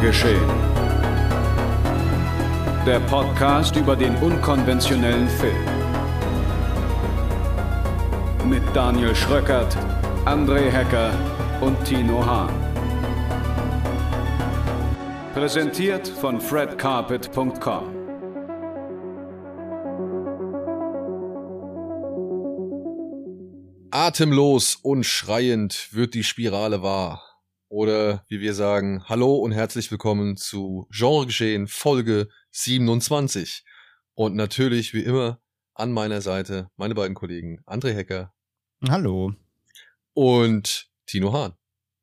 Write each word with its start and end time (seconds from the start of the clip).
Geschehen. 0.00 0.48
Der 2.86 3.00
Podcast 3.00 3.74
über 3.74 3.96
den 3.96 4.14
unkonventionellen 4.16 5.28
Film. 5.28 5.64
Mit 8.48 8.62
Daniel 8.74 9.14
Schröckert, 9.16 9.76
André 10.24 10.70
Hecker 10.70 11.10
und 11.60 11.84
Tino 11.84 12.24
Hahn. 12.24 12.52
Präsentiert 15.34 16.06
von 16.06 16.40
fredcarpet.com. 16.40 17.98
Atemlos 23.90 24.76
und 24.76 25.04
schreiend 25.04 25.88
wird 25.92 26.14
die 26.14 26.22
Spirale 26.22 26.82
wahr. 26.82 27.27
Oder 27.70 28.24
wie 28.28 28.40
wir 28.40 28.54
sagen, 28.54 29.04
hallo 29.10 29.34
und 29.34 29.52
herzlich 29.52 29.90
willkommen 29.90 30.38
zu 30.38 30.88
Genregeschehen 30.90 31.66
Folge 31.66 32.28
27. 32.50 33.62
Und 34.14 34.34
natürlich, 34.34 34.94
wie 34.94 35.02
immer, 35.02 35.38
an 35.74 35.92
meiner 35.92 36.22
Seite 36.22 36.70
meine 36.76 36.94
beiden 36.94 37.14
Kollegen 37.14 37.60
André 37.66 37.92
Hecker. 37.92 38.32
Hallo. 38.88 39.34
Und 40.14 40.88
Tino 41.04 41.34
Hahn. 41.34 41.52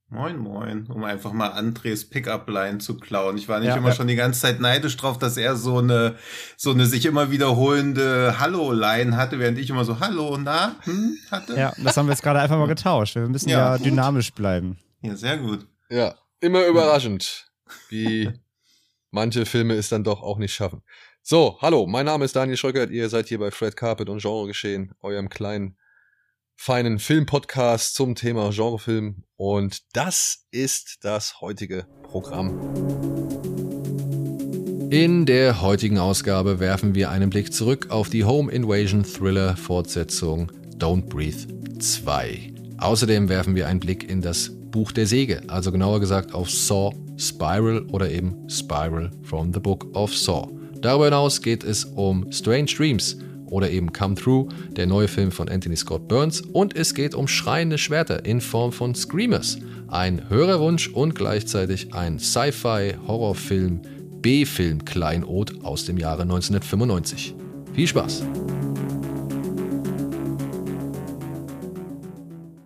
Moin, 0.10 0.38
moin, 0.38 0.86
um 0.86 1.04
einfach 1.04 1.34
mal 1.34 1.48
Andres 1.48 2.08
Pickup-Line 2.12 2.78
zu 2.78 2.98
klauen. 3.00 3.36
Ich 3.36 3.50
war 3.50 3.60
nicht 3.60 3.70
ja, 3.70 3.78
immer 3.78 3.90
ja. 3.90 3.96
schon 3.96 4.06
die 4.06 4.16
ganze 4.16 4.42
Zeit 4.42 4.60
neidisch 4.60 4.96
drauf, 4.98 5.18
dass 5.18 5.36
er 5.36 5.56
so 5.56 5.80
eine, 5.80 6.16
so 6.58 6.70
eine 6.70 6.86
sich 6.86 7.08
immer 7.08 7.32
wiederholende 7.32 8.40
Hallo-Line 8.40 9.18
hatte, 9.18 9.40
während 9.40 9.58
ich 9.58 9.72
immer 9.72 9.84
so 9.84 10.00
Hallo, 10.00 10.38
na, 10.38 10.76
hm, 10.84 11.18
hatte. 11.32 11.58
Ja, 11.58 11.74
das 11.84 11.98
haben 11.98 12.06
wir 12.06 12.12
jetzt 12.12 12.22
gerade 12.22 12.40
einfach 12.40 12.60
mal 12.60 12.68
getauscht. 12.68 13.16
Wir 13.16 13.28
müssen 13.28 13.50
ja, 13.50 13.76
ja 13.76 13.78
dynamisch 13.80 14.32
bleiben. 14.32 14.78
Ja, 15.06 15.16
sehr 15.16 15.38
gut. 15.38 15.68
Ja, 15.90 16.16
immer 16.40 16.66
überraschend, 16.66 17.52
wie 17.90 18.32
manche 19.12 19.46
Filme 19.46 19.76
es 19.76 19.90
dann 19.90 20.04
doch 20.04 20.24
auch 20.24 20.40
nicht 20.40 20.54
schaffen. 20.54 20.82
So, 21.22 21.58
hallo, 21.62 21.86
mein 21.86 22.06
Name 22.06 22.26
ist 22.26 22.36
Daniel 22.36 22.58
Schröckert, 22.58 22.90
ihr 22.90 23.08
seid 23.10 23.28
hier 23.28 23.38
bei 23.38 23.52
Fred 23.52 23.76
Carpet 23.76 24.10
und 24.10 24.22
Genre 24.22 24.48
Geschehen, 24.48 24.94
eurem 25.02 25.30
kleinen 25.30 25.78
feinen 26.56 26.98
Filmpodcast 26.98 27.94
zum 27.94 28.16
Thema 28.16 28.50
Genrefilm 28.50 29.24
und 29.36 29.84
das 29.96 30.48
ist 30.52 31.04
das 31.04 31.40
heutige 31.40 31.86
Programm. 32.02 32.60
In 34.90 35.26
der 35.28 35.62
heutigen 35.62 36.00
Ausgabe 36.00 36.60
werfen 36.60 36.96
wir 36.96 37.12
einen 37.12 37.30
Blick 37.30 37.54
zurück 37.54 37.92
auf 37.92 38.10
die 38.10 38.24
Home 38.24 38.52
Invasion 38.52 39.04
Thriller 39.04 39.56
Fortsetzung 39.58 40.52
Don't 40.78 41.10
Breathe 41.10 41.80
2. 41.80 42.55
Außerdem 42.78 43.30
werfen 43.30 43.56
wir 43.56 43.68
einen 43.68 43.80
Blick 43.80 44.10
in 44.10 44.22
das 44.22 44.52
Buch 44.72 44.92
der 44.92 45.08
Säge, 45.08 45.42
also 45.48 45.72
genauer 45.72 46.00
gesagt 46.00 46.34
auf 46.34 46.50
Saw 46.50 46.92
Spiral 47.18 47.82
oder 47.92 48.10
eben 48.10 48.50
Spiral 48.50 49.10
from 49.24 49.54
the 49.54 49.60
Book 49.60 49.88
of 49.96 50.16
Saw. 50.16 50.50
Darüber 50.82 51.06
hinaus 51.06 51.42
geht 51.42 51.64
es 51.64 51.86
um 51.86 52.32
Strange 52.32 52.66
Dreams, 52.66 53.18
oder 53.48 53.70
eben 53.70 53.94
Come 53.94 54.16
Through, 54.16 54.50
der 54.76 54.88
neue 54.88 55.08
Film 55.08 55.32
von 55.32 55.50
Anthony 55.50 55.76
Scott 55.76 56.08
Burns. 56.08 56.42
Und 56.42 56.76
es 56.76 56.94
geht 56.94 57.16
um 57.16 57.28
schreiende 57.28 57.78
Schwerter 57.78 58.26
in 58.26 58.42
Form 58.42 58.72
von 58.72 58.96
Screamers. 58.96 59.58
Ein 59.88 60.30
Hörerwunsch 60.30 60.90
und 60.90 61.16
gleichzeitig 61.16 61.94
ein 61.94 62.20
Sci-Fi-Horrorfilm 62.20 63.82
B-Film 64.22 64.84
Kleinod 64.84 65.64
aus 65.64 65.86
dem 65.86 65.98
Jahre 65.98 66.24
1995. 66.24 67.36
Viel 67.74 67.88
Spaß! 67.88 68.24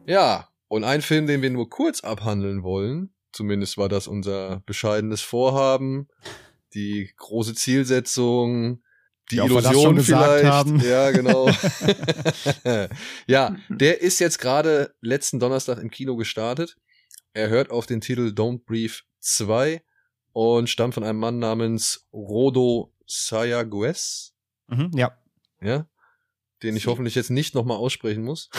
Ja, 0.10 0.50
und 0.68 0.84
ein 0.84 1.04
Film, 1.04 1.28
den 1.28 1.44
wir 1.44 1.52
nur 1.52 1.70
kurz 1.70 2.02
abhandeln 2.02 2.64
wollen, 2.64 3.14
zumindest 3.32 3.78
war 3.78 3.90
das 3.90 4.08
unser 4.08 4.64
bescheidenes 4.66 5.22
Vorhaben, 5.22 6.08
die 6.74 7.12
große 7.16 7.54
Zielsetzung, 7.54 8.82
die, 9.30 9.36
die 9.36 9.42
Illusion 9.42 10.02
vielleicht. 10.02 10.46
Haben. 10.46 10.80
Ja, 10.80 11.12
genau. 11.12 11.48
ja, 13.28 13.56
der 13.70 14.02
ist 14.02 14.18
jetzt 14.18 14.40
gerade 14.40 14.96
letzten 15.00 15.40
Donnerstag 15.40 15.78
im 15.78 15.92
Kino 15.92 16.16
gestartet. 16.16 16.76
Er 17.34 17.50
hört 17.50 17.70
auf 17.70 17.86
den 17.86 18.02
Titel 18.02 18.34
Don't 18.36 18.66
Breathe 18.66 19.04
2 19.20 19.84
und 20.34 20.72
stammt 20.72 20.96
von 20.96 21.04
einem 21.04 21.20
Mann 21.20 21.38
namens 21.38 22.08
Rodo 22.12 22.92
Sayagues. 23.06 24.34
Mhm, 24.70 24.90
ja. 24.96 25.16
Ja. 25.62 25.86
Den 26.64 26.76
ich 26.76 26.88
hoffentlich 26.88 27.14
jetzt 27.14 27.30
nicht 27.30 27.54
nochmal 27.54 27.78
aussprechen 27.78 28.24
muss. 28.24 28.50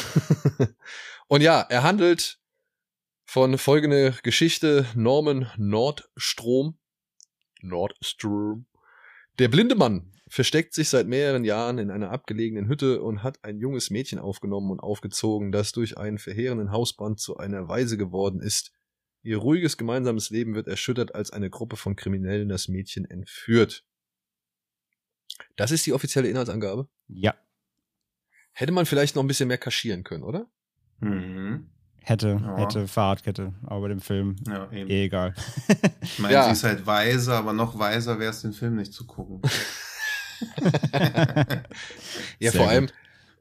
und 1.30 1.42
ja, 1.42 1.60
er 1.60 1.84
handelt 1.84 2.40
von 3.24 3.56
folgende 3.56 4.16
Geschichte 4.24 4.84
Norman 4.96 5.48
Nordstrom. 5.56 6.76
Nordstrom. 7.60 8.66
Der 9.38 9.46
blinde 9.46 9.76
Mann 9.76 10.12
versteckt 10.26 10.74
sich 10.74 10.88
seit 10.88 11.06
mehreren 11.06 11.44
Jahren 11.44 11.78
in 11.78 11.92
einer 11.92 12.10
abgelegenen 12.10 12.66
Hütte 12.66 13.00
und 13.00 13.22
hat 13.22 13.44
ein 13.44 13.60
junges 13.60 13.90
Mädchen 13.90 14.18
aufgenommen 14.18 14.72
und 14.72 14.80
aufgezogen, 14.80 15.52
das 15.52 15.70
durch 15.70 15.96
einen 15.96 16.18
verheerenden 16.18 16.72
Hausbrand 16.72 17.20
zu 17.20 17.36
einer 17.36 17.68
Waise 17.68 17.96
geworden 17.96 18.40
ist. 18.40 18.72
Ihr 19.22 19.36
ruhiges 19.36 19.76
gemeinsames 19.76 20.30
Leben 20.30 20.56
wird 20.56 20.66
erschüttert, 20.66 21.14
als 21.14 21.30
eine 21.30 21.48
Gruppe 21.48 21.76
von 21.76 21.94
Kriminellen 21.94 22.48
das 22.48 22.66
Mädchen 22.66 23.04
entführt. 23.04 23.84
Das 25.54 25.70
ist 25.70 25.86
die 25.86 25.92
offizielle 25.92 26.28
Inhaltsangabe? 26.28 26.88
Ja. 27.06 27.36
Hätte 28.50 28.72
man 28.72 28.84
vielleicht 28.84 29.14
noch 29.14 29.22
ein 29.22 29.28
bisschen 29.28 29.46
mehr 29.46 29.58
kaschieren 29.58 30.02
können, 30.02 30.24
oder? 30.24 30.50
Mhm. 31.00 31.66
Hätte, 32.02 32.40
ja. 32.42 32.56
hätte 32.56 32.88
Fahrradkette, 32.88 33.52
aber 33.66 33.82
bei 33.82 33.88
dem 33.88 34.00
Film 34.00 34.36
ja, 34.46 34.70
eh 34.72 35.04
egal. 35.04 35.34
ich 36.00 36.18
meine, 36.18 36.34
ja. 36.34 36.44
sie 36.44 36.52
ist 36.52 36.64
halt 36.64 36.86
weise, 36.86 37.34
aber 37.34 37.52
noch 37.52 37.78
weiser 37.78 38.18
wäre 38.18 38.30
es, 38.30 38.40
den 38.40 38.54
Film 38.54 38.76
nicht 38.76 38.92
zu 38.92 39.06
gucken. 39.06 39.42
ja, 42.38 42.50
Sehr 42.50 42.52
vor 42.52 42.68
allem, 42.68 42.88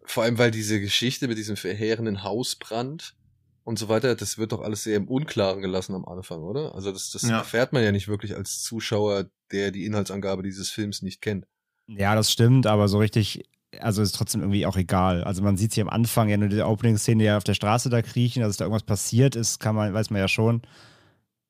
vor 0.04 0.24
allem, 0.24 0.38
weil 0.38 0.52
diese 0.52 0.80
Geschichte 0.80 1.28
mit 1.28 1.38
diesem 1.38 1.56
verheerenden 1.56 2.24
Hausbrand 2.24 3.16
und 3.64 3.80
so 3.80 3.90
weiter, 3.90 4.16
das 4.16 4.38
wird 4.38 4.52
doch 4.52 4.62
alles 4.62 4.84
sehr 4.84 4.98
im 4.98 5.08
Unklaren 5.08 5.62
gelassen 5.62 5.96
am 5.96 6.06
Anfang, 6.06 6.42
oder? 6.42 6.76
Also 6.76 6.92
das, 6.92 7.12
das 7.12 7.24
ja. 7.24 7.38
erfährt 7.38 7.74
man 7.74 7.84
ja 7.84 7.92
nicht 7.92 8.08
wirklich 8.08 8.36
als 8.36 8.62
Zuschauer, 8.64 9.30
der 9.52 9.72
die 9.72 9.86
Inhaltsangabe 9.86 10.44
dieses 10.44 10.70
Films 10.70 11.02
nicht 11.02 11.22
kennt. 11.22 11.46
Ja, 11.88 12.16
das 12.16 12.32
stimmt, 12.32 12.68
aber 12.68 12.88
so 12.88 13.00
richtig, 13.00 13.50
also 13.80 14.02
ist 14.02 14.16
trotzdem 14.16 14.42
irgendwie 14.42 14.66
auch 14.66 14.78
egal. 14.78 15.24
Also 15.24 15.42
man 15.44 15.58
sieht 15.58 15.74
sie 15.74 15.82
am 15.82 15.90
Anfang 15.90 16.30
ja 16.30 16.38
nur 16.38 16.50
die 16.50 16.62
Opening-Szene, 16.62 17.24
ja 17.24 17.38
auf 17.38 17.44
der 17.44 17.54
Straße 17.54 17.90
da 17.90 18.02
kriechen, 18.02 18.42
dass 18.42 18.58
da 18.58 18.66
irgendwas 18.66 18.84
passiert 18.84 19.36
ist, 19.36 19.60
kann 19.60 19.76
man, 19.76 19.94
weiß 19.94 20.10
man 20.10 20.20
ja 20.20 20.28
schon. 20.28 20.62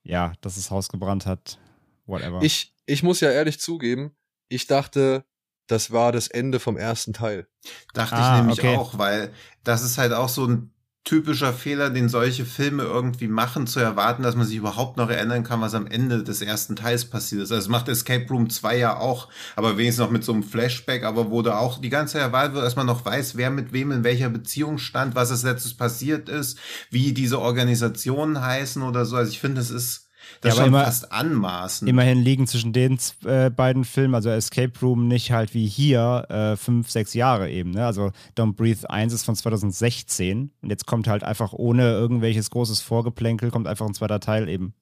Ja, 0.03 0.33
dass 0.41 0.55
das 0.55 0.71
Haus 0.71 0.89
gebrannt 0.89 1.25
hat, 1.25 1.59
whatever. 2.05 2.41
Ich, 2.41 2.73
ich 2.85 3.03
muss 3.03 3.19
ja 3.19 3.31
ehrlich 3.31 3.59
zugeben, 3.59 4.11
ich 4.47 4.67
dachte, 4.67 5.25
das 5.67 5.91
war 5.91 6.11
das 6.11 6.27
Ende 6.27 6.59
vom 6.59 6.77
ersten 6.77 7.13
Teil. 7.13 7.47
Dachte 7.93 8.15
ah, 8.15 8.35
ich 8.35 8.41
nämlich 8.41 8.59
okay. 8.59 8.75
auch, 8.75 8.97
weil 8.97 9.31
das 9.63 9.83
ist 9.83 9.97
halt 9.97 10.13
auch 10.13 10.29
so 10.29 10.45
ein 10.45 10.73
typischer 11.09 11.53
Fehler, 11.53 11.89
den 11.89 12.07
solche 12.07 12.45
Filme 12.45 12.83
irgendwie 12.83 13.27
machen, 13.27 13.65
zu 13.65 13.79
erwarten, 13.79 14.21
dass 14.21 14.35
man 14.35 14.45
sich 14.45 14.57
überhaupt 14.57 14.95
noch 14.97 15.09
erinnern 15.09 15.43
kann, 15.43 15.59
was 15.59 15.73
am 15.73 15.87
Ende 15.87 16.23
des 16.23 16.43
ersten 16.43 16.75
Teils 16.75 17.05
passiert 17.05 17.41
ist. 17.41 17.51
Also 17.51 17.63
es 17.63 17.67
macht 17.67 17.89
Escape 17.89 18.27
Room 18.29 18.47
2 18.47 18.77
ja 18.77 18.95
auch, 18.95 19.27
aber 19.55 19.75
wenigstens 19.75 20.05
noch 20.05 20.11
mit 20.11 20.23
so 20.23 20.33
einem 20.33 20.43
Flashback, 20.43 21.03
aber 21.03 21.31
wo 21.31 21.41
da 21.41 21.57
auch 21.57 21.81
die 21.81 21.89
ganze 21.89 22.19
erwartet 22.19 22.53
wird, 22.53 22.63
dass 22.63 22.75
man 22.75 22.85
noch 22.85 23.03
weiß, 23.03 23.37
wer 23.37 23.49
mit 23.49 23.73
wem 23.73 23.91
in 23.91 24.03
welcher 24.03 24.29
Beziehung 24.29 24.77
stand, 24.77 25.15
was 25.15 25.31
als 25.31 25.41
letztes 25.41 25.73
passiert 25.73 26.29
ist, 26.29 26.59
wie 26.91 27.11
diese 27.11 27.39
Organisationen 27.39 28.39
heißen 28.39 28.83
oder 28.83 29.03
so. 29.05 29.15
Also 29.15 29.31
ich 29.31 29.39
finde, 29.39 29.61
es 29.61 29.71
ist 29.71 30.08
das 30.41 30.49
ja, 30.49 30.49
ist 30.49 30.57
schon 30.57 30.67
immer, 30.67 30.85
fast 30.85 31.11
anmaßen. 31.11 31.87
Immerhin 31.87 32.19
liegen 32.19 32.47
zwischen 32.47 32.73
den 32.73 32.99
äh, 33.25 33.49
beiden 33.49 33.85
Filmen, 33.85 34.15
also 34.15 34.29
Escape 34.29 34.73
Room, 34.81 35.07
nicht 35.07 35.31
halt 35.31 35.53
wie 35.53 35.67
hier 35.67 36.25
äh, 36.29 36.55
fünf, 36.55 36.89
sechs 36.89 37.13
Jahre 37.13 37.49
eben. 37.49 37.71
Ne? 37.71 37.85
Also 37.85 38.11
Don't 38.37 38.53
Breathe 38.53 38.89
1 38.89 39.13
ist 39.13 39.25
von 39.25 39.35
2016 39.35 40.51
und 40.61 40.69
jetzt 40.69 40.85
kommt 40.85 41.07
halt 41.07 41.23
einfach 41.23 41.53
ohne 41.53 41.91
irgendwelches 41.91 42.49
großes 42.49 42.81
Vorgeplänkel, 42.81 43.51
kommt 43.51 43.67
einfach 43.67 43.85
ein 43.85 43.93
zweiter 43.93 44.19
Teil 44.19 44.49
eben. 44.49 44.73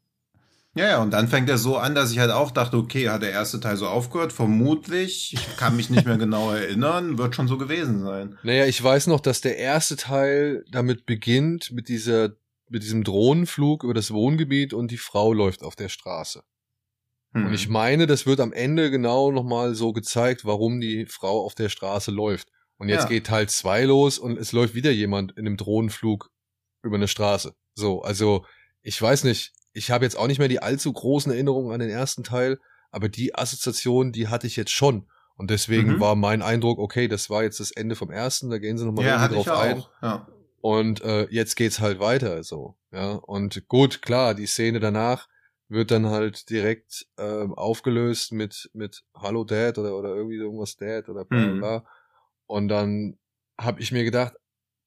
Ja, 0.77 0.87
ja, 0.87 1.01
und 1.01 1.11
dann 1.11 1.27
fängt 1.27 1.49
er 1.49 1.57
so 1.57 1.77
an, 1.77 1.95
dass 1.95 2.11
ich 2.11 2.19
halt 2.19 2.29
auch 2.29 2.51
dachte, 2.51 2.77
okay, 2.77 3.09
hat 3.09 3.23
der 3.23 3.31
erste 3.31 3.59
Teil 3.59 3.77
so 3.77 3.87
aufgehört? 3.87 4.31
Vermutlich. 4.31 5.33
Ich 5.33 5.57
kann 5.57 5.75
mich 5.75 5.89
nicht 5.89 6.05
mehr 6.05 6.17
genau 6.17 6.51
erinnern. 6.51 7.17
Wird 7.17 7.33
schon 7.33 7.47
so 7.47 7.57
gewesen 7.57 8.03
sein. 8.03 8.37
Naja, 8.43 8.65
ich 8.65 8.81
weiß 8.83 9.07
noch, 9.07 9.19
dass 9.19 9.41
der 9.41 9.57
erste 9.57 9.95
Teil 9.95 10.63
damit 10.69 11.07
beginnt, 11.07 11.71
mit 11.71 11.89
dieser 11.89 12.29
mit 12.69 12.83
diesem 12.83 13.03
Drohnenflug 13.03 13.83
über 13.83 13.93
das 13.93 14.11
Wohngebiet 14.11 14.73
und 14.73 14.91
die 14.91 14.97
Frau 14.97 15.33
läuft 15.33 15.63
auf 15.63 15.75
der 15.75 15.89
Straße. 15.89 16.43
Hm. 17.33 17.47
Und 17.47 17.53
ich 17.53 17.69
meine, 17.69 18.07
das 18.07 18.25
wird 18.25 18.39
am 18.39 18.53
Ende 18.53 18.91
genau 18.91 19.31
nochmal 19.31 19.75
so 19.75 19.93
gezeigt, 19.93 20.45
warum 20.45 20.79
die 20.79 21.05
Frau 21.05 21.43
auf 21.45 21.55
der 21.55 21.69
Straße 21.69 22.11
läuft. 22.11 22.49
Und 22.77 22.89
jetzt 22.89 23.03
ja. 23.03 23.09
geht 23.09 23.27
Teil 23.27 23.49
zwei 23.49 23.83
los 23.83 24.19
und 24.19 24.37
es 24.37 24.51
läuft 24.51 24.75
wieder 24.75 24.91
jemand 24.91 25.31
in 25.31 25.47
einem 25.47 25.57
Drohnenflug 25.57 26.29
über 26.83 26.95
eine 26.95 27.07
Straße. 27.07 27.53
So, 27.73 28.01
also 28.01 28.45
ich 28.81 29.01
weiß 29.01 29.23
nicht, 29.23 29.53
ich 29.73 29.91
habe 29.91 30.05
jetzt 30.05 30.17
auch 30.17 30.27
nicht 30.27 30.39
mehr 30.39 30.47
die 30.47 30.61
allzu 30.61 30.91
großen 30.91 31.31
Erinnerungen 31.31 31.71
an 31.71 31.79
den 31.79 31.89
ersten 31.89 32.23
Teil, 32.23 32.59
aber 32.91 33.09
die 33.09 33.35
Assoziation, 33.35 34.11
die 34.11 34.27
hatte 34.27 34.47
ich 34.47 34.55
jetzt 34.55 34.71
schon. 34.71 35.07
Und 35.35 35.51
deswegen 35.51 35.95
mhm. 35.95 35.99
war 35.99 36.15
mein 36.15 36.41
Eindruck, 36.41 36.79
okay, 36.79 37.07
das 37.07 37.29
war 37.29 37.43
jetzt 37.43 37.59
das 37.59 37.71
Ende 37.71 37.95
vom 37.95 38.09
ersten, 38.09 38.49
da 38.49 38.57
gehen 38.57 38.77
sie 38.77 38.85
nochmal 38.85 39.05
ja, 39.05 39.27
drauf 39.27 39.47
ein. 39.49 39.83
Ja. 40.01 40.27
Und 40.67 40.99
äh, 40.99 41.29
jetzt 41.29 41.55
geht's 41.55 41.79
halt 41.79 42.01
weiter 42.01 42.43
so. 42.43 42.75
Ja. 42.91 43.13
Und 43.13 43.69
gut, 43.69 44.01
klar, 44.01 44.33
die 44.33 44.47
Szene 44.47 44.81
danach, 44.81 45.29
wird 45.69 45.91
dann 45.91 46.07
halt 46.07 46.49
direkt 46.49 47.07
ähm, 47.17 47.53
aufgelöst 47.53 48.33
mit, 48.33 48.69
mit 48.73 49.05
Hallo 49.15 49.45
Dad 49.45 49.77
oder, 49.77 49.97
oder 49.97 50.13
irgendwie 50.13 50.35
irgendwas 50.35 50.75
Dad 50.75 51.07
oder 51.07 51.23
bla 51.23 51.39
mhm. 51.39 51.59
bla. 51.59 51.79
Mhm. 51.79 51.85
Und 52.47 52.67
dann 52.67 53.17
habe 53.57 53.79
ich 53.79 53.93
mir 53.93 54.03
gedacht, 54.03 54.33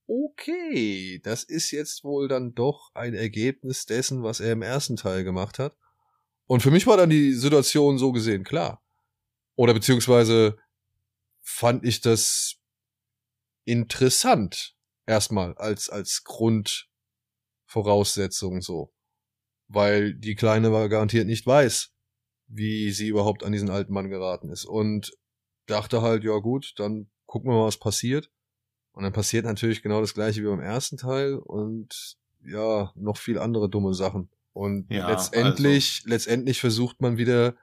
okay, 0.06 1.18
das 1.24 1.44
ist 1.44 1.70
jetzt 1.70 2.04
wohl 2.04 2.28
dann 2.28 2.54
doch 2.54 2.90
ein 2.92 3.14
Ergebnis 3.14 3.86
dessen, 3.86 4.22
was 4.22 4.40
er 4.40 4.52
im 4.52 4.60
ersten 4.60 4.96
Teil 4.96 5.24
gemacht 5.24 5.58
hat. 5.58 5.78
Und 6.44 6.60
für 6.62 6.70
mich 6.70 6.86
war 6.86 6.98
dann 6.98 7.08
die 7.08 7.32
Situation 7.32 7.96
so 7.96 8.12
gesehen 8.12 8.44
klar. 8.44 8.82
Oder 9.56 9.72
beziehungsweise 9.72 10.58
fand 11.40 11.86
ich 11.86 12.02
das 12.02 12.56
interessant 13.64 14.76
erstmal 15.10 15.54
als 15.58 15.90
als 15.90 16.24
Grundvoraussetzung 16.24 18.62
so, 18.62 18.94
weil 19.68 20.14
die 20.14 20.36
Kleine 20.36 20.72
war 20.72 20.88
garantiert 20.88 21.26
nicht 21.26 21.46
weiß, 21.46 21.92
wie 22.46 22.90
sie 22.92 23.08
überhaupt 23.08 23.44
an 23.44 23.52
diesen 23.52 23.68
alten 23.70 23.92
Mann 23.92 24.08
geraten 24.08 24.48
ist 24.50 24.64
und 24.64 25.12
dachte 25.66 26.00
halt, 26.02 26.24
ja 26.24 26.38
gut, 26.38 26.72
dann 26.76 27.10
gucken 27.26 27.50
wir 27.50 27.58
mal, 27.58 27.66
was 27.66 27.78
passiert. 27.78 28.30
Und 28.92 29.04
dann 29.04 29.12
passiert 29.12 29.44
natürlich 29.44 29.82
genau 29.82 30.00
das 30.00 30.14
gleiche 30.14 30.42
wie 30.42 30.46
beim 30.46 30.60
ersten 30.60 30.96
Teil 30.96 31.34
und 31.34 32.16
ja, 32.44 32.92
noch 32.96 33.16
viel 33.16 33.38
andere 33.38 33.68
dumme 33.68 33.94
Sachen. 33.94 34.30
Und 34.52 34.90
ja, 34.90 35.08
letztendlich, 35.08 36.00
also. 36.00 36.10
letztendlich 36.10 36.60
versucht 36.60 37.00
man 37.00 37.16
wieder 37.16 37.54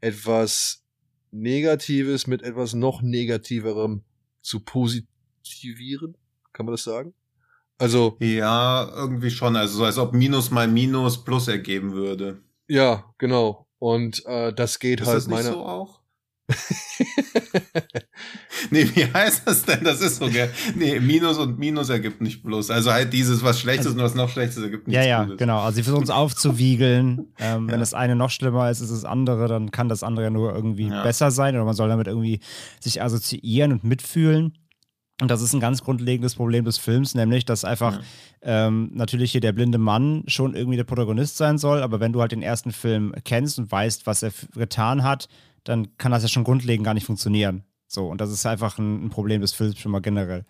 etwas 0.00 0.84
Negatives 1.32 2.28
mit 2.28 2.42
etwas 2.42 2.74
noch 2.74 3.02
negativerem 3.02 4.04
zu 4.42 4.60
positivieren. 4.60 6.16
Kann 6.56 6.64
man 6.64 6.72
das 6.72 6.84
sagen? 6.84 7.12
Also. 7.76 8.16
Ja, 8.18 8.88
irgendwie 8.96 9.30
schon. 9.30 9.56
Also 9.56 9.76
so 9.76 9.84
als 9.84 9.98
ob 9.98 10.14
Minus 10.14 10.50
mal 10.50 10.66
Minus 10.66 11.22
Plus 11.22 11.48
ergeben 11.48 11.92
würde. 11.92 12.40
Ja, 12.66 13.04
genau. 13.18 13.66
Und 13.78 14.24
äh, 14.24 14.54
das 14.54 14.78
geht 14.78 15.02
ist 15.02 15.06
halt 15.06 15.18
das 15.18 15.26
nicht 15.26 15.36
meiner. 15.36 15.52
So 15.52 15.66
auch? 15.66 16.00
nee, 18.70 18.88
wie 18.94 19.12
heißt 19.12 19.42
das 19.46 19.64
denn? 19.66 19.84
Das 19.84 20.00
ist 20.00 20.16
so, 20.16 20.30
gell? 20.30 20.50
Nee, 20.76 20.98
Minus 20.98 21.36
und 21.36 21.58
Minus 21.58 21.90
ergibt 21.90 22.22
nicht 22.22 22.42
plus. 22.42 22.70
Also 22.70 22.90
halt 22.90 23.12
dieses, 23.12 23.42
was 23.42 23.60
Schlechtes 23.60 23.88
also, 23.88 23.98
und 23.98 24.04
was 24.04 24.14
noch 24.14 24.30
Schlechtes 24.30 24.62
ergibt 24.62 24.86
nicht 24.86 24.96
Ja, 24.96 25.02
ja, 25.02 25.24
Gutes. 25.24 25.38
genau. 25.38 25.58
Also 25.58 25.76
sie 25.76 25.82
versuchen 25.82 26.04
es 26.04 26.10
aufzuwiegeln. 26.10 27.34
Ähm, 27.38 27.66
ja. 27.66 27.72
Wenn 27.72 27.80
das 27.80 27.92
eine 27.92 28.16
noch 28.16 28.30
schlimmer 28.30 28.70
ist, 28.70 28.80
ist 28.80 28.92
das 28.92 29.04
andere, 29.04 29.46
dann 29.48 29.72
kann 29.72 29.90
das 29.90 30.02
andere 30.02 30.24
ja 30.24 30.30
nur 30.30 30.54
irgendwie 30.54 30.88
ja. 30.88 31.02
besser 31.02 31.30
sein 31.30 31.54
oder 31.54 31.66
man 31.66 31.74
soll 31.74 31.90
damit 31.90 32.06
irgendwie 32.06 32.40
sich 32.80 33.02
assoziieren 33.02 33.72
und 33.72 33.84
mitfühlen. 33.84 34.56
Und 35.20 35.30
das 35.30 35.40
ist 35.40 35.54
ein 35.54 35.60
ganz 35.60 35.82
grundlegendes 35.82 36.34
Problem 36.34 36.64
des 36.64 36.76
Films, 36.76 37.14
nämlich, 37.14 37.46
dass 37.46 37.64
einfach 37.64 38.00
ja. 38.44 38.66
ähm, 38.66 38.90
natürlich 38.92 39.32
hier 39.32 39.40
der 39.40 39.52
blinde 39.52 39.78
Mann 39.78 40.24
schon 40.26 40.54
irgendwie 40.54 40.76
der 40.76 40.84
Protagonist 40.84 41.38
sein 41.38 41.56
soll, 41.56 41.82
aber 41.82 42.00
wenn 42.00 42.12
du 42.12 42.20
halt 42.20 42.32
den 42.32 42.42
ersten 42.42 42.70
Film 42.70 43.14
kennst 43.24 43.58
und 43.58 43.72
weißt, 43.72 44.06
was 44.06 44.22
er 44.22 44.32
getan 44.54 45.02
hat, 45.02 45.28
dann 45.64 45.96
kann 45.96 46.12
das 46.12 46.22
ja 46.22 46.28
schon 46.28 46.44
grundlegend 46.44 46.84
gar 46.84 46.94
nicht 46.94 47.06
funktionieren. 47.06 47.64
So, 47.88 48.08
und 48.08 48.20
das 48.20 48.30
ist 48.30 48.44
einfach 48.44 48.78
ein, 48.78 49.06
ein 49.06 49.10
Problem 49.10 49.40
des 49.40 49.52
Films 49.52 49.78
schon 49.78 49.92
mal 49.92 50.00
generell. 50.00 50.44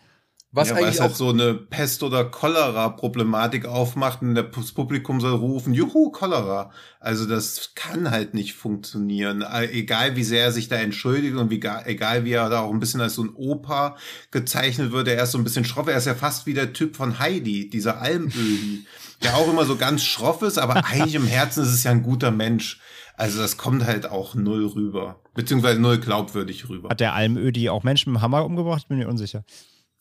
Was 0.57 0.71
ja, 0.71 0.77
weil 0.77 0.85
es 0.85 1.01
halt 1.01 1.15
so 1.15 1.29
eine 1.29 1.53
Pest- 1.53 2.03
oder 2.03 2.25
Cholera-Problematik 2.25 3.67
aufmacht 3.67 4.23
und 4.23 4.35
das 4.35 4.73
Publikum 4.73 5.21
soll 5.21 5.35
rufen, 5.35 5.75
juhu, 5.75 6.11
Cholera. 6.11 6.71
Also 6.99 7.27
das 7.27 7.73
kann 7.75 8.11
halt 8.11 8.33
nicht 8.33 8.55
funktionieren. 8.55 9.43
Äh, 9.43 9.67
egal 9.67 10.17
wie 10.17 10.25
sehr 10.25 10.45
er 10.45 10.53
sich 10.53 10.69
da 10.69 10.77
entschuldigt 10.77 11.37
und 11.37 11.51
wie, 11.51 11.61
egal 11.85 12.25
wie 12.25 12.33
er 12.33 12.49
da 12.49 12.61
auch 12.61 12.71
ein 12.71 12.81
bisschen 12.81 13.03
als 13.03 13.17
so 13.17 13.25
ein 13.25 13.35
Opa 13.35 13.97
gezeichnet 14.31 14.93
wird, 14.93 15.09
er 15.09 15.23
ist 15.23 15.33
so 15.33 15.37
ein 15.37 15.45
bisschen 15.45 15.67
schroff. 15.67 15.89
Er 15.89 15.99
ist 15.99 16.07
ja 16.07 16.15
fast 16.15 16.47
wie 16.47 16.55
der 16.55 16.73
Typ 16.73 16.97
von 16.97 17.19
Heidi, 17.19 17.69
dieser 17.69 18.01
Almöhi, 18.01 18.87
der 19.23 19.37
auch 19.37 19.51
immer 19.51 19.67
so 19.67 19.77
ganz 19.77 20.05
schroff 20.05 20.41
ist, 20.41 20.57
aber 20.57 20.87
eigentlich 20.87 21.17
im 21.17 21.27
Herzen 21.27 21.65
ist 21.65 21.75
es 21.75 21.85
ja 21.85 21.91
ein 21.91 22.03
guter 22.03 22.31
Mensch. 22.31 22.81
Also 23.19 23.43
das 23.43 23.59
kommt 23.59 23.85
halt 23.85 24.09
auch 24.11 24.35
null 24.35 24.65
rüber. 24.69 25.21
Beziehungsweise 25.35 25.79
null 25.79 25.99
glaubwürdig 25.99 26.71
rüber. 26.71 26.89
Hat 26.89 27.01
der 27.01 27.13
Almödi 27.13 27.69
auch 27.69 27.83
Menschen 27.83 28.15
mit 28.15 28.21
dem 28.21 28.23
Hammer 28.23 28.47
umgebracht? 28.47 28.89
Bin 28.89 28.97
mir 28.97 29.09
unsicher. 29.09 29.45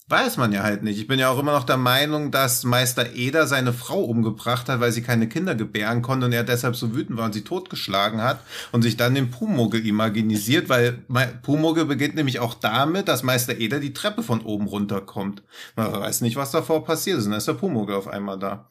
Weiß 0.07 0.37
man 0.37 0.51
ja 0.51 0.61
halt 0.61 0.83
nicht. 0.83 0.99
Ich 0.99 1.07
bin 1.07 1.17
ja 1.17 1.29
auch 1.29 1.39
immer 1.39 1.53
noch 1.53 1.63
der 1.63 1.77
Meinung, 1.77 2.29
dass 2.29 2.63
Meister 2.63 3.15
Eder 3.15 3.47
seine 3.47 3.73
Frau 3.73 4.03
umgebracht 4.03 4.69
hat, 4.69 4.79
weil 4.79 4.91
sie 4.91 5.01
keine 5.01 5.27
Kinder 5.27 5.55
gebären 5.55 6.03
konnte 6.03 6.27
und 6.27 6.31
er 6.31 6.43
deshalb 6.43 6.75
so 6.75 6.93
wütend 6.93 7.17
war 7.17 7.25
und 7.25 7.33
sie 7.33 7.43
totgeschlagen 7.43 8.21
hat 8.21 8.39
und 8.71 8.83
sich 8.83 8.97
dann 8.97 9.15
den 9.15 9.31
Pumogel 9.31 9.83
imaginisiert, 9.83 10.69
weil 10.69 11.03
Pumogel 11.41 11.85
beginnt 11.85 12.13
nämlich 12.13 12.39
auch 12.39 12.53
damit, 12.53 13.07
dass 13.07 13.23
Meister 13.23 13.57
Eder 13.57 13.79
die 13.79 13.93
Treppe 13.93 14.21
von 14.21 14.41
oben 14.41 14.67
runterkommt. 14.67 15.41
Man 15.75 15.91
weiß 15.91 16.21
nicht, 16.21 16.35
was 16.35 16.51
davor 16.51 16.85
passiert 16.85 17.17
ist 17.17 17.25
und 17.25 17.31
dann 17.31 17.39
ist 17.39 17.47
der 17.47 17.53
Pumogel 17.53 17.95
auf 17.95 18.07
einmal 18.07 18.37
da. 18.37 18.69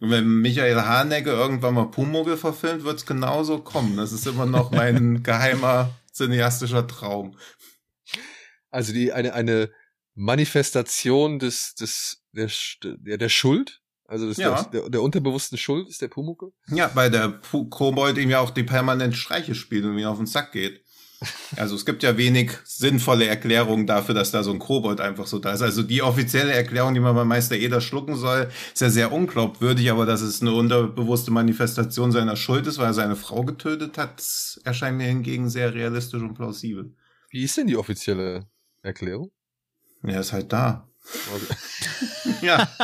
Und 0.00 0.10
wenn 0.10 0.40
Michael 0.40 0.80
Hanecke 0.80 1.30
irgendwann 1.30 1.74
mal 1.74 1.90
Pumogel 1.90 2.38
verfilmt, 2.38 2.84
wird 2.84 2.96
es 2.96 3.04
genauso 3.04 3.58
kommen. 3.58 3.98
Das 3.98 4.12
ist 4.12 4.26
immer 4.26 4.46
noch 4.46 4.70
mein 4.70 5.22
geheimer 5.22 5.90
cineastischer 6.10 6.86
Traum. 6.86 7.36
Also 8.70 8.94
die 8.94 9.12
eine 9.12 9.34
eine 9.34 9.68
Manifestation 10.14 11.38
des 11.38 11.74
des 11.74 12.22
der 12.32 12.50
der, 12.82 13.18
der 13.18 13.28
Schuld, 13.28 13.80
also 14.06 14.26
des, 14.26 14.38
ja. 14.38 14.62
der, 14.64 14.88
der, 14.90 15.02
unterbewussten 15.02 15.56
Schuld 15.56 15.88
ist 15.88 16.02
der 16.02 16.08
Pumuckel? 16.08 16.52
Ja, 16.68 16.90
weil 16.94 17.10
der 17.10 17.40
Kobold 17.70 18.18
ihm 18.18 18.30
ja 18.30 18.40
auch 18.40 18.50
die 18.50 18.64
permanent 18.64 19.16
Streiche 19.16 19.54
spielt 19.54 19.84
und 19.84 19.96
ihm 19.98 20.06
auf 20.06 20.16
den 20.18 20.26
Sack 20.26 20.52
geht. 20.52 20.84
Also 21.56 21.74
es 21.74 21.84
gibt 21.84 22.02
ja 22.02 22.16
wenig 22.16 22.52
sinnvolle 22.64 23.26
Erklärungen 23.26 23.86
dafür, 23.86 24.14
dass 24.14 24.30
da 24.30 24.42
so 24.42 24.52
ein 24.52 24.58
Kobold 24.58 25.00
einfach 25.00 25.26
so 25.26 25.38
da 25.38 25.52
ist. 25.52 25.60
Also 25.60 25.82
die 25.82 26.02
offizielle 26.02 26.52
Erklärung, 26.52 26.94
die 26.94 27.00
man 27.00 27.14
bei 27.14 27.24
Meister 27.24 27.56
Eder 27.56 27.80
schlucken 27.80 28.16
soll, 28.16 28.48
ist 28.72 28.80
ja 28.80 28.88
sehr 28.88 29.12
unglaubwürdig, 29.12 29.90
aber 29.90 30.06
dass 30.06 30.22
es 30.22 30.40
eine 30.40 30.54
unterbewusste 30.54 31.30
Manifestation 31.30 32.10
seiner 32.10 32.36
Schuld 32.36 32.66
ist, 32.66 32.78
weil 32.78 32.86
er 32.86 32.94
seine 32.94 33.16
Frau 33.16 33.44
getötet 33.44 33.98
hat, 33.98 34.22
erscheint 34.64 34.96
mir 34.96 35.08
hingegen 35.08 35.50
sehr 35.50 35.74
realistisch 35.74 36.22
und 36.22 36.34
plausibel. 36.34 36.94
Wie 37.28 37.44
ist 37.44 37.56
denn 37.56 37.66
die 37.66 37.76
offizielle 37.76 38.46
Erklärung? 38.82 39.30
Er 40.02 40.20
ist 40.20 40.32
halt 40.32 40.52
da. 40.52 40.86
Ja. 42.42 42.68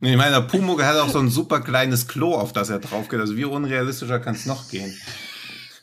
Ich 0.00 0.16
meine, 0.16 0.30
der 0.30 0.42
Pumuck 0.42 0.80
hat 0.84 0.96
auch 0.96 1.08
so 1.08 1.18
ein 1.18 1.28
super 1.28 1.60
kleines 1.60 2.06
Klo, 2.06 2.34
auf 2.34 2.52
das 2.52 2.70
er 2.70 2.78
drauf 2.78 3.08
geht. 3.08 3.18
Also 3.18 3.36
wie 3.36 3.44
unrealistischer 3.44 4.20
kann 4.20 4.36
es 4.36 4.46
noch 4.46 4.68
gehen? 4.68 4.96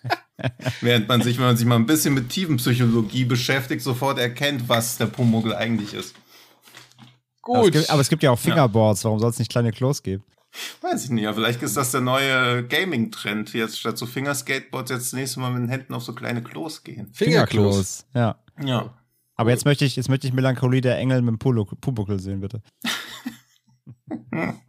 Während 0.82 1.10
man 1.10 1.22
sich, 1.22 1.38
wenn 1.38 1.48
man 1.48 1.58
sich 1.58 1.66
mal 1.66 1.76
ein 1.76 1.86
bisschen 1.86 2.14
mit 2.14 2.30
Tiefenpsychologie 2.30 3.26
beschäftigt, 3.26 3.82
sofort 3.82 4.18
erkennt, 4.18 4.70
was 4.70 4.98
der 4.98 5.08
Pumuckl 5.08 5.54
eigentlich 5.54 5.94
ist. 5.94 6.16
Gut. 7.42 7.58
Aber 7.58 7.66
es 7.66 7.72
gibt, 7.74 7.90
aber 7.90 8.02
es 8.02 8.10
gibt 8.10 8.24
ja 8.24 8.32
auch 8.32 8.40
Fingerboards, 8.40 9.04
warum 9.04 9.20
soll 9.20 9.32
es 9.32 9.40
nicht 9.40 9.52
kleine 9.52 9.72
Klos 9.72 10.02
geben? 10.02 10.24
Weiß 10.80 11.04
ich 11.04 11.10
nicht, 11.10 11.28
aber 11.28 11.36
vielleicht 11.36 11.62
ist 11.62 11.76
das 11.76 11.92
der 11.92 12.00
neue 12.00 12.66
Gaming-Trend. 12.66 13.54
Jetzt 13.54 13.78
statt 13.80 13.98
so 13.98 14.06
Fingerskateboards 14.06 14.92
jetzt 14.92 15.08
das 15.08 15.14
nächste 15.14 15.42
Mal 15.42 15.52
mit 15.52 15.64
den 15.64 15.70
Händen 15.70 15.94
auf 15.94 16.04
so 16.04 16.14
kleine 16.14 16.42
Klos 16.42 16.84
gehen. 16.84 17.12
Fingerklos, 17.14 18.06
ja. 18.14 18.40
Ja. 18.64 18.94
Aber 19.36 19.52
jetzt 19.52 19.66
möchte 19.66 19.86
ich, 19.86 19.96
jetzt 19.96 20.10
möchte 20.10 20.28
ich 20.28 20.34
Melancholie 20.34 20.82
der 20.82 20.98
Engel 20.98 21.22
mit 21.22 21.42
dem 21.42 21.80
Pumuckl 21.80 22.20
sehen, 22.20 22.42
bitte. 22.42 22.62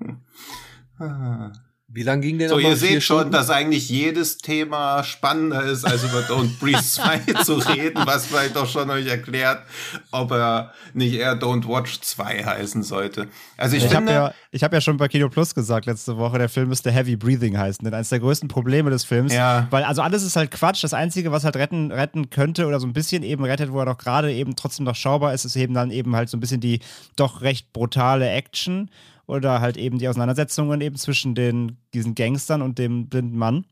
Wie 1.89 2.03
lang 2.03 2.21
ging 2.21 2.37
der 2.39 2.49
So, 2.49 2.59
ihr 2.59 2.75
seht 2.75 3.05
schon, 3.05 3.31
dass 3.31 3.49
eigentlich 3.49 3.89
jedes 3.89 4.39
Thema 4.39 5.05
spannender 5.05 5.63
ist, 5.63 5.85
als 5.85 6.03
über 6.03 6.19
Don't 6.23 6.59
Breathe 6.59 6.83
2 6.83 7.19
zu 7.45 7.55
reden, 7.55 8.03
was 8.05 8.27
vielleicht 8.27 8.57
auch 8.57 8.69
schon 8.69 8.91
euch 8.91 9.07
erklärt, 9.07 9.63
ob 10.11 10.33
er 10.33 10.73
nicht 10.95 11.15
eher 11.15 11.41
Don't 11.41 11.69
Watch 11.69 12.01
2 12.01 12.45
heißen 12.45 12.83
sollte. 12.83 13.29
Also 13.57 13.77
ich, 13.77 13.85
ich 13.85 13.91
finde. 13.91 14.15
Hab 14.15 14.33
ja, 14.33 14.35
ich 14.51 14.65
habe 14.65 14.75
ja 14.75 14.81
schon 14.81 14.97
bei 14.97 15.07
Kino 15.07 15.29
Plus 15.29 15.55
gesagt 15.55 15.87
letzte 15.87 16.17
Woche, 16.17 16.39
der 16.39 16.49
Film 16.49 16.71
müsste 16.71 16.91
Heavy 16.91 17.15
Breathing 17.15 17.57
heißen. 17.57 17.85
Denn 17.85 17.95
eines 17.95 18.09
der 18.09 18.19
größten 18.19 18.49
Probleme 18.49 18.91
des 18.91 19.05
Films, 19.05 19.33
ja. 19.33 19.69
weil 19.71 19.85
also 19.85 20.03
alles 20.03 20.25
ist 20.25 20.35
halt 20.35 20.51
Quatsch. 20.51 20.83
Das 20.83 20.93
Einzige, 20.93 21.31
was 21.31 21.45
halt 21.45 21.55
retten, 21.55 21.93
retten 21.93 22.31
könnte 22.31 22.67
oder 22.67 22.81
so 22.81 22.89
ein 22.89 22.95
bisschen 22.95 23.23
eben 23.23 23.45
rettet, 23.45 23.71
wo 23.71 23.79
er 23.79 23.87
doch 23.87 23.99
gerade 23.99 24.33
eben 24.33 24.57
trotzdem 24.57 24.85
noch 24.87 24.97
schaubar 24.97 25.35
ist, 25.35 25.45
ist 25.45 25.55
eben 25.55 25.73
dann 25.73 25.93
eben 25.93 26.17
halt 26.17 26.31
so 26.31 26.37
ein 26.37 26.41
bisschen 26.41 26.61
die 26.61 26.81
doch 27.15 27.43
recht 27.43 27.73
brutale 27.73 28.29
Action 28.29 28.91
oder 29.27 29.61
halt 29.61 29.77
eben 29.77 29.99
die 29.99 30.09
Auseinandersetzungen 30.09 30.81
eben 30.81 30.97
zwischen 30.97 31.35
den, 31.35 31.79
diesen 31.95 32.15
Gangstern 32.15 32.63
und 32.63 32.79
dem 32.79 33.09
blinden 33.09 33.37
Mann. 33.37 33.67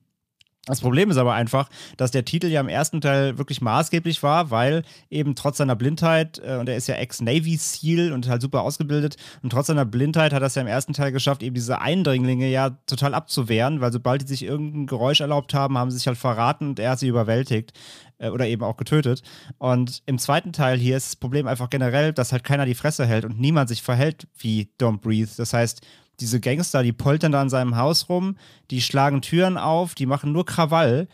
Das 0.67 0.81
Problem 0.81 1.11
ist 1.11 1.19
aber 1.19 1.35
einfach, 1.35 1.69
dass 1.99 2.11
der 2.11 2.25
Titel 2.25 2.47
ja 2.47 2.61
im 2.61 2.69
ersten 2.69 3.03
Teil 3.03 3.37
wirklich 3.37 3.61
maßgeblich 3.61 4.23
war, 4.23 4.51
weil 4.51 4.83
eben 5.11 5.35
trotz 5.35 5.59
seiner 5.59 5.77
Blindheit, 5.77 6.41
äh, 6.45 6.57
und 6.57 6.69
er 6.69 6.77
ist 6.77 6.87
ja 6.87 6.95
Ex-Navy 6.95 7.57
SEAL 7.57 8.13
und 8.13 8.29
halt 8.29 8.41
super 8.41 8.63
ausgebildet, 8.63 9.17
und 9.43 9.51
trotz 9.51 9.67
seiner 9.67 9.85
Blindheit 9.85 10.33
hat 10.33 10.43
er 10.43 10.47
es 10.47 10.55
ja 10.55 10.63
im 10.63 10.69
ersten 10.69 10.95
Teil 10.95 11.13
geschafft, 11.13 11.43
eben 11.43 11.55
diese 11.55 11.83
Eindringlinge 11.83 12.49
ja 12.49 12.71
total 12.87 13.13
abzuwehren, 13.13 13.83
weil 13.83 13.93
sobald 13.93 14.23
die 14.23 14.27
sich 14.27 14.43
irgendein 14.43 14.87
Geräusch 14.87 15.21
erlaubt 15.21 15.53
haben, 15.53 15.77
haben 15.77 15.91
sie 15.91 15.99
sich 15.99 16.07
halt 16.07 16.17
verraten 16.17 16.71
und 16.71 16.79
er 16.79 16.93
hat 16.93 16.99
sie 16.99 17.09
überwältigt 17.09 17.75
äh, 18.17 18.31
oder 18.31 18.47
eben 18.47 18.63
auch 18.63 18.79
getötet. 18.79 19.23
Und 19.59 20.03
im 20.07 20.19
zweiten 20.19 20.55
Teil 20.55 20.79
hier 20.79 20.97
ist 20.97 21.09
das 21.09 21.17
Problem 21.17 21.47
einfach 21.47 21.69
generell, 21.69 22.15
dass 22.15 22.33
halt 22.33 22.45
keiner 22.45 22.65
die 22.65 22.75
Fresse 22.75 23.05
hält 23.05 23.27
und 23.27 23.39
niemand 23.39 23.69
sich 23.69 23.83
verhält 23.83 24.29
wie 24.39 24.71
Don't 24.81 25.01
Breathe. 25.01 25.31
Das 25.37 25.53
heißt, 25.53 25.83
diese 26.21 26.41
Gangster, 26.41 26.83
die 26.83 26.93
poltern 26.93 27.33
da 27.33 27.43
in 27.43 27.49
seinem 27.49 27.77
Haus 27.77 28.09
rum, 28.09 28.37
die 28.71 28.81
schlagen 28.81 29.23
Türen 29.23 29.57
auf, 29.57 29.95
die 29.95 30.07
machen 30.07 30.33
nur 30.33 30.47
Krawall. 30.47 31.09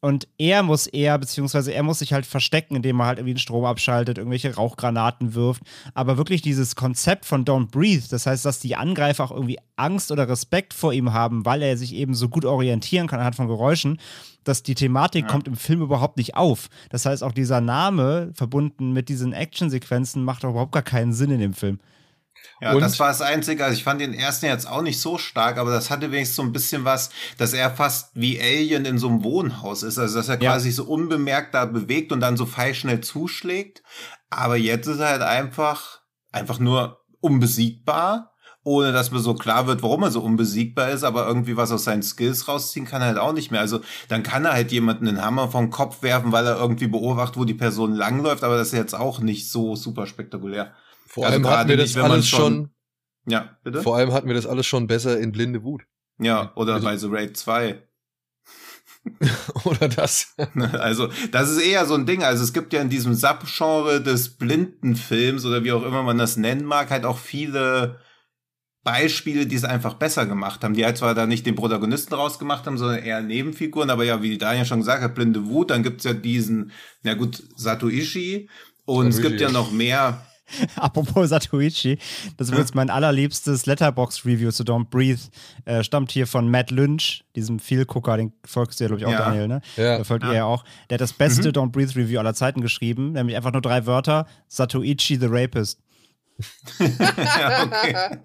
Und 0.00 0.28
er 0.38 0.62
muss 0.62 0.86
eher, 0.86 1.18
beziehungsweise 1.18 1.72
er 1.72 1.82
muss 1.82 2.00
sich 2.00 2.12
halt 2.12 2.26
verstecken, 2.26 2.76
indem 2.76 3.00
er 3.00 3.06
halt 3.06 3.18
irgendwie 3.18 3.34
den 3.34 3.40
Strom 3.40 3.64
abschaltet, 3.64 4.18
irgendwelche 4.18 4.54
Rauchgranaten 4.54 5.34
wirft. 5.34 5.62
Aber 5.94 6.16
wirklich 6.18 6.42
dieses 6.42 6.76
Konzept 6.76 7.24
von 7.24 7.44
Don't 7.44 7.70
Breathe, 7.70 8.04
das 8.10 8.26
heißt, 8.26 8.44
dass 8.44 8.60
die 8.60 8.76
Angreifer 8.76 9.24
auch 9.24 9.30
irgendwie 9.32 9.58
Angst 9.74 10.12
oder 10.12 10.28
Respekt 10.28 10.74
vor 10.74 10.92
ihm 10.92 11.12
haben, 11.12 11.44
weil 11.44 11.62
er 11.62 11.76
sich 11.76 11.94
eben 11.94 12.14
so 12.14 12.28
gut 12.28 12.44
orientieren 12.44 13.08
kann 13.08 13.18
anhand 13.18 13.36
von 13.36 13.48
Geräuschen, 13.48 13.98
dass 14.44 14.62
die 14.62 14.74
Thematik 14.74 15.24
ja. 15.24 15.28
kommt 15.28 15.48
im 15.48 15.56
Film 15.56 15.80
überhaupt 15.80 16.18
nicht 16.18 16.36
auf. 16.36 16.68
Das 16.90 17.06
heißt, 17.06 17.24
auch 17.24 17.32
dieser 17.32 17.60
Name 17.60 18.30
verbunden 18.34 18.92
mit 18.92 19.08
diesen 19.08 19.32
Actionsequenzen 19.32 20.22
macht 20.22 20.44
auch 20.44 20.50
überhaupt 20.50 20.72
gar 20.72 20.82
keinen 20.82 21.14
Sinn 21.14 21.30
in 21.30 21.40
dem 21.40 21.54
Film. 21.54 21.80
Ja, 22.60 22.72
und 22.72 22.80
das 22.80 22.98
war 22.98 23.08
das 23.08 23.20
Einzige. 23.20 23.64
Also 23.64 23.76
ich 23.76 23.84
fand 23.84 24.00
den 24.00 24.14
ersten 24.14 24.46
jetzt 24.46 24.68
auch 24.68 24.82
nicht 24.82 25.00
so 25.00 25.18
stark, 25.18 25.58
aber 25.58 25.70
das 25.70 25.90
hatte 25.90 26.10
wenigstens 26.10 26.36
so 26.36 26.42
ein 26.42 26.52
bisschen 26.52 26.84
was, 26.84 27.10
dass 27.36 27.52
er 27.52 27.70
fast 27.70 28.10
wie 28.14 28.40
Alien 28.40 28.84
in 28.84 28.98
so 28.98 29.08
einem 29.08 29.24
Wohnhaus 29.24 29.82
ist. 29.82 29.98
Also 29.98 30.16
dass 30.16 30.28
er 30.28 30.40
ja. 30.40 30.52
quasi 30.52 30.70
so 30.70 30.84
unbemerkt 30.84 31.54
da 31.54 31.66
bewegt 31.66 32.12
und 32.12 32.20
dann 32.20 32.36
so 32.36 32.46
feilschnell 32.46 33.00
zuschlägt. 33.00 33.82
Aber 34.30 34.56
jetzt 34.56 34.86
ist 34.86 35.00
er 35.00 35.08
halt 35.08 35.22
einfach, 35.22 36.00
einfach 36.32 36.58
nur 36.58 37.04
unbesiegbar 37.20 38.32
ohne 38.66 38.90
dass 38.90 39.12
mir 39.12 39.20
so 39.20 39.34
klar 39.34 39.68
wird, 39.68 39.84
warum 39.84 40.02
er 40.02 40.10
so 40.10 40.20
unbesiegbar 40.20 40.90
ist, 40.90 41.04
aber 41.04 41.28
irgendwie 41.28 41.56
was 41.56 41.70
aus 41.70 41.84
seinen 41.84 42.02
Skills 42.02 42.48
rausziehen 42.48 42.84
kann 42.84 43.00
er 43.00 43.06
halt 43.06 43.18
auch 43.18 43.32
nicht 43.32 43.52
mehr. 43.52 43.60
Also 43.60 43.80
dann 44.08 44.24
kann 44.24 44.44
er 44.44 44.54
halt 44.54 44.72
jemanden 44.72 45.06
einen 45.06 45.22
Hammer 45.22 45.48
vom 45.48 45.70
Kopf 45.70 46.02
werfen, 46.02 46.32
weil 46.32 46.44
er 46.48 46.58
irgendwie 46.58 46.88
beobachtet, 46.88 47.36
wo 47.36 47.44
die 47.44 47.54
Person 47.54 47.94
langläuft, 47.94 48.42
aber 48.42 48.56
das 48.56 48.68
ist 48.68 48.74
jetzt 48.74 48.94
auch 48.94 49.20
nicht 49.20 49.48
so 49.52 49.76
super 49.76 50.08
spektakulär. 50.08 50.74
Vor 51.16 51.24
also 51.24 51.36
allem 51.36 51.48
hatten 51.48 51.68
wir 51.70 51.78
das 51.78 51.94
nicht, 51.94 52.04
alles 52.04 52.28
schon, 52.28 52.38
schon, 52.38 52.70
Ja, 53.26 53.56
bitte? 53.64 53.82
Vor 53.82 53.96
allem 53.96 54.12
hatten 54.12 54.28
wir 54.28 54.34
das 54.34 54.44
alles 54.44 54.66
schon 54.66 54.86
besser 54.86 55.18
in 55.18 55.32
Blinde 55.32 55.62
Wut. 55.62 55.84
Ja, 56.18 56.52
oder 56.56 56.74
also, 56.74 56.86
bei 56.86 56.96
The 56.98 57.06
Raid 57.06 57.38
2. 57.38 57.82
oder 59.64 59.88
das. 59.88 60.34
Also, 60.72 61.08
das 61.32 61.48
ist 61.48 61.62
eher 61.62 61.86
so 61.86 61.94
ein 61.94 62.04
Ding. 62.04 62.22
Also, 62.22 62.44
es 62.44 62.52
gibt 62.52 62.74
ja 62.74 62.82
in 62.82 62.90
diesem 62.90 63.14
Subgenre 63.14 64.02
des 64.02 64.36
Blindenfilms 64.36 65.46
oder 65.46 65.64
wie 65.64 65.72
auch 65.72 65.84
immer 65.84 66.02
man 66.02 66.18
das 66.18 66.36
nennen 66.36 66.66
mag, 66.66 66.90
halt 66.90 67.06
auch 67.06 67.16
viele 67.16 67.98
Beispiele, 68.84 69.46
die 69.46 69.56
es 69.56 69.64
einfach 69.64 69.94
besser 69.94 70.26
gemacht 70.26 70.62
haben, 70.64 70.74
die 70.74 70.84
halt 70.84 70.98
zwar 70.98 71.14
da 71.14 71.26
nicht 71.26 71.46
den 71.46 71.54
Protagonisten 71.54 72.12
rausgemacht 72.12 72.66
haben, 72.66 72.76
sondern 72.76 73.02
eher 73.02 73.22
Nebenfiguren, 73.22 73.88
aber 73.88 74.04
ja, 74.04 74.20
wie 74.20 74.36
Daniel 74.36 74.66
schon 74.66 74.80
gesagt 74.80 75.02
hat, 75.02 75.14
Blinde 75.14 75.46
Wut, 75.46 75.70
dann 75.70 75.82
gibt's 75.82 76.04
ja 76.04 76.12
diesen, 76.12 76.72
na 77.02 77.14
gut, 77.14 77.42
Satoishi 77.56 78.50
und 78.84 79.12
Satoishi. 79.12 79.16
es 79.16 79.22
gibt 79.22 79.40
ja 79.40 79.50
noch 79.50 79.72
mehr 79.72 80.26
Apropos 80.76 81.28
Satoichi, 81.30 81.98
das 82.36 82.50
wird 82.50 82.60
jetzt 82.60 82.74
mein 82.74 82.90
allerliebstes 82.90 83.66
Letterbox-Review 83.66 84.50
zu 84.50 84.62
Don't 84.62 84.86
Breathe. 84.90 85.20
Äh, 85.64 85.82
stammt 85.82 86.12
hier 86.12 86.26
von 86.26 86.50
Matt 86.50 86.70
Lynch, 86.70 87.24
diesem 87.34 87.58
Viel-Gucker, 87.58 88.16
den 88.16 88.32
folgst 88.44 88.80
du 88.80 88.84
ja, 88.84 88.88
glaube 88.88 89.00
ich, 89.00 89.06
auch, 89.06 89.12
ja. 89.12 89.18
Daniel, 89.18 89.48
ne? 89.48 89.60
Ja. 89.76 89.96
Der 89.96 90.04
folgt 90.04 90.24
ja. 90.24 90.30
ihr 90.30 90.36
ja 90.36 90.44
auch. 90.44 90.64
Der 90.88 90.96
hat 90.96 91.00
das 91.00 91.12
beste 91.12 91.48
mhm. 91.48 91.52
Don't 91.52 91.70
Breathe 91.70 91.94
Review 91.96 92.18
aller 92.18 92.34
Zeiten 92.34 92.60
geschrieben, 92.60 93.12
nämlich 93.12 93.36
einfach 93.36 93.52
nur 93.52 93.62
drei 93.62 93.86
Wörter: 93.86 94.26
Satoichi 94.48 95.16
the 95.16 95.26
Rapist. 95.28 95.80
ja, 96.78 97.62
okay. 97.62 97.96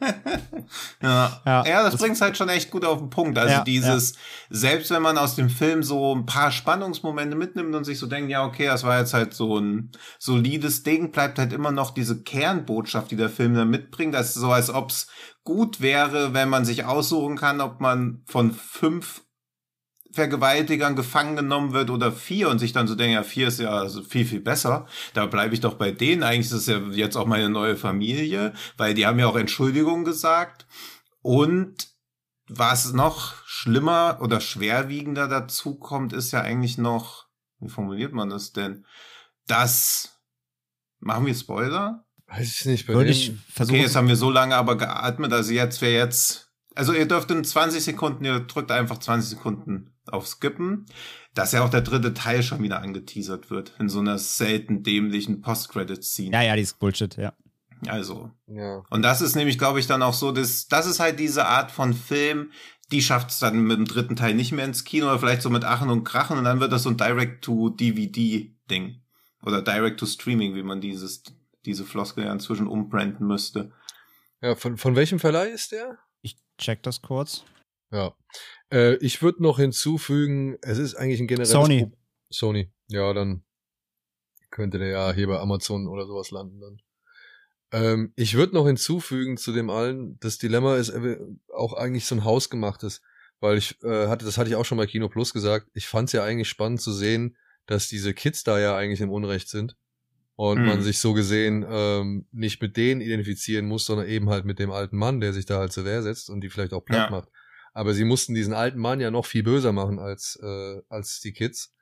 ja. 1.02 1.42
ja, 1.46 1.66
ja, 1.66 1.84
das, 1.84 1.94
das 1.94 2.02
bringt 2.02 2.16
es 2.16 2.22
halt 2.22 2.38
schon 2.38 2.50
echt 2.50 2.70
gut 2.70 2.84
auf 2.84 3.00
den 3.00 3.10
Punkt. 3.10 3.38
Also 3.38 3.54
ja, 3.54 3.64
dieses, 3.64 4.16
selbst 4.50 4.92
wenn 4.92 5.02
man 5.02 5.18
aus 5.18 5.36
dem 5.36 5.50
Film 5.50 5.82
so 5.84 6.14
ein 6.14 6.26
paar 6.26 6.52
Spannungsmomente 6.52 7.38
mitnimmt 7.38 7.74
und 7.74 7.86
sich 7.86 8.00
so 8.00 8.08
denkt, 8.08 8.30
ja, 8.30 8.46
okay, 8.46 8.66
das 8.66 8.84
war 8.84 9.00
jetzt 9.00 9.14
halt 9.14 9.34
so 9.34 9.58
ein 9.58 9.92
solides 10.20 10.84
Ding, 10.84 11.12
bleibt 11.12 11.40
halt 11.40 11.54
immer 11.54 11.72
noch 11.72 11.92
diese 11.92 12.22
Kernbotschaft, 12.22 13.12
die 13.12 13.16
der 13.16 13.30
Film 13.30 13.54
da 13.54 13.64
mitbringt. 13.64 14.14
Das 14.14 14.36
ist 14.36 14.42
so, 14.42 14.52
als 14.52 14.70
ob 14.70 14.90
es 14.90 15.08
gut 15.44 15.82
wäre, 15.82 16.34
wenn 16.34 16.50
man 16.50 16.66
sich 16.66 16.86
aussuchen 16.86 17.38
kann, 17.38 17.62
ob 17.62 17.80
man 17.80 18.24
von 18.26 18.52
fünf 18.52 19.24
Vergewaltigern 20.14 20.96
gefangen 20.96 21.36
genommen 21.36 21.74
wird 21.74 21.90
oder 21.90 22.12
vier 22.12 22.50
und 22.50 22.60
sich 22.60 22.74
dann 22.74 22.88
so 22.88 22.96
denken, 22.96 23.14
ja, 23.14 23.24
vier 23.24 23.48
ist 23.48 23.60
ja 23.60 23.88
viel, 24.08 24.26
viel 24.26 24.42
besser. 24.42 24.88
Da 25.14 25.26
bleibe 25.26 25.54
ich 25.54 25.60
doch 25.60 25.76
bei 25.76 25.92
denen. 25.92 26.24
Eigentlich 26.24 26.48
ist 26.48 26.52
es 26.54 26.68
ja 26.68 26.80
jetzt 26.92 27.16
auch 27.16 27.26
meine 27.26 27.50
neue 27.50 27.76
Familie, 27.76 28.54
weil 28.78 28.94
die 28.94 29.06
haben 29.06 29.20
ja 29.20 29.28
auch 29.28 29.36
Entschuldigung 29.36 30.04
gesagt. 30.04 30.66
Und 31.22 31.90
was 32.48 32.94
noch 32.94 33.36
schlimmer 33.46 34.20
oder 34.22 34.42
schwerwiegender 34.42 35.28
dazu 35.28 35.76
kommt, 35.76 36.14
ist 36.14 36.32
ja 36.32 36.42
eigentlich 36.42 36.78
noch, 36.78 37.28
wie 37.60 37.70
formuliert 37.70 38.14
man 38.14 38.30
das 38.30 38.52
denn? 38.52 38.86
Das, 39.48 40.20
machen 41.00 41.26
wir 41.26 41.36
Spoiler? 41.36 42.06
Weiß 42.28 42.60
ich 42.60 42.66
nicht. 42.66 42.88
Bei 42.88 42.94
Würde 42.94 43.12
ich 43.12 43.34
versuchen. 43.50 43.76
Okay, 43.76 43.84
jetzt 43.84 43.96
haben 43.96 44.08
wir 44.08 44.16
so 44.16 44.30
lange 44.30 44.56
aber 44.56 44.78
geatmet, 44.78 45.32
also 45.32 45.52
jetzt 45.52 45.82
wäre 45.82 45.94
jetzt 45.94 46.52
also 46.76 46.94
ihr 46.94 47.08
dürft 47.08 47.32
in 47.32 47.44
20 47.44 47.84
Sekunden, 47.84 48.26
ihr 48.26 48.40
drückt 48.42 48.72
einfach 48.72 48.98
20 48.98 49.32
Sekunden 49.32 49.94
auf 50.14 50.28
Skippen, 50.28 50.86
dass 51.34 51.52
ja 51.52 51.64
auch 51.64 51.70
der 51.70 51.82
dritte 51.82 52.14
Teil 52.14 52.44
schon 52.44 52.62
wieder 52.62 52.82
angeteasert 52.82 53.50
wird 53.50 53.74
in 53.80 53.90
so 53.90 54.00
einer 54.00 54.18
selten 54.18 54.84
dämlichen 54.84 55.42
Post-Credit-Scene. 55.42 56.34
Ja, 56.34 56.42
ja, 56.42 56.56
die 56.56 56.62
ist 56.62 56.80
Bullshit, 56.80 57.16
ja. 57.18 57.34
Also. 57.88 58.32
Ja. 58.48 58.84
Und 58.90 59.02
das 59.02 59.22
ist 59.22 59.36
nämlich, 59.36 59.58
glaube 59.58 59.80
ich, 59.80 59.88
dann 59.88 60.04
auch 60.04 60.14
so, 60.14 60.32
das, 60.32 60.68
das 60.68 60.86
ist 60.86 61.00
halt 61.00 61.20
diese 61.20 61.48
Art 61.48 61.72
von 61.72 61.94
Film, 61.94 62.52
die 62.92 63.02
schafft 63.02 63.32
es 63.32 63.40
dann 63.40 63.64
mit 63.64 63.78
dem 63.78 63.86
dritten 63.86 64.16
Teil 64.16 64.36
nicht 64.36 64.52
mehr 64.52 64.66
ins 64.66 64.84
Kino 64.84 65.08
oder 65.08 65.20
vielleicht 65.20 65.42
so 65.42 65.50
mit 65.50 65.64
Achen 65.64 65.90
und 65.90 66.04
Krachen 66.04 66.38
und 66.38 66.44
dann 66.44 66.60
wird 66.60 66.72
das 66.72 66.84
so 66.84 66.90
ein 66.90 66.98
Direct-to-DVD-Ding. 66.98 69.02
Oder 69.44 69.62
Direct-to-Streaming, 69.62 70.56
wie 70.56 70.64
man 70.64 70.82
dieses, 70.82 71.24
diese 71.66 71.86
Floskel 71.86 72.26
ja 72.26 72.34
inzwischen 72.34 72.68
umbranden 72.68 73.26
müsste. 73.26 73.72
Ja, 74.42 74.56
von, 74.56 74.78
von 74.78 74.96
welchem 74.96 75.20
Verleih 75.20 75.50
ist 75.50 75.72
der? 75.72 75.98
check 76.62 76.84
das 76.84 77.02
kurz. 77.02 77.44
Ja. 77.92 78.16
Äh, 78.72 78.96
ich 78.96 79.22
würde 79.22 79.44
noch 79.44 79.60
hinzufügen, 79.60 80.58
es 80.62 80.78
ist 80.78 80.96
eigentlich 80.96 81.20
ein 81.20 81.28
generelles 81.28 81.52
Sony. 81.52 81.86
Pro 81.86 81.98
Sony. 82.30 82.72
Ja, 82.88 83.14
dann 83.14 83.44
könnte 84.50 84.80
der 84.80 84.88
ja 84.90 85.14
hier 85.14 85.28
bei 85.28 85.40
Amazon 85.40 85.88
oder 85.88 86.06
sowas 86.06 86.32
landen 86.32 86.60
dann. 86.60 86.82
Ähm, 87.72 88.14
ich 88.16 88.36
würde 88.36 88.54
noch 88.54 88.66
hinzufügen 88.66 89.38
zu 89.38 89.54
dem 89.54 89.70
allen, 89.70 90.20
das 90.20 90.38
Dilemma 90.38 90.76
ist 90.76 90.94
auch 91.54 91.74
eigentlich 91.74 92.06
so 92.06 92.16
ein 92.16 92.26
hausgemachtes, 92.26 93.02
weil 93.40 93.58
ich 93.58 93.82
äh, 93.84 94.08
hatte, 94.08 94.26
das 94.26 94.38
hatte 94.38 94.50
ich 94.50 94.56
auch 94.56 94.66
schon 94.66 94.78
bei 94.78 94.88
Kino 94.88 95.08
Plus 95.08 95.34
gesagt, 95.34 95.68
ich 95.74 95.88
fand 95.88 96.10
es 96.10 96.14
ja 96.14 96.24
eigentlich 96.24 96.50
spannend 96.50 96.82
zu 96.82 96.92
sehen, 96.92 97.38
dass 97.68 97.88
diese 97.88 98.14
Kids 98.14 98.44
da 98.44 98.60
ja 98.60 98.76
eigentlich 98.76 99.00
im 99.00 99.12
Unrecht 99.12 99.48
sind 99.48 99.78
und 100.36 100.60
mhm. 100.60 100.66
man 100.66 100.82
sich 100.82 101.00
so 101.00 101.14
gesehen 101.14 101.66
ähm, 101.68 102.28
nicht 102.32 102.62
mit 102.62 102.76
denen 102.76 103.00
identifizieren 103.00 103.68
muss, 103.68 103.86
sondern 103.86 104.08
eben 104.08 104.30
halt 104.30 104.44
mit 104.44 104.60
dem 104.60 104.72
alten 104.72 104.98
Mann, 104.98 105.22
der 105.22 105.32
sich 105.32 105.46
da 105.46 105.60
halt 105.60 105.72
zur 105.72 105.86
Wehr 105.86 106.02
setzt 106.04 106.30
und 106.30 106.42
die 106.42 106.50
vielleicht 106.50 106.74
auch 106.74 106.84
platt 106.84 107.10
ja. 107.10 107.16
macht. 107.16 107.30
Aber 107.74 107.94
sie 107.94 108.04
mussten 108.04 108.34
diesen 108.34 108.54
alten 108.54 108.80
Mann 108.80 109.00
ja 109.00 109.12
noch 109.12 109.26
viel 109.26 109.44
böser 109.44 109.72
machen 109.72 110.00
als, 110.00 110.40
äh, 110.42 110.82
als 110.90 111.20
die 111.22 111.34
Kids 111.34 111.74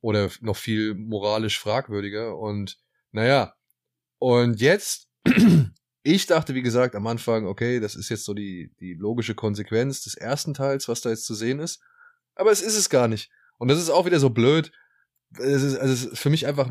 oder 0.00 0.30
noch 0.40 0.56
viel 0.56 0.94
moralisch 0.94 1.58
fragwürdiger 1.58 2.36
und 2.38 2.78
naja, 3.12 3.54
und 4.18 4.60
jetzt, 4.60 5.08
ich 6.02 6.26
dachte, 6.26 6.54
wie 6.54 6.62
gesagt, 6.62 6.94
am 6.94 7.06
Anfang, 7.06 7.46
okay, 7.46 7.80
das 7.80 7.96
ist 7.96 8.08
jetzt 8.08 8.24
so 8.24 8.34
die, 8.34 8.72
die 8.80 8.94
logische 8.94 9.34
Konsequenz 9.34 10.02
des 10.02 10.14
ersten 10.14 10.54
Teils, 10.54 10.88
was 10.88 11.00
da 11.00 11.10
jetzt 11.10 11.24
zu 11.24 11.34
sehen 11.34 11.58
ist. 11.58 11.80
Aber 12.34 12.52
es 12.52 12.60
ist 12.60 12.76
es 12.76 12.90
gar 12.90 13.08
nicht. 13.08 13.30
Und 13.58 13.68
das 13.68 13.78
ist 13.78 13.90
auch 13.90 14.06
wieder 14.06 14.20
so 14.20 14.30
blöd. 14.30 14.72
Es 15.38 15.62
ist, 15.62 15.76
also 15.76 15.92
es 15.92 16.04
ist 16.04 16.18
für 16.18 16.30
mich 16.30 16.46
einfach 16.46 16.70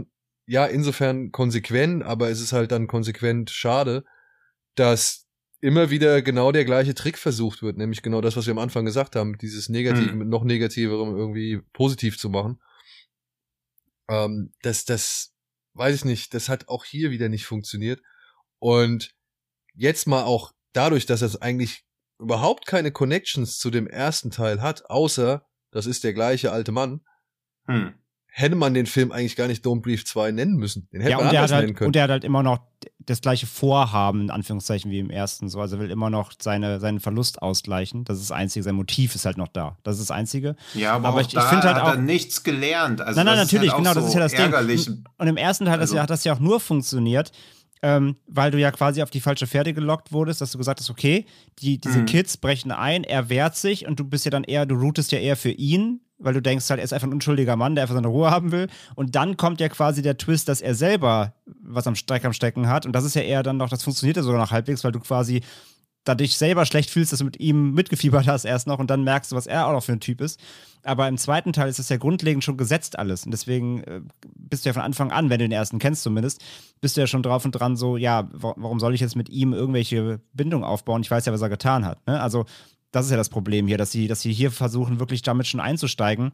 ja, 0.49 0.65
insofern 0.65 1.31
konsequent, 1.31 2.01
aber 2.03 2.31
es 2.31 2.41
ist 2.41 2.53
halt 2.53 2.71
dann 2.71 2.88
konsequent 2.88 3.51
schade, 3.51 4.03
dass 4.73 5.27
immer 5.61 5.89
wieder 5.89 6.21
genau 6.21 6.51
der 6.51 6.65
gleiche 6.65 6.95
Trick 6.95 7.17
versucht 7.17 7.61
wird, 7.61 7.77
nämlich 7.77 8.01
genau 8.01 8.21
das, 8.21 8.35
was 8.37 8.45
wir 8.45 8.51
am 8.51 8.59
Anfang 8.59 8.85
gesagt 8.85 9.15
haben, 9.15 9.37
dieses 9.37 9.69
Negative 9.69 10.11
mhm. 10.11 10.17
mit 10.19 10.27
noch 10.27 10.43
negativerem 10.43 11.15
irgendwie 11.15 11.61
positiv 11.73 12.17
zu 12.17 12.29
machen. 12.29 12.61
Ähm, 14.07 14.53
das, 14.61 14.85
das, 14.85 15.33
weiß 15.73 15.95
ich 15.95 16.05
nicht, 16.05 16.33
das 16.33 16.49
hat 16.49 16.67
auch 16.67 16.85
hier 16.85 17.11
wieder 17.11 17.29
nicht 17.29 17.45
funktioniert. 17.45 18.01
Und 18.59 19.13
jetzt 19.73 20.07
mal 20.07 20.23
auch 20.23 20.51
dadurch, 20.73 21.05
dass 21.05 21.21
es 21.21 21.41
eigentlich 21.41 21.85
überhaupt 22.19 22.65
keine 22.65 22.91
Connections 22.91 23.57
zu 23.57 23.69
dem 23.69 23.87
ersten 23.87 24.31
Teil 24.31 24.61
hat, 24.61 24.89
außer 24.89 25.45
das 25.71 25.85
ist 25.85 26.03
der 26.03 26.13
gleiche 26.13 26.51
alte 26.51 26.71
Mann, 26.71 27.01
hm 27.65 27.93
hätte 28.31 28.55
man 28.55 28.73
den 28.73 28.85
Film 28.85 29.11
eigentlich 29.11 29.35
gar 29.35 29.47
nicht 29.47 29.65
Don't 29.65 29.81
Brief 29.81 30.05
2 30.05 30.31
nennen 30.31 30.55
müssen. 30.55 30.87
Den 30.91 31.01
hätte 31.01 31.11
ja, 31.11 31.17
man 31.17 31.27
anders 31.27 31.51
halt, 31.51 31.65
nennen 31.65 31.75
können. 31.75 31.87
Und 31.87 31.95
der 31.95 32.03
hat 32.03 32.11
halt 32.11 32.23
immer 32.23 32.43
noch 32.43 32.59
das 33.00 33.21
gleiche 33.21 33.48
Vorhaben, 33.48 34.21
in 34.21 34.29
Anführungszeichen, 34.29 34.91
wie 34.91 35.00
im 35.00 35.09
ersten. 35.09 35.50
So, 35.50 35.59
also 35.59 35.77
er 35.77 35.81
will 35.81 35.91
immer 35.91 36.09
noch 36.09 36.31
seine, 36.39 36.79
seinen 36.79 37.00
Verlust 37.00 37.41
ausgleichen. 37.41 38.05
Das 38.05 38.17
ist 38.17 38.29
das 38.29 38.38
Einzige. 38.38 38.63
Sein 38.63 38.75
Motiv 38.75 39.15
ist 39.15 39.25
halt 39.25 39.38
noch 39.38 39.48
da. 39.48 39.77
Das 39.83 39.95
ist 40.00 40.09
das 40.09 40.15
Einzige. 40.15 40.55
Ja, 40.74 40.93
aber, 40.93 41.09
aber 41.09 41.21
ich, 41.21 41.33
ich 41.33 41.41
finde 41.41 41.63
halt 41.63 41.77
auch. 41.77 41.89
Er 41.89 41.95
nichts 41.98 42.43
gelernt. 42.43 43.01
Also 43.01 43.19
nein, 43.19 43.25
nein, 43.25 43.38
natürlich, 43.38 43.71
halt 43.71 43.83
genau, 43.83 43.93
das 43.93 44.05
ist 44.05 44.13
ja 44.13 44.19
das 44.19 44.33
ärgerlich. 44.33 44.86
Ding. 44.86 45.03
Und 45.17 45.27
im 45.27 45.38
ersten 45.38 45.65
Teil 45.65 45.79
also, 45.79 45.95
das, 45.95 46.03
hat 46.03 46.09
das 46.09 46.24
ja 46.24 46.33
auch 46.33 46.39
nur 46.39 46.59
funktioniert, 46.59 47.31
ähm, 47.81 48.17
weil 48.27 48.51
du 48.51 48.59
ja 48.59 48.71
quasi 48.71 49.01
auf 49.01 49.09
die 49.09 49.21
falsche 49.21 49.48
Pferde 49.48 49.74
gelockt 49.74 50.12
wurdest, 50.12 50.41
dass 50.41 50.51
du 50.51 50.57
gesagt 50.57 50.79
hast, 50.79 50.89
okay, 50.89 51.25
die, 51.59 51.79
diese 51.79 52.00
mhm. 52.00 52.05
Kids 52.05 52.38
brechen 52.38 52.71
ein, 52.71 53.03
er 53.03 53.29
wehrt 53.29 53.55
sich 53.55 53.88
und 53.88 54.00
du 54.00 54.03
bist 54.03 54.25
ja 54.25 54.31
dann 54.31 54.43
eher, 54.43 54.65
du 54.65 54.75
routest 54.75 55.12
ja 55.12 55.19
eher 55.19 55.38
für 55.38 55.51
ihn, 55.51 56.01
weil 56.19 56.33
du 56.33 56.41
denkst 56.41 56.69
halt, 56.69 56.79
er 56.79 56.83
ist 56.83 56.93
einfach 56.93 57.07
ein 57.07 57.13
unschuldiger 57.13 57.55
Mann, 57.55 57.75
der 57.75 57.83
einfach 57.83 57.95
seine 57.95 58.07
Ruhe 58.07 58.29
haben 58.29 58.51
will. 58.51 58.67
Und 58.95 59.15
dann 59.15 59.38
kommt 59.38 59.59
ja 59.59 59.69
quasi 59.69 60.01
der 60.01 60.17
Twist, 60.17 60.49
dass 60.49 60.61
er 60.61 60.75
selber 60.75 61.33
was 61.45 61.88
am 61.88 61.95
Streck 61.95 62.25
am 62.25 62.33
Stecken 62.33 62.67
hat. 62.67 62.85
Und 62.85 62.93
das 62.93 63.05
ist 63.05 63.15
ja 63.15 63.21
eher 63.21 63.43
dann 63.43 63.57
noch, 63.57 63.69
das 63.69 63.83
funktioniert 63.83 64.17
ja 64.17 64.23
sogar 64.23 64.39
noch 64.39 64.51
halbwegs, 64.51 64.83
weil 64.83 64.91
du 64.91 64.99
quasi 64.99 65.41
dich 66.15 66.38
selber 66.38 66.65
schlecht 66.65 66.89
fühlst, 66.89 67.11
dass 67.11 67.19
du 67.19 67.25
mit 67.25 67.39
ihm 67.39 67.73
mitgefiebert 67.73 68.27
hast 68.27 68.45
erst 68.45 68.65
noch 68.65 68.79
und 68.79 68.89
dann 68.89 69.03
merkst 69.03 69.31
du, 69.31 69.35
was 69.35 69.45
er 69.45 69.67
auch 69.67 69.73
noch 69.73 69.83
für 69.83 69.91
ein 69.91 69.99
Typ 69.99 70.21
ist. 70.21 70.39
Aber 70.83 71.07
im 71.07 71.17
zweiten 71.17 71.53
Teil 71.53 71.69
ist 71.69 71.77
es 71.77 71.89
ja 71.89 71.97
grundlegend 71.97 72.43
schon 72.43 72.57
gesetzt 72.57 72.97
alles. 72.97 73.25
Und 73.25 73.31
deswegen 73.31 73.83
äh, 73.83 74.01
bist 74.35 74.65
du 74.65 74.69
ja 74.69 74.73
von 74.73 74.81
Anfang 74.81 75.11
an, 75.11 75.29
wenn 75.29 75.39
du 75.39 75.45
den 75.45 75.51
ersten 75.51 75.77
kennst 75.77 76.03
zumindest, 76.03 76.41
bist 76.81 76.95
du 76.97 77.01
ja 77.01 77.07
schon 77.07 77.21
drauf 77.21 77.45
und 77.45 77.51
dran 77.51 77.75
so, 77.75 77.97
ja, 77.97 78.29
warum 78.31 78.79
soll 78.79 78.95
ich 78.95 79.01
jetzt 79.01 79.15
mit 79.15 79.29
ihm 79.29 79.53
irgendwelche 79.53 80.19
Bindungen 80.33 80.65
aufbauen? 80.65 81.01
Ich 81.01 81.11
weiß 81.11 81.25
ja, 81.25 81.33
was 81.33 81.41
er 81.41 81.49
getan 81.49 81.85
hat. 81.85 82.05
Ne? 82.07 82.19
Also 82.19 82.45
das 82.91 83.05
ist 83.05 83.12
ja 83.12 83.17
das 83.17 83.29
Problem 83.29 83.67
hier, 83.67 83.77
dass 83.77 83.91
sie, 83.91 84.08
dass 84.08 84.22
sie 84.22 84.34
hier 84.34 84.51
versuchen, 84.51 85.00
wirklich 85.00 85.22
damit 85.22 85.48
schon 85.48 85.60
einzusteigen, 85.60 86.31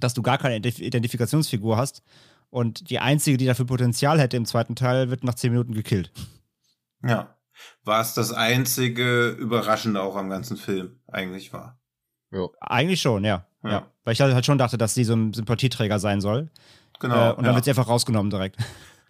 dass 0.00 0.14
du 0.14 0.22
gar 0.22 0.38
keine 0.38 0.56
Identifikationsfigur 0.56 1.76
hast. 1.76 2.02
Und 2.50 2.90
die 2.90 3.00
einzige, 3.00 3.36
die 3.36 3.46
dafür 3.46 3.66
Potenzial 3.66 4.20
hätte 4.20 4.36
im 4.36 4.46
zweiten 4.46 4.76
Teil, 4.76 5.10
wird 5.10 5.24
nach 5.24 5.34
zehn 5.34 5.50
Minuten 5.50 5.74
gekillt. 5.74 6.12
Ja. 7.02 7.36
War 7.84 8.00
es 8.00 8.14
das 8.14 8.32
einzige 8.32 9.28
Überraschende 9.30 10.02
auch 10.02 10.16
am 10.16 10.30
ganzen 10.30 10.56
Film, 10.56 11.00
eigentlich 11.06 11.52
war. 11.52 11.78
Ja. 12.30 12.48
Eigentlich 12.60 13.00
schon, 13.00 13.24
ja. 13.24 13.46
ja. 13.62 13.70
ja. 13.70 13.86
Weil 14.04 14.14
ich 14.14 14.20
halt 14.20 14.46
schon 14.46 14.58
dachte, 14.58 14.78
dass 14.78 14.94
sie 14.94 15.04
so 15.04 15.14
ein 15.14 15.32
Sympathieträger 15.32 15.98
sein 15.98 16.20
soll. 16.20 16.50
Genau. 17.00 17.30
Äh, 17.30 17.34
und 17.34 17.44
dann 17.44 17.52
ja. 17.52 17.54
wird 17.54 17.64
sie 17.64 17.70
einfach 17.70 17.88
rausgenommen 17.88 18.30
direkt. 18.30 18.56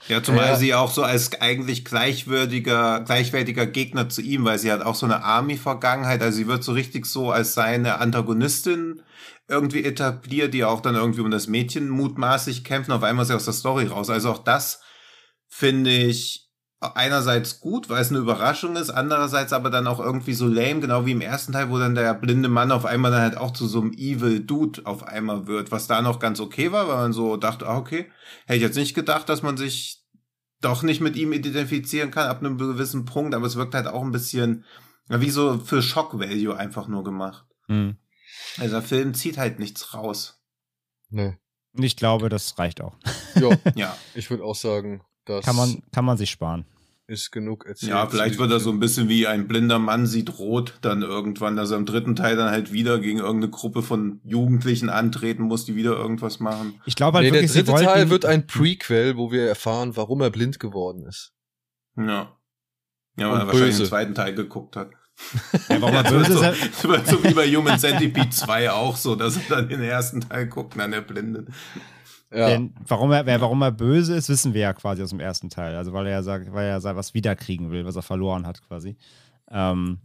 Ja, 0.08 0.22
zumal 0.22 0.48
ja. 0.48 0.56
sie 0.56 0.74
auch 0.74 0.90
so 0.90 1.02
als 1.02 1.40
eigentlich 1.40 1.84
gleichwürdiger, 1.84 3.00
gleichwertiger 3.00 3.66
Gegner 3.66 4.08
zu 4.08 4.20
ihm, 4.20 4.44
weil 4.44 4.58
sie 4.58 4.70
hat 4.70 4.82
auch 4.82 4.94
so 4.94 5.06
eine 5.06 5.24
Army-Vergangenheit. 5.24 6.20
Also 6.22 6.36
sie 6.36 6.46
wird 6.46 6.62
so 6.62 6.72
richtig 6.72 7.06
so 7.06 7.30
als 7.30 7.54
seine 7.54 7.98
Antagonistin 7.98 9.02
irgendwie 9.48 9.84
etabliert, 9.84 10.52
die 10.52 10.64
auch 10.64 10.80
dann 10.80 10.94
irgendwie 10.94 11.22
um 11.22 11.30
das 11.30 11.46
Mädchen 11.46 11.88
mutmaßlich 11.88 12.64
kämpfen. 12.64 12.92
Auf 12.92 13.02
einmal 13.02 13.22
ist 13.22 13.28
sie 13.28 13.34
aus 13.34 13.46
der 13.46 13.54
Story 13.54 13.86
raus. 13.86 14.10
Also 14.10 14.30
auch 14.30 14.44
das 14.44 14.82
finde 15.48 15.90
ich 15.90 16.43
einerseits 16.80 17.60
gut, 17.60 17.88
weil 17.88 18.02
es 18.02 18.10
eine 18.10 18.18
Überraschung 18.18 18.76
ist, 18.76 18.90
andererseits 18.90 19.52
aber 19.52 19.70
dann 19.70 19.86
auch 19.86 20.00
irgendwie 20.00 20.34
so 20.34 20.46
lame, 20.46 20.80
genau 20.80 21.06
wie 21.06 21.12
im 21.12 21.20
ersten 21.20 21.52
Teil, 21.52 21.70
wo 21.70 21.78
dann 21.78 21.94
der 21.94 22.12
blinde 22.14 22.48
Mann 22.48 22.72
auf 22.72 22.84
einmal 22.84 23.10
dann 23.10 23.22
halt 23.22 23.36
auch 23.36 23.52
zu 23.52 23.66
so 23.66 23.80
einem 23.80 23.92
Evil 23.92 24.40
Dude 24.40 24.84
auf 24.84 25.02
einmal 25.04 25.46
wird, 25.46 25.70
was 25.70 25.86
da 25.86 26.02
noch 26.02 26.18
ganz 26.18 26.40
okay 26.40 26.72
war, 26.72 26.88
weil 26.88 26.96
man 26.96 27.12
so 27.12 27.36
dachte, 27.36 27.66
ah, 27.66 27.78
okay, 27.78 28.10
hätte 28.46 28.56
ich 28.56 28.62
jetzt 28.62 28.76
nicht 28.76 28.94
gedacht, 28.94 29.28
dass 29.28 29.42
man 29.42 29.56
sich 29.56 30.02
doch 30.60 30.82
nicht 30.82 31.00
mit 31.00 31.16
ihm 31.16 31.32
identifizieren 31.32 32.10
kann 32.10 32.28
ab 32.28 32.40
einem 32.40 32.58
gewissen 32.58 33.04
Punkt, 33.04 33.34
aber 33.34 33.46
es 33.46 33.56
wirkt 33.56 33.74
halt 33.74 33.86
auch 33.86 34.02
ein 34.02 34.12
bisschen 34.12 34.64
wie 35.08 35.30
so 35.30 35.58
für 35.58 35.82
Shock 35.82 36.18
Value 36.18 36.56
einfach 36.56 36.88
nur 36.88 37.04
gemacht. 37.04 37.46
Mhm. 37.68 37.98
Also 38.58 38.72
der 38.72 38.82
Film 38.82 39.14
zieht 39.14 39.38
halt 39.38 39.58
nichts 39.58 39.94
raus. 39.94 40.42
Nee. 41.10 41.36
Ich 41.76 41.96
glaube, 41.96 42.28
das 42.28 42.58
reicht 42.58 42.80
auch. 42.80 42.96
Jo. 43.34 43.52
ja. 43.74 43.96
Ich 44.14 44.30
würde 44.30 44.44
auch 44.44 44.54
sagen, 44.54 45.02
das 45.24 45.44
kann 45.44 45.56
man, 45.56 45.82
kann 45.92 46.04
man 46.04 46.16
sich 46.16 46.30
sparen 46.30 46.64
ist 47.06 47.32
genug 47.32 47.66
erzählt. 47.66 47.90
Ja, 47.90 48.06
vielleicht 48.06 48.38
wird 48.38 48.50
er 48.50 48.60
so 48.60 48.70
ein 48.70 48.80
bisschen 48.80 49.08
wie 49.08 49.26
ein 49.26 49.46
blinder 49.46 49.78
Mann 49.78 50.06
sieht 50.06 50.38
rot 50.38 50.78
dann 50.80 51.02
irgendwann, 51.02 51.56
dass 51.56 51.70
er 51.70 51.76
im 51.76 51.86
dritten 51.86 52.16
Teil 52.16 52.36
dann 52.36 52.50
halt 52.50 52.72
wieder 52.72 52.98
gegen 52.98 53.18
irgendeine 53.18 53.50
Gruppe 53.50 53.82
von 53.82 54.20
Jugendlichen 54.24 54.88
antreten 54.88 55.42
muss, 55.42 55.66
die 55.66 55.76
wieder 55.76 55.92
irgendwas 55.92 56.40
machen. 56.40 56.80
Ich 56.86 56.96
glaube 56.96 57.18
halt 57.18 57.26
nee, 57.26 57.32
wirklich, 57.32 57.52
der 57.52 57.64
dritte 57.64 57.84
Teil 57.84 58.10
wird 58.10 58.24
ein 58.24 58.46
Prequel, 58.46 59.16
wo 59.16 59.30
wir 59.30 59.46
erfahren, 59.46 59.96
warum 59.96 60.22
er 60.22 60.30
blind 60.30 60.58
geworden 60.58 61.04
ist. 61.06 61.32
Ja. 61.96 62.36
Ja, 63.16 63.30
weil 63.30 63.40
er 63.40 63.46
wahrscheinlich 63.46 63.76
den 63.76 63.86
zweiten 63.86 64.14
Teil 64.14 64.34
geguckt 64.34 64.74
hat. 64.74 64.90
Ja, 65.68 65.80
warum 65.80 65.94
er 65.94 66.04
böse 66.10 66.32
so, 66.32 66.88
so, 66.88 67.04
so 67.04 67.24
wie 67.24 67.34
bei 67.34 67.46
Human 67.54 67.78
Centipede 67.78 68.30
2 68.30 68.72
auch 68.72 68.96
so, 68.96 69.14
dass 69.14 69.36
er 69.36 69.42
dann 69.50 69.68
den 69.68 69.82
ersten 69.82 70.22
Teil 70.22 70.46
guckt, 70.46 70.74
dann 70.78 70.90
der 70.90 71.02
Blinde. 71.02 71.46
Ja. 72.34 72.48
Denn 72.48 72.74
warum 72.86 73.12
er, 73.12 73.40
warum 73.40 73.62
er 73.62 73.70
böse 73.70 74.14
ist, 74.14 74.28
wissen 74.28 74.54
wir 74.54 74.62
ja 74.62 74.72
quasi 74.72 75.02
aus 75.02 75.10
dem 75.10 75.20
ersten 75.20 75.50
Teil. 75.50 75.76
Also 75.76 75.92
weil 75.92 76.06
er 76.06 76.12
ja 76.12 76.22
sagt, 76.22 76.52
weil 76.52 76.68
er 76.68 76.82
was 76.82 77.14
wiederkriegen 77.14 77.70
will, 77.70 77.84
was 77.84 77.96
er 77.96 78.02
verloren 78.02 78.46
hat 78.46 78.66
quasi. 78.66 78.96
Ähm, 79.50 79.98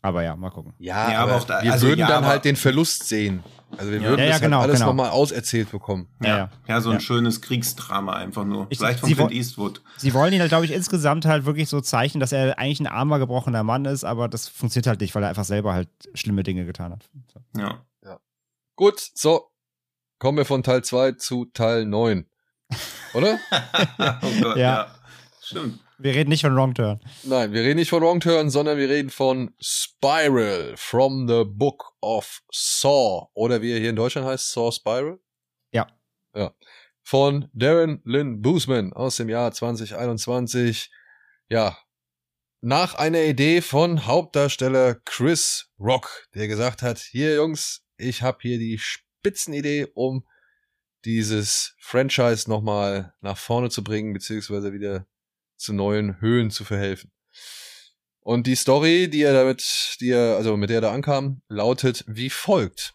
aber 0.00 0.22
ja, 0.22 0.36
mal 0.36 0.50
gucken. 0.50 0.74
Ja, 0.78 1.10
ja 1.10 1.20
aber, 1.20 1.34
aber 1.34 1.44
da, 1.44 1.62
wir 1.62 1.72
also, 1.72 1.86
würden 1.88 2.00
ja, 2.00 2.08
dann 2.08 2.24
halt 2.24 2.44
den 2.44 2.56
Verlust 2.56 3.08
sehen. 3.08 3.42
Also 3.76 3.90
wir 3.90 4.00
würden 4.00 4.20
ja, 4.20 4.24
ja, 4.24 4.30
das 4.32 4.40
genau, 4.40 4.58
halt 4.58 4.68
alles 4.70 4.80
genau. 4.80 4.92
nochmal 4.92 5.10
auserzählt 5.10 5.70
bekommen. 5.70 6.08
Ja, 6.22 6.50
ja. 6.66 6.80
so 6.80 6.90
ein 6.90 7.00
schönes 7.00 7.40
Kriegsdrama 7.42 8.14
einfach 8.14 8.44
nur. 8.44 8.66
Ich, 8.70 8.78
Vielleicht 8.78 9.00
von 9.00 9.12
Clint 9.12 9.32
Eastwood. 9.32 9.82
Sie 9.96 10.14
wollen 10.14 10.32
ihn 10.32 10.40
halt, 10.40 10.50
glaube 10.50 10.64
ich, 10.64 10.72
insgesamt 10.72 11.26
halt 11.26 11.44
wirklich 11.44 11.68
so 11.68 11.80
zeichnen, 11.80 12.20
dass 12.20 12.32
er 12.32 12.58
eigentlich 12.58 12.80
ein 12.80 12.86
armer, 12.86 13.18
gebrochener 13.18 13.64
Mann 13.64 13.84
ist, 13.84 14.04
aber 14.04 14.28
das 14.28 14.48
funktioniert 14.48 14.86
halt 14.86 15.00
nicht, 15.00 15.14
weil 15.14 15.22
er 15.24 15.28
einfach 15.30 15.44
selber 15.44 15.74
halt 15.74 15.88
schlimme 16.14 16.44
Dinge 16.44 16.64
getan 16.64 16.92
hat. 16.92 17.04
So. 17.32 17.60
Ja. 17.60 17.84
ja. 18.04 18.18
Gut, 18.76 19.00
so, 19.14 19.47
kommen 20.18 20.38
wir 20.38 20.44
von 20.44 20.62
Teil 20.62 20.82
2 20.82 21.12
zu 21.12 21.46
Teil 21.46 21.84
9. 21.84 22.28
Oder? 23.14 23.38
oh 24.22 24.42
Gott, 24.42 24.56
ja. 24.56 24.56
ja. 24.56 24.94
Stimmt. 25.40 25.80
Wir 26.00 26.14
reden 26.14 26.30
nicht 26.30 26.42
von 26.42 26.54
Wrong 26.54 26.74
Turn. 26.74 27.00
Nein, 27.24 27.52
wir 27.52 27.62
reden 27.62 27.76
nicht 27.76 27.90
von 27.90 28.02
Wrong 28.02 28.20
Turn, 28.20 28.50
sondern 28.50 28.78
wir 28.78 28.88
reden 28.88 29.10
von 29.10 29.52
Spiral 29.60 30.74
from 30.76 31.26
the 31.26 31.42
Book 31.44 31.92
of 32.00 32.40
Saw. 32.52 33.28
Oder 33.34 33.62
wie 33.62 33.72
er 33.72 33.80
hier 33.80 33.90
in 33.90 33.96
Deutschland 33.96 34.26
heißt, 34.26 34.52
Saw 34.52 34.70
Spiral? 34.70 35.18
Ja. 35.72 35.88
Ja. 36.36 36.54
Von 37.02 37.48
Darren 37.52 38.00
Lynn 38.04 38.42
Boosman 38.42 38.92
aus 38.92 39.16
dem 39.16 39.28
Jahr 39.28 39.50
2021. 39.50 40.90
Ja. 41.48 41.76
Nach 42.60 42.94
einer 42.94 43.22
Idee 43.22 43.60
von 43.60 44.06
Hauptdarsteller 44.06 44.96
Chris 45.04 45.72
Rock, 45.80 46.28
der 46.34 46.46
gesagt 46.46 46.82
hat, 46.82 46.98
hier 46.98 47.34
Jungs, 47.34 47.84
ich 47.96 48.22
habe 48.22 48.38
hier 48.42 48.58
die 48.58 48.78
Spitzenidee, 49.18 49.88
um 49.94 50.26
dieses 51.04 51.74
Franchise 51.78 52.48
nochmal 52.48 53.14
nach 53.20 53.36
vorne 53.36 53.70
zu 53.70 53.82
bringen, 53.82 54.12
beziehungsweise 54.12 54.72
wieder 54.72 55.06
zu 55.56 55.72
neuen 55.72 56.20
Höhen 56.20 56.50
zu 56.50 56.64
verhelfen. 56.64 57.10
Und 58.20 58.46
die 58.46 58.56
Story, 58.56 59.08
die 59.08 59.22
er 59.22 59.32
damit, 59.32 59.96
die 60.00 60.10
er, 60.10 60.36
also 60.36 60.56
mit 60.56 60.70
der 60.70 60.78
er 60.78 60.82
da 60.82 60.92
ankam, 60.92 61.42
lautet 61.48 62.04
wie 62.06 62.30
folgt. 62.30 62.94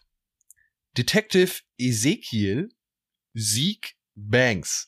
Detective 0.96 1.62
Ezekiel 1.76 2.68
Sieg 3.32 3.96
Banks 4.14 4.86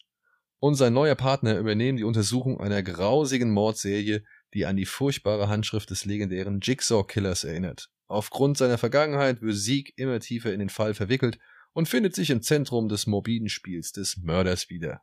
und 0.61 0.77
sein 0.77 0.93
neuer 0.93 1.17
Partner 1.17 1.59
übernehmen 1.59 1.99
die 1.99 2.05
Untersuchung 2.05 2.61
einer 2.61 2.83
grausigen 2.83 3.51
Mordserie, 3.51 4.25
die 4.55 4.67
an 4.67 4.77
die 4.77 4.87
furchtbare 4.87 5.49
Handschrift 5.49 5.91
des 5.91 6.05
legendären 6.05 6.61
Jigsaw 6.61 7.05
Killers 7.05 7.43
erinnert. 7.43 7.91
Aufgrund 8.09 8.57
seiner 8.57 8.79
Vergangenheit 8.79 9.43
wird 9.43 9.57
Sieg 9.57 9.93
immer 9.97 10.21
tiefer 10.21 10.53
in 10.53 10.61
den 10.61 10.69
Fall 10.69 10.95
verwickelt 10.95 11.39
und 11.73 11.89
findet 11.89 12.15
sich 12.15 12.31
im 12.31 12.43
Zentrum 12.43 12.89
des 12.89 13.07
morbiden 13.07 13.49
Spiels 13.49 13.93
des 13.93 14.17
Mörders 14.19 14.71
wieder. 14.71 15.03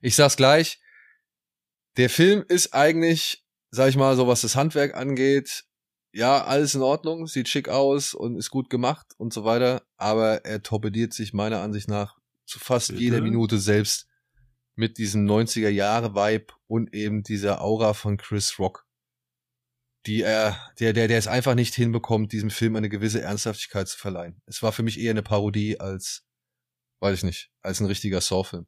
Ich 0.00 0.16
sag's 0.16 0.36
gleich, 0.36 0.80
der 1.96 2.10
Film 2.10 2.44
ist 2.48 2.72
eigentlich, 2.72 3.44
sag 3.70 3.88
ich 3.88 3.96
mal, 3.96 4.16
so 4.16 4.26
was 4.26 4.42
das 4.42 4.56
Handwerk 4.56 4.94
angeht, 4.94 5.64
ja, 6.12 6.44
alles 6.44 6.76
in 6.76 6.82
Ordnung, 6.82 7.26
sieht 7.26 7.48
schick 7.48 7.68
aus 7.68 8.14
und 8.14 8.36
ist 8.36 8.50
gut 8.50 8.70
gemacht 8.70 9.06
und 9.16 9.32
so 9.32 9.44
weiter, 9.44 9.82
aber 9.96 10.44
er 10.44 10.62
torpediert 10.62 11.12
sich 11.12 11.32
meiner 11.32 11.60
Ansicht 11.60 11.88
nach 11.88 12.16
zu 12.46 12.60
fast 12.60 12.88
Bitte? 12.88 13.02
jeder 13.02 13.20
Minute 13.20 13.58
selbst 13.58 14.06
mit 14.76 14.98
diesem 14.98 15.26
90er 15.26 15.68
Jahre 15.68 16.14
Vibe 16.14 16.54
und 16.66 16.94
eben 16.94 17.22
dieser 17.22 17.62
Aura 17.62 17.94
von 17.94 18.16
Chris 18.16 18.58
Rock 18.58 18.83
die 20.06 20.22
er, 20.22 20.58
der, 20.78 20.92
der, 20.92 21.08
der 21.08 21.18
es 21.18 21.26
einfach 21.26 21.54
nicht 21.54 21.74
hinbekommt, 21.74 22.32
diesem 22.32 22.50
Film 22.50 22.76
eine 22.76 22.88
gewisse 22.88 23.22
Ernsthaftigkeit 23.22 23.88
zu 23.88 23.98
verleihen. 23.98 24.40
Es 24.46 24.62
war 24.62 24.72
für 24.72 24.82
mich 24.82 25.00
eher 25.00 25.12
eine 25.12 25.22
Parodie 25.22 25.80
als, 25.80 26.26
weiß 27.00 27.18
ich 27.18 27.24
nicht, 27.24 27.50
als 27.62 27.80
ein 27.80 27.86
richtiger 27.86 28.20
Saw-Film. 28.20 28.66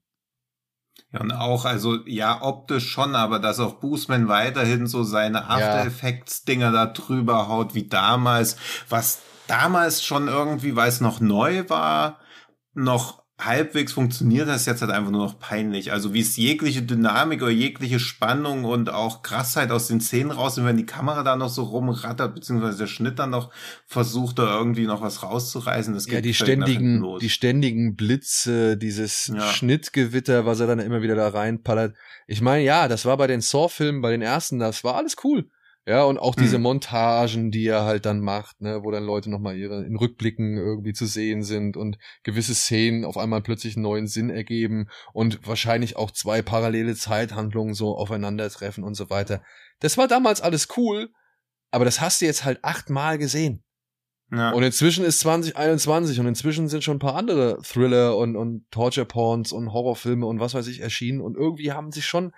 Ja, 1.12 1.20
und 1.20 1.32
auch, 1.32 1.66
also 1.66 1.98
ja, 2.06 2.42
optisch 2.42 2.88
schon, 2.88 3.14
aber 3.14 3.38
dass 3.38 3.60
auch 3.60 3.80
Boosman 3.80 4.28
weiterhin 4.28 4.86
so 4.86 5.02
seine 5.04 5.48
After 5.48 5.84
Effects-Dinger 5.86 6.72
da 6.72 6.86
drüber 6.86 7.48
haut 7.48 7.74
wie 7.74 7.86
damals, 7.86 8.56
was 8.88 9.20
damals 9.46 10.02
schon 10.02 10.28
irgendwie, 10.28 10.74
weil 10.74 10.88
es 10.88 11.00
noch 11.00 11.20
neu 11.20 11.68
war, 11.68 12.18
noch 12.72 13.25
halbwegs 13.38 13.92
funktioniert, 13.92 14.48
das 14.48 14.64
jetzt 14.64 14.80
halt 14.80 14.90
einfach 14.90 15.10
nur 15.10 15.24
noch 15.24 15.38
peinlich. 15.38 15.92
Also 15.92 16.14
wie 16.14 16.20
es 16.20 16.36
jegliche 16.36 16.82
Dynamik 16.82 17.42
oder 17.42 17.50
jegliche 17.50 18.00
Spannung 18.00 18.64
und 18.64 18.88
auch 18.88 19.22
Krassheit 19.22 19.70
aus 19.70 19.88
den 19.88 20.00
Szenen 20.00 20.30
raus, 20.30 20.56
wenn 20.56 20.76
die 20.76 20.86
Kamera 20.86 21.22
da 21.22 21.36
noch 21.36 21.50
so 21.50 21.64
rumrattert, 21.64 22.34
beziehungsweise 22.34 22.78
der 22.78 22.86
Schnitt 22.86 23.18
dann 23.18 23.30
noch 23.30 23.50
versucht, 23.86 24.38
da 24.38 24.56
irgendwie 24.58 24.86
noch 24.86 25.02
was 25.02 25.22
rauszureißen. 25.22 25.92
Das 25.92 26.06
geht 26.06 26.14
ja, 26.14 26.20
die 26.22 26.34
ständigen, 26.34 27.18
die 27.20 27.28
ständigen 27.28 27.94
Blitze, 27.94 28.78
dieses 28.78 29.26
ja. 29.26 29.40
Schnittgewitter, 29.42 30.46
was 30.46 30.60
er 30.60 30.66
dann 30.66 30.78
immer 30.78 31.02
wieder 31.02 31.14
da 31.14 31.28
reinpallert. 31.28 31.94
Ich 32.26 32.40
meine, 32.40 32.64
ja, 32.64 32.88
das 32.88 33.04
war 33.04 33.18
bei 33.18 33.26
den 33.26 33.42
Saw-Filmen, 33.42 34.00
bei 34.00 34.12
den 34.12 34.22
ersten, 34.22 34.58
das 34.58 34.82
war 34.82 34.96
alles 34.96 35.16
cool. 35.24 35.50
Ja, 35.88 36.02
und 36.02 36.18
auch 36.18 36.34
diese 36.34 36.58
mhm. 36.58 36.64
Montagen, 36.64 37.52
die 37.52 37.64
er 37.64 37.84
halt 37.84 38.06
dann 38.06 38.18
macht, 38.18 38.60
ne, 38.60 38.82
wo 38.82 38.90
dann 38.90 39.04
Leute 39.04 39.30
nochmal 39.30 39.56
ihre 39.56 39.84
in 39.84 39.94
Rückblicken 39.94 40.56
irgendwie 40.56 40.92
zu 40.92 41.06
sehen 41.06 41.44
sind 41.44 41.76
und 41.76 41.96
gewisse 42.24 42.56
Szenen 42.56 43.04
auf 43.04 43.16
einmal 43.16 43.40
plötzlich 43.40 43.76
einen 43.76 43.84
neuen 43.84 44.08
Sinn 44.08 44.28
ergeben 44.28 44.88
und 45.12 45.46
wahrscheinlich 45.46 45.94
auch 45.94 46.10
zwei 46.10 46.42
parallele 46.42 46.96
Zeithandlungen 46.96 47.74
so 47.74 47.96
aufeinandertreffen 47.96 48.82
und 48.82 48.94
so 48.94 49.10
weiter. 49.10 49.44
Das 49.78 49.96
war 49.96 50.08
damals 50.08 50.40
alles 50.40 50.66
cool, 50.76 51.10
aber 51.70 51.84
das 51.84 52.00
hast 52.00 52.20
du 52.20 52.24
jetzt 52.24 52.44
halt 52.44 52.64
achtmal 52.64 53.16
gesehen. 53.16 53.62
Ja. 54.32 54.50
Und 54.50 54.64
inzwischen 54.64 55.04
ist 55.04 55.20
2021 55.20 56.18
und 56.18 56.26
inzwischen 56.26 56.68
sind 56.68 56.82
schon 56.82 56.96
ein 56.96 57.00
paar 57.00 57.14
andere 57.14 57.62
Thriller 57.62 58.16
und, 58.16 58.34
und 58.34 58.68
Torture 58.72 59.06
Porns 59.06 59.52
und 59.52 59.72
Horrorfilme 59.72 60.26
und 60.26 60.40
was 60.40 60.54
weiß 60.54 60.66
ich 60.66 60.80
erschienen 60.80 61.20
und 61.20 61.36
irgendwie 61.36 61.70
haben 61.70 61.92
sich 61.92 62.06
schon 62.06 62.32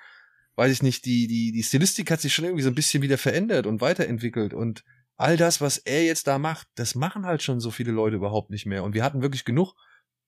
weiß 0.59 0.73
ich 0.73 0.83
nicht, 0.83 1.05
die, 1.05 1.29
die, 1.29 1.53
die 1.53 1.63
Stilistik 1.63 2.11
hat 2.11 2.21
sich 2.21 2.35
schon 2.35 2.45
irgendwie 2.45 2.65
so 2.65 2.69
ein 2.69 2.75
bisschen 2.75 3.01
wieder 3.01 3.17
verändert 3.17 3.65
und 3.65 3.81
weiterentwickelt 3.81 4.53
und 4.53 4.83
all 5.17 5.37
das, 5.37 5.61
was 5.61 5.79
er 5.79 6.05
jetzt 6.05 6.27
da 6.27 6.41
macht, 6.41 6.67
das 6.75 6.97
machen 6.97 7.27
halt 7.27 7.45
schon 7.45 7.61
so 7.61 7.71
viele 7.71 7.93
Leute 7.93 8.17
überhaupt 8.17 8.51
nicht 8.51 8.67
mehr. 8.67 8.83
Und 8.83 8.93
wir 8.93 9.05
hatten 9.05 9.23
wirklich 9.23 9.45
genug 9.45 9.75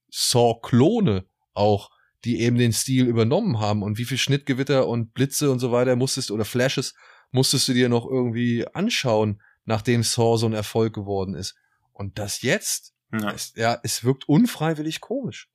Saw-Klone 0.08 1.24
auch, 1.52 1.90
die 2.24 2.40
eben 2.40 2.58
den 2.58 2.72
Stil 2.72 3.06
übernommen 3.06 3.58
haben. 3.58 3.82
Und 3.82 3.98
wie 3.98 4.04
viel 4.04 4.18
Schnittgewitter 4.18 4.86
und 4.86 5.14
Blitze 5.14 5.50
und 5.50 5.58
so 5.58 5.72
weiter 5.72 5.96
musstest 5.96 6.30
oder 6.30 6.44
Flashes 6.44 6.94
musstest 7.32 7.66
du 7.66 7.72
dir 7.72 7.88
noch 7.88 8.06
irgendwie 8.06 8.66
anschauen, 8.72 9.42
nachdem 9.64 10.04
Saw 10.04 10.36
so 10.36 10.46
ein 10.46 10.52
Erfolg 10.52 10.94
geworden 10.94 11.34
ist. 11.34 11.56
Und 11.92 12.20
das 12.20 12.42
jetzt, 12.42 12.94
ja, 13.12 13.32
es, 13.32 13.52
ja, 13.56 13.80
es 13.82 14.04
wirkt 14.04 14.28
unfreiwillig 14.28 15.00
komisch. 15.00 15.48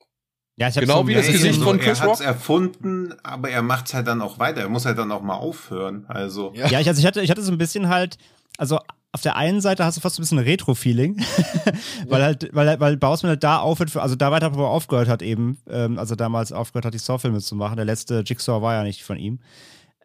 Ja, 0.57 0.69
ich 0.69 0.75
genau 0.75 1.01
so 1.01 1.07
wie 1.07 1.13
das 1.13 1.27
Gesicht 1.27 1.61
von 1.61 1.79
Chris 1.79 1.99
Er 1.99 2.05
hat 2.05 2.13
es 2.13 2.21
erfunden, 2.21 3.13
aber 3.23 3.49
er 3.49 3.61
macht 3.61 3.87
es 3.87 3.93
halt 3.93 4.07
dann 4.07 4.21
auch 4.21 4.39
weiter. 4.39 4.61
Er 4.61 4.69
muss 4.69 4.85
halt 4.85 4.97
dann 4.97 5.11
auch 5.11 5.21
mal 5.21 5.35
aufhören. 5.35 6.05
Also 6.07 6.53
ja, 6.55 6.67
ja 6.67 6.79
ich, 6.79 6.87
also 6.87 6.99
ich 6.99 7.05
hatte, 7.05 7.21
ich 7.21 7.29
hatte 7.29 7.41
so 7.41 7.51
ein 7.51 7.57
bisschen 7.57 7.89
halt, 7.89 8.17
also 8.57 8.79
auf 9.11 9.21
der 9.21 9.35
einen 9.35 9.61
Seite 9.61 9.85
hast 9.85 9.95
du 9.95 10.01
fast 10.01 10.19
ein 10.19 10.23
bisschen 10.23 10.39
Retro-Feeling, 10.39 11.23
weil 12.07 12.21
halt, 12.21 12.49
weil, 12.53 12.79
weil 12.79 12.97
Bausman 12.97 13.29
halt 13.29 13.43
da 13.43 13.59
aufhört, 13.59 13.95
also 13.95 14.15
da 14.15 14.29
weiter 14.31 14.55
wo 14.55 14.63
er 14.63 14.69
aufgehört 14.69 15.07
hat 15.07 15.21
eben, 15.21 15.57
ähm, 15.69 15.97
also 15.97 16.15
damals 16.15 16.51
aufgehört 16.51 16.85
hat, 16.85 16.93
die 16.93 16.99
Saw-Filme 16.99 17.39
zu 17.39 17.55
machen. 17.55 17.77
Der 17.77 17.85
letzte 17.85 18.23
Jigsaw 18.25 18.61
war 18.61 18.73
ja 18.73 18.83
nicht 18.83 19.03
von 19.03 19.17
ihm. 19.17 19.39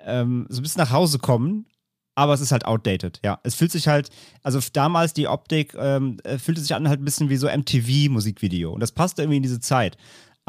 Ähm, 0.04 0.46
so 0.48 0.60
ein 0.60 0.62
bisschen 0.62 0.80
nach 0.80 0.92
Hause 0.92 1.18
kommen, 1.18 1.66
aber 2.14 2.34
es 2.34 2.40
ist 2.40 2.52
halt 2.52 2.66
outdated, 2.66 3.20
ja. 3.24 3.40
Es 3.42 3.54
fühlt 3.54 3.72
sich 3.72 3.88
halt, 3.88 4.10
also 4.42 4.60
damals 4.72 5.12
die 5.12 5.26
Optik 5.26 5.74
ähm, 5.76 6.18
äh, 6.22 6.38
fühlte 6.38 6.60
sich 6.60 6.74
an 6.74 6.88
halt 6.88 7.00
ein 7.00 7.04
bisschen 7.04 7.30
wie 7.30 7.36
so 7.36 7.48
MTV-Musikvideo 7.48 8.72
und 8.72 8.80
das 8.80 8.92
passt 8.92 9.18
irgendwie 9.18 9.38
in 9.38 9.42
diese 9.42 9.58
Zeit. 9.58 9.96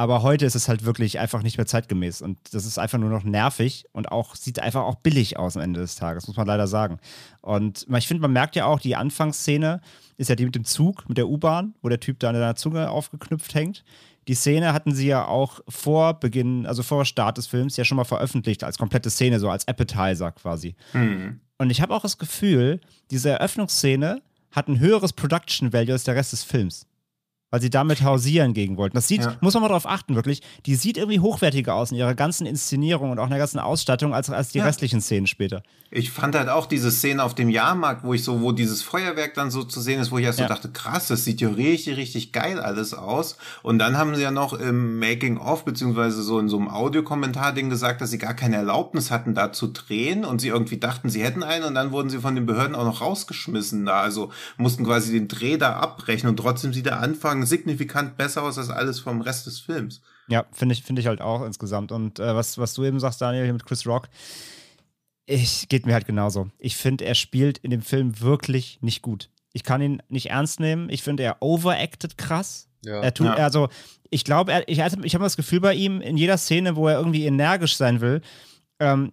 Aber 0.01 0.23
heute 0.23 0.47
ist 0.47 0.55
es 0.55 0.67
halt 0.67 0.83
wirklich 0.83 1.19
einfach 1.19 1.43
nicht 1.43 1.57
mehr 1.57 1.67
zeitgemäß 1.67 2.23
und 2.23 2.39
das 2.53 2.65
ist 2.65 2.79
einfach 2.79 2.97
nur 2.97 3.11
noch 3.11 3.23
nervig 3.23 3.85
und 3.91 4.11
auch 4.11 4.33
sieht 4.33 4.57
einfach 4.57 4.81
auch 4.81 4.95
billig 4.95 5.37
aus 5.37 5.55
am 5.55 5.61
Ende 5.61 5.79
des 5.79 5.93
Tages, 5.93 6.25
muss 6.25 6.37
man 6.37 6.47
leider 6.47 6.65
sagen. 6.65 6.97
Und 7.41 7.85
ich 7.95 8.07
finde, 8.07 8.21
man 8.21 8.33
merkt 8.33 8.55
ja 8.55 8.65
auch, 8.65 8.79
die 8.79 8.95
Anfangsszene 8.95 9.79
ist 10.17 10.31
ja 10.31 10.35
die 10.35 10.45
mit 10.45 10.55
dem 10.55 10.65
Zug, 10.65 11.07
mit 11.07 11.19
der 11.19 11.29
U-Bahn, 11.29 11.75
wo 11.83 11.89
der 11.89 11.99
Typ 11.99 12.17
da 12.17 12.29
an 12.29 12.33
der 12.33 12.55
Zunge 12.55 12.89
aufgeknüpft 12.89 13.53
hängt. 13.53 13.83
Die 14.27 14.33
Szene 14.33 14.73
hatten 14.73 14.91
sie 14.91 15.05
ja 15.05 15.27
auch 15.27 15.59
vor 15.69 16.19
Beginn, 16.19 16.65
also 16.65 16.81
vor 16.81 17.05
Start 17.05 17.37
des 17.37 17.45
Films, 17.45 17.77
ja 17.77 17.85
schon 17.85 17.97
mal 17.97 18.03
veröffentlicht 18.03 18.63
als 18.63 18.79
komplette 18.79 19.11
Szene, 19.11 19.39
so 19.39 19.51
als 19.51 19.67
Appetizer 19.67 20.31
quasi. 20.31 20.73
Mhm. 20.93 21.41
Und 21.59 21.69
ich 21.69 21.79
habe 21.79 21.93
auch 21.93 22.01
das 22.01 22.17
Gefühl, 22.17 22.81
diese 23.11 23.29
Eröffnungsszene 23.29 24.23
hat 24.51 24.67
ein 24.67 24.79
höheres 24.79 25.13
Production 25.13 25.73
Value 25.73 25.93
als 25.93 26.05
der 26.05 26.15
Rest 26.15 26.31
des 26.31 26.43
Films 26.43 26.87
weil 27.51 27.61
sie 27.61 27.69
damit 27.69 28.01
hausieren 28.01 28.53
gegen 28.53 28.77
wollten. 28.77 28.95
Das 28.95 29.07
sieht, 29.07 29.23
ja. 29.23 29.35
muss 29.41 29.53
man 29.53 29.61
mal 29.61 29.69
darauf 29.69 29.85
achten, 29.85 30.15
wirklich. 30.15 30.41
Die 30.65 30.75
sieht 30.75 30.97
irgendwie 30.97 31.19
hochwertiger 31.19 31.75
aus 31.75 31.91
in 31.91 31.97
ihrer 31.97 32.15
ganzen 32.15 32.47
Inszenierung 32.47 33.11
und 33.11 33.19
auch 33.19 33.25
in 33.25 33.29
der 33.29 33.39
ganzen 33.39 33.59
Ausstattung 33.59 34.13
als, 34.13 34.29
als 34.29 34.49
die 34.49 34.59
ja. 34.59 34.65
restlichen 34.65 35.01
Szenen 35.01 35.27
später. 35.27 35.61
Ich 35.93 36.09
fand 36.09 36.35
halt 36.35 36.47
auch 36.47 36.67
diese 36.67 36.89
Szene 36.89 37.21
auf 37.21 37.35
dem 37.35 37.49
Jahrmarkt, 37.49 38.05
wo 38.05 38.13
ich 38.13 38.23
so, 38.23 38.41
wo 38.41 38.53
dieses 38.53 38.81
Feuerwerk 38.81 39.33
dann 39.33 39.51
so 39.51 39.65
zu 39.65 39.81
sehen 39.81 39.99
ist, 39.99 40.09
wo 40.09 40.17
ich 40.17 40.23
erst 40.23 40.39
ja. 40.39 40.47
so 40.47 40.53
dachte, 40.53 40.71
krass, 40.71 41.09
das 41.09 41.25
sieht 41.25 41.41
ja 41.41 41.49
richtig, 41.49 41.97
richtig 41.97 42.31
geil 42.31 42.61
alles 42.61 42.93
aus. 42.93 43.35
Und 43.61 43.77
dann 43.77 43.97
haben 43.97 44.15
sie 44.15 44.21
ja 44.21 44.31
noch 44.31 44.53
im 44.53 44.99
Making-of, 44.99 45.65
beziehungsweise 45.65 46.23
so 46.23 46.39
in 46.39 46.47
so 46.47 46.57
einem 46.57 46.69
Audiokommentar-Ding 46.69 47.69
gesagt, 47.69 47.99
dass 47.99 48.09
sie 48.09 48.19
gar 48.19 48.33
keine 48.33 48.55
Erlaubnis 48.55 49.11
hatten, 49.11 49.35
da 49.35 49.51
zu 49.51 49.67
drehen 49.67 50.23
und 50.23 50.39
sie 50.39 50.47
irgendwie 50.47 50.77
dachten, 50.77 51.09
sie 51.09 51.23
hätten 51.23 51.43
einen 51.43 51.65
und 51.65 51.75
dann 51.75 51.91
wurden 51.91 52.09
sie 52.09 52.19
von 52.19 52.35
den 52.35 52.45
Behörden 52.45 52.73
auch 52.73 52.85
noch 52.85 53.01
rausgeschmissen 53.01 53.85
da. 53.85 53.99
Also 53.99 54.31
mussten 54.55 54.85
quasi 54.85 55.11
den 55.11 55.27
Dreh 55.27 55.57
da 55.57 55.73
abbrechen 55.73 56.29
und 56.29 56.37
trotzdem 56.37 56.71
sieht 56.71 56.85
der 56.85 57.01
Anfang 57.41 57.45
signifikant 57.45 58.17
besser 58.17 58.43
aus 58.43 58.58
als 58.58 58.69
alles 58.69 58.99
vom 58.99 59.21
Rest 59.21 59.47
des 59.47 59.60
Films. 59.60 60.01
Ja, 60.27 60.45
finde 60.51 60.73
ich, 60.73 60.84
finde 60.84 61.01
ich 61.01 61.08
halt 61.08 61.21
auch 61.21 61.43
insgesamt. 61.43 61.91
Und 61.91 62.19
äh, 62.19 62.36
was, 62.36 62.58
was 62.58 62.73
du 62.73 62.84
eben 62.84 62.99
sagst, 62.99 63.21
Daniel, 63.21 63.43
hier 63.43 63.54
mit 63.54 63.65
Chris 63.65 63.86
Rock, 63.86 64.08
ich, 65.25 65.67
geht 65.69 65.86
mir 65.86 65.93
halt 65.93 66.06
genauso. 66.06 66.49
Ich 66.60 66.75
finde, 66.75 67.06
er 67.06 67.15
spielt 67.15 67.58
in 67.60 67.71
dem 67.71 67.82
Film 67.82 68.19
wirklich 68.19 68.80
nicht 68.82 69.01
gut. 69.01 69.30
Ich 69.54 69.63
kann 69.63 69.82
ihn 69.82 70.01
nicht 70.10 70.30
ernst 70.30 70.60
nehmen. 70.60 70.89
Ich 70.89 71.04
finde, 71.04 71.23
er 71.23 71.38
overacted 71.41 72.17
krass. 72.17 72.67
Ja. 72.84 73.01
Er 73.01 73.13
tut, 73.13 73.27
ja. 73.27 73.36
also, 73.36 73.69
ich 74.10 74.23
glaube, 74.23 74.63
ich, 74.67 74.80
ich 74.80 75.13
habe 75.13 75.23
das 75.23 75.38
Gefühl 75.38 75.60
bei 75.60 75.73
ihm, 75.73 76.01
in 76.01 76.17
jeder 76.17 76.38
Szene, 76.38 76.75
wo 76.75 76.88
er 76.88 76.97
irgendwie 76.97 77.25
energisch 77.25 77.75
sein 77.75 78.01
will, 78.01 78.21
ähm, 78.80 79.12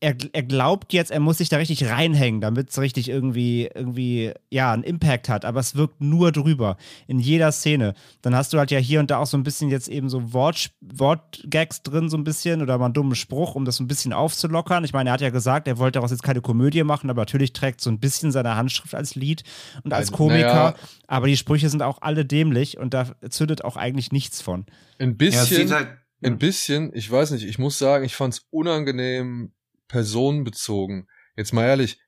er, 0.00 0.16
er 0.32 0.42
glaubt 0.44 0.92
jetzt, 0.92 1.10
er 1.10 1.18
muss 1.18 1.38
sich 1.38 1.48
da 1.48 1.56
richtig 1.56 1.86
reinhängen, 1.86 2.40
damit 2.40 2.70
es 2.70 2.78
richtig 2.78 3.08
irgendwie, 3.08 3.68
irgendwie, 3.74 4.32
ja, 4.50 4.72
einen 4.72 4.84
Impact 4.84 5.28
hat. 5.28 5.44
Aber 5.44 5.58
es 5.58 5.74
wirkt 5.74 6.00
nur 6.00 6.30
drüber. 6.30 6.76
In 7.08 7.18
jeder 7.18 7.50
Szene. 7.50 7.94
Dann 8.22 8.36
hast 8.36 8.52
du 8.52 8.58
halt 8.58 8.70
ja 8.70 8.78
hier 8.78 9.00
und 9.00 9.10
da 9.10 9.18
auch 9.18 9.26
so 9.26 9.36
ein 9.36 9.42
bisschen 9.42 9.70
jetzt 9.70 9.88
eben 9.88 10.08
so 10.08 10.32
Wort, 10.32 10.70
Wortgags 10.80 11.82
drin, 11.82 12.08
so 12.08 12.16
ein 12.16 12.24
bisschen, 12.24 12.62
oder 12.62 12.78
mal 12.78 12.86
einen 12.86 12.94
dummen 12.94 13.16
Spruch, 13.16 13.56
um 13.56 13.64
das 13.64 13.76
so 13.76 13.84
ein 13.84 13.88
bisschen 13.88 14.12
aufzulockern. 14.12 14.84
Ich 14.84 14.92
meine, 14.92 15.10
er 15.10 15.14
hat 15.14 15.20
ja 15.20 15.30
gesagt, 15.30 15.66
er 15.66 15.78
wollte 15.78 15.98
daraus 15.98 16.12
jetzt 16.12 16.22
keine 16.22 16.40
Komödie 16.40 16.84
machen, 16.84 17.10
aber 17.10 17.22
natürlich 17.22 17.52
trägt 17.52 17.80
so 17.80 17.90
ein 17.90 17.98
bisschen 17.98 18.30
seine 18.30 18.54
Handschrift 18.54 18.94
als 18.94 19.16
Lied 19.16 19.42
und 19.82 19.92
als 19.92 20.12
Komiker. 20.12 20.46
Naja. 20.46 20.74
Aber 21.08 21.26
die 21.26 21.36
Sprüche 21.36 21.70
sind 21.70 21.82
auch 21.82 22.02
alle 22.02 22.24
dämlich 22.24 22.78
und 22.78 22.94
da 22.94 23.06
zündet 23.30 23.64
auch 23.64 23.76
eigentlich 23.76 24.12
nichts 24.12 24.42
von. 24.42 24.66
Ein 24.98 25.16
bisschen. 25.16 25.68
Ja, 25.68 25.74
halt, 25.76 25.88
ein 26.22 26.38
bisschen, 26.38 26.90
ich 26.94 27.10
weiß 27.10 27.30
nicht, 27.30 27.44
ich 27.44 27.58
muss 27.58 27.78
sagen, 27.78 28.04
ich 28.04 28.16
fand 28.16 28.34
es 28.34 28.46
unangenehm, 28.50 29.52
personenbezogen. 29.88 31.08
Jetzt 31.36 31.52
mal 31.52 31.64
ehrlich, 31.64 32.00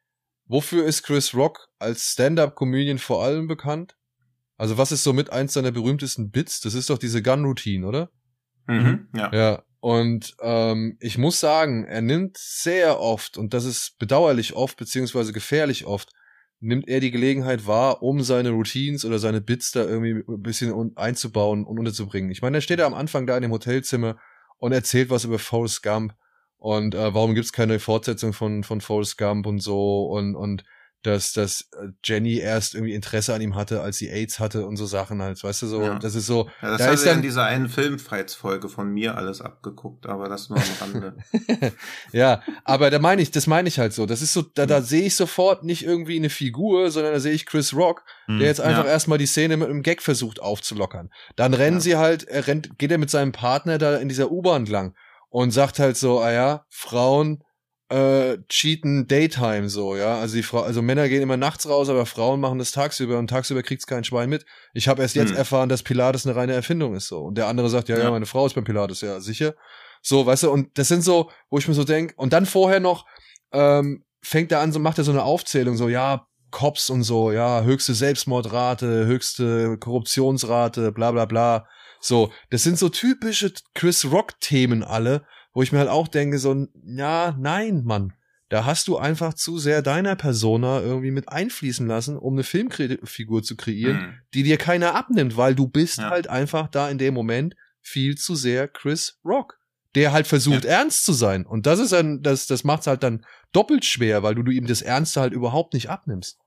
wofür 0.46 0.84
ist 0.84 1.02
Chris 1.02 1.34
Rock 1.34 1.68
als 1.78 2.12
Stand-up-Comedian 2.12 2.98
vor 2.98 3.24
allem 3.24 3.48
bekannt? 3.48 3.96
Also 4.56 4.76
was 4.76 4.92
ist 4.92 5.02
so 5.02 5.12
mit 5.12 5.30
eins 5.30 5.54
seiner 5.54 5.72
berühmtesten 5.72 6.30
Bits? 6.30 6.60
Das 6.60 6.74
ist 6.74 6.90
doch 6.90 6.98
diese 6.98 7.22
Gun-Routine, 7.22 7.86
oder? 7.86 8.10
Mhm, 8.66 9.08
ja. 9.14 9.32
Ja, 9.32 9.62
und 9.80 10.36
ähm, 10.42 10.98
ich 11.00 11.16
muss 11.16 11.40
sagen, 11.40 11.84
er 11.86 12.02
nimmt 12.02 12.36
sehr 12.36 13.00
oft, 13.00 13.38
und 13.38 13.54
das 13.54 13.64
ist 13.64 13.98
bedauerlich 13.98 14.54
oft, 14.54 14.76
beziehungsweise 14.76 15.32
gefährlich 15.32 15.86
oft, 15.86 16.12
nimmt 16.60 16.86
er 16.88 17.00
die 17.00 17.10
Gelegenheit 17.10 17.66
wahr, 17.66 18.02
um 18.02 18.22
seine 18.22 18.50
Routines 18.50 19.06
oder 19.06 19.18
seine 19.18 19.40
Bits 19.40 19.72
da 19.72 19.82
irgendwie 19.82 20.22
ein 20.30 20.42
bisschen 20.42 20.94
einzubauen 20.96 21.64
und 21.64 21.78
unterzubringen. 21.78 22.30
Ich 22.30 22.42
meine, 22.42 22.58
er 22.58 22.60
steht 22.60 22.80
da 22.80 22.86
am 22.86 22.92
Anfang 22.92 23.26
da 23.26 23.36
in 23.36 23.42
dem 23.42 23.52
Hotelzimmer 23.52 24.18
und 24.58 24.72
erzählt 24.72 25.08
was 25.08 25.24
über 25.24 25.38
Forrest 25.38 25.82
Gump 25.82 26.14
und 26.61 26.94
äh, 26.94 27.12
warum 27.14 27.35
gibt's 27.35 27.53
keine 27.53 27.81
Fortsetzung 27.81 28.33
von, 28.33 28.62
von 28.62 28.81
Forrest 28.81 29.18
Gump 29.18 29.46
und 29.46 29.61
so 29.61 30.05
und, 30.05 30.37
und 30.37 30.62
dass, 31.03 31.33
dass 31.33 31.70
äh, 31.73 31.88
Jenny 32.05 32.37
erst 32.37 32.75
irgendwie 32.75 32.92
Interesse 32.92 33.33
an 33.33 33.40
ihm 33.40 33.55
hatte, 33.55 33.81
als 33.81 33.96
sie 33.96 34.11
AIDS 34.11 34.38
hatte 34.38 34.66
und 34.66 34.77
so 34.77 34.85
Sachen 34.85 35.23
halt, 35.23 35.42
weißt 35.42 35.62
du, 35.62 35.66
so, 35.66 35.83
ja. 35.83 35.99
das 35.99 36.14
ist 36.14 36.27
so. 36.27 36.51
Ja, 36.61 36.73
das 36.73 36.79
da 36.79 36.92
ist 36.92 37.07
dann 37.07 37.16
in 37.16 37.23
dieser 37.23 37.44
einen 37.44 37.70
Filmfights-Folge 37.70 38.68
von 38.68 38.92
mir 38.92 39.16
alles 39.16 39.40
abgeguckt, 39.40 40.07
aber 40.07 40.29
das 40.29 40.51
nur 40.51 40.59
am 40.59 40.92
Rande. 40.92 41.16
ja, 42.12 42.42
aber 42.64 42.90
da 42.90 42.99
meine 42.99 43.23
ich, 43.23 43.31
das 43.31 43.46
meine 43.46 43.68
ich 43.68 43.79
halt 43.79 43.94
so. 43.94 44.05
Das 44.05 44.20
ist 44.20 44.35
so, 44.35 44.42
da, 44.42 44.66
da 44.66 44.83
sehe 44.83 45.07
ich 45.07 45.16
sofort 45.16 45.64
nicht 45.64 45.83
irgendwie 45.83 46.16
eine 46.16 46.29
Figur, 46.29 46.90
sondern 46.90 47.14
da 47.14 47.20
sehe 47.20 47.33
ich 47.33 47.46
Chris 47.46 47.75
Rock, 47.75 48.05
der 48.29 48.37
hm, 48.37 48.42
jetzt 48.42 48.61
einfach 48.61 48.85
ja. 48.85 48.90
erstmal 48.90 49.16
die 49.16 49.27
Szene 49.27 49.57
mit 49.57 49.70
einem 49.70 49.83
Gag 49.83 50.03
versucht 50.03 50.42
aufzulockern. 50.42 51.09
Dann 51.37 51.55
rennen 51.55 51.79
ja. 51.79 51.81
sie 51.81 51.96
halt, 51.96 52.25
er 52.25 52.46
rennt, 52.46 52.79
geht 52.79 52.92
er 52.92 52.99
mit 52.99 53.09
seinem 53.09 53.33
Partner 53.33 53.79
da 53.79 53.96
in 53.96 54.11
dieser 54.11 54.31
U-Bahn 54.31 54.66
lang 54.66 54.94
und 55.30 55.52
sagt 55.52 55.78
halt 55.78 55.96
so, 55.96 56.20
ah 56.20 56.32
ja, 56.32 56.64
Frauen 56.68 57.42
äh, 57.88 58.38
cheaten 58.48 59.08
Daytime 59.08 59.68
so, 59.68 59.96
ja. 59.96 60.20
Also 60.20 60.36
die 60.36 60.42
Frau, 60.42 60.60
also 60.60 60.80
Männer 60.80 61.08
gehen 61.08 61.22
immer 61.22 61.36
nachts 61.36 61.68
raus, 61.68 61.88
aber 61.88 62.06
Frauen 62.06 62.40
machen 62.40 62.58
das 62.58 62.70
tagsüber 62.70 63.18
und 63.18 63.28
tagsüber 63.28 63.62
kriegt's 63.62 63.86
kein 63.86 64.04
Schwein 64.04 64.28
mit. 64.30 64.46
Ich 64.74 64.86
habe 64.86 65.02
erst 65.02 65.16
jetzt 65.16 65.30
hm. 65.30 65.36
erfahren, 65.36 65.68
dass 65.68 65.82
Pilates 65.82 66.24
eine 66.24 66.36
reine 66.36 66.52
Erfindung 66.52 66.94
ist 66.94 67.08
so. 67.08 67.22
Und 67.22 67.36
der 67.36 67.48
andere 67.48 67.68
sagt, 67.68 67.88
ja, 67.88 67.96
ja, 67.96 68.04
ja, 68.04 68.10
meine 68.10 68.26
Frau 68.26 68.46
ist 68.46 68.54
beim 68.54 68.64
Pilates, 68.64 69.00
ja, 69.00 69.20
sicher. 69.20 69.54
So, 70.02 70.24
weißt 70.24 70.44
du, 70.44 70.50
und 70.50 70.78
das 70.78 70.88
sind 70.88 71.02
so, 71.02 71.30
wo 71.50 71.58
ich 71.58 71.66
mir 71.66 71.74
so 71.74 71.84
denk, 71.84 72.14
und 72.16 72.32
dann 72.32 72.46
vorher 72.46 72.80
noch, 72.80 73.06
ähm, 73.52 74.04
fängt 74.22 74.52
er 74.52 74.60
an, 74.60 74.72
so 74.72 74.78
macht 74.78 74.98
er 74.98 75.04
so 75.04 75.10
eine 75.10 75.24
Aufzählung, 75.24 75.76
so, 75.76 75.88
ja, 75.88 76.26
Cops 76.50 76.90
und 76.90 77.02
so, 77.02 77.32
ja, 77.32 77.62
höchste 77.62 77.94
Selbstmordrate, 77.94 79.06
höchste 79.06 79.78
Korruptionsrate, 79.78 80.92
bla 80.92 81.12
bla 81.12 81.24
bla. 81.24 81.66
So, 82.00 82.32
das 82.50 82.62
sind 82.62 82.78
so 82.78 82.88
typische 82.88 83.52
Chris 83.74 84.10
Rock-Themen 84.10 84.82
alle, 84.82 85.24
wo 85.52 85.62
ich 85.62 85.72
mir 85.72 85.78
halt 85.78 85.88
auch 85.88 86.08
denke, 86.08 86.38
so, 86.38 86.66
ja, 86.84 87.36
nein, 87.38 87.84
Mann. 87.84 88.14
Da 88.48 88.64
hast 88.64 88.88
du 88.88 88.98
einfach 88.98 89.34
zu 89.34 89.58
sehr 89.58 89.80
deiner 89.80 90.16
Persona 90.16 90.80
irgendwie 90.80 91.12
mit 91.12 91.28
einfließen 91.28 91.86
lassen, 91.86 92.18
um 92.18 92.34
eine 92.34 92.42
Filmfigur 92.42 93.44
zu 93.44 93.56
kreieren, 93.56 93.96
mhm. 93.96 94.14
die 94.34 94.42
dir 94.42 94.56
keiner 94.56 94.96
abnimmt, 94.96 95.36
weil 95.36 95.54
du 95.54 95.68
bist 95.68 95.98
ja. 95.98 96.10
halt 96.10 96.28
einfach 96.28 96.66
da 96.66 96.90
in 96.90 96.98
dem 96.98 97.14
Moment 97.14 97.54
viel 97.80 98.16
zu 98.16 98.34
sehr 98.34 98.66
Chris 98.66 99.20
Rock, 99.24 99.60
der 99.94 100.12
halt 100.12 100.26
versucht 100.26 100.64
ja. 100.64 100.70
ernst 100.70 101.04
zu 101.04 101.12
sein. 101.12 101.46
Und 101.46 101.66
das 101.66 101.78
ist 101.78 101.92
dann, 101.92 102.22
das, 102.22 102.48
das 102.48 102.64
macht's 102.64 102.88
halt 102.88 103.04
dann 103.04 103.24
doppelt 103.52 103.84
schwer, 103.84 104.24
weil 104.24 104.34
du, 104.34 104.42
du 104.42 104.50
ihm 104.50 104.66
das 104.66 104.82
Ernste 104.82 105.20
halt 105.20 105.32
überhaupt 105.32 105.72
nicht 105.72 105.88
abnimmst. 105.88 106.40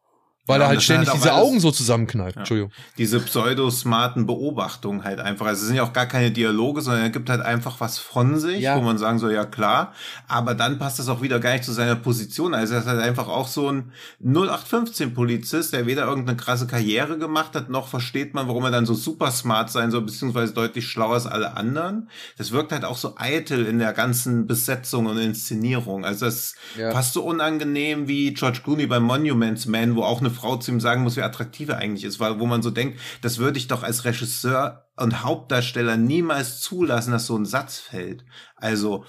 Weil 0.46 0.60
ja, 0.60 0.66
er 0.66 0.70
halt 0.70 0.84
ständig 0.84 1.08
halt 1.08 1.18
diese 1.18 1.34
Augen 1.34 1.62
so 1.62 1.72
zusammenkneift. 1.72 2.36
Ja. 2.36 2.42
Entschuldigung. 2.42 2.72
Diese 2.98 3.22
pseudo-smarten 3.22 4.26
Beobachtungen 4.26 5.06
halt 5.06 5.22
einfach. 5.22 5.46
Also 5.46 5.62
es 5.62 5.68
sind 5.68 5.78
ja 5.78 5.84
auch 5.84 5.94
gar 5.94 6.06
keine 6.06 6.32
Dialoge, 6.32 6.82
sondern 6.82 7.04
er 7.04 7.12
gibt 7.12 7.30
halt 7.30 7.40
einfach 7.40 7.80
was 7.80 7.98
von 7.98 8.38
sich, 8.38 8.60
ja. 8.60 8.76
wo 8.76 8.82
man 8.82 8.98
sagen 8.98 9.20
soll, 9.20 9.32
ja 9.32 9.46
klar. 9.46 9.94
Aber 10.28 10.54
dann 10.54 10.80
passt 10.80 11.00
das 11.00 11.08
auch 11.08 11.22
wieder 11.22 11.40
gar 11.40 11.54
nicht 11.54 11.64
zu 11.64 11.72
seiner 11.72 11.96
Position. 11.96 12.54
Also 12.54 12.74
er 12.74 12.82
ist 12.82 12.88
halt 12.88 13.00
einfach 13.00 13.30
auch 13.30 13.48
so 13.48 13.70
ein 13.72 13.94
0815-Polizist, 14.22 15.72
der 15.72 15.86
weder 15.86 16.04
irgendeine 16.08 16.36
krasse 16.36 16.68
Karriere 16.68 17.18
gemacht 17.18 17.56
hat, 17.56 17.70
noch 17.70 17.88
versteht 17.88 18.34
man, 18.34 18.50
warum 18.50 18.66
er 18.66 18.72
dann 18.72 18.86
so 18.86 18.96
super 18.96 19.32
smart 19.32 19.72
sein 19.72 19.92
soll, 19.92 20.02
beziehungsweise 20.02 20.54
deutlich 20.54 20.88
schlauer 20.88 21.14
als 21.14 21.26
alle 21.26 21.56
anderen. 21.56 22.10
Das 22.38 22.52
wirkt 22.52 22.74
halt 22.74 22.84
auch 22.84 22.98
so 22.98 23.14
eitel 23.16 23.66
in 23.66 23.80
der 23.80 23.94
ganzen 23.94 24.46
Besetzung 24.46 25.06
und 25.06 25.18
Inszenierung. 25.18 26.04
Also 26.04 26.26
es 26.26 26.36
ist 26.36 26.56
ja. 26.78 26.92
fast 26.92 27.14
so 27.14 27.24
unangenehm 27.24 28.10
wie 28.10 28.34
George 28.34 28.60
Clooney 28.62 28.88
beim 28.88 29.04
Monuments 29.04 29.68
Man, 29.68 29.96
wo 29.96 30.04
auch 30.04 30.20
eine 30.20 30.33
Frau 30.34 30.58
zu 30.58 30.72
ihm 30.72 30.80
sagen 30.80 31.04
muss, 31.04 31.16
wie 31.16 31.22
attraktiv 31.22 31.70
er 31.70 31.78
eigentlich 31.78 32.04
ist, 32.04 32.20
weil 32.20 32.40
wo 32.40 32.46
man 32.46 32.62
so 32.62 32.72
denkt, 32.72 33.00
das 33.22 33.38
würde 33.38 33.58
ich 33.58 33.68
doch 33.68 33.84
als 33.84 34.06
Regisseur 34.06 34.88
und 34.96 35.24
Hauptdarsteller 35.24 35.98
niemals 35.98 36.60
zulassen, 36.60 37.12
dass 37.12 37.28
so 37.28 37.38
ein 37.38 37.46
Satz 37.46 37.80
fällt. 37.80 38.26
Also 38.56 39.06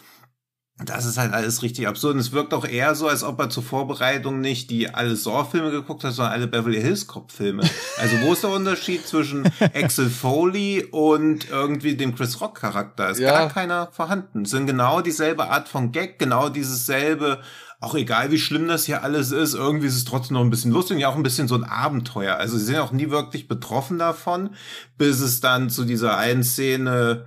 das 0.79 1.07
ist 1.07 1.19
halt 1.19 1.33
alles 1.33 1.63
richtig 1.63 1.87
absurd. 1.87 2.15
Und 2.15 2.21
es 2.21 2.33
wirkt 2.33 2.53
auch 2.53 2.67
eher 2.67 2.97
so, 2.97 3.07
als 3.07 3.23
ob 3.23 3.39
er 3.39 3.49
zur 3.49 3.63
Vorbereitung 3.63 4.41
nicht 4.41 4.71
die 4.71 4.93
alle 4.93 5.15
Saw-Filme 5.15 5.71
geguckt 5.71 6.03
hat, 6.03 6.15
sondern 6.15 6.33
alle 6.33 6.49
Beverly 6.49 6.81
Hills 6.81 7.07
Cop-Filme. 7.07 7.63
Also 7.97 8.21
wo 8.23 8.33
ist 8.33 8.43
der 8.43 8.51
Unterschied 8.51 9.07
zwischen 9.07 9.45
Axel 9.61 10.11
Foley 10.11 10.85
und 10.91 11.49
irgendwie 11.49 11.95
dem 11.95 12.17
Chris 12.17 12.41
Rock-Charakter? 12.41 13.11
Ist 13.11 13.21
ja. 13.21 13.31
gar 13.31 13.51
keiner 13.51 13.89
vorhanden. 13.93 14.43
Es 14.43 14.51
sind 14.51 14.67
genau 14.67 15.01
dieselbe 15.01 15.49
Art 15.49 15.69
von 15.69 15.93
Gag, 15.93 16.19
genau 16.19 16.49
dieses 16.49 16.87
selbe 16.87 17.41
auch 17.85 17.95
egal 17.95 18.31
wie 18.31 18.39
schlimm 18.39 18.69
das 18.69 18.85
hier 18.85 19.03
alles 19.03 19.31
ist, 19.31 19.55
irgendwie 19.55 19.87
ist 19.87 19.97
es 19.97 20.05
trotzdem 20.05 20.35
noch 20.35 20.43
ein 20.43 20.51
bisschen 20.51 20.73
lustig 20.73 20.97
und 20.97 21.01
ja 21.01 21.09
auch 21.09 21.17
ein 21.17 21.23
bisschen 21.23 21.49
so 21.49 21.55
ein 21.55 21.65
Abenteuer. 21.65 22.37
Also 22.37 22.57
sie 22.59 22.65
sind 22.65 22.77
auch 22.79 22.93
nie 22.93 23.11
wirklich 23.11 23.49
betroffen 23.49 23.99
davon, 23.99 24.51
bis 24.99 25.21
es 25.21 25.41
dann 25.41 25.71
zu 25.71 25.85
dieser 25.85 26.17
einen 26.17 26.45
Szene 26.45 27.27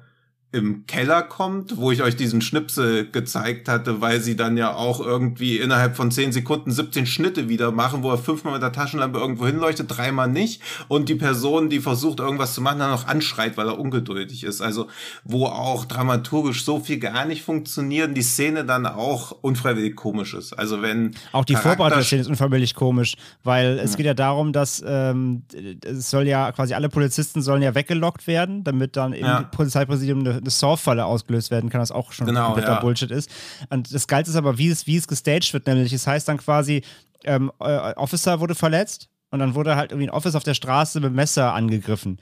im 0.57 0.85
Keller 0.87 1.21
kommt, 1.21 1.77
wo 1.77 1.91
ich 1.91 2.01
euch 2.01 2.15
diesen 2.15 2.41
Schnipsel 2.41 3.09
gezeigt 3.09 3.69
hatte, 3.69 4.01
weil 4.01 4.21
sie 4.21 4.35
dann 4.35 4.57
ja 4.57 4.73
auch 4.73 4.99
irgendwie 4.99 5.57
innerhalb 5.57 5.95
von 5.95 6.11
zehn 6.11 6.31
Sekunden 6.31 6.71
17 6.71 7.05
Schnitte 7.05 7.49
wieder 7.49 7.71
machen, 7.71 8.03
wo 8.03 8.11
er 8.11 8.17
fünfmal 8.17 8.53
mit 8.53 8.61
der 8.61 8.71
Taschenlampe 8.71 9.19
irgendwo 9.19 9.45
hinleuchtet, 9.45 9.87
dreimal 9.89 10.27
nicht 10.27 10.61
und 10.87 11.09
die 11.09 11.15
Person, 11.15 11.69
die 11.69 11.79
versucht 11.79 12.19
irgendwas 12.19 12.53
zu 12.53 12.61
machen, 12.61 12.79
dann 12.79 12.91
noch 12.91 13.07
anschreit, 13.07 13.57
weil 13.57 13.67
er 13.67 13.79
ungeduldig 13.79 14.43
ist. 14.43 14.61
Also 14.61 14.87
wo 15.23 15.45
auch 15.45 15.85
dramaturgisch 15.85 16.65
so 16.65 16.79
viel 16.79 16.99
gar 16.99 17.25
nicht 17.25 17.43
funktioniert, 17.43 18.15
die 18.15 18.21
Szene 18.21 18.65
dann 18.65 18.85
auch 18.85 19.31
unfreiwillig 19.41 19.95
komisch 19.95 20.33
ist. 20.33 20.53
Also 20.53 20.81
wenn 20.81 21.15
auch 21.31 21.45
die 21.45 21.55
Vorbereitung 21.55 21.99
der 21.99 22.05
Szene 22.05 22.21
ist 22.21 22.27
unfreiwillig 22.27 22.75
komisch, 22.75 23.15
weil 23.43 23.79
es 23.79 23.91
ja. 23.91 23.97
geht 23.97 24.05
ja 24.05 24.13
darum, 24.13 24.53
dass 24.53 24.83
ähm, 24.85 25.43
es 25.85 26.09
soll 26.09 26.27
ja 26.27 26.51
quasi 26.51 26.73
alle 26.73 26.89
Polizisten 26.89 27.41
sollen 27.41 27.61
ja 27.61 27.75
weggelockt 27.75 28.27
werden, 28.27 28.63
damit 28.63 28.95
dann 28.95 29.13
im 29.13 29.25
ja. 29.25 29.43
Polizeipräsidium 29.43 30.19
eine 30.19 30.46
eine 30.47 30.51
Saw-Falle 30.51 31.05
ausgelöst 31.05 31.51
werden 31.51 31.69
kann, 31.69 31.81
was 31.81 31.91
auch 31.91 32.11
schon 32.11 32.25
genau, 32.25 32.47
kompletter 32.47 32.73
ja. 32.73 32.79
Bullshit 32.79 33.11
ist. 33.11 33.29
Und 33.69 33.93
das 33.93 34.07
Geilste 34.07 34.31
ist 34.31 34.37
aber, 34.37 34.57
wie 34.57 34.69
es, 34.69 34.87
wie 34.87 34.97
es 34.97 35.07
gestaged 35.07 35.53
wird, 35.53 35.67
nämlich 35.67 35.93
es 35.93 36.07
heißt 36.07 36.27
dann 36.27 36.37
quasi, 36.37 36.83
ähm, 37.23 37.51
äh, 37.59 37.93
Officer 37.93 38.39
wurde 38.39 38.55
verletzt 38.55 39.09
und 39.31 39.39
dann 39.39 39.55
wurde 39.55 39.75
halt 39.75 39.91
irgendwie 39.91 40.07
ein 40.07 40.13
Officer 40.13 40.37
auf 40.37 40.43
der 40.43 40.53
Straße 40.53 40.99
mit 40.99 41.13
Messer 41.13 41.53
angegriffen. 41.53 42.19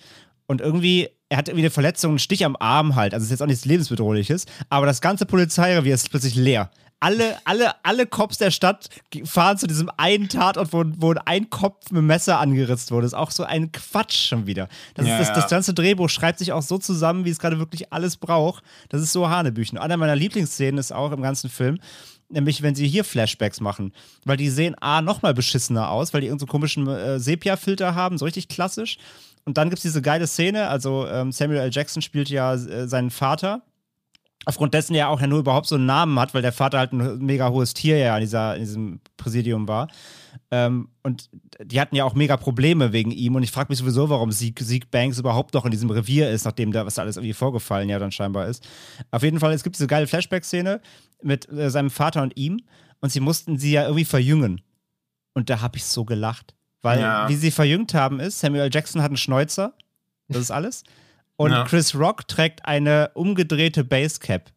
Und 0.48 0.62
irgendwie, 0.62 1.10
er 1.30 1.38
hat 1.38 1.48
irgendwie 1.48 1.64
eine 1.64 1.72
Verletzung, 1.72 2.12
einen 2.12 2.20
Stich 2.20 2.46
am 2.46 2.56
Arm 2.60 2.96
halt. 2.96 3.14
Also 3.14 3.24
es 3.24 3.28
ist 3.28 3.32
jetzt 3.32 3.42
auch 3.42 3.48
nichts 3.48 3.66
Lebensbedrohliches. 3.66 4.46
Aber 4.70 4.86
das 4.86 5.02
ganze 5.02 5.26
Polizeirevier 5.26 5.94
ist 5.94 6.10
plötzlich 6.10 6.36
leer 6.36 6.70
alle, 7.06 7.38
alle, 7.46 7.86
alle 7.86 8.08
Cops 8.08 8.40
der 8.40 8.50
Stadt 8.50 8.90
fahren 9.26 9.60
zu 9.60 9.68
diesem 9.68 9.92
einen 9.96 10.28
Tatort, 10.28 10.74
wo, 10.74 10.84
wo 10.98 11.14
ein 11.26 11.52
Kopf 11.52 11.92
mit 11.92 12.02
Messer 12.02 12.40
angeritzt 12.40 12.90
wurde. 12.90 13.04
Das 13.04 13.12
ist 13.12 13.18
auch 13.18 13.30
so 13.30 13.44
ein 13.44 13.72
Quatsch 13.72 14.30
schon 14.30 14.48
wieder. 14.48 14.70
Das, 14.96 15.06
ja, 15.06 15.20
ist, 15.20 15.30
das, 15.30 15.42
das 15.42 15.50
ganze 15.52 15.76
Drehbuch 15.76 16.10
schreibt 16.10 16.40
sich 16.40 16.52
auch 16.52 16.64
so 16.64 16.80
zusammen, 16.80 17.24
wie 17.24 17.30
es 17.30 17.38
gerade 17.38 17.60
wirklich 17.60 17.94
alles 17.94 18.18
braucht. 18.18 18.64
Das 18.90 19.04
ist 19.04 19.14
so 19.14 19.30
Hanebüchen. 19.30 19.78
Einer 19.78 19.98
meiner 19.98 20.16
Lieblingsszenen 20.16 20.80
ist 20.80 20.92
auch 20.92 21.12
im 21.12 21.22
ganzen 21.22 21.52
Film, 21.52 21.78
nämlich 22.30 22.64
wenn 22.64 22.74
sie 22.74 22.88
hier 22.88 23.04
Flashbacks 23.04 23.62
machen. 23.62 23.94
Weil 24.24 24.38
die 24.38 24.50
sehen 24.50 24.76
A, 24.82 25.04
nochmal 25.04 25.36
beschissener 25.36 25.92
aus, 25.92 26.12
weil 26.12 26.22
die 26.22 26.28
irgendeinen 26.28 26.48
so 26.48 26.52
komischen 26.52 26.88
äh, 26.88 27.20
Sepia-Filter 27.20 27.94
haben, 27.94 28.18
so 28.18 28.26
richtig 28.26 28.48
klassisch. 28.48 28.98
Und 29.44 29.60
dann 29.60 29.70
gibt 29.70 29.78
es 29.78 29.84
diese 29.84 30.02
geile 30.02 30.26
Szene, 30.26 30.70
also 30.70 31.06
ähm, 31.06 31.32
Samuel 31.32 31.60
L. 31.60 31.70
Jackson 31.72 32.02
spielt 32.02 32.30
ja 32.30 32.56
äh, 32.56 32.88
seinen 32.88 33.12
Vater, 33.12 33.62
aufgrund 34.46 34.74
dessen 34.74 34.96
er 34.96 35.10
auch 35.10 35.22
ja 35.22 35.28
nur 35.28 35.40
überhaupt 35.40 35.68
so 35.68 35.76
einen 35.76 35.86
Namen 35.86 36.20
hat, 36.20 36.34
weil 36.34 36.42
der 36.42 36.52
Vater 36.52 36.78
halt 36.80 36.94
ein 36.94 37.20
mega 37.20 37.50
hohes 37.50 37.74
Tier 37.74 37.98
ja 37.98 38.16
in, 38.16 38.22
dieser, 38.22 38.56
in 38.56 38.62
diesem 38.62 39.00
Präsidium 39.18 39.68
war. 39.68 39.88
Ähm, 40.52 40.90
und 41.02 41.30
die 41.64 41.80
hatten 41.80 41.96
ja 41.96 42.04
auch 42.04 42.14
mega 42.14 42.38
Probleme 42.38 42.94
wegen 42.94 43.12
ihm. 43.12 43.36
Und 43.36 43.44
ich 43.44 43.52
frage 43.52 43.68
mich 43.70 43.80
sowieso, 43.80 44.10
warum 44.10 44.32
Sieg, 44.32 44.60
Sieg 44.60 44.92
Banks 44.92 45.18
überhaupt 45.18 45.54
noch 45.54 45.66
in 45.66 45.72
diesem 45.72 45.90
Revier 45.90 46.30
ist, 46.30 46.46
nachdem 46.46 46.72
da 46.72 46.86
was 46.86 46.96
da 46.96 47.02
alles 47.02 47.18
irgendwie 47.18 47.34
vorgefallen 47.34 47.90
ja 47.90 47.98
dann 47.98 48.12
scheinbar 48.12 48.48
ist. 48.48 48.68
Auf 49.12 49.24
jeden 49.24 49.40
Fall, 49.40 49.54
es 49.54 49.64
gibt 49.64 49.76
diese 49.76 49.88
geile 49.88 50.08
Flashback-Szene 50.08 50.82
mit 51.24 51.50
äh, 51.50 51.70
seinem 51.70 51.90
Vater 51.90 52.22
und 52.22 52.38
ihm. 52.38 52.62
Und 53.02 53.12
sie 53.12 53.20
mussten 53.20 53.58
sie 53.58 53.72
ja 53.72 53.84
irgendwie 53.84 54.06
verjüngen. 54.06 54.62
Und 55.34 55.50
da 55.50 55.62
habe 55.62 55.78
ich 55.78 55.86
so 55.86 56.06
gelacht. 56.06 56.56
Weil, 56.82 57.00
ja. 57.00 57.28
wie 57.28 57.36
sie 57.36 57.52
verjüngt 57.52 57.94
haben, 57.94 58.20
ist, 58.20 58.40
Samuel 58.40 58.70
Jackson 58.72 59.02
hat 59.02 59.10
einen 59.10 59.18
Schnäuzer. 59.18 59.74
Das 60.28 60.42
ist 60.42 60.52
alles. 60.52 60.84
Und 61.38 61.52
ja. 61.52 61.66
Chris 61.66 61.96
Rock 61.96 62.28
trägt 62.28 62.66
eine 62.66 63.12
umgedrehte 63.14 63.84
Basecap. 63.84 64.52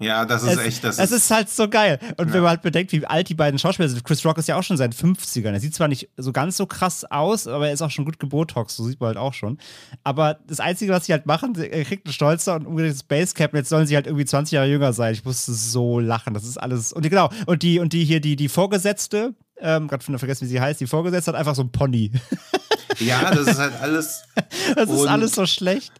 Ja, 0.00 0.24
das 0.24 0.42
ist 0.42 0.52
es, 0.52 0.58
echt. 0.58 0.84
Das 0.84 0.98
es 0.98 1.10
ist, 1.10 1.24
ist, 1.24 1.30
halt 1.30 1.50
so 1.50 1.68
geil. 1.68 1.98
Und 2.16 2.28
ja. 2.28 2.34
wenn 2.34 2.40
man 2.40 2.50
halt 2.50 2.62
bedenkt, 2.62 2.90
wie 2.92 3.04
alt 3.04 3.28
die 3.28 3.34
beiden 3.34 3.58
Schauspieler 3.58 3.86
sind. 3.86 4.02
Chris 4.02 4.24
Rock 4.24 4.38
ist 4.38 4.48
ja 4.48 4.56
auch 4.56 4.62
schon 4.62 4.78
seit 4.78 4.94
50ern. 4.94 5.52
Er 5.52 5.60
sieht 5.60 5.74
zwar 5.74 5.88
nicht 5.88 6.08
so 6.16 6.32
ganz 6.32 6.56
so 6.56 6.64
krass 6.64 7.04
aus, 7.04 7.46
aber 7.46 7.68
er 7.68 7.74
ist 7.74 7.82
auch 7.82 7.90
schon 7.90 8.06
gut 8.06 8.18
gebotox. 8.18 8.76
So 8.76 8.84
sieht 8.84 8.98
man 8.98 9.08
halt 9.08 9.18
auch 9.18 9.34
schon. 9.34 9.58
Aber 10.02 10.38
das 10.46 10.58
Einzige, 10.58 10.92
was 10.92 11.04
sie 11.04 11.12
halt 11.12 11.26
machen, 11.26 11.54
er 11.54 11.84
kriegt 11.84 12.06
einen 12.06 12.14
Stolzer 12.14 12.54
und 12.54 12.66
umgedrehtes 12.66 13.02
Basecap. 13.02 13.52
Und 13.52 13.58
jetzt 13.58 13.68
sollen 13.68 13.86
sie 13.86 13.94
halt 13.94 14.06
irgendwie 14.06 14.24
20 14.24 14.52
Jahre 14.52 14.68
jünger 14.68 14.94
sein. 14.94 15.12
Ich 15.12 15.24
musste 15.24 15.52
so 15.52 16.00
lachen. 16.00 16.32
Das 16.32 16.44
ist 16.44 16.56
alles. 16.56 16.94
Und 16.94 17.04
die, 17.04 17.10
genau. 17.10 17.28
Und 17.44 17.62
die, 17.62 17.78
und 17.78 17.92
die 17.92 18.04
hier, 18.04 18.22
die, 18.22 18.36
die 18.36 18.48
Vorgesetzte, 18.48 19.34
ähm, 19.58 19.86
gerade 19.86 20.02
vergessen, 20.02 20.46
wie 20.46 20.50
sie 20.50 20.62
heißt, 20.62 20.80
die 20.80 20.86
Vorgesetzte 20.86 21.32
hat 21.32 21.38
einfach 21.38 21.54
so 21.54 21.62
ein 21.62 21.72
Pony. 21.72 22.12
Ja, 23.00 23.30
das 23.34 23.46
ist 23.46 23.58
halt 23.58 23.74
alles. 23.80 24.22
das 24.74 24.90
ist 24.90 25.06
alles 25.06 25.34
so 25.34 25.46
schlecht. 25.46 25.92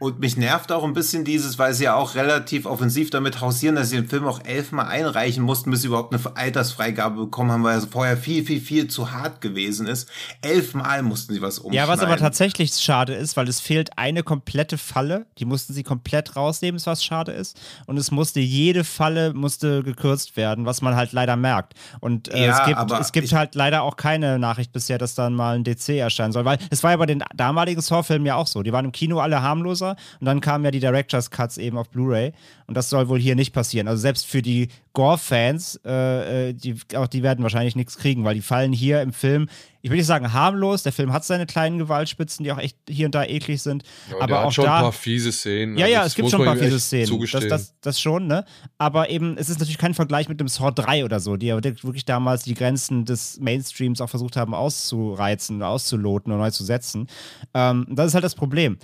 Und 0.00 0.18
mich 0.18 0.36
nervt 0.36 0.72
auch 0.72 0.82
ein 0.82 0.92
bisschen 0.92 1.24
dieses, 1.24 1.58
weil 1.58 1.72
sie 1.72 1.84
ja 1.84 1.94
auch 1.94 2.16
relativ 2.16 2.66
offensiv 2.66 3.10
damit 3.10 3.40
hausieren, 3.40 3.76
dass 3.76 3.90
sie 3.90 3.96
den 3.96 4.08
Film 4.08 4.26
auch 4.26 4.44
elfmal 4.44 4.86
einreichen 4.86 5.44
mussten, 5.44 5.70
bis 5.70 5.82
sie 5.82 5.86
überhaupt 5.86 6.12
eine 6.12 6.36
Altersfreigabe 6.36 7.16
bekommen 7.16 7.52
haben, 7.52 7.62
weil 7.62 7.78
es 7.78 7.86
vorher 7.86 8.16
viel, 8.16 8.44
viel, 8.44 8.60
viel 8.60 8.88
zu 8.88 9.12
hart 9.12 9.40
gewesen 9.40 9.86
ist. 9.86 10.10
Elfmal 10.42 11.02
mussten 11.02 11.32
sie 11.32 11.40
was 11.40 11.60
umschneiden. 11.60 11.88
Ja, 11.88 11.88
was 11.88 12.00
aber 12.00 12.16
tatsächlich 12.16 12.72
schade 12.72 13.14
ist, 13.14 13.36
weil 13.36 13.48
es 13.48 13.60
fehlt 13.60 13.96
eine 13.96 14.24
komplette 14.24 14.78
Falle. 14.78 15.26
Die 15.38 15.44
mussten 15.44 15.72
sie 15.72 15.84
komplett 15.84 16.34
rausnehmen, 16.34 16.80
was 16.84 17.04
schade 17.04 17.30
ist. 17.30 17.58
Und 17.86 17.96
es 17.96 18.10
musste 18.10 18.40
jede 18.40 18.82
Falle 18.82 19.32
musste 19.32 19.84
gekürzt 19.84 20.36
werden, 20.36 20.66
was 20.66 20.82
man 20.82 20.96
halt 20.96 21.12
leider 21.12 21.36
merkt. 21.36 21.74
Und 22.00 22.28
äh, 22.28 22.46
ja, 22.46 22.58
es 22.58 22.66
gibt, 22.66 23.00
es 23.00 23.12
gibt 23.12 23.32
halt 23.32 23.54
leider 23.54 23.82
auch 23.82 23.96
keine 23.96 24.40
Nachricht 24.40 24.72
bisher, 24.72 24.98
dass 24.98 25.14
dann 25.14 25.34
mal 25.34 25.56
ein 25.56 25.62
DC 25.64 25.90
erscheinen 25.90 26.32
soll. 26.32 26.44
Weil 26.44 26.58
es 26.70 26.82
war 26.82 26.90
ja 26.90 26.96
bei 26.96 27.06
den 27.06 27.22
damaligen 27.34 27.80
Saw-Filmen 27.80 28.26
ja 28.26 28.34
auch 28.34 28.48
so. 28.48 28.62
Die 28.62 28.72
waren 28.72 28.84
im 28.84 28.92
Kino 28.92 29.20
alle 29.20 29.40
harmloser 29.40 29.93
und 30.20 30.26
dann 30.26 30.40
kamen 30.40 30.64
ja 30.64 30.70
die 30.70 30.80
Director's 30.80 31.30
Cuts 31.30 31.58
eben 31.58 31.78
auf 31.78 31.90
Blu-ray. 31.90 32.32
Und 32.66 32.76
das 32.76 32.88
soll 32.88 33.08
wohl 33.08 33.20
hier 33.20 33.34
nicht 33.34 33.52
passieren. 33.52 33.88
Also 33.88 34.00
selbst 34.00 34.26
für 34.26 34.40
die 34.40 34.68
Gore-Fans, 34.94 35.80
äh, 35.84 36.50
äh, 36.50 36.52
die, 36.54 36.76
auch 36.96 37.08
die 37.08 37.22
werden 37.22 37.42
wahrscheinlich 37.42 37.76
nichts 37.76 37.98
kriegen, 37.98 38.24
weil 38.24 38.36
die 38.36 38.42
fallen 38.42 38.72
hier 38.72 39.02
im 39.02 39.12
Film, 39.12 39.48
ich 39.82 39.90
will 39.90 39.98
nicht 39.98 40.06
sagen 40.06 40.32
harmlos, 40.32 40.82
der 40.82 40.92
Film 40.92 41.12
hat 41.12 41.24
seine 41.24 41.46
kleinen 41.46 41.78
Gewaltspitzen, 41.78 42.44
die 42.44 42.52
auch 42.52 42.58
echt 42.58 42.78
hier 42.88 43.06
und 43.06 43.14
da 43.14 43.24
eklig 43.24 43.60
sind. 43.60 43.82
Ja, 44.08 44.20
aber 44.20 44.44
auch 44.44 44.52
schon 44.52 44.64
da, 44.64 44.76
ein 44.76 44.82
paar 44.84 44.92
fiese 44.92 45.32
Szenen. 45.32 45.76
Ja, 45.76 45.86
ja, 45.86 45.98
also 45.98 46.06
es 46.08 46.14
gibt 46.14 46.30
schon 46.30 46.40
ein 46.40 46.46
paar 46.46 46.56
fiese 46.56 46.80
Szenen. 46.80 47.20
Das, 47.32 47.48
das, 47.48 47.74
das 47.80 48.00
schon, 48.00 48.28
ne? 48.28 48.46
Aber 48.78 49.10
eben, 49.10 49.36
es 49.36 49.50
ist 49.50 49.58
natürlich 49.58 49.78
kein 49.78 49.92
Vergleich 49.92 50.28
mit 50.28 50.40
dem 50.40 50.48
Saw 50.48 50.70
3 50.70 51.04
oder 51.04 51.20
so, 51.20 51.36
die 51.36 51.46
ja 51.46 51.62
wirklich 51.62 52.06
damals 52.06 52.44
die 52.44 52.54
Grenzen 52.54 53.04
des 53.04 53.40
Mainstreams 53.40 54.00
auch 54.00 54.08
versucht 54.08 54.36
haben 54.36 54.54
auszureizen, 54.54 55.62
auszuloten 55.62 56.32
und 56.32 56.38
neu 56.38 56.50
zu 56.50 56.64
setzen. 56.64 57.08
Ähm, 57.52 57.86
das 57.90 58.06
ist 58.06 58.14
halt 58.14 58.24
das 58.24 58.36
Problem 58.36 58.78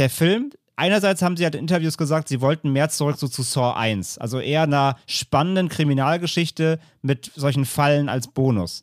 der 0.00 0.10
Film, 0.10 0.50
einerseits 0.76 1.22
haben 1.22 1.36
sie 1.36 1.44
halt 1.44 1.54
in 1.54 1.60
Interviews 1.60 1.96
gesagt, 1.96 2.28
sie 2.28 2.40
wollten 2.40 2.72
mehr 2.72 2.88
zurück 2.88 3.16
so 3.18 3.28
zu 3.28 3.42
Saw 3.42 3.74
1. 3.74 4.18
Also 4.18 4.40
eher 4.40 4.62
einer 4.62 4.96
spannenden 5.06 5.68
Kriminalgeschichte 5.68 6.80
mit 7.02 7.30
solchen 7.36 7.66
Fallen 7.66 8.08
als 8.08 8.28
Bonus. 8.28 8.82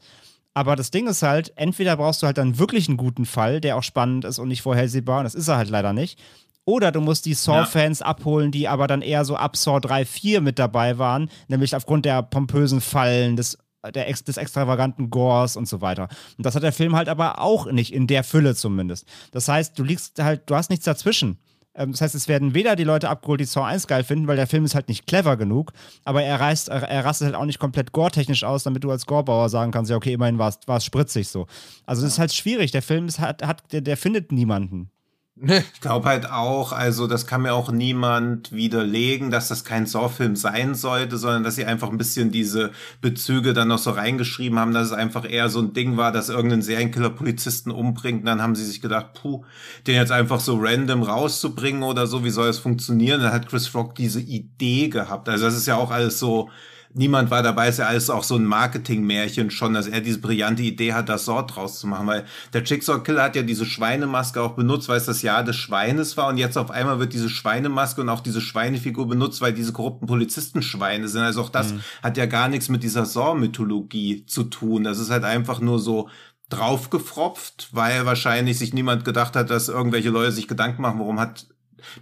Aber 0.53 0.75
das 0.75 0.91
Ding 0.91 1.07
ist 1.07 1.23
halt, 1.23 1.53
entweder 1.55 1.97
brauchst 1.97 2.21
du 2.21 2.27
halt 2.27 2.37
dann 2.37 2.57
wirklich 2.57 2.87
einen 2.87 2.97
guten 2.97 3.25
Fall, 3.25 3.61
der 3.61 3.77
auch 3.77 3.83
spannend 3.83 4.25
ist 4.25 4.39
und 4.39 4.47
nicht 4.47 4.61
vorhersehbar, 4.61 5.19
und 5.19 5.23
das 5.25 5.35
ist 5.35 5.47
er 5.47 5.57
halt 5.57 5.69
leider 5.69 5.93
nicht. 5.93 6.19
Oder 6.65 6.91
du 6.91 6.99
musst 6.99 7.25
die 7.25 7.33
Saw-Fans 7.33 7.99
ja. 7.99 8.05
abholen, 8.07 8.51
die 8.51 8.67
aber 8.67 8.87
dann 8.87 9.01
eher 9.01 9.23
so 9.23 9.35
ab 9.35 9.55
Saw 9.55 9.79
3, 9.79 10.05
4 10.05 10.41
mit 10.41 10.59
dabei 10.59 10.97
waren, 10.97 11.29
nämlich 11.47 11.75
aufgrund 11.75 12.05
der 12.05 12.23
pompösen 12.23 12.81
Fallen, 12.81 13.37
des 13.37 13.57
der, 13.93 14.05
des 14.05 14.37
extravaganten 14.37 15.09
Gores 15.09 15.55
und 15.55 15.67
so 15.67 15.81
weiter. 15.81 16.07
Und 16.37 16.45
das 16.45 16.55
hat 16.55 16.63
der 16.63 16.73
Film 16.73 16.95
halt 16.95 17.09
aber 17.09 17.41
auch 17.41 17.71
nicht, 17.71 17.93
in 17.93 18.07
der 18.07 18.23
Fülle 18.23 18.55
zumindest. 18.55 19.07
Das 19.31 19.47
heißt, 19.47 19.77
du 19.77 19.83
liegst 19.83 20.21
halt, 20.21 20.49
du 20.49 20.55
hast 20.55 20.69
nichts 20.69 20.85
dazwischen. 20.85 21.37
Ähm, 21.77 21.91
das 21.91 22.01
heißt, 22.01 22.15
es 22.15 22.27
werden 22.27 22.53
weder 22.53 22.75
die 22.75 22.83
Leute 22.83 23.09
abgeholt, 23.09 23.39
die 23.39 23.45
Saw 23.45 23.65
1 23.65 23.87
geil 23.87 24.03
finden, 24.03 24.27
weil 24.27 24.35
der 24.35 24.47
Film 24.47 24.65
ist 24.65 24.75
halt 24.75 24.89
nicht 24.89 25.07
clever 25.07 25.37
genug, 25.37 25.71
aber 26.03 26.23
er, 26.23 26.39
reißt, 26.39 26.69
er, 26.69 27.05
rastet 27.05 27.27
halt 27.27 27.35
auch 27.35 27.45
nicht 27.45 27.59
komplett 27.59 27.91
gore-technisch 27.91 28.43
aus, 28.43 28.63
damit 28.63 28.83
du 28.83 28.91
als 28.91 29.05
Gorebauer 29.05 29.49
sagen 29.49 29.71
kannst, 29.71 29.91
ja, 29.91 29.97
okay, 29.97 30.13
immerhin 30.13 30.39
war 30.39 30.57
es 30.67 30.85
spritzig 30.85 31.29
so. 31.29 31.47
Also 31.85 32.01
das 32.01 32.13
ist 32.13 32.19
halt 32.19 32.33
schwierig. 32.33 32.71
Der 32.71 32.81
Film 32.81 33.07
ist, 33.07 33.19
hat, 33.19 33.45
hat 33.45 33.71
der, 33.71 33.81
der 33.81 33.97
findet 33.97 34.31
niemanden. 34.31 34.89
Ich 35.39 35.81
glaube 35.81 36.09
halt 36.09 36.31
auch, 36.31 36.71
also 36.71 37.05
das 37.05 37.27
kann 37.27 37.43
mir 37.43 37.53
auch 37.53 37.71
niemand 37.71 38.51
widerlegen, 38.51 39.29
dass 39.29 39.49
das 39.49 39.63
kein 39.63 39.85
Saw-Film 39.85 40.35
sein 40.35 40.73
sollte, 40.73 41.17
sondern 41.17 41.43
dass 41.43 41.55
sie 41.55 41.65
einfach 41.65 41.91
ein 41.91 41.99
bisschen 41.99 42.31
diese 42.31 42.71
Bezüge 43.01 43.53
dann 43.53 43.67
noch 43.67 43.77
so 43.77 43.91
reingeschrieben 43.91 44.57
haben, 44.57 44.73
dass 44.73 44.87
es 44.87 44.93
einfach 44.93 45.29
eher 45.29 45.49
so 45.49 45.59
ein 45.59 45.73
Ding 45.73 45.95
war, 45.95 46.11
dass 46.11 46.29
irgendein 46.29 46.63
Serienkiller 46.63 47.11
Polizisten 47.11 47.69
umbringt. 47.69 48.21
Und 48.21 48.25
dann 48.25 48.41
haben 48.41 48.55
sie 48.55 48.65
sich 48.65 48.81
gedacht, 48.81 49.13
puh, 49.13 49.43
den 49.85 49.95
jetzt 49.95 50.11
einfach 50.11 50.39
so 50.39 50.57
random 50.59 51.03
rauszubringen 51.03 51.83
oder 51.83 52.07
so, 52.07 52.23
wie 52.23 52.31
soll 52.31 52.49
es 52.49 52.57
funktionieren? 52.57 53.21
Dann 53.21 53.33
hat 53.33 53.47
Chris 53.47 53.75
Rock 53.75 53.93
diese 53.93 54.21
Idee 54.21 54.87
gehabt. 54.87 55.29
Also 55.29 55.45
das 55.45 55.55
ist 55.55 55.67
ja 55.67 55.75
auch 55.75 55.91
alles 55.91 56.17
so 56.17 56.49
niemand 56.97 57.31
war 57.31 57.43
dabei, 57.43 57.69
ist 57.69 57.79
ja 57.79 57.87
alles 57.87 58.09
auch 58.09 58.23
so 58.23 58.35
ein 58.35 58.45
Marketingmärchen 58.45 59.51
schon, 59.51 59.73
dass 59.73 59.87
er 59.87 60.01
diese 60.01 60.19
brillante 60.19 60.63
Idee 60.63 60.93
hat, 60.93 61.09
das 61.09 61.25
Sort 61.25 61.55
draus 61.55 61.79
zu 61.79 61.87
machen, 61.87 62.07
weil 62.07 62.25
der 62.53 62.63
Jigsaw 62.63 62.99
Killer 62.99 63.23
hat 63.23 63.35
ja 63.35 63.43
diese 63.43 63.65
Schweinemaske 63.65 64.41
auch 64.41 64.53
benutzt, 64.53 64.89
weil 64.89 64.97
es 64.97 65.05
das 65.05 65.21
Jahr 65.21 65.43
des 65.43 65.55
Schweines 65.55 66.17
war 66.17 66.27
und 66.27 66.37
jetzt 66.37 66.57
auf 66.57 66.71
einmal 66.71 66.99
wird 66.99 67.13
diese 67.13 67.29
Schweinemaske 67.29 68.01
und 68.01 68.09
auch 68.09 68.21
diese 68.21 68.41
Schweinefigur 68.41 69.07
benutzt, 69.07 69.41
weil 69.41 69.53
diese 69.53 69.73
korrupten 69.73 70.07
Polizisten 70.07 70.61
Schweine 70.61 71.07
sind. 71.07 71.21
Also 71.21 71.41
auch 71.41 71.49
das 71.49 71.73
mhm. 71.73 71.81
hat 72.03 72.17
ja 72.17 72.25
gar 72.25 72.47
nichts 72.47 72.69
mit 72.69 72.83
dieser 72.83 73.05
Saw-Mythologie 73.05 74.25
zu 74.25 74.43
tun. 74.43 74.83
Das 74.83 74.99
ist 74.99 75.09
halt 75.09 75.23
einfach 75.23 75.59
nur 75.59 75.79
so 75.79 76.09
draufgefropft, 76.49 77.69
weil 77.71 78.05
wahrscheinlich 78.05 78.57
sich 78.57 78.73
niemand 78.73 79.03
gedacht 79.05 79.35
hat, 79.35 79.49
dass 79.49 79.67
irgendwelche 79.67 80.09
Leute 80.09 80.31
sich 80.31 80.47
Gedanken 80.47 80.81
machen, 80.81 80.99
warum 80.99 81.19
hat 81.19 81.47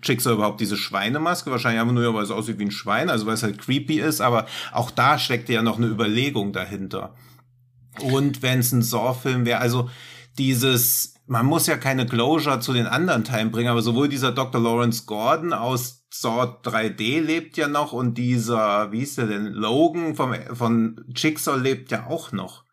Jigsaw 0.03 0.33
überhaupt 0.33 0.61
diese 0.61 0.77
Schweinemaske? 0.77 1.51
Wahrscheinlich 1.51 1.81
einfach 1.81 1.93
nur, 1.93 2.13
weil 2.13 2.23
es 2.23 2.31
aussieht 2.31 2.59
wie 2.59 2.65
ein 2.65 2.71
Schwein, 2.71 3.09
also 3.09 3.25
weil 3.25 3.33
es 3.33 3.43
halt 3.43 3.59
creepy 3.59 3.99
ist, 3.99 4.21
aber 4.21 4.45
auch 4.71 4.91
da 4.91 5.17
steckt 5.19 5.49
ja 5.49 5.61
noch 5.61 5.77
eine 5.77 5.88
Überlegung 5.88 6.53
dahinter. 6.53 7.15
Und 8.01 8.41
wenn 8.41 8.59
es 8.59 8.71
ein 8.71 8.81
Saw-Film 8.81 9.45
wäre, 9.45 9.59
also 9.59 9.89
dieses, 10.38 11.15
man 11.27 11.45
muss 11.45 11.67
ja 11.67 11.77
keine 11.77 12.05
Closure 12.05 12.59
zu 12.59 12.73
den 12.73 12.88
anderen 12.88 13.23
Teilen 13.23 13.51
bringen, 13.51 13.69
aber 13.69 13.81
sowohl 13.81 14.09
dieser 14.09 14.31
Dr. 14.31 14.61
Lawrence 14.61 15.05
Gordon 15.05 15.53
aus 15.53 16.05
Saw 16.11 16.57
3D 16.63 17.21
lebt 17.21 17.57
ja 17.57 17.67
noch 17.67 17.93
und 17.93 18.17
dieser, 18.17 18.91
wie 18.91 19.01
ist 19.01 19.17
der 19.17 19.27
denn, 19.27 19.47
Logan 19.47 20.15
vom, 20.15 20.33
von 20.53 21.05
Jigsaw 21.15 21.57
lebt 21.57 21.91
ja 21.91 22.07
auch 22.07 22.31
noch. 22.31 22.64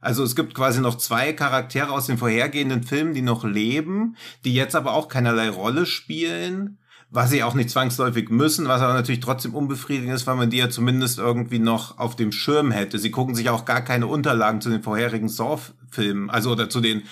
Also 0.00 0.24
es 0.24 0.34
gibt 0.34 0.54
quasi 0.54 0.80
noch 0.80 0.96
zwei 0.96 1.32
Charaktere 1.32 1.90
aus 1.90 2.06
den 2.06 2.18
vorhergehenden 2.18 2.82
Filmen, 2.82 3.14
die 3.14 3.22
noch 3.22 3.44
leben, 3.44 4.16
die 4.44 4.54
jetzt 4.54 4.74
aber 4.74 4.94
auch 4.94 5.08
keinerlei 5.08 5.50
Rolle 5.50 5.84
spielen, 5.84 6.78
was 7.10 7.30
sie 7.30 7.42
auch 7.42 7.54
nicht 7.54 7.70
zwangsläufig 7.70 8.30
müssen, 8.30 8.68
was 8.68 8.80
aber 8.80 8.94
natürlich 8.94 9.20
trotzdem 9.20 9.54
unbefriedigend 9.54 10.14
ist, 10.14 10.26
weil 10.26 10.36
man 10.36 10.48
die 10.48 10.58
ja 10.58 10.70
zumindest 10.70 11.18
irgendwie 11.18 11.58
noch 11.58 11.98
auf 11.98 12.16
dem 12.16 12.32
Schirm 12.32 12.70
hätte. 12.70 12.98
Sie 12.98 13.10
gucken 13.10 13.34
sich 13.34 13.50
auch 13.50 13.64
gar 13.64 13.82
keine 13.82 14.06
Unterlagen 14.06 14.60
zu 14.60 14.70
den 14.70 14.82
vorherigen 14.82 15.28
Saw-Filmen, 15.28 16.30
also 16.30 16.52
oder 16.52 16.70
zu 16.70 16.80
den 16.80 17.02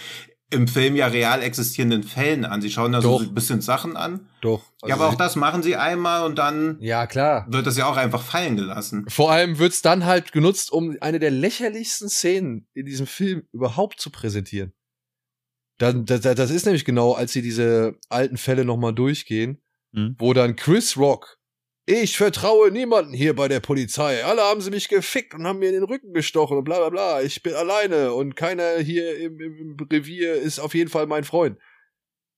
im 0.51 0.67
Film 0.67 0.97
ja 0.97 1.09
real 1.09 1.43
existierenden 1.43 2.03
Fällen 2.03 2.45
an. 2.45 2.63
Sie 2.63 2.71
schauen 2.71 2.93
da 2.93 3.01
Doch. 3.01 3.21
so 3.21 3.27
ein 3.27 3.35
bisschen 3.35 3.61
Sachen 3.61 3.97
an. 3.97 4.29
Doch. 4.41 4.63
Also 4.81 4.89
ja, 4.89 4.95
aber 4.95 5.09
auch 5.09 5.15
das 5.15 5.37
machen 5.37 5.63
sie 5.63 5.77
einmal 5.77 6.25
und 6.25 6.39
dann 6.39 6.79
ja, 6.81 7.07
klar. 7.07 7.47
wird 7.51 7.67
das 7.67 7.77
ja 7.77 7.87
auch 7.87 7.97
einfach 7.97 8.23
fallen 8.23 8.57
gelassen. 8.57 9.05
Vor 9.09 9.31
allem 9.31 9.59
wird's 9.59 9.83
dann 9.83 10.07
halt 10.07 10.33
genutzt, 10.33 10.73
um 10.73 10.97
eine 11.01 11.19
der 11.19 11.31
lächerlichsten 11.31 12.09
Szenen 12.09 12.67
in 12.73 12.87
diesem 12.87 13.07
Film 13.07 13.43
überhaupt 13.53 14.01
zu 14.01 14.11
präsentieren. 14.11 14.73
Dann, 15.79 16.07
das, 16.07 16.23
das 16.23 16.51
ist 16.51 16.65
nämlich 16.65 16.85
genau, 16.85 17.13
als 17.13 17.33
sie 17.33 17.43
diese 17.43 17.97
alten 18.09 18.37
Fälle 18.37 18.65
nochmal 18.65 18.95
durchgehen, 18.95 19.61
mhm. 19.93 20.17
wo 20.19 20.33
dann 20.33 20.57
Chris 20.57 20.97
Rock 20.97 21.38
ich 21.89 22.19
vertraue 22.19 22.71
niemanden 22.71 23.15
hier 23.15 23.35
bei 23.35 23.49
der 23.49 23.61
Polizei. 23.61 24.23
Alle 24.23 24.43
haben 24.43 24.61
sie 24.61 24.71
mich 24.71 24.91
gefickt 24.91 25.33
und 25.33 25.47
haben 25.47 25.59
mir 25.59 25.69
in 25.69 25.75
den 25.75 25.85
Rücken 25.85 26.13
gestochen 26.13 26.59
und 26.59 26.65
bla 26.65 26.77
bla 26.77 26.91
bla. 26.91 27.23
Ich 27.23 27.43
bin 27.43 27.55
alleine 27.55 28.13
und 28.13 28.37
keiner 28.37 28.77
hier 28.77 29.17
im, 29.19 29.41
im 29.41 29.77
Revier 29.91 30.35
ist 30.35 30.59
auf 30.59 30.75
jeden 30.75 30.91
Fall 30.91 31.07
mein 31.07 31.25
Freund. 31.25 31.59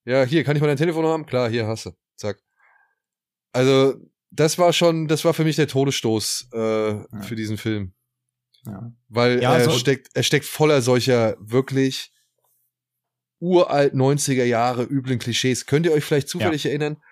Ja, 0.04 0.22
hier, 0.22 0.44
kann 0.44 0.54
ich 0.54 0.62
mal 0.62 0.68
dein 0.68 0.76
Telefon 0.76 1.04
haben? 1.04 1.26
Klar, 1.26 1.50
hier 1.50 1.66
hast 1.66 1.86
du. 1.86 1.90
Zack. 2.14 2.38
Also, 3.50 3.96
das 4.30 4.56
war 4.56 4.72
schon, 4.72 5.08
das 5.08 5.24
war 5.24 5.34
für 5.34 5.42
mich 5.42 5.56
der 5.56 5.66
Todesstoß 5.66 6.50
äh, 6.52 6.90
ja. 6.90 7.06
für 7.22 7.34
diesen 7.34 7.56
Film. 7.56 7.92
Ja. 8.64 8.92
Weil 9.08 9.42
ja, 9.42 9.58
er, 9.58 9.64
so 9.64 9.72
steckt, 9.72 10.10
er 10.14 10.22
steckt 10.22 10.46
voller 10.46 10.80
solcher 10.80 11.36
wirklich 11.40 12.12
uralt 13.40 13.94
90er 13.94 14.44
Jahre 14.44 14.84
üblen 14.84 15.18
Klischees. 15.18 15.66
Könnt 15.66 15.86
ihr 15.86 15.92
euch 15.92 16.04
vielleicht 16.04 16.28
zufällig 16.28 16.62
ja. 16.62 16.70
erinnern? 16.70 17.02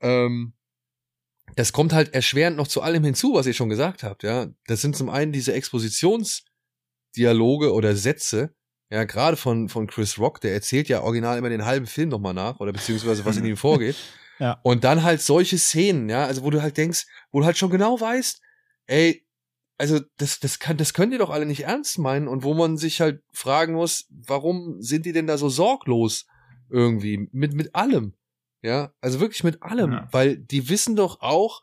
Ähm, 0.00 0.55
das 1.56 1.72
kommt 1.72 1.92
halt 1.92 2.14
erschwerend 2.14 2.56
noch 2.56 2.68
zu 2.68 2.82
allem 2.82 3.02
hinzu, 3.02 3.34
was 3.34 3.46
ihr 3.46 3.54
schon 3.54 3.70
gesagt 3.70 4.04
habt, 4.04 4.22
ja. 4.22 4.46
Das 4.66 4.82
sind 4.82 4.94
zum 4.94 5.10
einen 5.10 5.32
diese 5.32 5.52
Expositionsdialoge 5.54 7.72
oder 7.72 7.96
Sätze, 7.96 8.54
ja, 8.90 9.02
gerade 9.04 9.36
von, 9.36 9.68
von 9.68 9.88
Chris 9.88 10.18
Rock, 10.18 10.40
der 10.42 10.52
erzählt 10.52 10.88
ja 10.88 11.02
original 11.02 11.38
immer 11.38 11.48
den 11.48 11.64
halben 11.64 11.86
Film 11.86 12.10
nochmal 12.10 12.34
nach, 12.34 12.60
oder 12.60 12.72
beziehungsweise 12.72 13.24
was 13.24 13.38
in 13.38 13.46
ihm 13.46 13.56
vorgeht. 13.66 13.96
Ja. 14.38 14.60
Und 14.62 14.84
dann 14.84 15.02
halt 15.02 15.22
solche 15.22 15.58
Szenen, 15.58 16.10
ja, 16.10 16.26
also 16.26 16.44
wo 16.44 16.50
du 16.50 16.60
halt 16.62 16.76
denkst, 16.76 17.06
wo 17.32 17.40
du 17.40 17.46
halt 17.46 17.56
schon 17.56 17.70
genau 17.70 17.98
weißt, 17.98 18.38
ey, 18.86 19.26
also 19.78 19.98
das, 20.18 20.38
das 20.40 20.58
kann, 20.58 20.76
das 20.76 20.92
könnt 20.92 21.14
ihr 21.14 21.18
doch 21.18 21.30
alle 21.30 21.46
nicht 21.46 21.64
ernst 21.64 21.98
meinen 21.98 22.28
und 22.28 22.44
wo 22.44 22.52
man 22.54 22.76
sich 22.76 23.00
halt 23.00 23.22
fragen 23.32 23.72
muss, 23.74 24.06
warum 24.10 24.76
sind 24.80 25.06
die 25.06 25.12
denn 25.12 25.26
da 25.26 25.38
so 25.38 25.48
sorglos 25.48 26.26
irgendwie 26.68 27.30
mit, 27.32 27.54
mit 27.54 27.74
allem? 27.74 28.12
Ja, 28.66 28.92
also 29.00 29.20
wirklich 29.20 29.44
mit 29.44 29.62
allem, 29.62 29.92
ja. 29.92 30.08
weil 30.10 30.36
die 30.36 30.68
wissen 30.68 30.96
doch 30.96 31.20
auch, 31.20 31.62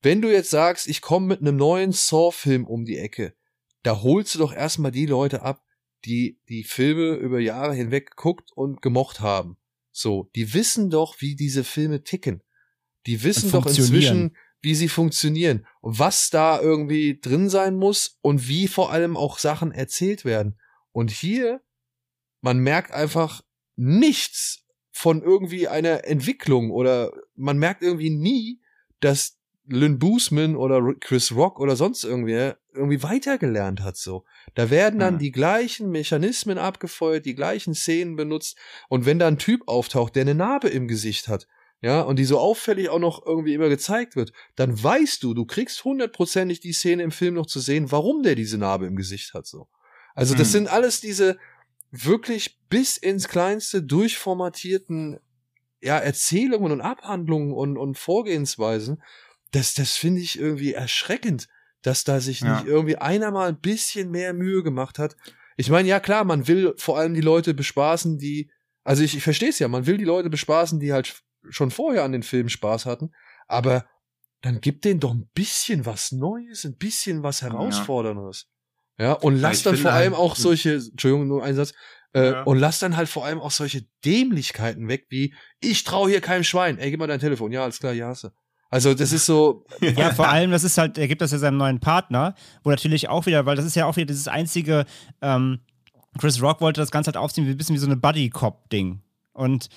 wenn 0.00 0.22
du 0.22 0.32
jetzt 0.32 0.48
sagst, 0.48 0.86
ich 0.86 1.02
komme 1.02 1.26
mit 1.26 1.40
einem 1.40 1.56
neuen 1.56 1.92
Saw-Film 1.92 2.66
um 2.66 2.86
die 2.86 2.96
Ecke, 2.96 3.34
da 3.82 4.00
holst 4.00 4.34
du 4.34 4.38
doch 4.38 4.50
erstmal 4.50 4.90
die 4.90 5.04
Leute 5.04 5.42
ab, 5.42 5.62
die 6.06 6.40
die 6.48 6.64
Filme 6.64 7.16
über 7.16 7.40
Jahre 7.40 7.74
hinweg 7.74 8.12
geguckt 8.12 8.52
und 8.54 8.80
gemocht 8.80 9.20
haben. 9.20 9.58
So, 9.90 10.30
die 10.34 10.54
wissen 10.54 10.88
doch, 10.88 11.20
wie 11.20 11.36
diese 11.36 11.62
Filme 11.62 12.04
ticken. 12.04 12.42
Die 13.04 13.22
wissen 13.22 13.52
doch 13.52 13.66
inzwischen, 13.66 14.34
wie 14.62 14.74
sie 14.74 14.88
funktionieren 14.88 15.66
und 15.82 15.98
was 15.98 16.30
da 16.30 16.58
irgendwie 16.58 17.20
drin 17.20 17.50
sein 17.50 17.76
muss 17.76 18.18
und 18.22 18.48
wie 18.48 18.66
vor 18.66 18.92
allem 18.92 19.14
auch 19.18 19.38
Sachen 19.38 19.72
erzählt 19.72 20.24
werden. 20.24 20.58
Und 20.92 21.10
hier, 21.10 21.60
man 22.40 22.60
merkt 22.60 22.92
einfach 22.92 23.42
nichts 23.76 24.63
von 24.96 25.22
irgendwie 25.22 25.66
einer 25.66 26.06
Entwicklung 26.06 26.70
oder 26.70 27.12
man 27.34 27.58
merkt 27.58 27.82
irgendwie 27.82 28.10
nie, 28.10 28.60
dass 29.00 29.36
Lynn 29.66 29.98
Boosman 29.98 30.54
oder 30.54 30.94
Chris 31.00 31.32
Rock 31.34 31.58
oder 31.58 31.74
sonst 31.74 32.04
irgendwer 32.04 32.58
irgendwie 32.72 33.02
weitergelernt 33.02 33.80
hat 33.80 33.96
so. 33.96 34.24
Da 34.54 34.70
werden 34.70 35.00
dann 35.00 35.14
mhm. 35.14 35.18
die 35.18 35.32
gleichen 35.32 35.90
Mechanismen 35.90 36.58
abgefeuert, 36.58 37.26
die 37.26 37.34
gleichen 37.34 37.74
Szenen 37.74 38.14
benutzt 38.14 38.56
und 38.88 39.04
wenn 39.04 39.18
da 39.18 39.26
ein 39.26 39.38
Typ 39.38 39.66
auftaucht, 39.66 40.14
der 40.14 40.22
eine 40.22 40.36
Narbe 40.36 40.68
im 40.68 40.86
Gesicht 40.86 41.26
hat, 41.26 41.48
ja, 41.80 42.00
und 42.00 42.20
die 42.20 42.24
so 42.24 42.38
auffällig 42.38 42.88
auch 42.88 43.00
noch 43.00 43.26
irgendwie 43.26 43.54
immer 43.54 43.68
gezeigt 43.68 44.14
wird, 44.14 44.32
dann 44.54 44.80
weißt 44.80 45.22
du, 45.24 45.34
du 45.34 45.44
kriegst 45.44 45.84
hundertprozentig 45.84 46.60
die 46.60 46.72
Szene 46.72 47.02
im 47.02 47.10
Film 47.10 47.34
noch 47.34 47.46
zu 47.46 47.58
sehen, 47.58 47.90
warum 47.90 48.22
der 48.22 48.36
diese 48.36 48.58
Narbe 48.58 48.86
im 48.86 48.94
Gesicht 48.94 49.34
hat 49.34 49.46
so. 49.46 49.66
Also 50.14 50.34
das 50.36 50.48
mhm. 50.48 50.52
sind 50.52 50.68
alles 50.68 51.00
diese 51.00 51.36
wirklich 52.02 52.58
bis 52.68 52.96
ins 52.96 53.28
Kleinste 53.28 53.82
durchformatierten 53.82 55.20
ja, 55.80 55.98
Erzählungen 55.98 56.72
und 56.72 56.80
Abhandlungen 56.80 57.52
und, 57.52 57.76
und 57.76 57.98
Vorgehensweisen, 57.98 59.02
das, 59.52 59.74
das 59.74 59.96
finde 59.96 60.22
ich 60.22 60.38
irgendwie 60.38 60.72
erschreckend, 60.72 61.46
dass 61.82 62.04
da 62.04 62.20
sich 62.20 62.40
ja. 62.40 62.54
nicht 62.54 62.66
irgendwie 62.66 62.96
einer 62.96 63.30
mal 63.30 63.50
ein 63.50 63.60
bisschen 63.60 64.10
mehr 64.10 64.32
Mühe 64.32 64.62
gemacht 64.62 64.98
hat. 64.98 65.14
Ich 65.56 65.70
meine, 65.70 65.88
ja 65.88 66.00
klar, 66.00 66.24
man 66.24 66.48
will 66.48 66.74
vor 66.78 66.98
allem 66.98 67.14
die 67.14 67.20
Leute 67.20 67.54
bespaßen, 67.54 68.18
die, 68.18 68.50
also 68.82 69.04
ich, 69.04 69.16
ich 69.16 69.22
verstehe 69.22 69.50
es 69.50 69.58
ja, 69.58 69.68
man 69.68 69.86
will 69.86 69.98
die 69.98 70.04
Leute 70.04 70.30
bespaßen, 70.30 70.80
die 70.80 70.92
halt 70.92 71.22
schon 71.50 71.70
vorher 71.70 72.02
an 72.02 72.12
den 72.12 72.22
Filmen 72.22 72.48
Spaß 72.48 72.86
hatten, 72.86 73.12
aber 73.46 73.86
dann 74.40 74.60
gibt 74.60 74.84
denen 74.84 75.00
doch 75.00 75.12
ein 75.12 75.28
bisschen 75.34 75.86
was 75.86 76.12
Neues, 76.12 76.64
ein 76.64 76.76
bisschen 76.76 77.22
was 77.22 77.42
Herausforderndes. 77.42 78.46
Ja, 78.46 78.48
und 79.14 79.40
lass 79.40 79.62
dann 79.62 79.76
vor 79.76 79.92
allem 79.92 80.14
auch 80.14 80.36
solche, 80.36 80.74
Entschuldigung, 80.74 81.26
nur 81.26 81.42
ein 81.42 81.54
Satz, 81.54 81.72
äh, 82.12 82.30
ja. 82.30 82.42
und 82.42 82.58
lass 82.58 82.78
dann 82.78 82.96
halt 82.96 83.08
vor 83.08 83.24
allem 83.24 83.40
auch 83.40 83.50
solche 83.50 83.82
Dämlichkeiten 84.04 84.88
weg, 84.88 85.06
wie, 85.10 85.34
ich 85.60 85.84
trau 85.84 86.08
hier 86.08 86.20
keinem 86.20 86.44
Schwein, 86.44 86.78
ey, 86.78 86.90
gib 86.90 87.00
mal 87.00 87.06
dein 87.06 87.20
Telefon, 87.20 87.50
ja, 87.52 87.62
alles 87.64 87.80
klar, 87.80 87.92
ja, 87.92 88.08
hast 88.08 88.24
du. 88.24 88.28
Also 88.70 88.92
das 88.92 89.12
ist 89.12 89.26
so. 89.26 89.64
Ja, 89.96 90.12
vor 90.12 90.28
allem, 90.28 90.50
das 90.50 90.64
ist 90.64 90.78
halt, 90.78 90.98
er 90.98 91.06
gibt 91.06 91.20
das 91.20 91.30
ja 91.30 91.38
seinem 91.38 91.58
neuen 91.58 91.78
Partner, 91.78 92.34
wo 92.64 92.70
natürlich 92.70 93.08
auch 93.08 93.26
wieder, 93.26 93.46
weil 93.46 93.54
das 93.54 93.64
ist 93.64 93.76
ja 93.76 93.86
auch 93.86 93.96
wieder 93.96 94.06
dieses 94.06 94.26
einzige, 94.26 94.84
ähm, 95.22 95.60
Chris 96.18 96.42
Rock 96.42 96.60
wollte 96.60 96.80
das 96.80 96.90
Ganze 96.90 97.08
halt 97.08 97.16
aufziehen, 97.16 97.46
wie 97.46 97.52
ein 97.52 97.56
bisschen 97.56 97.74
wie 97.76 97.80
so 97.80 97.86
eine 97.86 97.96
Buddy-Cop-Ding. 97.96 99.03
Und 99.34 99.68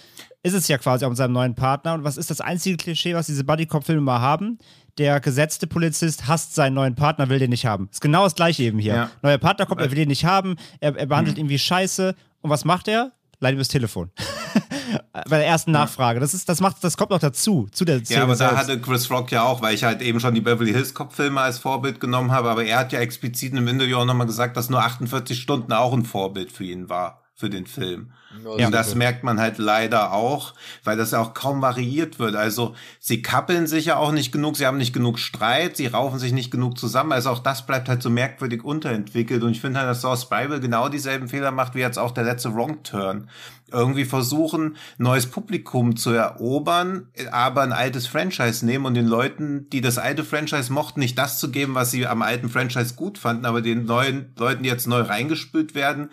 ist 0.44 0.54
es 0.54 0.68
ja 0.68 0.78
quasi 0.78 1.04
auch 1.04 1.10
mit 1.10 1.18
seinem 1.18 1.34
neuen 1.34 1.56
Partner. 1.56 1.96
Und 1.96 2.04
was 2.04 2.16
ist 2.16 2.30
das 2.30 2.42
einzige 2.42 2.78
Klischee, 2.78 3.16
was 3.16 3.26
diese 3.26 3.44
Buddy-Cop-Filme 3.44 4.02
mal 4.02 4.22
haben? 4.22 4.60
Der 4.98 5.20
gesetzte 5.20 5.68
Polizist 5.68 6.28
hasst 6.28 6.56
seinen 6.56 6.76
neuen 6.76 6.96
Partner, 6.96 7.30
will 7.30 7.40
den 7.40 7.50
nicht 7.50 7.66
haben. 7.66 7.90
Ist 7.92 8.02
genau 8.02 8.24
das 8.24 8.36
gleiche 8.36 8.64
eben 8.64 8.80
hier. 8.80 8.96
Ja. 8.96 9.12
Neuer 9.22 9.38
Partner 9.38 9.66
kommt, 9.66 9.82
er 9.82 9.92
will 9.92 9.98
den 9.98 10.08
nicht 10.08 10.26
haben, 10.26 10.56
er, 10.80 10.96
er 10.96 11.06
behandelt 11.08 11.38
mhm. 11.38 11.46
ihn 11.46 11.50
wie 11.50 11.60
Scheiße. 11.60 12.16
Und 12.42 12.50
was 12.50 12.66
macht 12.66 12.88
er? 12.88 13.12
Leidet 13.40 13.58
ihm 13.58 13.60
das 13.60 13.68
Telefon. 13.68 14.12
Bei 15.12 15.38
der 15.38 15.46
ersten 15.46 15.72
Nachfrage. 15.72 16.20
Das, 16.20 16.34
ist, 16.34 16.48
das, 16.50 16.62
macht, 16.62 16.84
das 16.84 16.98
kommt 16.98 17.12
noch 17.12 17.20
dazu, 17.20 17.68
zu 17.72 17.84
der 17.84 18.04
Szene 18.04 18.20
Ja, 18.20 18.24
aber 18.24 18.36
selbst. 18.36 18.54
da 18.54 18.60
hatte 18.60 18.80
Chris 18.80 19.12
Rock 19.12 19.32
ja 19.32 19.44
auch, 19.44 19.62
weil 19.62 19.76
ich 19.76 19.84
halt 19.84 20.02
eben 20.02 20.20
schon 20.20 20.34
die 20.34 20.42
Beverly 20.42 20.72
Hills 20.72 20.94
Cop-Filme 20.94 21.42
als 21.42 21.60
Vorbild 21.60 22.00
genommen 22.00 22.32
habe, 22.32 22.50
aber 22.50 22.64
er 22.64 22.80
hat 22.80 22.94
ja 22.94 23.00
explizit 23.00 23.54
im 23.54 23.68
Interview 23.68 23.98
auch 23.98 24.06
nochmal 24.06 24.28
gesagt, 24.28 24.56
dass 24.56 24.70
nur 24.70 24.82
48 24.82 25.40
Stunden 25.40 25.74
auch 25.74 25.94
ein 25.94 26.06
Vorbild 26.06 26.52
für 26.52 26.64
ihn 26.64 26.90
war 26.90 27.27
für 27.38 27.52
den 27.52 27.68
Film. 27.68 28.10
Ja, 28.58 28.66
und 28.66 28.74
das 28.74 28.96
merkt 28.96 29.24
man 29.24 29.40
halt 29.40 29.60
leider 29.60 30.12
auch, 30.12 30.56
weil 30.84 30.98
das 30.98 31.12
ja 31.12 31.22
auch 31.22 31.36
kaum 31.36 31.62
variiert 31.62 32.18
wird. 32.18 32.36
Also 32.36 32.74
sie 33.00 33.22
kappeln 33.22 33.68
sich 33.68 33.86
ja 33.86 33.98
auch 33.98 34.12
nicht 34.12 34.32
genug, 34.32 34.58
sie 34.58 34.66
haben 34.66 34.78
nicht 34.78 34.92
genug 34.92 35.20
Streit, 35.20 35.78
sie 35.78 35.86
raufen 35.86 36.18
sich 36.18 36.34
nicht 36.34 36.50
genug 36.50 36.80
zusammen. 36.80 37.12
Also 37.12 37.30
auch 37.30 37.40
das 37.40 37.66
bleibt 37.68 37.90
halt 37.90 38.02
so 38.02 38.10
merkwürdig 38.10 38.64
unterentwickelt. 38.64 39.44
Und 39.44 39.52
ich 39.52 39.62
finde 39.62 39.80
halt, 39.80 39.88
dass 39.88 40.02
Source 40.02 40.30
Bible 40.30 40.60
genau 40.60 40.90
dieselben 40.90 41.30
Fehler 41.30 41.52
macht 41.52 41.76
wie 41.76 41.80
jetzt 41.80 42.00
auch 42.00 42.12
der 42.12 42.24
letzte 42.24 42.56
Wrong 42.56 42.82
Turn 42.82 43.30
irgendwie 43.72 44.06
versuchen, 44.06 44.78
neues 44.98 45.28
Publikum 45.28 45.98
zu 45.98 46.12
erobern, 46.12 47.08
aber 47.32 47.62
ein 47.62 47.74
altes 47.74 48.08
Franchise 48.08 48.66
nehmen 48.66 48.86
und 48.86 48.94
den 48.94 49.08
Leuten, 49.08 49.70
die 49.70 49.82
das 49.82 49.98
alte 49.98 50.24
Franchise 50.24 50.72
mochten, 50.72 51.00
nicht 51.00 51.18
das 51.18 51.40
zu 51.40 51.52
geben, 51.52 51.76
was 51.76 51.92
sie 51.92 52.08
am 52.08 52.22
alten 52.22 52.50
Franchise 52.50 52.96
gut 52.96 53.18
fanden, 53.18 53.46
aber 53.46 53.62
den 53.62 53.86
neuen 53.86 54.34
Leuten, 54.38 54.64
die 54.64 54.70
jetzt 54.70 54.88
neu 54.88 55.02
reingespült 55.02 55.76
werden, 55.76 56.10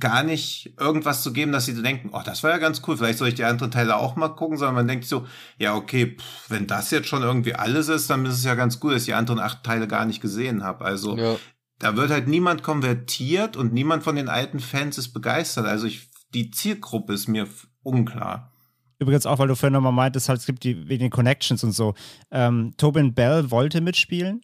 gar 0.00 0.22
nicht 0.22 0.74
irgendwas 0.78 1.22
zu 1.22 1.32
geben, 1.32 1.52
dass 1.52 1.66
sie 1.66 1.80
denken, 1.80 2.10
oh, 2.12 2.22
das 2.24 2.42
war 2.42 2.50
ja 2.50 2.58
ganz 2.58 2.82
cool, 2.86 2.96
vielleicht 2.96 3.18
soll 3.18 3.28
ich 3.28 3.34
die 3.34 3.44
anderen 3.44 3.70
Teile 3.70 3.96
auch 3.96 4.16
mal 4.16 4.28
gucken, 4.28 4.56
sondern 4.56 4.76
man 4.76 4.88
denkt 4.88 5.04
so, 5.04 5.26
ja, 5.58 5.74
okay, 5.74 6.16
pff, 6.18 6.50
wenn 6.50 6.66
das 6.66 6.90
jetzt 6.90 7.08
schon 7.08 7.22
irgendwie 7.22 7.54
alles 7.54 7.88
ist, 7.88 8.08
dann 8.08 8.24
ist 8.24 8.38
es 8.38 8.44
ja 8.44 8.54
ganz 8.54 8.80
cool, 8.82 8.92
dass 8.92 9.02
ich 9.02 9.06
die 9.06 9.14
anderen 9.14 9.40
acht 9.40 9.62
Teile 9.64 9.86
gar 9.86 10.06
nicht 10.06 10.20
gesehen 10.20 10.64
habe. 10.64 10.84
Also 10.84 11.16
ja. 11.16 11.36
da 11.78 11.96
wird 11.96 12.10
halt 12.10 12.28
niemand 12.28 12.62
konvertiert 12.62 13.56
und 13.56 13.72
niemand 13.72 14.02
von 14.02 14.16
den 14.16 14.28
alten 14.28 14.60
Fans 14.60 14.98
ist 14.98 15.12
begeistert. 15.12 15.66
Also 15.66 15.86
ich 15.86 16.08
die 16.36 16.50
Zielgruppe 16.50 17.14
ist 17.14 17.28
mir 17.28 17.48
unklar. 17.82 18.52
Übrigens 18.98 19.26
auch, 19.26 19.38
weil 19.38 19.48
du 19.48 19.56
vorhin 19.56 19.72
nochmal 19.72 19.92
meintest, 19.92 20.28
halt, 20.28 20.40
es 20.40 20.46
gibt 20.46 20.64
die 20.64 20.88
wegen 20.88 21.04
den 21.04 21.10
Connections 21.10 21.64
und 21.64 21.72
so. 21.72 21.94
Ähm, 22.30 22.74
Tobin 22.76 23.14
Bell 23.14 23.50
wollte 23.50 23.80
mitspielen. 23.80 24.42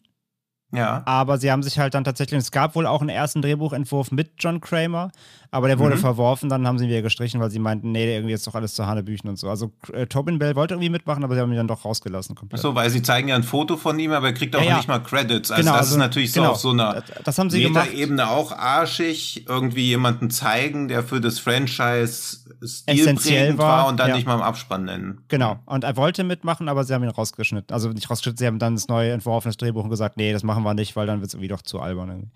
Ja. 0.73 1.03
Aber 1.05 1.37
sie 1.37 1.51
haben 1.51 1.61
sich 1.61 1.77
halt 1.77 1.93
dann 1.93 2.03
tatsächlich, 2.03 2.39
es 2.39 2.51
gab 2.51 2.75
wohl 2.75 2.87
auch 2.87 3.01
einen 3.01 3.09
ersten 3.09 3.41
Drehbuchentwurf 3.41 4.11
mit 4.11 4.31
John 4.39 4.59
Kramer, 4.59 5.11
aber 5.51 5.67
der 5.67 5.77
wurde 5.77 5.95
mhm. 5.95 5.99
verworfen, 5.99 6.49
dann 6.49 6.65
haben 6.65 6.79
sie 6.79 6.85
ihn 6.85 6.89
wieder 6.89 7.03
gestrichen, 7.03 7.39
weil 7.39 7.51
sie 7.51 7.59
meinten, 7.59 7.91
nee, 7.91 8.15
irgendwie 8.15 8.33
ist 8.33 8.47
doch 8.47 8.55
alles 8.55 8.73
zu 8.73 8.87
Hanebüchen 8.87 9.29
und 9.29 9.37
so. 9.37 9.49
Also 9.49 9.71
äh, 9.93 10.07
Tobin 10.07 10.39
Bell 10.39 10.55
wollte 10.55 10.73
irgendwie 10.73 10.89
mitmachen, 10.89 11.23
aber 11.23 11.35
sie 11.35 11.41
haben 11.41 11.51
ihn 11.51 11.57
dann 11.57 11.67
doch 11.67 11.85
rausgelassen 11.85 12.35
komplett. 12.35 12.59
Ach 12.59 12.63
so, 12.63 12.73
weil 12.73 12.89
sie 12.89 13.03
zeigen 13.03 13.27
ja 13.27 13.35
ein 13.35 13.43
Foto 13.43 13.77
von 13.77 13.99
ihm, 13.99 14.11
aber 14.13 14.27
er 14.27 14.33
kriegt 14.33 14.55
auch 14.55 14.61
ja, 14.61 14.69
ja. 14.69 14.77
nicht 14.77 14.87
mal 14.87 14.99
Credits. 14.99 15.51
Also 15.51 15.61
genau, 15.61 15.73
das 15.73 15.81
also, 15.81 15.93
ist 15.93 15.99
natürlich 15.99 16.33
genau, 16.33 16.47
so 16.47 16.51
auf 16.51 16.57
so 16.57 16.69
einer 16.71 17.03
das 17.23 17.37
haben 17.37 17.51
sie 17.51 17.63
Ebene 17.93 18.29
auch 18.29 18.51
arschig, 18.51 19.45
irgendwie 19.47 19.85
jemanden 19.87 20.31
zeigen, 20.31 20.87
der 20.87 21.03
für 21.03 21.21
das 21.21 21.37
Franchise 21.37 22.39
stilprägend 22.65 23.57
war, 23.57 23.83
war 23.83 23.87
und 23.87 23.99
dann 23.99 24.09
ja. 24.09 24.15
nicht 24.15 24.25
mal 24.25 24.35
im 24.35 24.41
Abspann 24.41 24.85
nennen. 24.85 25.23
Genau, 25.27 25.59
und 25.65 25.83
er 25.83 25.95
wollte 25.97 26.23
mitmachen, 26.23 26.69
aber 26.69 26.83
sie 26.83 26.93
haben 26.93 27.03
ihn 27.03 27.09
rausgeschnitten. 27.09 27.73
Also 27.73 27.89
nicht 27.89 28.09
rausgeschnitten, 28.09 28.37
sie 28.37 28.47
haben 28.47 28.59
dann 28.59 28.75
das 28.75 28.87
neue 28.87 29.11
entworfenes 29.11 29.57
Drehbuch 29.57 29.83
und 29.83 29.89
gesagt, 29.89 30.17
nee, 30.17 30.33
das 30.33 30.43
machen 30.43 30.63
wir 30.63 30.73
nicht, 30.73 30.95
weil 30.95 31.07
dann 31.07 31.19
wird 31.21 31.29
es 31.29 31.33
irgendwie 31.33 31.49
doch 31.49 31.61
zu 31.61 31.79
albern. 31.79 32.09
Irgendwie. 32.09 32.31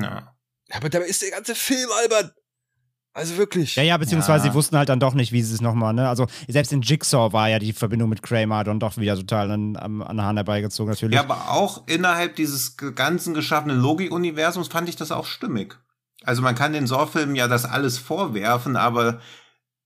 Ja. 0.00 0.34
Aber 0.72 0.88
dabei 0.88 1.06
ist 1.06 1.22
der 1.22 1.30
ganze 1.30 1.54
Film 1.54 1.88
albern. 2.02 2.30
Also 3.16 3.38
wirklich. 3.38 3.76
Ja, 3.76 3.82
ja, 3.82 3.96
beziehungsweise 3.96 4.44
ja. 4.44 4.52
sie 4.52 4.54
wussten 4.54 4.76
halt 4.76 4.90
dann 4.90 5.00
doch 5.00 5.14
nicht, 5.14 5.32
wie 5.32 5.40
sie 5.40 5.54
es 5.54 5.62
nochmal, 5.62 5.94
ne? 5.94 6.06
Also 6.06 6.26
selbst 6.48 6.70
in 6.70 6.82
Jigsaw 6.82 7.32
war 7.32 7.48
ja 7.48 7.58
die 7.58 7.72
Verbindung 7.72 8.10
mit 8.10 8.22
Kramer 8.22 8.62
dann 8.62 8.78
doch 8.78 8.98
wieder 8.98 9.16
total 9.16 9.50
an, 9.50 9.74
an, 9.76 10.02
an 10.02 10.20
Hahn 10.20 10.36
herbeigezogen, 10.36 10.90
natürlich. 10.90 11.14
Ja, 11.14 11.22
aber 11.22 11.50
auch 11.50 11.86
innerhalb 11.86 12.36
dieses 12.36 12.76
ganzen 12.76 13.32
geschaffenen 13.32 13.80
Logik-Universums 13.80 14.68
fand 14.68 14.90
ich 14.90 14.96
das 14.96 15.12
auch 15.12 15.24
stimmig. 15.24 15.78
Also 16.24 16.42
man 16.42 16.54
kann 16.54 16.72
den 16.72 16.86
Saw-Filmen 16.86 17.36
ja 17.36 17.48
das 17.48 17.64
alles 17.64 17.98
vorwerfen, 17.98 18.76
aber 18.76 19.20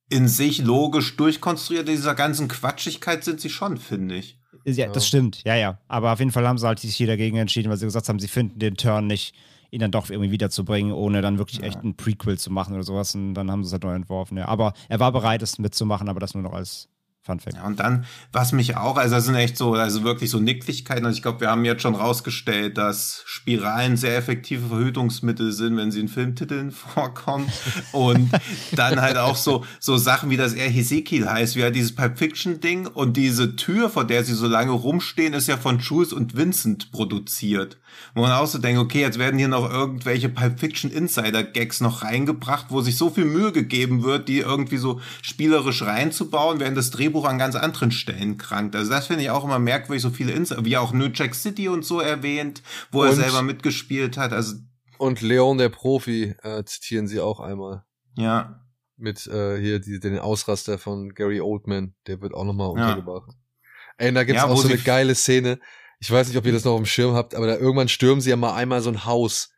in 0.08 0.28
sich 0.28 0.58
logisch 0.58 1.16
durchkonstruiert 1.16 1.88
dieser 1.88 2.14
ganzen 2.14 2.48
Quatschigkeit 2.48 3.24
sind 3.24 3.40
sie 3.40 3.50
schon, 3.50 3.76
finde 3.76 4.16
ich. 4.16 4.38
Ja, 4.64 4.88
das 4.88 5.06
stimmt, 5.06 5.42
ja, 5.44 5.56
ja. 5.56 5.78
Aber 5.88 6.12
auf 6.12 6.18
jeden 6.18 6.32
Fall 6.32 6.46
haben 6.46 6.58
sie 6.58 6.66
halt 6.66 6.80
sich 6.80 6.94
hier 6.94 7.06
dagegen 7.06 7.36
entschieden, 7.36 7.70
weil 7.70 7.76
sie 7.76 7.86
gesagt 7.86 8.08
haben, 8.08 8.18
sie 8.18 8.28
finden 8.28 8.58
den 8.58 8.76
Turn 8.76 9.06
nicht 9.06 9.34
ihn 9.70 9.80
dann 9.80 9.90
doch 9.90 10.10
irgendwie 10.10 10.30
wiederzubringen, 10.30 10.92
ohne 10.92 11.22
dann 11.22 11.38
wirklich 11.38 11.60
ja. 11.60 11.66
echt 11.66 11.82
ein 11.82 11.96
Prequel 11.96 12.38
zu 12.38 12.50
machen 12.50 12.74
oder 12.74 12.82
sowas. 12.82 13.14
Und 13.14 13.34
dann 13.34 13.50
haben 13.50 13.62
sie 13.62 13.68
es 13.68 13.72
halt 13.72 13.84
neu 13.84 13.94
entworfen. 13.94 14.36
Ja. 14.36 14.48
Aber 14.48 14.72
er 14.88 15.00
war 15.00 15.12
bereit, 15.12 15.42
es 15.42 15.58
mitzumachen, 15.58 16.08
aber 16.08 16.20
das 16.20 16.34
nur 16.34 16.42
noch 16.42 16.52
als 16.52 16.88
Fun 17.22 17.38
Fact. 17.38 17.56
Ja, 17.56 17.66
und 17.66 17.78
dann, 17.78 18.06
was 18.32 18.52
mich 18.52 18.78
auch, 18.78 18.96
also 18.96 19.16
das 19.16 19.26
sind 19.26 19.34
echt 19.34 19.58
so, 19.58 19.74
also 19.74 20.04
wirklich 20.04 20.30
so 20.30 20.40
Nicklichkeiten. 20.40 21.04
Also 21.04 21.16
ich 21.16 21.22
glaube, 21.22 21.40
wir 21.40 21.50
haben 21.50 21.66
jetzt 21.66 21.82
schon 21.82 21.94
rausgestellt, 21.94 22.78
dass 22.78 23.22
Spiralen 23.26 23.98
sehr 23.98 24.16
effektive 24.16 24.68
Verhütungsmittel 24.68 25.52
sind, 25.52 25.76
wenn 25.76 25.90
sie 25.90 26.00
in 26.00 26.08
Filmtiteln 26.08 26.70
vorkommen. 26.70 27.52
und 27.92 28.30
dann 28.72 29.02
halt 29.02 29.18
auch 29.18 29.36
so, 29.36 29.66
so 29.80 29.98
Sachen 29.98 30.30
wie 30.30 30.38
das 30.38 30.54
er 30.54 30.70
Hesekiel 30.70 31.28
heißt, 31.28 31.56
wie 31.56 31.62
halt 31.62 31.76
dieses 31.76 31.94
Pulp 31.94 32.18
Fiction 32.18 32.60
Ding 32.60 32.86
und 32.86 33.18
diese 33.18 33.54
Tür, 33.54 33.90
vor 33.90 34.04
der 34.04 34.24
sie 34.24 34.34
so 34.34 34.46
lange 34.46 34.72
rumstehen, 34.72 35.34
ist 35.34 35.46
ja 35.46 35.58
von 35.58 35.78
Jules 35.78 36.14
und 36.14 36.36
Vincent 36.36 36.90
produziert. 36.90 37.76
Wo 38.14 38.22
man 38.22 38.32
auch 38.32 38.46
so 38.46 38.58
denkt, 38.58 38.80
okay, 38.80 39.02
jetzt 39.02 39.18
werden 39.18 39.38
hier 39.38 39.48
noch 39.48 39.70
irgendwelche 39.70 40.28
Pulp 40.28 40.58
Fiction 40.58 40.90
Insider 40.90 41.42
Gags 41.42 41.80
noch 41.80 42.02
reingebracht, 42.02 42.66
wo 42.70 42.80
sich 42.80 42.96
so 42.96 43.10
viel 43.10 43.26
Mühe 43.26 43.52
gegeben 43.52 44.04
wird, 44.04 44.28
die 44.28 44.38
irgendwie 44.38 44.78
so 44.78 45.00
spielerisch 45.22 45.82
reinzubauen, 45.82 46.60
während 46.60 46.76
das 46.76 46.90
Drehbuch 46.90 47.09
an 47.24 47.38
ganz 47.38 47.54
anderen 47.54 47.90
Stellen 47.90 48.38
krankt. 48.38 48.74
Also 48.76 48.90
das 48.90 49.06
finde 49.06 49.22
ich 49.22 49.30
auch 49.30 49.44
immer 49.44 49.58
merkwürdig, 49.58 50.02
so 50.02 50.10
viele 50.10 50.32
Insider, 50.32 50.64
wie 50.64 50.76
auch 50.76 50.92
New 50.92 51.08
Jack 51.12 51.34
City 51.34 51.68
und 51.68 51.84
so 51.84 52.00
erwähnt, 52.00 52.62
wo 52.90 53.02
und, 53.02 53.08
er 53.08 53.14
selber 53.14 53.42
mitgespielt 53.42 54.16
hat. 54.16 54.32
Also 54.32 54.56
und 54.98 55.20
Leon 55.20 55.58
der 55.58 55.70
Profi 55.70 56.34
äh, 56.42 56.64
zitieren 56.64 57.06
sie 57.06 57.20
auch 57.20 57.40
einmal. 57.40 57.84
Ja. 58.16 58.64
Mit 58.96 59.26
äh, 59.26 59.58
hier 59.58 59.78
die, 59.78 59.98
den 59.98 60.18
Ausraster 60.18 60.78
von 60.78 61.14
Gary 61.14 61.40
Oldman, 61.40 61.94
der 62.06 62.20
wird 62.20 62.34
auch 62.34 62.44
nochmal 62.44 62.68
untergebracht. 62.68 63.28
Ja. 63.28 63.34
Ey, 63.96 64.12
da 64.12 64.24
gibt's 64.24 64.42
ja, 64.42 64.48
auch 64.48 64.60
so 64.60 64.68
eine 64.68 64.78
geile 64.78 65.14
Szene 65.14 65.58
ich 66.00 66.10
weiß 66.10 66.28
nicht, 66.28 66.38
ob 66.38 66.46
ihr 66.46 66.52
das 66.52 66.64
noch 66.64 66.78
im 66.78 66.86
Schirm 66.86 67.14
habt, 67.14 67.34
aber 67.34 67.46
da 67.46 67.56
irgendwann 67.56 67.88
stürmen 67.88 68.22
sie 68.22 68.30
ja 68.30 68.36
mal 68.36 68.54
einmal 68.54 68.80
so 68.80 68.90
ein 68.90 69.04
Haus. 69.04 69.52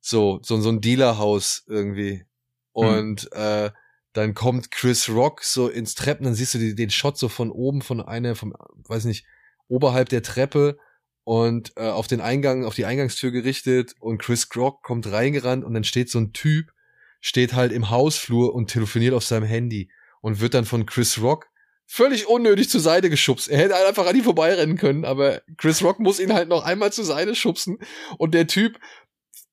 So, 0.00 0.38
so, 0.42 0.60
so 0.60 0.68
ein 0.68 0.80
Dealerhaus 0.80 1.64
irgendwie. 1.66 2.26
Und 2.72 3.22
hm. 3.22 3.28
äh, 3.32 3.70
dann 4.18 4.34
kommt 4.34 4.70
Chris 4.70 5.08
Rock 5.08 5.42
so 5.42 5.68
ins 5.68 5.94
Treppen, 5.94 6.24
dann 6.24 6.34
siehst 6.34 6.54
du 6.54 6.58
die, 6.58 6.74
den 6.74 6.90
Shot 6.90 7.16
so 7.16 7.28
von 7.28 7.50
oben, 7.50 7.82
von 7.82 8.00
einer, 8.00 8.34
vom, 8.34 8.54
weiß 8.88 9.04
nicht, 9.04 9.24
oberhalb 9.68 10.08
der 10.08 10.22
Treppe 10.22 10.78
und 11.24 11.72
äh, 11.76 11.88
auf 11.88 12.06
den 12.06 12.20
Eingang, 12.20 12.64
auf 12.64 12.74
die 12.74 12.84
Eingangstür 12.84 13.30
gerichtet 13.30 13.94
und 14.00 14.18
Chris 14.18 14.48
Rock 14.56 14.82
kommt 14.82 15.10
reingerannt 15.10 15.64
und 15.64 15.74
dann 15.74 15.84
steht 15.84 16.10
so 16.10 16.18
ein 16.18 16.32
Typ, 16.32 16.72
steht 17.20 17.52
halt 17.52 17.72
im 17.72 17.90
Hausflur 17.90 18.54
und 18.54 18.70
telefoniert 18.70 19.14
auf 19.14 19.24
seinem 19.24 19.46
Handy 19.46 19.90
und 20.20 20.40
wird 20.40 20.54
dann 20.54 20.64
von 20.64 20.84
Chris 20.84 21.20
Rock 21.20 21.46
völlig 21.86 22.28
unnötig 22.28 22.68
zur 22.68 22.80
Seite 22.80 23.10
geschubst. 23.10 23.48
Er 23.48 23.58
hätte 23.58 23.74
halt 23.74 23.86
einfach 23.86 24.06
an 24.06 24.16
ihm 24.16 24.24
vorbeirennen 24.24 24.76
können, 24.76 25.04
aber 25.04 25.42
Chris 25.56 25.82
Rock 25.82 26.00
muss 26.00 26.20
ihn 26.20 26.34
halt 26.34 26.48
noch 26.48 26.64
einmal 26.64 26.92
zur 26.92 27.04
Seite 27.04 27.34
schubsen 27.34 27.78
und 28.18 28.34
der 28.34 28.46
Typ 28.46 28.78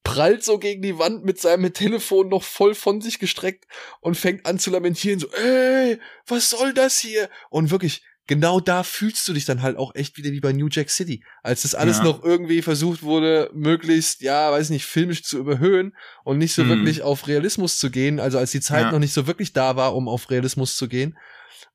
prallt 0.06 0.44
so 0.44 0.60
gegen 0.60 0.84
die 0.84 0.98
Wand 0.98 1.26
mit 1.26 1.42
seinem 1.42 1.74
Telefon 1.74 2.30
noch 2.30 2.44
voll 2.44 2.76
von 2.76 3.02
sich 3.02 3.20
gestreckt 3.20 3.66
und 4.00 4.16
fängt 4.16 4.46
an 4.46 4.60
zu 4.60 4.70
lamentieren, 4.70 5.20
so, 5.20 5.28
ey, 5.32 6.00
was 6.28 6.52
soll 6.52 6.74
das 6.74 7.00
hier? 7.00 7.28
Und 7.50 7.72
wirklich, 7.72 8.04
genau 8.28 8.60
da 8.60 8.84
fühlst 8.84 9.28
du 9.28 9.34
dich 9.34 9.46
dann 9.46 9.64
halt 9.64 9.78
auch 9.78 9.96
echt 9.96 10.16
wieder 10.16 10.32
wie 10.32 10.40
bei 10.40 10.54
New 10.54 10.68
Jack 10.70 10.92
City. 10.92 11.24
Als 11.42 11.64
das 11.64 11.74
alles 11.74 11.98
ja. 11.98 12.04
noch 12.04 12.24
irgendwie 12.24 12.62
versucht 12.62 13.02
wurde, 13.02 13.50
möglichst, 13.54 14.22
ja, 14.22 14.52
weiß 14.52 14.70
nicht, 14.70 14.86
filmisch 14.86 15.24
zu 15.24 15.40
überhöhen 15.40 15.96
und 16.24 16.38
nicht 16.38 16.54
so 16.54 16.64
mhm. 16.64 16.70
wirklich 16.70 17.02
auf 17.02 17.28
Realismus 17.28 17.80
zu 17.80 17.90
gehen, 17.90 18.20
also 18.20 18.38
als 18.38 18.52
die 18.52 18.62
Zeit 18.62 18.84
ja. 18.84 18.92
noch 18.92 19.00
nicht 19.00 19.14
so 19.14 19.26
wirklich 19.26 19.54
da 19.54 19.76
war, 19.76 19.96
um 19.96 20.08
auf 20.08 20.30
Realismus 20.30 20.78
zu 20.78 20.88
gehen 20.88 21.18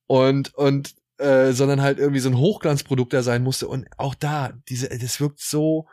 und 0.07 0.55
und 0.55 0.95
äh, 1.18 1.53
sondern 1.53 1.83
halt 1.83 1.99
irgendwie 1.99 2.20
so 2.20 2.31
ein 2.31 2.39
Hochglanzprodukt 2.39 3.12
da 3.12 3.22
sein 3.22 3.43
musste 3.43 3.66
und 3.66 3.89
auch 3.99 4.14
da 4.14 4.53
diese 4.68 4.89
das 4.89 5.20
wirkt 5.20 5.41
so 5.41 5.87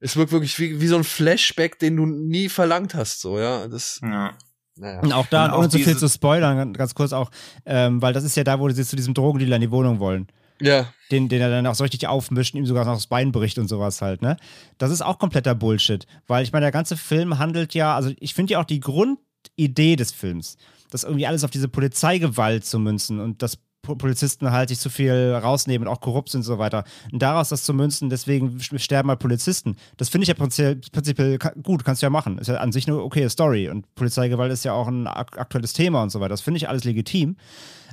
es 0.00 0.16
wirkt 0.16 0.32
wirklich 0.32 0.58
wie, 0.58 0.80
wie 0.80 0.86
so 0.86 0.96
ein 0.96 1.04
Flashback, 1.04 1.78
den 1.78 1.96
du 1.96 2.06
nie 2.06 2.48
verlangt 2.48 2.94
hast, 2.94 3.20
so, 3.20 3.38
ja. 3.38 3.66
Das, 3.68 4.00
ja. 4.02 4.36
Naja. 4.76 5.00
Und 5.00 5.12
auch 5.12 5.26
da, 5.26 5.46
und 5.46 5.58
ohne 5.60 5.68
zu 5.68 5.78
viel 5.78 5.96
zu 5.96 6.08
spoilern, 6.08 6.72
ganz 6.72 6.94
kurz 6.94 7.12
auch, 7.12 7.30
ähm, 7.64 8.02
weil 8.02 8.12
das 8.12 8.24
ist 8.24 8.36
ja 8.36 8.42
da, 8.42 8.58
wo 8.58 8.68
sie 8.70 8.84
zu 8.84 8.96
diesem 8.96 9.14
Drogendealer 9.14 9.56
in 9.56 9.62
die 9.62 9.70
Wohnung 9.70 10.00
wollen. 10.00 10.26
Ja. 10.60 10.92
Den, 11.10 11.28
den 11.28 11.40
er 11.40 11.50
dann 11.50 11.66
auch 11.66 11.74
so 11.74 11.84
richtig 11.84 12.06
aufmischt 12.08 12.54
und 12.54 12.60
ihm 12.60 12.66
sogar 12.66 12.84
noch 12.84 12.94
das 12.94 13.06
Bein 13.06 13.30
bricht 13.30 13.58
und 13.58 13.68
sowas 13.68 14.02
halt, 14.02 14.22
ne? 14.22 14.36
Das 14.78 14.90
ist 14.90 15.02
auch 15.02 15.18
kompletter 15.18 15.54
Bullshit. 15.54 16.06
Weil 16.26 16.42
ich 16.42 16.52
meine, 16.52 16.64
der 16.64 16.72
ganze 16.72 16.96
Film 16.96 17.38
handelt 17.38 17.74
ja, 17.74 17.94
also 17.94 18.12
ich 18.18 18.34
finde 18.34 18.54
ja 18.54 18.60
auch 18.60 18.64
die 18.64 18.80
Grundidee 18.80 19.96
des 19.96 20.10
Films 20.12 20.56
das 20.94 21.02
irgendwie 21.02 21.26
alles 21.26 21.42
auf 21.42 21.50
diese 21.50 21.68
Polizeigewalt 21.68 22.64
zu 22.64 22.78
münzen 22.78 23.18
und 23.18 23.42
dass 23.42 23.58
Polizisten 23.84 24.50
halt 24.50 24.68
sich 24.68 24.78
zu 24.78 24.90
viel 24.90 25.34
rausnehmen 25.34 25.86
und 25.86 25.94
auch 25.94 26.00
korrupt 26.00 26.30
sind 26.30 26.40
und 26.40 26.44
so 26.44 26.58
weiter. 26.58 26.84
Und 27.12 27.22
daraus 27.22 27.50
das 27.50 27.64
zu 27.64 27.74
münzen, 27.74 28.10
deswegen 28.10 28.60
sterben 28.60 29.08
halt 29.08 29.20
Polizisten. 29.20 29.76
Das 29.96 30.08
finde 30.08 30.24
ich 30.24 30.28
ja 30.28 30.34
prinzipiell 30.34 31.38
gut, 31.62 31.84
kannst 31.84 32.02
du 32.02 32.06
ja 32.06 32.10
machen. 32.10 32.38
Ist 32.38 32.48
ja 32.48 32.56
an 32.56 32.72
sich 32.72 32.86
eine 32.88 33.00
okay 33.00 33.28
Story. 33.28 33.68
Und 33.68 33.94
Polizeigewalt 33.94 34.52
ist 34.52 34.64
ja 34.64 34.72
auch 34.72 34.88
ein 34.88 35.06
aktuelles 35.06 35.72
Thema 35.72 36.02
und 36.02 36.10
so 36.10 36.20
weiter. 36.20 36.30
Das 36.30 36.40
finde 36.40 36.58
ich 36.58 36.68
alles 36.68 36.84
legitim. 36.84 37.36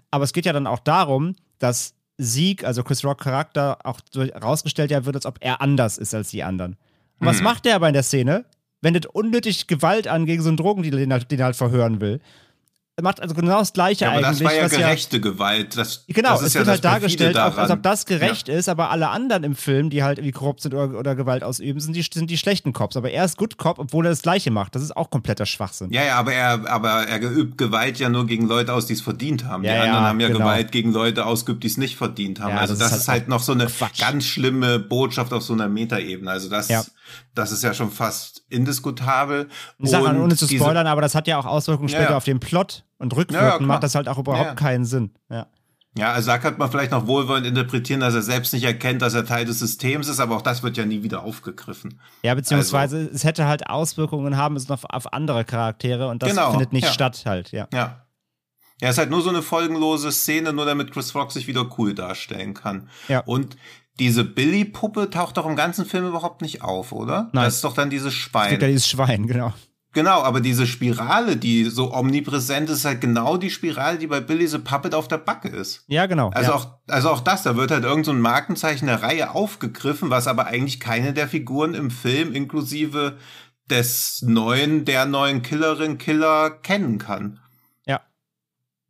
Aber 0.10 0.24
es 0.24 0.34
geht 0.34 0.46
ja 0.46 0.54
dann 0.54 0.68
auch 0.68 0.80
darum, 0.80 1.36
dass 1.60 1.94
Sieg, 2.18 2.64
also 2.64 2.84
Chris 2.84 3.04
Rock 3.04 3.22
Charakter, 3.22 3.80
auch 3.84 4.00
herausgestellt 4.14 4.92
ja 4.92 5.06
wird, 5.06 5.16
als 5.16 5.26
ob 5.26 5.38
er 5.40 5.62
anders 5.62 5.98
ist 5.98 6.14
als 6.14 6.30
die 6.30 6.44
anderen. 6.44 6.78
Und 7.20 7.28
was 7.28 7.38
hm. 7.38 7.44
macht 7.46 7.66
der 7.66 7.76
aber 7.76 7.88
in 7.88 7.94
der 7.94 8.04
Szene? 8.04 8.46
Wendet 8.82 9.06
unnötig 9.06 9.68
Gewalt 9.68 10.08
an 10.08 10.26
gegen 10.26 10.42
so 10.42 10.50
einen 10.50 10.58
Drogendealer, 10.58 10.98
den 10.98 11.12
er, 11.12 11.20
den 11.20 11.40
er 11.40 11.46
halt 11.46 11.56
verhören 11.56 12.02
will 12.02 12.20
macht 13.02 13.22
also 13.22 13.34
genau 13.34 13.60
das 13.60 13.74
Gleiche 13.74 14.06
ja, 14.06 14.12
aber 14.12 14.28
eigentlich. 14.28 14.40
Das 14.40 14.48
war 14.48 14.54
ja 14.54 14.68
gerechte 14.68 15.18
ja, 15.18 15.22
Gewalt. 15.22 15.78
Das, 15.78 16.06
genau, 16.08 16.32
das 16.32 16.42
es 16.44 16.56
wird 16.56 16.66
ja 16.66 16.72
halt 16.72 16.86
dargestellt, 16.86 17.38
auch, 17.38 17.58
als 17.58 17.72
ob 17.72 17.84
das 17.84 18.06
gerecht 18.06 18.48
ja. 18.48 18.56
ist, 18.56 18.70
aber 18.70 18.90
alle 18.90 19.10
anderen 19.10 19.44
im 19.44 19.56
Film, 19.56 19.90
die 19.90 20.04
halt 20.04 20.18
irgendwie 20.18 20.32
korrupt 20.32 20.62
sind 20.62 20.74
oder, 20.74 20.98
oder 20.98 21.16
Gewalt 21.16 21.44
ausüben, 21.44 21.80
sind 21.80 21.96
die, 21.96 22.02
sind 22.02 22.30
die 22.30 22.38
schlechten 22.38 22.74
Cops. 22.74 22.98
Aber 22.98 23.12
er 23.12 23.26
ist 23.26 23.38
Good 23.38 23.58
Cop, 23.58 23.80
obwohl 23.80 24.06
er 24.06 24.10
das 24.10 24.22
Gleiche 24.22 24.52
macht. 24.52 24.76
Das 24.76 24.82
ist 24.82 24.96
auch 24.96 25.10
kompletter 25.10 25.46
Schwachsinn. 25.46 25.92
Ja, 25.92 26.04
ja, 26.04 26.16
aber 26.18 26.34
er, 26.34 26.70
aber 26.70 27.08
er 27.08 27.20
geübt 27.20 27.58
Gewalt 27.58 28.00
ja 28.00 28.10
nur 28.10 28.26
gegen 28.28 28.48
Leute 28.48 28.74
aus, 28.74 28.86
die 28.86 28.94
es 28.94 29.02
verdient 29.02 29.46
haben. 29.46 29.64
die 29.64 29.70
anderen 29.70 30.04
haben 30.04 30.20
ja 30.20 30.28
genau. 30.28 30.40
Gewalt 30.40 30.72
gegen 30.72 30.92
Leute 30.92 31.26
ausgeübt, 31.26 31.64
die 31.64 31.68
es 31.68 31.78
nicht 31.78 31.98
verdient 31.98 32.40
haben. 32.40 32.58
also 32.58 32.74
das, 32.74 32.92
das 32.92 33.02
ist, 33.02 33.08
halt, 33.08 33.18
ist 33.18 33.22
halt 33.24 33.28
noch 33.30 33.42
so 33.42 33.52
eine 33.54 33.68
Quatsch. 33.68 34.00
ganz 34.00 34.26
schlimme 34.26 34.80
Botschaft 34.80 35.34
auf 35.34 35.44
so 35.44 35.54
einer 35.54 35.68
Metaebene. 35.68 36.32
Also 36.32 36.50
das, 36.50 36.68
das 37.34 37.52
ist 37.52 37.64
ja 37.64 37.74
schon 37.74 37.92
fast 37.92 38.44
indiskutabel. 38.50 39.48
Ich 39.80 39.90
sage 39.90 40.06
ohne 40.20 40.36
zu 40.36 40.48
spoilern, 40.48 40.88
aber 40.88 41.02
das 41.02 41.16
hat 41.16 41.28
ja 41.28 41.38
auch 41.38 41.46
Auswirkungen 41.46 41.90
später 41.90 42.18
auf 42.18 42.26
den 42.26 42.40
Plot 42.40 42.84
und 43.02 43.16
rückwirkend 43.16 43.68
macht 43.68 43.84
das 43.84 43.96
halt 43.96 44.08
auch 44.08 44.18
überhaupt 44.18 44.58
keinen 44.58 44.86
Sinn. 44.86 45.12
Ja. 45.30 45.48
Ja, 45.98 46.14
also 46.14 46.28
da 46.28 46.38
könnte 46.38 46.58
man 46.58 46.72
vielleicht 46.72 46.92
noch 46.92 47.06
wohlwollend 47.06 47.46
interpretieren, 47.46 48.00
dass 48.00 48.14
er 48.14 48.22
selbst 48.22 48.54
nicht 48.54 48.64
erkennt, 48.64 49.02
dass 49.02 49.14
er 49.14 49.26
Teil 49.26 49.44
des 49.44 49.60
Systems 49.60 50.08
ist, 50.08 50.22
aber 50.22 50.38
auch 50.38 50.42
das 50.42 50.64
wird 50.64 50.78
ja 50.78 50.86
nie 50.86 51.04
wieder 51.04 51.24
aufgegriffen. 51.24 52.00
Ja, 52.24 52.34
beziehungsweise 52.34 52.98
also, 52.98 53.10
es 53.14 53.26
hätte 53.26 53.46
halt 53.46 53.68
Auswirkungen 53.70 54.38
haben 54.38 54.54
müssen 54.54 54.72
auf, 54.72 54.86
auf 54.86 55.12
andere 55.12 55.44
Charaktere 55.44 56.08
und 56.08 56.24
das 56.24 56.30
genau, 56.30 56.52
findet 56.52 56.72
nicht 56.72 56.86
ja. 56.86 56.94
statt 56.94 57.24
halt, 57.26 57.52
ja. 57.52 57.68
Ja. 57.74 58.06
Ja, 58.80 58.88
es 58.88 58.96
ist 58.96 59.00
halt 59.00 59.10
nur 59.12 59.22
so 59.22 59.30
eine 59.30 59.42
folgenlose 59.42 60.12
Szene, 60.12 60.54
nur 60.54 60.66
damit 60.66 60.92
Chris 60.92 61.14
Rock 61.14 61.32
sich 61.32 61.46
wieder 61.46 61.70
cool 61.78 61.94
darstellen 61.94 62.54
kann. 62.54 62.90
Ja. 63.10 63.20
Und 63.20 63.58
diese 64.00 64.24
Billy-Puppe 64.24 65.12
taucht 65.12 65.38
doch 65.38 65.46
im 65.46 65.56
ganzen 65.56 65.86
Film 65.86 66.08
überhaupt 66.08 66.42
nicht 66.42 66.64
auf, 66.64 66.92
oder? 66.92 67.30
Nein. 67.34 67.46
Das 67.46 67.56
ist 67.56 67.64
doch 67.64 67.76
dann 67.76 67.92
dieses 67.92 68.14
Schwein. 68.14 68.46
Es 68.46 68.50
gibt 68.52 68.62
ja 68.64 68.68
dieses 68.70 68.88
Schwein, 68.88 69.28
genau. 69.28 69.54
Genau, 69.94 70.22
aber 70.22 70.40
diese 70.40 70.68
Spirale, 70.68 71.36
die 71.36 71.66
so 71.66 71.94
omnipräsent 71.94 72.70
ist, 72.70 72.78
ist 72.78 72.86
halt 72.86 73.02
genau 73.02 73.36
die 73.36 73.50
Spirale, 73.50 73.98
die 73.98 74.08
bei 74.08 74.22
Billy 74.22 74.48
the 74.48 74.58
Puppet 74.58 74.96
auf 74.96 75.10
der 75.10 75.18
Backe 75.18 75.50
ist. 75.50 75.84
Ja, 75.88 76.06
genau. 76.06 76.30
Also 76.30 76.52
ja. 76.52 76.56
auch, 76.56 76.68
also 76.88 77.10
auch 77.10 77.20
das, 77.20 77.44
da 77.44 77.58
wird 77.58 77.72
halt 77.72 77.84
irgend 77.84 78.06
so 78.06 78.12
ein 78.12 78.22
Markenzeichen 78.22 78.86
der 78.88 79.04
Reihe 79.04 79.36
aufgegriffen, 79.36 80.10
was 80.10 80.28
aber 80.28 80.48
eigentlich 80.48 80.80
keine 80.80 81.12
der 81.12 81.28
Figuren 81.28 81.74
im 81.74 81.92
Film 81.92 82.32
inklusive 82.32 83.18
des 83.70 84.22
neuen, 84.22 84.86
der 84.86 85.06
neuen 85.06 85.42
Killerin 85.42 85.98
Killer 85.98 86.50
kennen 86.52 86.98
kann. 86.98 87.40
Ja. 87.86 88.00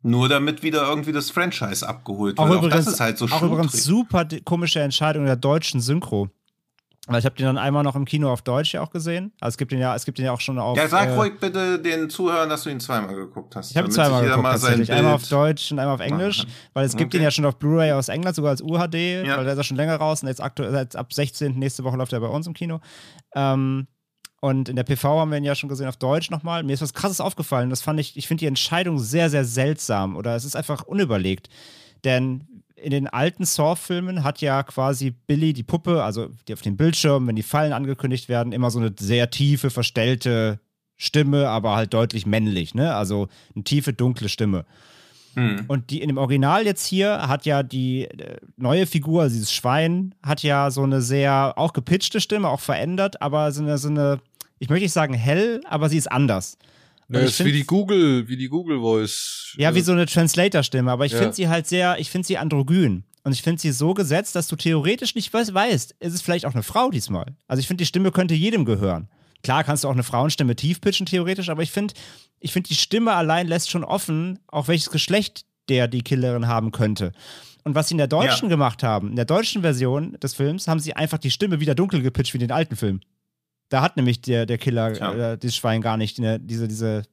Nur 0.02 0.28
damit 0.28 0.62
wieder 0.62 0.88
irgendwie 0.88 1.12
das 1.12 1.30
Franchise 1.30 1.88
abgeholt 1.88 2.38
auch 2.38 2.48
wird. 2.48 2.58
Übrigens, 2.58 2.74
auch 2.74 2.84
das 2.84 2.94
ist 2.94 3.00
halt 3.00 3.18
so 3.18 3.26
Auch 3.26 3.42
übrigens 3.42 3.82
super 3.82 4.24
komische 4.44 4.80
Entscheidung 4.80 5.24
der 5.24 5.36
deutschen 5.36 5.80
Synchro. 5.80 6.28
Weil 7.08 7.18
ich 7.18 7.24
habe 7.24 7.34
den 7.34 7.46
dann 7.46 7.58
einmal 7.58 7.82
noch 7.82 7.96
im 7.96 8.04
Kino 8.04 8.30
auf 8.30 8.42
Deutsch 8.42 8.74
ja 8.74 8.80
auch 8.80 8.90
gesehen. 8.90 9.32
Also 9.40 9.54
es 9.54 9.58
gibt 9.58 9.72
den 9.72 9.80
ja, 9.80 9.92
es 9.96 10.04
gibt 10.04 10.18
den 10.18 10.24
ja 10.24 10.32
auch 10.32 10.40
schon 10.40 10.56
auf. 10.60 10.76
Ja, 10.76 10.86
sag 10.86 11.08
äh, 11.08 11.14
ruhig 11.14 11.32
bitte 11.40 11.80
den 11.80 12.08
Zuhörern, 12.08 12.48
dass 12.48 12.62
du 12.62 12.70
ihn 12.70 12.78
zweimal 12.78 13.16
geguckt 13.16 13.56
hast. 13.56 13.72
Ich 13.72 13.76
habe 13.76 13.88
zweimal 13.88 14.24
geguckt, 14.24 14.44
tatsächlich. 14.44 14.92
Einmal 14.92 15.14
auf 15.14 15.28
Deutsch 15.28 15.72
und 15.72 15.80
einmal 15.80 15.96
auf 15.96 16.00
Englisch, 16.00 16.46
weil 16.74 16.86
es 16.86 16.92
gibt 16.92 17.08
okay. 17.08 17.18
den 17.18 17.24
ja 17.24 17.32
schon 17.32 17.44
auf 17.44 17.56
Blu-ray 17.56 17.90
aus 17.90 18.08
England, 18.08 18.36
sogar 18.36 18.52
als 18.52 18.62
UHD, 18.62 18.94
ja. 18.94 19.36
weil 19.36 19.44
der 19.44 19.54
ist 19.54 19.58
ja 19.58 19.64
schon 19.64 19.76
länger 19.76 19.96
raus 19.96 20.22
und 20.22 20.28
jetzt 20.28 20.40
aktuell 20.40 20.72
jetzt 20.74 20.94
ab 20.94 21.12
16. 21.12 21.58
nächste 21.58 21.82
Woche 21.82 21.96
läuft 21.96 22.12
er 22.12 22.20
bei 22.20 22.28
uns 22.28 22.46
im 22.46 22.54
Kino. 22.54 22.80
Ähm, 23.34 23.88
und 24.40 24.68
in 24.68 24.76
der 24.76 24.84
PV 24.84 25.20
haben 25.20 25.30
wir 25.30 25.38
ihn 25.38 25.44
ja 25.44 25.56
schon 25.56 25.68
gesehen 25.68 25.88
auf 25.88 25.96
Deutsch 25.96 26.30
nochmal. 26.30 26.62
Mir 26.62 26.72
ist 26.72 26.82
was 26.82 26.94
krasses 26.94 27.20
aufgefallen. 27.20 27.70
Das 27.70 27.82
fand 27.82 27.98
ich, 27.98 28.16
ich 28.16 28.28
finde 28.28 28.40
die 28.40 28.46
Entscheidung 28.46 29.00
sehr, 29.00 29.28
sehr 29.28 29.44
seltsam 29.44 30.16
oder 30.16 30.36
es 30.36 30.44
ist 30.44 30.54
einfach 30.54 30.84
unüberlegt. 30.84 31.48
Denn 32.04 32.62
in 32.82 32.90
den 32.90 33.06
alten 33.06 33.44
Saw-Filmen 33.44 34.24
hat 34.24 34.40
ja 34.40 34.62
quasi 34.62 35.10
Billy, 35.10 35.52
die 35.52 35.62
Puppe, 35.62 36.02
also 36.02 36.28
die 36.48 36.52
auf 36.52 36.62
dem 36.62 36.76
Bildschirm, 36.76 37.26
wenn 37.26 37.36
die 37.36 37.42
Fallen 37.42 37.72
angekündigt 37.72 38.28
werden, 38.28 38.52
immer 38.52 38.70
so 38.70 38.78
eine 38.78 38.92
sehr 38.98 39.30
tiefe, 39.30 39.70
verstellte 39.70 40.60
Stimme, 40.96 41.48
aber 41.48 41.74
halt 41.74 41.94
deutlich 41.94 42.26
männlich, 42.26 42.74
ne? 42.74 42.94
Also 42.94 43.28
eine 43.54 43.64
tiefe, 43.64 43.92
dunkle 43.92 44.28
Stimme. 44.28 44.64
Hm. 45.34 45.64
Und 45.66 45.90
die 45.90 46.02
in 46.02 46.08
dem 46.08 46.18
Original 46.18 46.64
jetzt 46.64 46.84
hier 46.84 47.26
hat 47.26 47.46
ja 47.46 47.62
die 47.62 48.04
äh, 48.04 48.36
neue 48.56 48.86
Figur, 48.86 49.22
also 49.22 49.34
dieses 49.34 49.52
Schwein, 49.52 50.14
hat 50.22 50.42
ja 50.42 50.70
so 50.70 50.82
eine 50.82 51.00
sehr 51.00 51.54
auch 51.56 51.72
gepitchte 51.72 52.20
Stimme, 52.20 52.48
auch 52.48 52.60
verändert, 52.60 53.22
aber 53.22 53.50
so 53.52 53.62
eine, 53.62 53.78
so 53.78 53.88
eine 53.88 54.20
ich 54.58 54.68
möchte 54.68 54.84
nicht 54.84 54.92
sagen 54.92 55.14
hell, 55.14 55.60
aber 55.68 55.88
sie 55.88 55.96
ist 55.96 56.10
anders. 56.12 56.56
Ja, 57.08 57.20
ist 57.20 57.36
find, 57.36 57.48
wie 57.48 57.52
die 57.52 57.64
Google, 57.64 58.28
wie 58.28 58.36
die 58.36 58.48
Google 58.48 58.80
Voice. 58.80 59.54
Ja, 59.56 59.74
wie 59.74 59.80
so 59.80 59.92
eine 59.92 60.06
Translator-Stimme, 60.06 60.90
aber 60.90 61.04
ich 61.04 61.12
ja. 61.12 61.18
finde 61.18 61.34
sie 61.34 61.48
halt 61.48 61.66
sehr, 61.66 61.98
ich 61.98 62.10
finde 62.10 62.26
sie 62.26 62.38
androgyn. 62.38 63.04
Und 63.24 63.32
ich 63.32 63.42
finde 63.42 63.60
sie 63.60 63.70
so 63.70 63.94
gesetzt, 63.94 64.34
dass 64.34 64.48
du 64.48 64.56
theoretisch 64.56 65.14
nicht 65.14 65.32
weißt, 65.32 65.94
ist 66.00 66.14
es 66.14 66.22
vielleicht 66.22 66.44
auch 66.44 66.54
eine 66.54 66.64
Frau 66.64 66.90
diesmal. 66.90 67.36
Also 67.46 67.60
ich 67.60 67.68
finde, 67.68 67.82
die 67.82 67.86
Stimme 67.86 68.10
könnte 68.10 68.34
jedem 68.34 68.64
gehören. 68.64 69.08
Klar 69.42 69.64
kannst 69.64 69.84
du 69.84 69.88
auch 69.88 69.92
eine 69.92 70.02
Frauenstimme 70.02 70.56
tief 70.56 70.80
pitchen, 70.80 71.06
theoretisch, 71.06 71.48
aber 71.48 71.62
ich 71.62 71.70
finde, 71.70 71.94
ich 72.40 72.52
finde, 72.52 72.68
die 72.68 72.74
Stimme 72.74 73.12
allein 73.12 73.46
lässt 73.46 73.70
schon 73.70 73.84
offen, 73.84 74.38
auch 74.48 74.68
welches 74.68 74.90
Geschlecht 74.90 75.44
der 75.68 75.88
die 75.88 76.02
Killerin 76.02 76.48
haben 76.48 76.72
könnte. 76.72 77.12
Und 77.64 77.76
was 77.76 77.88
sie 77.88 77.94
in 77.94 77.98
der 77.98 78.08
deutschen 78.08 78.48
ja. 78.48 78.56
gemacht 78.56 78.82
haben, 78.82 79.10
in 79.10 79.16
der 79.16 79.24
deutschen 79.24 79.62
Version 79.62 80.18
des 80.20 80.34
Films, 80.34 80.66
haben 80.66 80.80
sie 80.80 80.94
einfach 80.94 81.18
die 81.18 81.30
Stimme 81.30 81.60
wieder 81.60 81.76
dunkel 81.76 82.02
gepitcht 82.02 82.34
wie 82.34 82.38
in 82.38 82.48
den 82.48 82.52
alten 82.52 82.74
Film. 82.74 83.00
Da 83.72 83.80
hat 83.80 83.96
nämlich 83.96 84.20
der, 84.20 84.44
der 84.44 84.58
Killer, 84.58 84.92
ja. 84.98 85.32
äh, 85.32 85.38
dieses 85.38 85.56
Schwein, 85.56 85.80
gar 85.80 85.96
nicht 85.96 86.18
eine, 86.18 86.38
diese, 86.38 86.68
diese, 86.68 87.04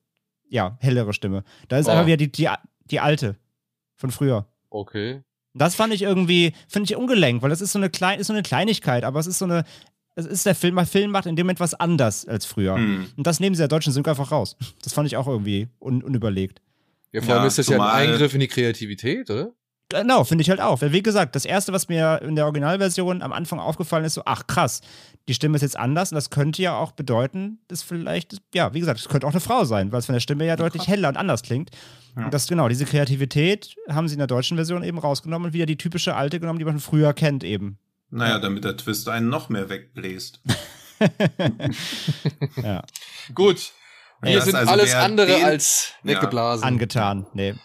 ja, 0.50 0.78
hellere 0.82 1.14
Stimme. 1.14 1.46
Da 1.70 1.78
ist 1.78 1.88
oh. 1.88 1.92
einfach 1.92 2.06
wieder 2.06 2.18
die, 2.18 2.30
die, 2.30 2.50
die 2.92 3.00
alte 3.00 3.38
von 3.96 4.12
früher. 4.12 4.46
Okay. 4.70 5.24
Das 5.54 5.76
fand 5.76 5.94
ich 5.94 6.02
irgendwie, 6.02 6.52
finde 6.68 6.92
ich 6.92 6.98
ungelenkt, 6.98 7.44
weil 7.44 7.50
das 7.50 7.62
ist 7.62 7.72
so 7.72 7.80
eine 7.80 7.90
klein, 7.90 8.20
ist 8.20 8.28
so 8.28 8.34
eine 8.34 8.44
Kleinigkeit, 8.44 9.06
aber 9.06 9.22
es 9.22 9.28
ist 9.28 9.40
so 9.40 9.46
eine, 9.46 9.64
es 10.16 10.26
ist 10.26 10.46
der 10.46 10.54
Film, 10.54 10.76
der 10.76 10.86
Film 10.86 11.12
macht 11.12 11.28
in 11.28 11.38
dem 11.38 11.48
etwas 11.48 11.76
anders 11.76 12.28
als 12.28 12.46
früher. 12.46 12.76
Hm. 12.76 13.08
Und 13.16 13.26
das 13.26 13.40
nehmen 13.40 13.56
sie 13.56 13.62
der 13.62 13.70
deutschen 13.70 13.94
Sync 13.94 14.10
einfach 14.10 14.34
raus. 14.34 14.58
Das 14.84 14.92
fand 14.92 15.08
ich 15.08 15.16
auch 15.16 15.28
irgendwie 15.28 15.70
un 15.80 16.04
unüberlegt. 16.04 16.62
Ja, 17.14 17.22
vor 17.22 17.36
allem 17.36 17.44
ja, 17.44 17.48
ist 17.48 17.58
das 17.58 17.68
ja 17.70 17.78
ein 17.78 18.10
Eingriff 18.10 18.34
in 18.34 18.42
die 18.42 18.50
Kreativität, 18.50 19.30
oder? 19.30 19.54
Genau, 19.90 20.24
finde 20.24 20.44
ich 20.44 20.50
halt 20.50 20.62
auch. 20.62 20.82
Weil, 20.82 20.92
wie 20.92 21.02
gesagt, 21.02 21.36
das 21.36 21.46
erste, 21.46 21.74
was 21.74 21.90
mir 21.90 22.22
in 22.22 22.36
der 22.36 22.46
Originalversion 22.46 23.22
am 23.22 23.34
Anfang 23.34 23.60
aufgefallen 23.60 24.06
ist, 24.06 24.14
so, 24.14 24.22
ach 24.26 24.46
krass, 24.46 24.82
die 25.28 25.34
Stimme 25.34 25.56
ist 25.56 25.64
jetzt 25.64 25.78
anders 25.78 26.12
und 26.12 26.16
das 26.16 26.30
könnte 26.30 26.62
ja 26.62 26.78
auch 26.78 26.92
bedeuten, 26.92 27.60
dass 27.68 27.82
vielleicht, 27.82 28.38
ja, 28.54 28.74
wie 28.74 28.80
gesagt, 28.80 29.00
es 29.00 29.10
könnte 29.10 29.26
auch 29.26 29.32
eine 29.32 29.40
Frau 29.40 29.66
sein, 29.66 29.92
weil 29.92 30.00
es 30.00 30.06
von 30.06 30.14
der 30.14 30.20
Stimme 30.20 30.46
ja 30.46 30.56
deutlich 30.56 30.88
heller 30.88 31.10
und 31.10 31.18
anders 31.18 31.42
klingt. 31.42 31.72
Ja. 32.16 32.26
Und 32.26 32.34
das, 32.34 32.48
genau, 32.48 32.68
diese 32.68 32.86
Kreativität 32.86 33.76
haben 33.90 34.08
sie 34.08 34.14
in 34.14 34.20
der 34.20 34.28
deutschen 34.28 34.58
Version 34.58 34.84
eben 34.84 35.00
rausgenommen 35.00 35.48
und 35.48 35.54
wieder 35.54 35.66
die 35.66 35.78
typische 35.78 36.16
alte 36.16 36.40
genommen, 36.40 36.60
die 36.60 36.66
man 36.66 36.80
früher 36.80 37.14
kennt 37.14 37.44
eben. 37.44 37.80
Naja, 38.12 38.40
damit 38.40 38.64
der 38.64 38.78
Twist 38.78 39.08
einen 39.10 39.30
noch 39.30 39.50
mehr 39.50 39.70
wegbläst. 39.70 40.42
ja. 42.62 42.84
Gut. 43.34 43.72
Wir 44.22 44.42
sind 44.42 44.56
also 44.56 44.72
alles 44.72 44.94
andere 44.94 45.44
als 45.46 45.94
weggeblasen. 46.04 46.64
Ja. 46.64 46.68
Angetan, 46.68 47.26
nee. 47.34 47.56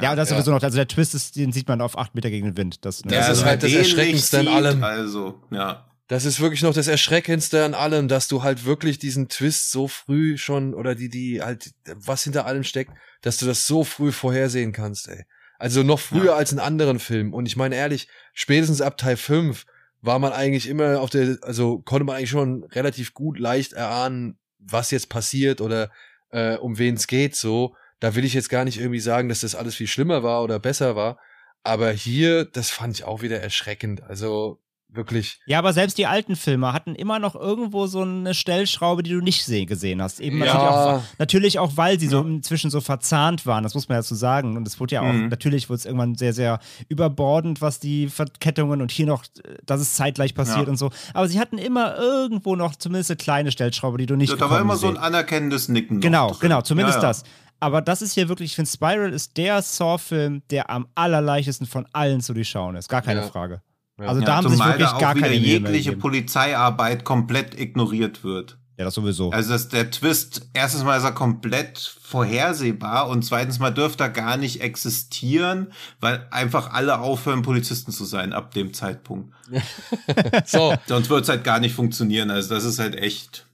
Ja, 0.00 0.14
das 0.14 0.30
ja. 0.30 0.36
sowieso 0.36 0.52
noch. 0.52 0.62
Also 0.62 0.76
der 0.76 0.88
Twist 0.88 1.14
ist, 1.14 1.36
den 1.36 1.52
sieht 1.52 1.68
man 1.68 1.80
auf 1.80 1.98
acht 1.98 2.14
Meter 2.14 2.30
gegen 2.30 2.46
den 2.46 2.56
Wind. 2.56 2.84
Das, 2.84 3.04
ne? 3.04 3.12
das 3.12 3.38
ist 3.38 3.44
halt 3.44 3.62
das 3.62 3.72
Erschreckendste 3.72 4.40
an 4.40 4.48
allem. 4.48 4.84
Also, 4.84 5.42
ja. 5.50 5.86
Das 6.06 6.24
ist 6.24 6.40
wirklich 6.40 6.62
noch 6.62 6.74
das 6.74 6.88
Erschreckendste 6.88 7.64
an 7.64 7.74
allem, 7.74 8.08
dass 8.08 8.26
du 8.26 8.42
halt 8.42 8.64
wirklich 8.64 8.98
diesen 8.98 9.28
Twist 9.28 9.70
so 9.70 9.86
früh 9.86 10.38
schon 10.38 10.74
oder 10.74 10.94
die, 10.94 11.08
die 11.08 11.40
halt, 11.40 11.72
was 11.94 12.24
hinter 12.24 12.46
allem 12.46 12.64
steckt, 12.64 12.92
dass 13.22 13.36
du 13.36 13.46
das 13.46 13.66
so 13.66 13.84
früh 13.84 14.10
vorhersehen 14.10 14.72
kannst, 14.72 15.08
ey. 15.08 15.24
Also 15.58 15.82
noch 15.82 16.00
früher 16.00 16.24
ja. 16.24 16.34
als 16.36 16.52
in 16.52 16.58
anderen 16.58 16.98
Filmen. 16.98 17.34
Und 17.34 17.46
ich 17.46 17.56
meine 17.56 17.76
ehrlich, 17.76 18.08
spätestens 18.32 18.80
ab 18.80 18.96
Teil 18.96 19.16
5 19.16 19.66
war 20.00 20.18
man 20.18 20.32
eigentlich 20.32 20.68
immer 20.68 21.00
auf 21.00 21.10
der, 21.10 21.36
also 21.42 21.80
konnte 21.80 22.04
man 22.04 22.16
eigentlich 22.16 22.30
schon 22.30 22.64
relativ 22.64 23.12
gut 23.12 23.38
leicht 23.38 23.74
erahnen, 23.74 24.38
was 24.58 24.90
jetzt 24.90 25.10
passiert 25.10 25.60
oder 25.60 25.90
äh, 26.30 26.56
um 26.56 26.78
wen 26.78 26.94
es 26.94 27.06
geht, 27.06 27.36
so. 27.36 27.74
Da 28.00 28.14
will 28.14 28.24
ich 28.24 28.34
jetzt 28.34 28.48
gar 28.48 28.64
nicht 28.64 28.78
irgendwie 28.78 29.00
sagen, 29.00 29.28
dass 29.28 29.40
das 29.40 29.54
alles 29.54 29.74
viel 29.76 29.86
schlimmer 29.86 30.22
war 30.22 30.42
oder 30.42 30.58
besser 30.58 30.96
war. 30.96 31.18
Aber 31.62 31.90
hier, 31.90 32.46
das 32.46 32.70
fand 32.70 32.94
ich 32.94 33.04
auch 33.04 33.22
wieder 33.22 33.40
erschreckend. 33.40 34.02
Also 34.02 34.58
wirklich. 34.94 35.38
Ja, 35.46 35.58
aber 35.58 35.72
selbst 35.72 35.98
die 35.98 36.06
alten 36.06 36.36
Filme 36.36 36.72
hatten 36.72 36.94
immer 36.94 37.18
noch 37.18 37.34
irgendwo 37.34 37.86
so 37.86 38.02
eine 38.02 38.34
Stellschraube, 38.34 39.02
die 39.02 39.10
du 39.10 39.20
nicht 39.20 39.46
gesehen 39.46 40.02
hast. 40.02 40.20
Eben 40.20 40.38
ja. 40.38 40.46
natürlich, 40.46 40.68
auch, 40.68 41.02
natürlich 41.18 41.58
auch, 41.58 41.72
weil 41.76 42.00
sie 42.00 42.08
so 42.08 42.20
inzwischen 42.20 42.70
so 42.70 42.80
verzahnt 42.80 43.46
waren, 43.46 43.62
das 43.62 43.74
muss 43.74 43.88
man 43.88 43.96
ja 43.96 44.02
so 44.02 44.14
sagen. 44.14 44.56
Und 44.56 44.66
es 44.66 44.80
wurde 44.80 44.96
ja 44.96 45.02
auch, 45.02 45.12
mhm. 45.12 45.28
natürlich 45.28 45.68
wurde 45.68 45.78
es 45.78 45.86
irgendwann 45.86 46.14
sehr, 46.14 46.32
sehr 46.32 46.58
überbordend, 46.88 47.60
was 47.60 47.80
die 47.80 48.08
Verkettungen 48.08 48.82
und 48.82 48.90
hier 48.90 49.06
noch, 49.06 49.24
dass 49.64 49.80
es 49.80 49.94
zeitgleich 49.94 50.34
passiert 50.34 50.66
ja. 50.66 50.70
und 50.70 50.76
so. 50.76 50.90
Aber 51.14 51.28
sie 51.28 51.38
hatten 51.38 51.58
immer 51.58 51.96
irgendwo 51.96 52.56
noch 52.56 52.74
zumindest 52.76 53.10
eine 53.10 53.18
kleine 53.18 53.52
Stellschraube, 53.52 53.98
die 53.98 54.06
du 54.06 54.16
nicht 54.16 54.30
ja, 54.30 54.36
Da 54.36 54.50
war 54.50 54.60
immer 54.60 54.76
sehen. 54.76 54.94
so 54.94 54.96
ein 54.96 55.02
anerkennendes 55.02 55.68
Nicken. 55.68 56.00
Genau, 56.00 56.36
genau, 56.40 56.62
zumindest 56.62 56.96
ja, 56.96 57.02
das. 57.02 57.24
Aber 57.60 57.82
das 57.82 58.02
ist 58.02 58.14
hier 58.14 58.28
wirklich, 58.28 58.52
ich 58.52 58.56
finde, 58.56 58.70
Spiral 58.70 59.12
ist 59.12 59.36
der 59.36 59.60
Saw-Film, 59.62 60.42
der 60.50 60.70
am 60.70 60.88
allerleichtesten 60.94 61.66
von 61.66 61.86
allen 61.92 62.20
zu 62.20 62.32
durchschauen 62.32 62.74
ist. 62.74 62.88
Gar 62.88 63.02
keine 63.02 63.20
ja. 63.20 63.26
Frage. 63.26 63.62
Ja. 64.00 64.06
Also 64.06 64.22
da 64.22 64.36
haben 64.36 64.48
sich 64.48 64.58
wirklich 64.58 64.88
da 64.88 64.98
gar 64.98 65.14
keine 65.14 65.34
jegliche 65.34 65.92
Polizeiarbeit 65.92 67.04
komplett 67.04 67.58
ignoriert 67.60 68.24
wird. 68.24 68.56
Ja, 68.78 68.86
das 68.86 68.94
sowieso. 68.94 69.30
Also 69.30 69.50
das, 69.50 69.68
der 69.68 69.90
Twist, 69.90 70.48
erstens 70.54 70.84
mal 70.84 70.96
ist 70.96 71.04
er 71.04 71.12
komplett 71.12 71.78
vorhersehbar 72.00 73.10
und 73.10 73.22
zweitens 73.22 73.58
mal 73.58 73.68
dürfte 73.70 74.04
er 74.04 74.08
gar 74.08 74.38
nicht 74.38 74.62
existieren, 74.62 75.70
weil 76.00 76.26
einfach 76.30 76.72
alle 76.72 76.98
aufhören, 77.00 77.42
Polizisten 77.42 77.92
zu 77.92 78.06
sein 78.06 78.32
ab 78.32 78.54
dem 78.54 78.72
Zeitpunkt. 78.72 79.34
so. 80.46 80.74
Sonst 80.86 81.10
wird 81.10 81.24
es 81.24 81.28
halt 81.28 81.44
gar 81.44 81.60
nicht 81.60 81.74
funktionieren. 81.74 82.30
Also 82.30 82.54
das 82.54 82.64
ist 82.64 82.78
halt 82.78 82.96
echt 82.96 83.44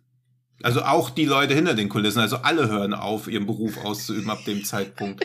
Also 0.63 0.83
auch 0.83 1.11
die 1.11 1.27
Leute 1.27 1.55
hinter 1.55 1.75
den 1.75 1.89
Kulissen, 1.89 2.21
also 2.21 2.39
alle 2.39 2.69
hören 2.69 2.95
auf, 2.95 3.29
ihren 3.29 3.47
Beruf 3.47 3.85
auszuüben 3.85 4.31
ab 4.31 4.45
dem 4.47 4.65
Zeitpunkt. 4.65 5.25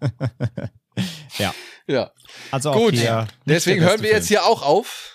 ja. 1.38 1.54
Ja. 1.86 2.10
Also 2.50 2.72
Gut. 2.72 2.94
Deswegen 3.44 3.82
hören 3.82 4.02
wir 4.02 4.10
jetzt 4.10 4.28
hier 4.28 4.44
auch 4.44 4.62
auf. 4.62 5.12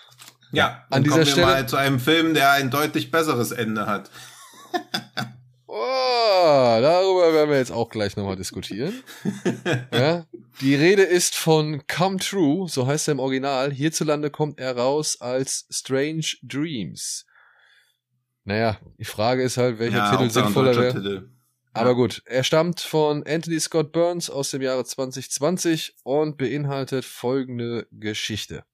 Ja, 0.52 0.86
an 0.90 1.04
dieser 1.04 1.16
kommen 1.16 1.26
wir 1.26 1.32
Stelle 1.32 1.48
mal 1.48 1.68
zu 1.68 1.78
einem 1.78 2.00
Film, 2.00 2.34
der 2.34 2.52
ein 2.52 2.70
deutlich 2.70 3.10
besseres 3.10 3.52
Ende 3.52 3.86
hat. 3.86 4.10
oh, 5.68 6.78
darüber 6.82 7.34
werden 7.34 7.50
wir 7.50 7.58
jetzt 7.58 7.72
auch 7.72 7.90
gleich 7.90 8.18
nochmal 8.18 8.36
diskutieren. 8.36 9.02
ja, 9.94 10.26
die 10.60 10.76
Rede 10.76 11.04
ist 11.04 11.36
von 11.36 11.84
Come 11.88 12.18
True, 12.18 12.68
so 12.68 12.86
heißt 12.86 13.08
er 13.08 13.14
im 13.14 13.20
Original. 13.20 13.72
Hierzulande 13.72 14.30
kommt 14.30 14.60
er 14.60 14.76
raus 14.76 15.20
als 15.22 15.68
Strange 15.70 16.26
Dreams. 16.44 17.26
Naja, 18.44 18.80
die 18.98 19.06
Frage 19.06 19.44
ist 19.44 19.58
halt, 19.58 19.80
welcher 19.80 19.98
ja, 19.98 20.12
Titel 20.12 20.30
sinnvoller 20.30 20.76
wäre. 20.76 21.30
Aber 21.74 21.96
gut, 21.96 22.22
er 22.26 22.44
stammt 22.44 22.82
von 22.82 23.26
Anthony 23.26 23.60
Scott 23.60 23.94
Burns 23.94 24.30
aus 24.30 24.52
dem 24.52 24.62
Jahre 24.62 24.84
2020 24.84 25.96
und 26.04 26.38
beinhaltet 26.38 27.06
folgende 27.06 27.88
Geschichte. 27.92 28.66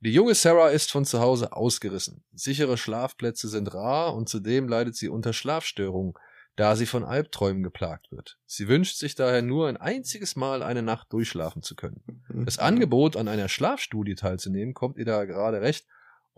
Die 0.00 0.12
junge 0.12 0.34
Sarah 0.34 0.70
ist 0.70 0.90
von 0.90 1.04
zu 1.04 1.20
Hause 1.20 1.52
ausgerissen. 1.52 2.24
Sichere 2.32 2.78
Schlafplätze 2.78 3.48
sind 3.48 3.74
rar 3.74 4.14
und 4.14 4.30
zudem 4.30 4.66
leidet 4.66 4.96
sie 4.96 5.10
unter 5.10 5.34
Schlafstörungen, 5.34 6.14
da 6.56 6.74
sie 6.74 6.86
von 6.86 7.04
Albträumen 7.04 7.62
geplagt 7.62 8.10
wird. 8.10 8.38
Sie 8.46 8.66
wünscht 8.66 8.96
sich 8.96 9.14
daher 9.14 9.42
nur 9.42 9.68
ein 9.68 9.76
einziges 9.76 10.34
Mal 10.34 10.62
eine 10.62 10.82
Nacht 10.82 11.12
durchschlafen 11.12 11.62
zu 11.62 11.76
können. 11.76 12.24
Das 12.30 12.58
Angebot, 12.58 13.16
an 13.16 13.28
einer 13.28 13.48
Schlafstudie 13.48 14.14
teilzunehmen, 14.14 14.72
kommt 14.72 14.96
ihr 14.96 15.04
da 15.04 15.26
gerade 15.26 15.60
recht 15.60 15.86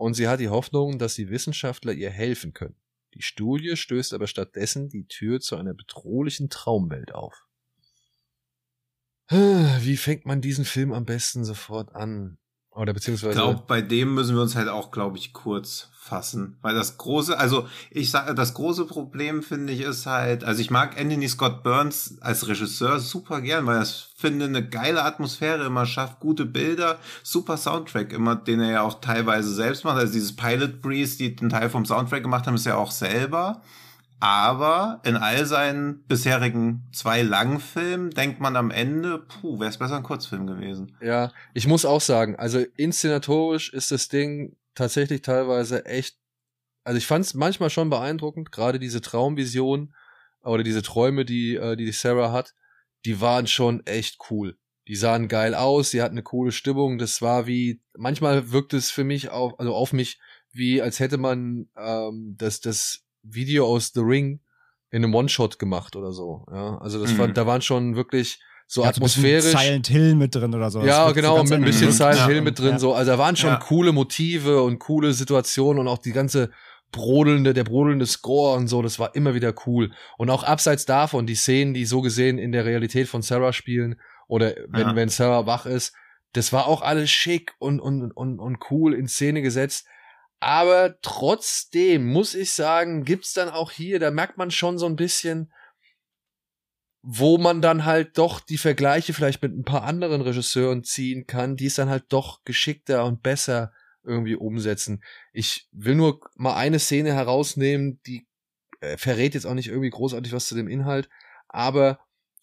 und 0.01 0.15
sie 0.15 0.27
hat 0.27 0.39
die 0.39 0.49
Hoffnung, 0.49 0.97
dass 0.97 1.13
die 1.13 1.29
Wissenschaftler 1.29 1.93
ihr 1.93 2.09
helfen 2.09 2.53
können. 2.53 2.75
Die 3.13 3.21
Studie 3.21 3.77
stößt 3.77 4.15
aber 4.15 4.25
stattdessen 4.25 4.89
die 4.89 5.05
Tür 5.05 5.39
zu 5.39 5.57
einer 5.57 5.75
bedrohlichen 5.75 6.49
Traumwelt 6.49 7.13
auf. 7.13 7.45
Wie 9.29 9.97
fängt 9.97 10.25
man 10.25 10.41
diesen 10.41 10.65
Film 10.65 10.91
am 10.91 11.05
besten 11.05 11.45
sofort 11.45 11.93
an? 11.93 12.39
Oder 12.73 12.93
beziehungsweise. 12.93 13.31
Ich 13.31 13.35
glaube, 13.35 13.63
bei 13.67 13.81
dem 13.81 14.13
müssen 14.13 14.35
wir 14.35 14.41
uns 14.41 14.55
halt 14.55 14.69
auch, 14.69 14.91
glaube 14.91 15.17
ich, 15.17 15.33
kurz 15.33 15.89
fassen. 16.01 16.57
Weil 16.61 16.73
das 16.73 16.97
große, 16.97 17.37
also 17.37 17.67
ich 17.91 18.09
sage, 18.09 18.33
das 18.33 18.55
große 18.55 18.85
Problem 18.85 19.43
finde 19.43 19.71
ich 19.71 19.81
ist 19.81 20.07
halt, 20.07 20.43
also 20.43 20.59
ich 20.59 20.71
mag 20.71 20.99
Anthony 20.99 21.29
Scott 21.29 21.61
Burns 21.63 22.17
als 22.21 22.47
Regisseur 22.47 22.99
super 22.99 23.39
gern, 23.41 23.67
weil 23.67 23.77
er 23.77 23.87
finde 24.15 24.45
eine 24.45 24.67
geile 24.67 25.03
Atmosphäre 25.03 25.65
immer 25.65 25.85
schafft, 25.85 26.19
gute 26.19 26.45
Bilder, 26.45 26.97
super 27.21 27.55
Soundtrack 27.55 28.13
immer, 28.13 28.35
den 28.35 28.61
er 28.61 28.71
ja 28.71 28.81
auch 28.81 28.99
teilweise 28.99 29.53
selbst 29.53 29.83
macht. 29.83 29.97
Also 29.97 30.13
dieses 30.13 30.35
Pilot 30.35 30.81
Breeze, 30.81 31.17
die 31.17 31.35
den 31.35 31.49
Teil 31.49 31.69
vom 31.69 31.85
Soundtrack 31.85 32.23
gemacht 32.23 32.47
haben, 32.47 32.55
ist 32.55 32.65
ja 32.65 32.77
auch 32.77 32.91
selber. 32.91 33.61
Aber 34.21 35.01
in 35.03 35.17
all 35.17 35.47
seinen 35.47 36.03
bisherigen 36.03 36.87
zwei 36.93 37.23
Langfilmen 37.23 38.11
denkt 38.11 38.39
man 38.39 38.55
am 38.55 38.69
Ende, 38.69 39.17
puh, 39.17 39.59
wäre 39.59 39.71
es 39.71 39.79
besser 39.79 39.97
ein 39.97 40.03
Kurzfilm 40.03 40.45
gewesen. 40.45 40.95
Ja, 41.01 41.31
ich 41.55 41.65
muss 41.65 41.85
auch 41.85 42.01
sagen, 42.01 42.35
also 42.35 42.63
inszenatorisch 42.77 43.73
ist 43.73 43.89
das 43.89 44.09
Ding 44.09 44.55
tatsächlich 44.75 45.23
teilweise 45.23 45.85
echt, 45.87 46.19
also 46.83 46.99
ich 46.99 47.07
fand 47.07 47.25
es 47.25 47.33
manchmal 47.33 47.71
schon 47.71 47.89
beeindruckend, 47.89 48.51
gerade 48.51 48.77
diese 48.77 49.01
Traumvision 49.01 49.95
oder 50.43 50.61
diese 50.61 50.83
Träume, 50.83 51.25
die, 51.25 51.55
äh, 51.55 51.75
die 51.75 51.91
Sarah 51.91 52.31
hat, 52.31 52.53
die 53.05 53.21
waren 53.21 53.47
schon 53.47 53.83
echt 53.87 54.19
cool. 54.29 54.55
Die 54.87 54.95
sahen 54.97 55.29
geil 55.29 55.55
aus, 55.55 55.89
sie 55.89 56.03
hatten 56.03 56.13
eine 56.13 56.23
coole 56.23 56.51
Stimmung, 56.51 56.99
das 56.99 57.23
war 57.23 57.47
wie, 57.47 57.81
manchmal 57.97 58.51
wirkt 58.51 58.75
es 58.75 58.91
für 58.91 59.03
mich 59.03 59.29
auf, 59.29 59.59
also 59.59 59.73
auf 59.73 59.93
mich, 59.93 60.19
wie 60.51 60.79
als 60.79 60.99
hätte 60.99 61.17
man 61.17 61.69
ähm, 61.75 62.35
das, 62.37 62.61
das 62.61 63.03
Video 63.23 63.67
aus 63.67 63.91
The 63.93 64.01
Ring 64.01 64.39
in 64.89 65.03
einem 65.03 65.13
One-Shot 65.13 65.59
gemacht 65.59 65.95
oder 65.95 66.11
so. 66.11 66.45
Ja, 66.51 66.77
also 66.77 67.01
das 67.01 67.13
mhm. 67.13 67.17
war, 67.17 67.27
da 67.29 67.45
waren 67.45 67.61
schon 67.61 67.95
wirklich 67.95 68.39
so 68.67 68.83
ja, 68.83 68.89
atmosphärisch. 68.89 69.51
So 69.51 69.57
Silent 69.57 69.87
Hill 69.87 70.15
mit 70.15 70.35
drin 70.35 70.53
oder 70.53 70.69
so. 70.69 70.81
Ja, 70.81 71.11
genau, 71.11 71.43
mit 71.43 71.51
ein 71.53 71.63
bisschen 71.63 71.91
Silent 71.91 72.17
ja. 72.17 72.27
Hill 72.27 72.41
mit 72.41 72.59
drin, 72.59 72.71
ja. 72.71 72.79
so. 72.79 72.93
Also 72.93 73.11
da 73.11 73.17
waren 73.17 73.35
schon 73.35 73.57
coole 73.59 73.91
Motive 73.91 74.63
und 74.63 74.79
coole 74.79 75.13
Situationen 75.13 75.79
und 75.79 75.87
auch 75.87 75.97
die 75.97 76.13
ganze 76.13 76.51
brodelnde, 76.91 77.53
der 77.53 77.63
brodelnde 77.63 78.05
Score 78.05 78.57
und 78.57 78.67
so, 78.67 78.81
das 78.81 78.99
war 78.99 79.15
immer 79.15 79.33
wieder 79.33 79.53
cool. 79.65 79.91
Und 80.17 80.29
auch 80.29 80.43
abseits 80.43 80.85
davon, 80.85 81.25
die 81.25 81.35
Szenen, 81.35 81.73
die 81.73 81.85
so 81.85 82.01
gesehen 82.01 82.37
in 82.37 82.51
der 82.51 82.65
Realität 82.65 83.07
von 83.07 83.21
Sarah 83.21 83.53
spielen, 83.53 83.95
oder 84.27 84.55
wenn, 84.69 84.95
wenn 84.95 85.09
Sarah 85.09 85.45
wach 85.45 85.65
ist, 85.65 85.93
das 86.33 86.53
war 86.53 86.67
auch 86.67 86.81
alles 86.81 87.09
schick 87.09 87.53
und, 87.59 87.81
und, 87.81 88.11
und, 88.11 88.39
und 88.39 88.57
cool 88.71 88.93
in 88.93 89.07
Szene 89.07 89.41
gesetzt. 89.41 89.85
Aber 90.43 90.99
trotzdem 91.03 92.11
muss 92.11 92.33
ich 92.33 92.51
sagen, 92.51 93.05
gibt's 93.05 93.33
dann 93.33 93.49
auch 93.49 93.71
hier, 93.71 93.99
da 93.99 94.09
merkt 94.09 94.39
man 94.39 94.49
schon 94.49 94.79
so 94.79 94.87
ein 94.87 94.95
bisschen, 94.95 95.53
wo 97.03 97.37
man 97.37 97.61
dann 97.61 97.85
halt 97.85 98.17
doch 98.17 98.39
die 98.39 98.57
Vergleiche 98.57 99.13
vielleicht 99.13 99.43
mit 99.43 99.55
ein 99.55 99.63
paar 99.63 99.83
anderen 99.83 100.21
Regisseuren 100.21 100.83
ziehen 100.83 101.27
kann, 101.27 101.57
die 101.57 101.67
es 101.67 101.75
dann 101.75 101.89
halt 101.89 102.05
doch 102.09 102.43
geschickter 102.43 103.05
und 103.05 103.21
besser 103.21 103.71
irgendwie 104.03 104.35
umsetzen. 104.35 105.03
Ich 105.31 105.67
will 105.71 105.93
nur 105.93 106.19
mal 106.35 106.55
eine 106.55 106.79
Szene 106.79 107.13
herausnehmen, 107.13 108.01
die 108.07 108.27
äh, 108.79 108.97
verrät 108.97 109.35
jetzt 109.35 109.45
auch 109.45 109.53
nicht 109.53 109.67
irgendwie 109.67 109.91
großartig 109.91 110.33
was 110.33 110.47
zu 110.47 110.55
dem 110.55 110.67
Inhalt, 110.67 111.07
aber 111.49 111.99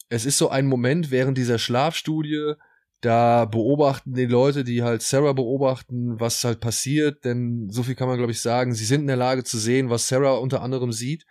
es 0.09 0.25
ist 0.25 0.39
so 0.39 0.51
ein 0.51 0.67
Moment 0.67 1.11
während 1.11 1.37
dieser 1.37 1.59
Schlafstudie, 1.59 2.55
da 3.01 3.45
beobachten 3.45 4.15
die 4.15 4.27
Leute, 4.27 4.65
die 4.65 4.83
halt 4.83 5.03
Sarah 5.03 5.33
beobachten, 5.33 6.19
was 6.19 6.43
halt 6.43 6.61
passiert, 6.61 7.25
denn 7.25 7.69
so 7.71 7.83
viel 7.83 7.95
kann 7.95 8.09
man 8.09 8.17
glaube 8.17 8.33
ich 8.33 8.41
sagen, 8.41 8.75
sie 8.75 8.85
sind 8.85 9.03
in 9.03 9.07
der 9.07 9.17
Lage 9.17 9.45
zu 9.45 9.59
sehen, 9.59 9.91
was 9.91 10.09
Sarah 10.09 10.35
unter 10.35 10.63
anderem 10.63 10.93
sieht. 10.93 11.25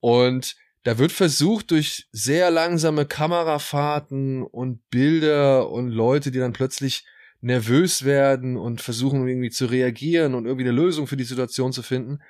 Und 0.00 0.56
da 0.82 0.98
wird 0.98 1.12
versucht 1.12 1.70
durch 1.70 2.08
sehr 2.12 2.50
langsame 2.50 3.06
Kamerafahrten 3.06 4.42
und 4.42 4.88
Bilder 4.90 5.70
und 5.70 5.88
Leute, 5.88 6.30
die 6.30 6.38
dann 6.38 6.52
plötzlich 6.52 7.04
nervös 7.40 8.04
werden 8.04 8.56
und 8.56 8.80
versuchen 8.80 9.26
irgendwie 9.26 9.50
zu 9.50 9.66
reagieren 9.66 10.34
und 10.34 10.46
irgendwie 10.46 10.64
eine 10.64 10.76
Lösung 10.76 11.06
für 11.06 11.16
die 11.16 11.24
Situation 11.24 11.72
zu 11.72 11.82
finden, 11.82 12.20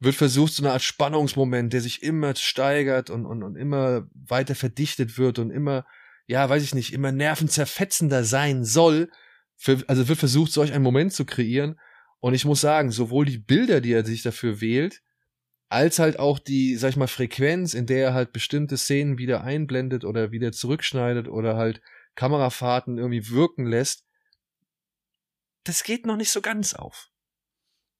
wird 0.00 0.14
versucht, 0.14 0.52
so 0.52 0.62
eine 0.62 0.72
Art 0.72 0.82
Spannungsmoment, 0.82 1.72
der 1.72 1.80
sich 1.80 2.02
immer 2.02 2.34
steigert 2.34 3.08
und, 3.10 3.24
und, 3.24 3.42
und 3.42 3.56
immer 3.56 4.06
weiter 4.14 4.54
verdichtet 4.54 5.16
wird 5.18 5.38
und 5.38 5.50
immer 5.50 5.86
ja, 6.26 6.48
weiß 6.48 6.62
ich 6.62 6.74
nicht, 6.74 6.92
immer 6.92 7.12
nervenzerfetzender 7.12 8.24
sein 8.24 8.64
soll. 8.64 9.10
Für, 9.56 9.82
also 9.86 10.08
wird 10.08 10.18
versucht, 10.18 10.52
solch 10.52 10.72
einen 10.72 10.84
Moment 10.84 11.12
zu 11.12 11.24
kreieren. 11.24 11.78
Und 12.20 12.34
ich 12.34 12.44
muss 12.44 12.60
sagen, 12.60 12.90
sowohl 12.90 13.24
die 13.24 13.38
Bilder, 13.38 13.80
die 13.80 13.92
er 13.92 14.04
sich 14.04 14.22
dafür 14.22 14.60
wählt, 14.60 15.02
als 15.68 15.98
halt 15.98 16.18
auch 16.18 16.38
die, 16.38 16.76
sag 16.76 16.90
ich 16.90 16.96
mal, 16.96 17.06
Frequenz, 17.06 17.74
in 17.74 17.86
der 17.86 18.08
er 18.08 18.14
halt 18.14 18.32
bestimmte 18.32 18.76
Szenen 18.76 19.18
wieder 19.18 19.42
einblendet 19.42 20.04
oder 20.04 20.30
wieder 20.30 20.52
zurückschneidet 20.52 21.28
oder 21.28 21.56
halt 21.56 21.80
Kamerafahrten 22.14 22.98
irgendwie 22.98 23.28
wirken 23.30 23.66
lässt, 23.66 24.04
das 25.64 25.82
geht 25.82 26.06
noch 26.06 26.16
nicht 26.16 26.30
so 26.30 26.40
ganz 26.40 26.74
auf. 26.74 27.10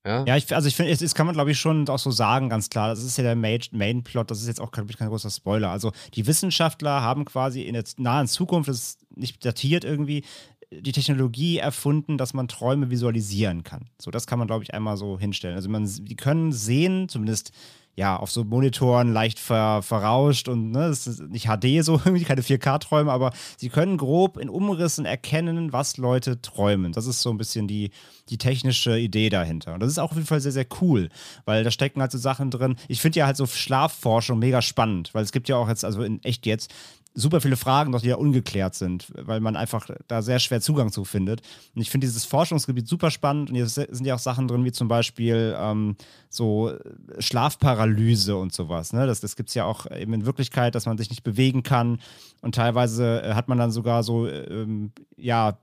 Ja, 0.07 0.25
ja 0.25 0.37
ich, 0.37 0.55
also 0.55 0.69
ich 0.69 0.77
finde, 0.77 0.97
das 0.97 1.15
kann 1.15 1.27
man 1.27 1.35
glaube 1.35 1.51
ich 1.51 1.59
schon 1.59 1.89
auch 1.89 1.99
so 1.99 2.11
sagen, 2.11 2.49
ganz 2.49 2.71
klar. 2.71 2.89
Das 2.89 3.03
ist 3.03 3.19
ja 3.19 3.25
der 3.25 3.37
Main-Plot, 3.37 4.31
das 4.31 4.41
ist 4.41 4.47
jetzt 4.47 4.61
auch 4.61 4.71
kein, 4.71 4.87
kein 4.87 5.09
großer 5.09 5.31
Spoiler. 5.31 5.71
Also 5.71 5.93
die 6.15 6.27
Wissenschaftler 6.27 7.03
haben 7.03 7.25
quasi 7.25 7.63
in 7.63 7.75
der 7.75 7.85
nahen 7.99 8.29
Zukunft, 8.29 8.69
das 8.69 8.77
ist 8.77 8.99
nicht 9.17 9.45
datiert 9.45 9.85
irgendwie, 9.85 10.25
die 10.71 10.93
Technologie 10.93 11.59
erfunden, 11.59 12.19
dass 12.19 12.35
man 12.35 12.49
Träume 12.49 12.91
visualisieren 12.91 13.63
kann. 13.63 13.89
So, 14.01 14.11
das 14.11 14.27
kann 14.27 14.39
man, 14.39 14.49
glaube 14.49 14.65
ich, 14.65 14.75
einmal 14.75 14.97
so 14.97 15.19
hinstellen. 15.19 15.57
Also 15.57 15.69
man, 15.69 15.87
die 15.87 16.17
können 16.17 16.53
sehen, 16.53 17.09
zumindest 17.09 17.53
ja, 17.97 18.15
auf 18.17 18.31
so 18.31 18.45
Monitoren 18.45 19.13
leicht 19.13 19.39
ver, 19.39 19.83
verrauscht 19.83 20.49
und 20.49 20.71
ne, 20.71 20.89
das 20.89 21.07
ist 21.07 21.23
nicht 21.23 21.47
HD 21.47 21.83
so, 21.83 21.95
irgendwie 22.05 22.25
keine 22.25 22.43
4K-Träume, 22.43 23.11
aber 23.11 23.33
sie 23.57 23.71
können 23.71 23.97
grob 23.97 24.37
in 24.37 24.51
Umrissen 24.51 25.07
erkennen, 25.07 25.73
was 25.73 25.97
Leute 25.97 26.41
träumen. 26.43 26.93
Das 26.93 27.07
ist 27.07 27.23
so 27.23 27.31
ein 27.31 27.39
bisschen 27.39 27.67
die, 27.67 27.91
die 28.29 28.37
technische 28.37 28.99
Idee 28.99 29.31
dahinter. 29.31 29.73
Und 29.75 29.81
das 29.81 29.91
ist 29.91 29.99
auch 29.99 30.11
auf 30.11 30.17
jeden 30.17 30.27
Fall 30.27 30.43
sehr, 30.43 30.53
sehr 30.53 30.67
cool, 30.83 31.09
weil 31.47 31.65
da 31.65 31.71
stecken 31.71 32.03
halt 32.03 32.13
so 32.13 32.19
Sachen 32.19 32.51
drin. 32.51 32.77
Ich 32.87 33.01
finde 33.01 33.19
ja 33.19 33.27
halt 33.27 33.39
so 33.39 33.47
Schlafforschung 33.47 34.39
mega 34.39 34.61
spannend, 34.61 35.15
weil 35.15 35.25
es 35.25 35.33
gibt 35.33 35.49
ja 35.49 35.57
auch 35.57 35.69
jetzt, 35.69 35.85
also 35.85 36.03
in 36.03 36.23
echt 36.23 36.45
jetzt, 36.45 36.73
super 37.17 37.41
viele 37.41 37.57
Fragen 37.57 37.91
noch, 37.91 38.03
die 38.03 38.09
ja 38.09 38.17
ungeklärt 38.17 38.75
sind, 38.75 39.13
weil 39.17 39.41
man 39.41 39.57
einfach 39.57 39.89
da 40.07 40.23
sehr 40.23 40.39
schwer 40.39 40.61
Zugang 40.61 40.93
zu 40.93 41.05
findet. 41.05 41.41
Und 41.75 41.81
ich 41.81 41.91
finde 41.91 42.07
dieses 42.07 42.27
Forschungsgebiet 42.27 42.87
super 42.87 43.11
spannend 43.11 43.49
und 43.49 43.57
hier 43.57 43.67
sind 43.67 44.05
ja 44.05 44.15
auch 44.15 44.21
Sachen 44.21 44.47
drin, 44.47 44.65
wie 44.65 44.73
zum 44.73 44.87
Beispiel 44.87 45.57
ähm, 45.59 45.97
so 46.29 46.73
Schlafparalyse 47.19 48.37
und 48.37 48.53
sowas. 48.53 48.93
Ne? 48.93 49.07
Das, 49.07 49.21
das 49.21 49.35
gibt 49.35 49.49
es 49.49 49.55
ja 49.55 49.65
auch 49.65 49.91
eben 49.91 50.13
in 50.13 50.27
Wirklichkeit, 50.27 50.75
dass 50.75 50.87
man 50.87 50.99
sich 50.99 51.11
nicht 51.11 51.25
bewegen 51.25 51.63
kann 51.63 51.99
und 52.43 52.55
teilweise 52.55 53.23
äh, 53.23 53.35
hat 53.35 53.49
man 53.49 53.59
dann 53.59 53.71
sogar 53.71 54.03
so, 54.03 54.29
ähm, 54.29 54.93
ja, 55.17 55.59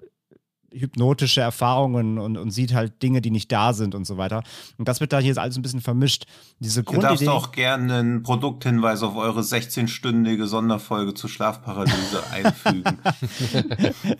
hypnotische 0.73 1.41
Erfahrungen 1.41 2.17
und, 2.17 2.37
und 2.37 2.51
sieht 2.51 2.73
halt 2.73 3.01
Dinge, 3.01 3.21
die 3.21 3.31
nicht 3.31 3.51
da 3.51 3.73
sind 3.73 3.95
und 3.95 4.05
so 4.05 4.17
weiter. 4.17 4.43
Und 4.77 4.87
das 4.87 4.99
wird 4.99 5.13
da 5.13 5.19
hier 5.19 5.37
alles 5.37 5.55
ein 5.55 5.61
bisschen 5.61 5.81
vermischt. 5.81 6.25
Diese 6.59 6.83
Grundidee. 6.83 7.25
Du 7.25 7.25
darfst 7.25 7.47
auch 7.47 7.51
gerne 7.51 7.95
einen 7.95 8.23
Produkthinweis 8.23 9.03
auf 9.03 9.15
eure 9.15 9.41
16-stündige 9.41 10.45
Sonderfolge 10.45 11.13
zur 11.13 11.29
Schlafparalyse 11.29 12.23
einfügen. 12.31 12.99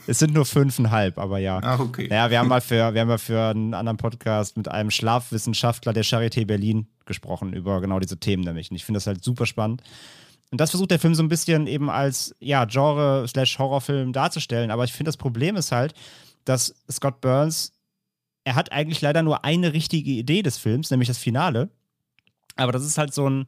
es 0.07 0.19
sind 0.19 0.33
nur 0.33 0.45
fünfeinhalb, 0.45 1.17
aber 1.17 1.39
ja. 1.39 1.59
Ach, 1.63 1.79
okay. 1.79 2.07
Naja, 2.09 2.29
wir 2.29 2.39
haben 2.39 2.49
mal 2.49 2.61
für, 2.61 2.93
wir 2.93 3.01
haben 3.01 3.07
mal 3.07 3.17
für 3.17 3.49
einen 3.49 3.73
anderen 3.73 3.97
Podcast 3.97 4.57
mit 4.57 4.67
einem 4.67 4.91
Schlafwissenschaftler 4.91 5.93
der 5.93 6.03
Charité 6.03 6.45
Berlin 6.45 6.87
gesprochen 7.05 7.53
über 7.53 7.81
genau 7.81 7.99
diese 7.99 8.17
Themen 8.17 8.43
nämlich. 8.43 8.71
Und 8.71 8.77
ich 8.77 8.85
finde 8.85 8.97
das 8.97 9.07
halt 9.07 9.23
super 9.23 9.45
spannend. 9.45 9.83
Und 10.53 10.61
das 10.61 10.69
versucht 10.69 10.91
der 10.91 10.99
Film 10.99 11.15
so 11.15 11.23
ein 11.23 11.29
bisschen 11.29 11.65
eben 11.65 11.89
als 11.89 12.35
ja, 12.39 12.65
Genre-Horrorfilm 12.65 14.13
darzustellen. 14.13 14.69
Aber 14.69 14.83
ich 14.83 14.93
finde, 14.93 15.09
das 15.09 15.17
Problem 15.17 15.55
ist 15.55 15.71
halt, 15.71 15.95
dass 16.45 16.75
Scott 16.91 17.21
Burns, 17.21 17.73
er 18.43 18.55
hat 18.55 18.71
eigentlich 18.71 19.01
leider 19.01 19.23
nur 19.23 19.45
eine 19.45 19.73
richtige 19.73 20.11
Idee 20.11 20.41
des 20.41 20.57
Films, 20.57 20.91
nämlich 20.91 21.07
das 21.07 21.17
Finale. 21.17 21.69
Aber 22.55 22.71
das 22.71 22.85
ist 22.85 22.97
halt 22.97 23.13
so 23.13 23.29
ein, 23.29 23.47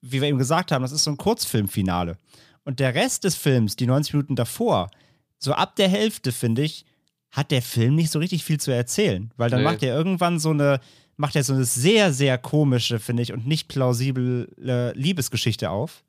wie 0.00 0.20
wir 0.20 0.28
eben 0.28 0.38
gesagt 0.38 0.72
haben, 0.72 0.82
das 0.82 0.92
ist 0.92 1.04
so 1.04 1.10
ein 1.10 1.16
Kurzfilmfinale. 1.16 2.18
Und 2.64 2.80
der 2.80 2.94
Rest 2.94 3.24
des 3.24 3.34
Films, 3.34 3.76
die 3.76 3.86
90 3.86 4.14
Minuten 4.14 4.36
davor, 4.36 4.90
so 5.38 5.52
ab 5.52 5.76
der 5.76 5.88
Hälfte, 5.88 6.32
finde 6.32 6.62
ich, 6.62 6.84
hat 7.30 7.50
der 7.50 7.62
Film 7.62 7.94
nicht 7.94 8.10
so 8.10 8.18
richtig 8.18 8.44
viel 8.44 8.60
zu 8.60 8.70
erzählen. 8.70 9.32
Weil 9.36 9.50
dann 9.50 9.60
nee. 9.60 9.64
macht 9.70 9.82
er 9.82 9.94
irgendwann 9.94 10.38
so 10.38 10.50
eine, 10.50 10.80
macht 11.16 11.36
er 11.36 11.44
so 11.44 11.54
eine 11.54 11.64
sehr, 11.64 12.12
sehr 12.12 12.38
komische, 12.38 12.98
finde 12.98 13.22
ich, 13.22 13.32
und 13.32 13.46
nicht 13.46 13.68
plausible 13.68 14.48
Liebesgeschichte 14.94 15.70
auf 15.70 16.04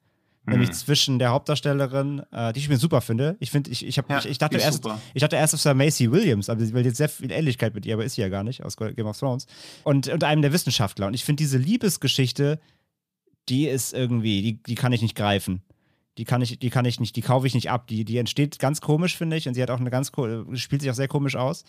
nämlich 0.45 0.69
mhm. 0.69 0.73
zwischen 0.73 1.19
der 1.19 1.31
Hauptdarstellerin, 1.31 2.23
äh, 2.31 2.53
die 2.53 2.59
ich 2.59 2.69
mir 2.69 2.77
super 2.77 3.01
finde. 3.01 3.37
Ich 3.39 3.51
finde, 3.51 3.71
ich, 3.71 3.85
ich, 3.85 3.97
hab, 3.97 4.09
ja, 4.09 4.19
ich, 4.19 4.25
ich, 4.25 4.37
dachte 4.37 4.57
erst, 4.57 4.85
ich 5.13 5.21
dachte 5.21 5.35
erst, 5.35 5.53
es 5.53 5.65
war 5.65 5.73
Macy 5.73 6.11
Williams, 6.11 6.49
aber 6.49 6.65
sie 6.65 6.73
will 6.73 6.85
jetzt 6.85 6.97
sehr 6.97 7.09
viel 7.09 7.31
Ähnlichkeit 7.31 7.73
mit 7.73 7.85
ihr, 7.85 7.93
aber 7.93 8.03
ist 8.03 8.15
sie 8.15 8.21
ja 8.21 8.29
gar 8.29 8.43
nicht 8.43 8.63
aus 8.63 8.75
Game 8.77 9.05
of 9.05 9.17
Thrones. 9.17 9.47
Und, 9.83 10.07
und 10.09 10.23
einem 10.23 10.41
der 10.41 10.51
Wissenschaftler. 10.51 11.07
Und 11.07 11.13
ich 11.13 11.23
finde 11.23 11.41
diese 11.41 11.57
Liebesgeschichte, 11.57 12.59
die 13.49 13.67
ist 13.67 13.93
irgendwie, 13.93 14.41
die, 14.41 14.63
die 14.63 14.75
kann 14.75 14.91
ich 14.91 15.01
nicht 15.01 15.15
greifen. 15.15 15.61
Die 16.17 16.25
kann 16.25 16.41
ich, 16.41 16.59
die 16.59 16.69
kann 16.69 16.85
ich 16.85 16.99
nicht, 16.99 17.15
die 17.15 17.21
kaufe 17.21 17.47
ich 17.47 17.55
nicht 17.55 17.71
ab. 17.71 17.87
Die, 17.87 18.05
die 18.05 18.17
entsteht 18.17 18.59
ganz 18.59 18.81
komisch, 18.81 19.17
finde 19.17 19.35
ich. 19.35 19.47
Und 19.47 19.55
sie 19.55 19.63
hat 19.63 19.71
auch 19.71 19.79
eine 19.79 19.89
ganz, 19.89 20.11
spielt 20.53 20.81
sich 20.81 20.91
auch 20.91 20.95
sehr 20.95 21.07
komisch 21.07 21.35
aus. 21.35 21.63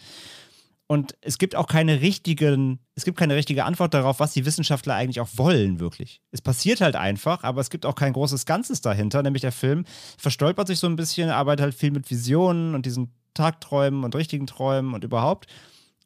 Und 0.87 1.17
es 1.23 1.39
gibt 1.39 1.57
auch 1.57 1.67
keine 1.67 2.03
richtigen, 2.03 2.79
es 2.95 3.05
gibt 3.05 3.19
keine 3.19 3.35
richtige 3.35 3.65
Antwort 3.65 3.95
darauf, 3.95 4.21
was 4.21 4.35
die 4.35 4.45
Wissenschaftler 4.45 4.95
eigentlich 4.95 5.21
auch 5.21 5.31
wollen, 5.37 5.81
wirklich. 5.81 6.21
Es 6.31 6.43
passiert 6.43 6.83
halt 6.83 6.95
einfach, 6.95 7.43
aber 7.43 7.63
es 7.63 7.71
gibt 7.71 7.87
auch 7.87 7.95
kein 7.95 8.13
großes 8.13 8.45
Ganzes 8.45 8.83
dahinter, 8.83 9.23
nämlich 9.23 9.41
der 9.41 9.53
Film 9.53 9.87
verstolpert 10.19 10.67
sich 10.67 10.79
so 10.79 10.87
ein 10.87 10.97
bisschen, 10.97 11.31
arbeitet 11.31 11.63
halt 11.63 11.75
viel 11.75 11.91
mit 11.91 12.11
Visionen 12.11 12.75
und 12.75 12.85
diesen 12.85 13.13
Tagträumen 13.33 14.05
und 14.05 14.15
richtigen 14.15 14.47
Träumen 14.47 14.93
und 14.93 15.05
überhaupt 15.05 15.47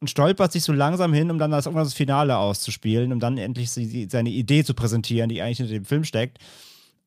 und 0.01 0.09
stolpert 0.09 0.53
sich 0.53 0.62
so 0.62 0.72
langsam 0.72 1.12
hin, 1.12 1.31
um 1.31 1.39
dann 1.39 1.51
das 1.51 1.66
irgendwas 1.66 1.89
das 1.89 1.95
Finale 1.95 2.37
auszuspielen, 2.37 3.12
um 3.12 3.20
dann 3.20 3.39
endlich 3.39 3.70
seine 3.70 4.31
Idee 4.31 4.64
zu 4.64 4.74
präsentieren, 4.74 5.29
die 5.29 5.43
eigentlich 5.43 5.59
hinter 5.59 5.72
dem 5.72 5.85
Film 5.85 6.05
steckt. 6.05 6.39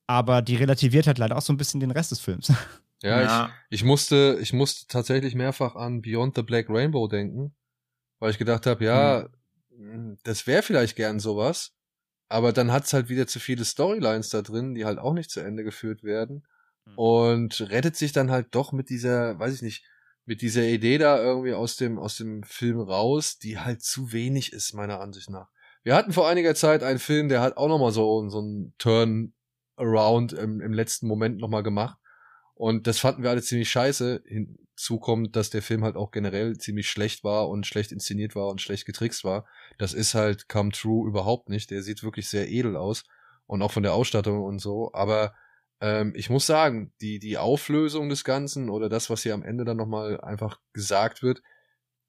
Aber 0.07 0.41
die 0.41 0.55
relativiert 0.55 1.07
halt 1.07 1.17
leider 1.17 1.37
auch 1.37 1.41
so 1.41 1.53
ein 1.53 1.57
bisschen 1.57 1.79
den 1.79 1.91
Rest 1.91 2.11
des 2.11 2.19
Films. 2.19 2.51
Ja, 3.01 3.21
ja. 3.21 3.49
Ich, 3.69 3.79
ich, 3.79 3.83
musste, 3.85 4.37
ich 4.41 4.51
musste 4.51 4.87
tatsächlich 4.87 5.35
mehrfach 5.35 5.75
an 5.75 6.01
Beyond 6.01 6.35
the 6.35 6.41
Black 6.41 6.69
Rainbow 6.69 7.07
denken, 7.07 7.53
weil 8.21 8.29
ich 8.29 8.37
gedacht 8.37 8.67
habe, 8.67 8.85
ja, 8.85 9.27
mhm. 9.75 10.17
das 10.23 10.45
wäre 10.45 10.61
vielleicht 10.61 10.95
gern 10.95 11.19
sowas, 11.19 11.73
aber 12.29 12.53
dann 12.53 12.71
hat's 12.71 12.93
halt 12.93 13.09
wieder 13.09 13.25
zu 13.27 13.39
viele 13.39 13.65
Storylines 13.65 14.29
da 14.29 14.43
drin, 14.43 14.75
die 14.75 14.85
halt 14.85 14.99
auch 14.99 15.13
nicht 15.13 15.31
zu 15.31 15.41
Ende 15.41 15.63
geführt 15.63 16.03
werden 16.03 16.47
mhm. 16.85 16.93
und 16.97 17.61
rettet 17.61 17.97
sich 17.97 18.13
dann 18.13 18.29
halt 18.29 18.49
doch 18.51 18.71
mit 18.71 18.89
dieser, 18.89 19.37
weiß 19.39 19.55
ich 19.55 19.61
nicht, 19.63 19.83
mit 20.25 20.43
dieser 20.43 20.63
Idee 20.63 20.99
da 20.99 21.19
irgendwie 21.21 21.53
aus 21.53 21.77
dem 21.77 21.97
aus 21.97 22.15
dem 22.15 22.43
Film 22.43 22.79
raus, 22.79 23.39
die 23.39 23.57
halt 23.57 23.81
zu 23.81 24.13
wenig 24.13 24.53
ist 24.53 24.73
meiner 24.73 25.01
Ansicht 25.01 25.31
nach. 25.31 25.49
Wir 25.83 25.95
hatten 25.95 26.13
vor 26.13 26.29
einiger 26.29 26.53
Zeit 26.53 26.83
einen 26.83 26.99
Film, 26.99 27.27
der 27.27 27.41
hat 27.41 27.57
auch 27.57 27.67
noch 27.67 27.79
mal 27.79 27.91
so 27.91 28.29
so 28.29 28.37
einen 28.37 28.75
Turn 28.77 29.33
around 29.77 30.31
im, 30.31 30.61
im 30.61 30.73
letzten 30.73 31.07
Moment 31.07 31.39
noch 31.39 31.49
mal 31.49 31.63
gemacht 31.63 31.97
und 32.53 32.85
das 32.85 32.99
fanden 32.99 33.23
wir 33.23 33.31
alle 33.31 33.41
ziemlich 33.41 33.71
scheiße. 33.71 34.21
Hinzu 34.81 34.99
kommt, 34.99 35.35
dass 35.35 35.51
der 35.51 35.61
Film 35.61 35.83
halt 35.83 35.95
auch 35.95 36.09
generell 36.09 36.57
ziemlich 36.57 36.89
schlecht 36.89 37.23
war 37.23 37.49
und 37.49 37.67
schlecht 37.67 37.91
inszeniert 37.91 38.35
war 38.35 38.47
und 38.47 38.61
schlecht 38.61 38.87
getrickst 38.87 39.23
war. 39.23 39.45
Das 39.77 39.93
ist 39.93 40.15
halt 40.15 40.49
Come 40.49 40.71
True 40.71 41.07
überhaupt 41.07 41.49
nicht. 41.49 41.69
Der 41.69 41.83
sieht 41.83 42.01
wirklich 42.01 42.29
sehr 42.29 42.49
edel 42.49 42.75
aus 42.75 43.03
und 43.45 43.61
auch 43.61 43.71
von 43.71 43.83
der 43.83 43.93
Ausstattung 43.93 44.41
und 44.41 44.57
so. 44.57 44.91
Aber 44.93 45.35
ähm, 45.81 46.13
ich 46.15 46.31
muss 46.31 46.47
sagen, 46.47 46.93
die, 46.99 47.19
die 47.19 47.37
Auflösung 47.37 48.09
des 48.09 48.23
Ganzen 48.23 48.71
oder 48.71 48.89
das, 48.89 49.11
was 49.11 49.21
hier 49.21 49.35
am 49.35 49.43
Ende 49.43 49.65
dann 49.65 49.77
nochmal 49.77 50.19
einfach 50.19 50.59
gesagt 50.73 51.21
wird, 51.21 51.43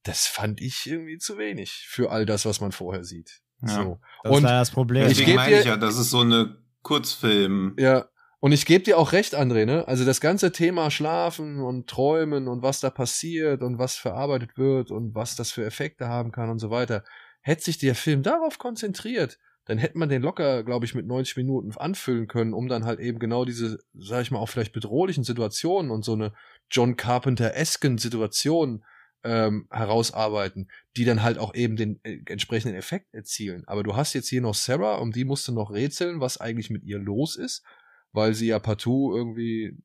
das 0.03 0.27
fand 0.27 0.62
ich 0.62 0.87
irgendwie 0.87 1.18
zu 1.18 1.37
wenig 1.37 1.85
für 1.89 2.11
all 2.11 2.25
das, 2.25 2.47
was 2.47 2.62
man 2.62 2.73
vorher 2.73 3.05
sieht. 3.05 3.43
Ja, 3.61 3.68
so. 3.68 4.01
Das 4.25 4.33
und 4.33 4.45
ist 4.45 4.51
das 4.51 4.70
Problem. 4.70 5.09
Deswegen 5.09 5.35
meine 5.35 5.61
ich 5.61 5.66
ja, 5.66 5.77
das 5.77 5.99
ist 5.99 6.09
so 6.09 6.20
eine 6.20 6.57
Kurzfilm. 6.81 7.77
Ja, 7.79 8.09
und 8.43 8.51
ich 8.51 8.66
gebe 8.66 8.82
dir 8.82 8.99
auch 8.99 9.12
recht, 9.12 9.36
André, 9.36 9.66
ne? 9.66 9.86
Also 9.86 10.05
das 10.05 10.20
ganze 10.20 10.51
Thema 10.51 10.90
Schlafen 10.90 11.61
und 11.61 11.88
Träumen 11.88 12.49
und 12.49 12.61
was 12.61 12.80
da 12.80 12.90
passiert 12.90 13.62
und 13.62 13.78
was 13.78 13.95
verarbeitet 13.95 14.59
wird 14.59 14.90
und 14.90 15.14
was 15.14 15.36
das 15.36 15.53
für 15.53 15.64
Effekte 15.64 16.09
haben 16.09 16.32
kann 16.32 16.51
und 16.51 16.59
so 16.59 16.68
weiter. 16.68 17.05
Hätte 17.40 17.62
sich 17.62 17.78
der 17.78 17.95
Film 17.95 18.24
darauf 18.24 18.59
konzentriert, 18.59 19.38
dann 19.66 19.78
hätte 19.78 19.97
man 19.97 20.09
den 20.09 20.22
locker, 20.22 20.64
glaube 20.64 20.84
ich, 20.86 20.97
mit 20.97 21.07
90 21.07 21.36
Minuten 21.36 21.70
anfüllen 21.76 22.26
können, 22.26 22.53
um 22.53 22.66
dann 22.66 22.84
halt 22.84 22.99
eben 22.99 23.20
genau 23.20 23.45
diese, 23.45 23.78
sag 23.95 24.22
ich 24.22 24.32
mal, 24.32 24.40
auch 24.40 24.49
vielleicht 24.49 24.72
bedrohlichen 24.72 25.22
Situationen 25.22 25.93
und 25.93 26.05
so 26.05 26.14
eine 26.14 26.32
John 26.68 26.97
Carpenter-esken 26.97 27.99
Situation 27.99 28.84
ähm, 29.22 29.68
herausarbeiten, 29.70 30.68
die 30.97 31.05
dann 31.05 31.22
halt 31.22 31.38
auch 31.38 31.55
eben 31.55 31.76
den 31.76 32.01
äh, 32.03 32.18
entsprechenden 32.26 32.76
Effekt 32.76 33.14
erzielen. 33.14 33.62
Aber 33.68 33.84
du 33.84 33.95
hast 33.95 34.14
jetzt 34.14 34.28
hier 34.28 34.43
noch 34.43 34.57
Sarah, 34.57 34.97
um 34.97 35.12
die 35.12 35.24
musst 35.24 35.47
du 35.47 35.53
noch 35.53 35.70
rätseln, 35.70 36.18
was 36.18 36.40
eigentlich 36.40 36.70
mit 36.70 36.82
ihr 36.82 36.99
los 36.99 37.36
ist 37.36 37.62
weil 38.13 38.35
sie 38.35 38.47
ja 38.47 38.59
partout 38.59 39.15
irgendwie, 39.17 39.77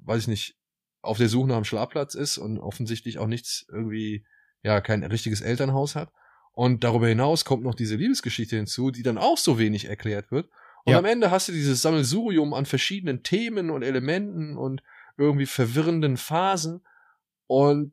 weiß 0.00 0.22
ich 0.22 0.28
nicht, 0.28 0.56
auf 1.02 1.18
der 1.18 1.28
Suche 1.28 1.48
nach 1.48 1.56
einem 1.56 1.64
Schlafplatz 1.64 2.14
ist 2.14 2.38
und 2.38 2.58
offensichtlich 2.58 3.18
auch 3.18 3.26
nichts 3.26 3.66
irgendwie, 3.70 4.24
ja, 4.62 4.80
kein 4.80 5.04
richtiges 5.04 5.40
Elternhaus 5.40 5.94
hat. 5.94 6.12
Und 6.52 6.84
darüber 6.84 7.06
hinaus 7.06 7.44
kommt 7.44 7.62
noch 7.62 7.74
diese 7.74 7.96
Liebesgeschichte 7.96 8.56
hinzu, 8.56 8.90
die 8.90 9.02
dann 9.02 9.18
auch 9.18 9.36
so 9.36 9.58
wenig 9.58 9.84
erklärt 9.84 10.30
wird. 10.30 10.48
Und 10.84 10.92
ja. 10.92 10.98
am 10.98 11.04
Ende 11.04 11.30
hast 11.30 11.48
du 11.48 11.52
dieses 11.52 11.82
Sammelsurium 11.82 12.54
an 12.54 12.64
verschiedenen 12.64 13.22
Themen 13.22 13.70
und 13.70 13.82
Elementen 13.82 14.56
und 14.56 14.82
irgendwie 15.18 15.46
verwirrenden 15.46 16.16
Phasen. 16.16 16.84
Und 17.46 17.92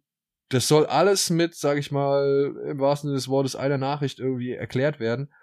das 0.50 0.68
soll 0.68 0.86
alles 0.86 1.30
mit, 1.30 1.56
sag 1.56 1.78
ich 1.78 1.92
mal, 1.92 2.56
im 2.68 2.80
wahrsten 2.80 3.10
Sinne 3.10 3.18
des 3.18 3.28
Wortes 3.28 3.56
einer 3.56 3.78
Nachricht 3.78 4.20
irgendwie 4.20 4.52
erklärt 4.52 5.00
werden. 5.00 5.34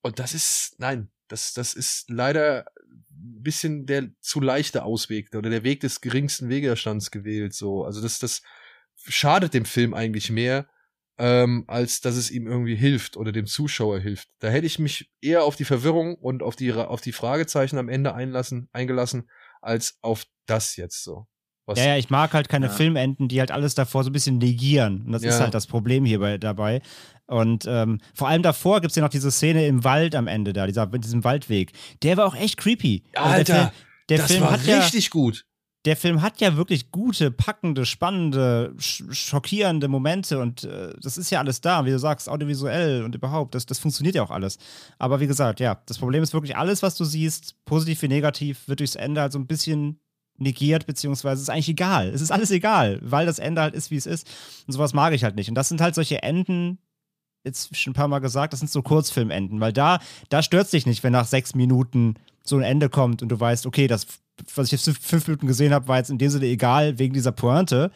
Und 0.00 0.18
das 0.18 0.34
ist, 0.34 0.76
nein, 0.78 1.10
das, 1.28 1.52
das 1.52 1.74
ist 1.74 2.08
leider 2.10 2.66
bisschen 3.18 3.86
der 3.86 4.10
zu 4.20 4.40
leichte 4.40 4.84
Ausweg 4.84 5.34
oder 5.34 5.50
der 5.50 5.64
Weg 5.64 5.80
des 5.80 6.00
geringsten 6.00 6.48
Widerstands 6.48 7.10
gewählt. 7.10 7.54
So, 7.54 7.84
also 7.84 8.00
das, 8.00 8.18
das 8.18 8.42
schadet 9.06 9.54
dem 9.54 9.64
Film 9.64 9.94
eigentlich 9.94 10.30
mehr, 10.30 10.68
ähm, 11.18 11.64
als 11.66 12.00
dass 12.00 12.16
es 12.16 12.30
ihm 12.30 12.46
irgendwie 12.46 12.76
hilft 12.76 13.16
oder 13.16 13.32
dem 13.32 13.46
Zuschauer 13.46 13.98
hilft. 13.98 14.28
Da 14.38 14.48
hätte 14.48 14.66
ich 14.66 14.78
mich 14.78 15.10
eher 15.20 15.44
auf 15.44 15.56
die 15.56 15.64
Verwirrung 15.64 16.14
und 16.14 16.42
auf 16.42 16.56
die 16.56 16.72
auf 16.72 17.00
die 17.00 17.12
Fragezeichen 17.12 17.78
am 17.78 17.88
Ende 17.88 18.14
einlassen, 18.14 18.68
eingelassen, 18.72 19.28
als 19.60 19.98
auf 20.00 20.24
das 20.46 20.76
jetzt 20.76 21.02
so. 21.02 21.26
Was 21.68 21.78
ja, 21.78 21.88
ja, 21.88 21.96
ich 21.98 22.08
mag 22.08 22.32
halt 22.32 22.48
keine 22.48 22.66
ja. 22.66 22.72
Filmenden, 22.72 23.28
die 23.28 23.40
halt 23.40 23.50
alles 23.50 23.74
davor 23.74 24.02
so 24.02 24.08
ein 24.08 24.14
bisschen 24.14 24.38
negieren. 24.38 25.02
Und 25.04 25.12
das 25.12 25.22
ja. 25.22 25.28
ist 25.28 25.40
halt 25.40 25.52
das 25.52 25.66
Problem 25.66 26.06
hier 26.06 26.18
bei, 26.18 26.38
dabei. 26.38 26.80
Und 27.26 27.66
ähm, 27.68 28.00
vor 28.14 28.26
allem 28.26 28.42
davor 28.42 28.80
gibt 28.80 28.92
es 28.92 28.96
ja 28.96 29.02
noch 29.02 29.10
diese 29.10 29.30
Szene 29.30 29.66
im 29.66 29.84
Wald 29.84 30.14
am 30.14 30.28
Ende 30.28 30.54
da, 30.54 30.66
dieser, 30.66 30.86
mit 30.86 31.04
diesem 31.04 31.24
Waldweg. 31.24 31.72
Der 32.02 32.16
war 32.16 32.26
auch 32.26 32.34
echt 32.34 32.56
creepy. 32.56 33.04
Also 33.12 33.34
Alter, 33.34 33.52
der, 33.54 33.72
der 34.08 34.18
das 34.18 34.26
Film 34.28 34.42
war 34.44 34.58
richtig 34.58 35.04
ja, 35.04 35.10
gut. 35.10 35.44
Der 35.84 35.96
Film 35.96 36.22
hat 36.22 36.40
ja 36.40 36.56
wirklich 36.56 36.90
gute, 36.90 37.30
packende, 37.30 37.84
spannende, 37.84 38.74
sch 38.78 39.04
schockierende 39.10 39.88
Momente 39.88 40.38
und 40.40 40.64
äh, 40.64 40.94
das 41.00 41.18
ist 41.18 41.30
ja 41.30 41.38
alles 41.38 41.60
da, 41.60 41.84
wie 41.84 41.90
du 41.90 41.98
sagst, 41.98 42.30
audiovisuell 42.30 43.04
und 43.04 43.14
überhaupt, 43.14 43.54
das, 43.54 43.66
das 43.66 43.78
funktioniert 43.78 44.14
ja 44.14 44.22
auch 44.22 44.30
alles. 44.30 44.58
Aber 44.98 45.20
wie 45.20 45.26
gesagt, 45.26 45.60
ja, 45.60 45.80
das 45.86 45.98
Problem 45.98 46.22
ist 46.22 46.32
wirklich, 46.32 46.56
alles, 46.56 46.82
was 46.82 46.96
du 46.96 47.04
siehst, 47.04 47.62
positiv 47.66 48.02
wie 48.02 48.08
negativ, 48.08 48.66
wird 48.68 48.80
durchs 48.80 48.96
Ende 48.96 49.20
halt 49.20 49.32
so 49.32 49.38
ein 49.38 49.46
bisschen 49.46 50.00
negiert, 50.38 50.86
beziehungsweise 50.86 51.42
ist 51.42 51.50
eigentlich 51.50 51.68
egal. 51.68 52.08
Es 52.08 52.20
ist 52.20 52.30
alles 52.30 52.50
egal, 52.50 52.98
weil 53.02 53.26
das 53.26 53.38
Ende 53.38 53.60
halt 53.60 53.74
ist, 53.74 53.90
wie 53.90 53.96
es 53.96 54.06
ist. 54.06 54.28
Und 54.66 54.72
sowas 54.72 54.94
mag 54.94 55.12
ich 55.12 55.24
halt 55.24 55.36
nicht. 55.36 55.48
Und 55.48 55.54
das 55.54 55.68
sind 55.68 55.80
halt 55.80 55.94
solche 55.94 56.22
Enden, 56.22 56.78
jetzt 57.44 57.76
schon 57.76 57.92
ein 57.92 57.94
paar 57.94 58.08
Mal 58.08 58.20
gesagt, 58.20 58.52
das 58.52 58.60
sind 58.60 58.70
so 58.70 58.82
Kurzfilmenden, 58.82 59.60
weil 59.60 59.72
da, 59.72 60.00
da 60.28 60.42
stört 60.42 60.72
dich 60.72 60.86
nicht, 60.86 61.02
wenn 61.02 61.12
nach 61.12 61.26
sechs 61.26 61.54
Minuten 61.54 62.14
so 62.42 62.56
ein 62.56 62.62
Ende 62.62 62.88
kommt 62.88 63.22
und 63.22 63.28
du 63.28 63.38
weißt, 63.38 63.66
okay, 63.66 63.86
das, 63.86 64.06
was 64.54 64.66
ich 64.66 64.72
jetzt 64.72 64.98
fünf 65.02 65.26
Minuten 65.26 65.46
gesehen 65.46 65.72
habe, 65.72 65.88
war 65.88 65.98
jetzt 65.98 66.10
in 66.10 66.18
dem 66.18 66.30
Sinne 66.30 66.46
egal 66.46 66.98
wegen 66.98 67.14
dieser 67.14 67.32
Pointe. 67.32 67.90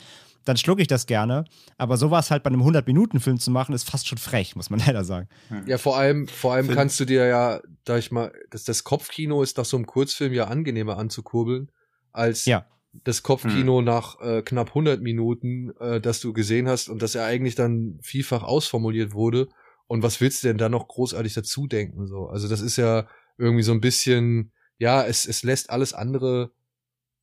Dann 0.45 0.57
schlucke 0.57 0.83
ich 0.83 0.89
das 0.89 1.07
gerne. 1.07 1.45
Aber 1.79 1.97
sowas 1.97 2.33
halt 2.33 2.43
bei 2.43 2.49
einem 2.49 2.63
100-Minuten-Film 2.63 3.39
zu 3.39 3.53
machen, 3.53 3.77
ist 3.77 3.89
fast 3.89 4.09
schon 4.09 4.19
frech, 4.19 4.57
muss 4.57 4.71
man 4.71 4.81
leider 4.87 5.05
sagen. 5.05 5.29
Ja, 5.67 5.79
vor 5.79 5.97
allem, 5.97 6.27
vor 6.27 6.55
allem 6.55 6.69
kannst 6.69 6.99
du 6.99 7.05
dir 7.05 7.27
ja, 7.27 7.61
da 7.85 7.97
ich 7.97 8.11
mal, 8.11 8.33
das, 8.51 8.65
das 8.65 8.83
Kopfkino 8.83 9.43
ist 9.43 9.57
nach 9.57 9.65
so 9.65 9.77
einem 9.77 9.87
Kurzfilm 9.87 10.33
ja 10.33 10.47
angenehmer 10.47 10.99
anzukurbeln 10.99 11.71
als 12.13 12.45
ja. 12.45 12.67
das 12.93 13.23
Kopfkino 13.23 13.79
hm. 13.79 13.85
nach 13.85 14.21
äh, 14.21 14.43
knapp 14.43 14.69
100 14.69 15.01
Minuten, 15.01 15.73
äh, 15.81 16.01
das 16.01 16.21
du 16.21 16.33
gesehen 16.33 16.69
hast 16.69 16.89
und 16.89 17.03
dass 17.03 17.15
er 17.15 17.25
eigentlich 17.25 17.55
dann 17.55 17.99
vielfach 18.03 18.43
ausformuliert 18.43 19.13
wurde. 19.13 19.49
Und 19.87 20.03
was 20.03 20.21
willst 20.21 20.43
du 20.43 20.49
denn 20.49 20.59
da 20.59 20.69
noch 20.69 20.89
großartig 20.89 21.35
dazu 21.35 21.67
denken? 21.67 22.07
So, 22.07 22.27
also 22.27 22.49
das 22.49 22.61
ist 22.61 22.77
ja 22.77 23.07
irgendwie 23.39 23.63
so 23.63 23.73
ein 23.73 23.81
bisschen, 23.81 24.53
ja, 24.79 25.05
es, 25.05 25.27
es 25.27 25.43
lässt 25.43 25.71
alles 25.71 25.93
andere, 25.93 26.53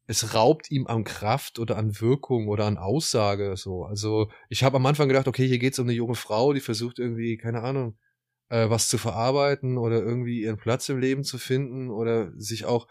es 0.05 0.33
raubt 0.33 0.71
ihm 0.71 0.87
an 0.87 1.03
Kraft 1.03 1.59
oder 1.59 1.77
an 1.77 1.99
Wirkung 2.01 2.47
oder 2.47 2.65
an 2.65 2.77
Aussage. 2.77 3.55
So, 3.57 3.83
also 3.83 4.29
ich 4.49 4.63
habe 4.63 4.77
am 4.77 4.85
Anfang 4.85 5.07
gedacht, 5.07 5.27
okay, 5.27 5.47
hier 5.47 5.59
geht's 5.59 5.79
um 5.79 5.85
eine 5.85 5.93
junge 5.93 6.15
Frau, 6.15 6.53
die 6.53 6.61
versucht 6.61 6.99
irgendwie, 6.99 7.37
keine 7.37 7.61
Ahnung, 7.61 7.97
äh, 8.49 8.69
was 8.69 8.87
zu 8.87 8.97
verarbeiten 8.97 9.77
oder 9.77 10.01
irgendwie 10.01 10.41
ihren 10.41 10.57
Platz 10.57 10.89
im 10.89 10.99
Leben 10.99 11.23
zu 11.23 11.37
finden 11.37 11.89
oder 11.89 12.31
sich 12.37 12.65
auch 12.65 12.87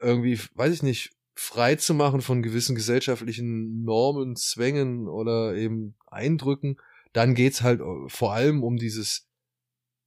irgendwie, 0.00 0.38
weiß 0.54 0.72
ich 0.72 0.82
nicht, 0.82 1.15
frei 1.36 1.76
zu 1.76 1.94
machen 1.94 2.22
von 2.22 2.42
gewissen 2.42 2.74
gesellschaftlichen 2.74 3.84
Normen, 3.84 4.36
Zwängen 4.36 5.06
oder 5.06 5.54
eben 5.54 5.94
Eindrücken. 6.06 6.78
Dann 7.12 7.34
geht's 7.34 7.62
halt 7.62 7.80
äh, 7.80 8.08
vor 8.08 8.32
allem 8.32 8.64
um 8.64 8.76
dieses 8.78 9.28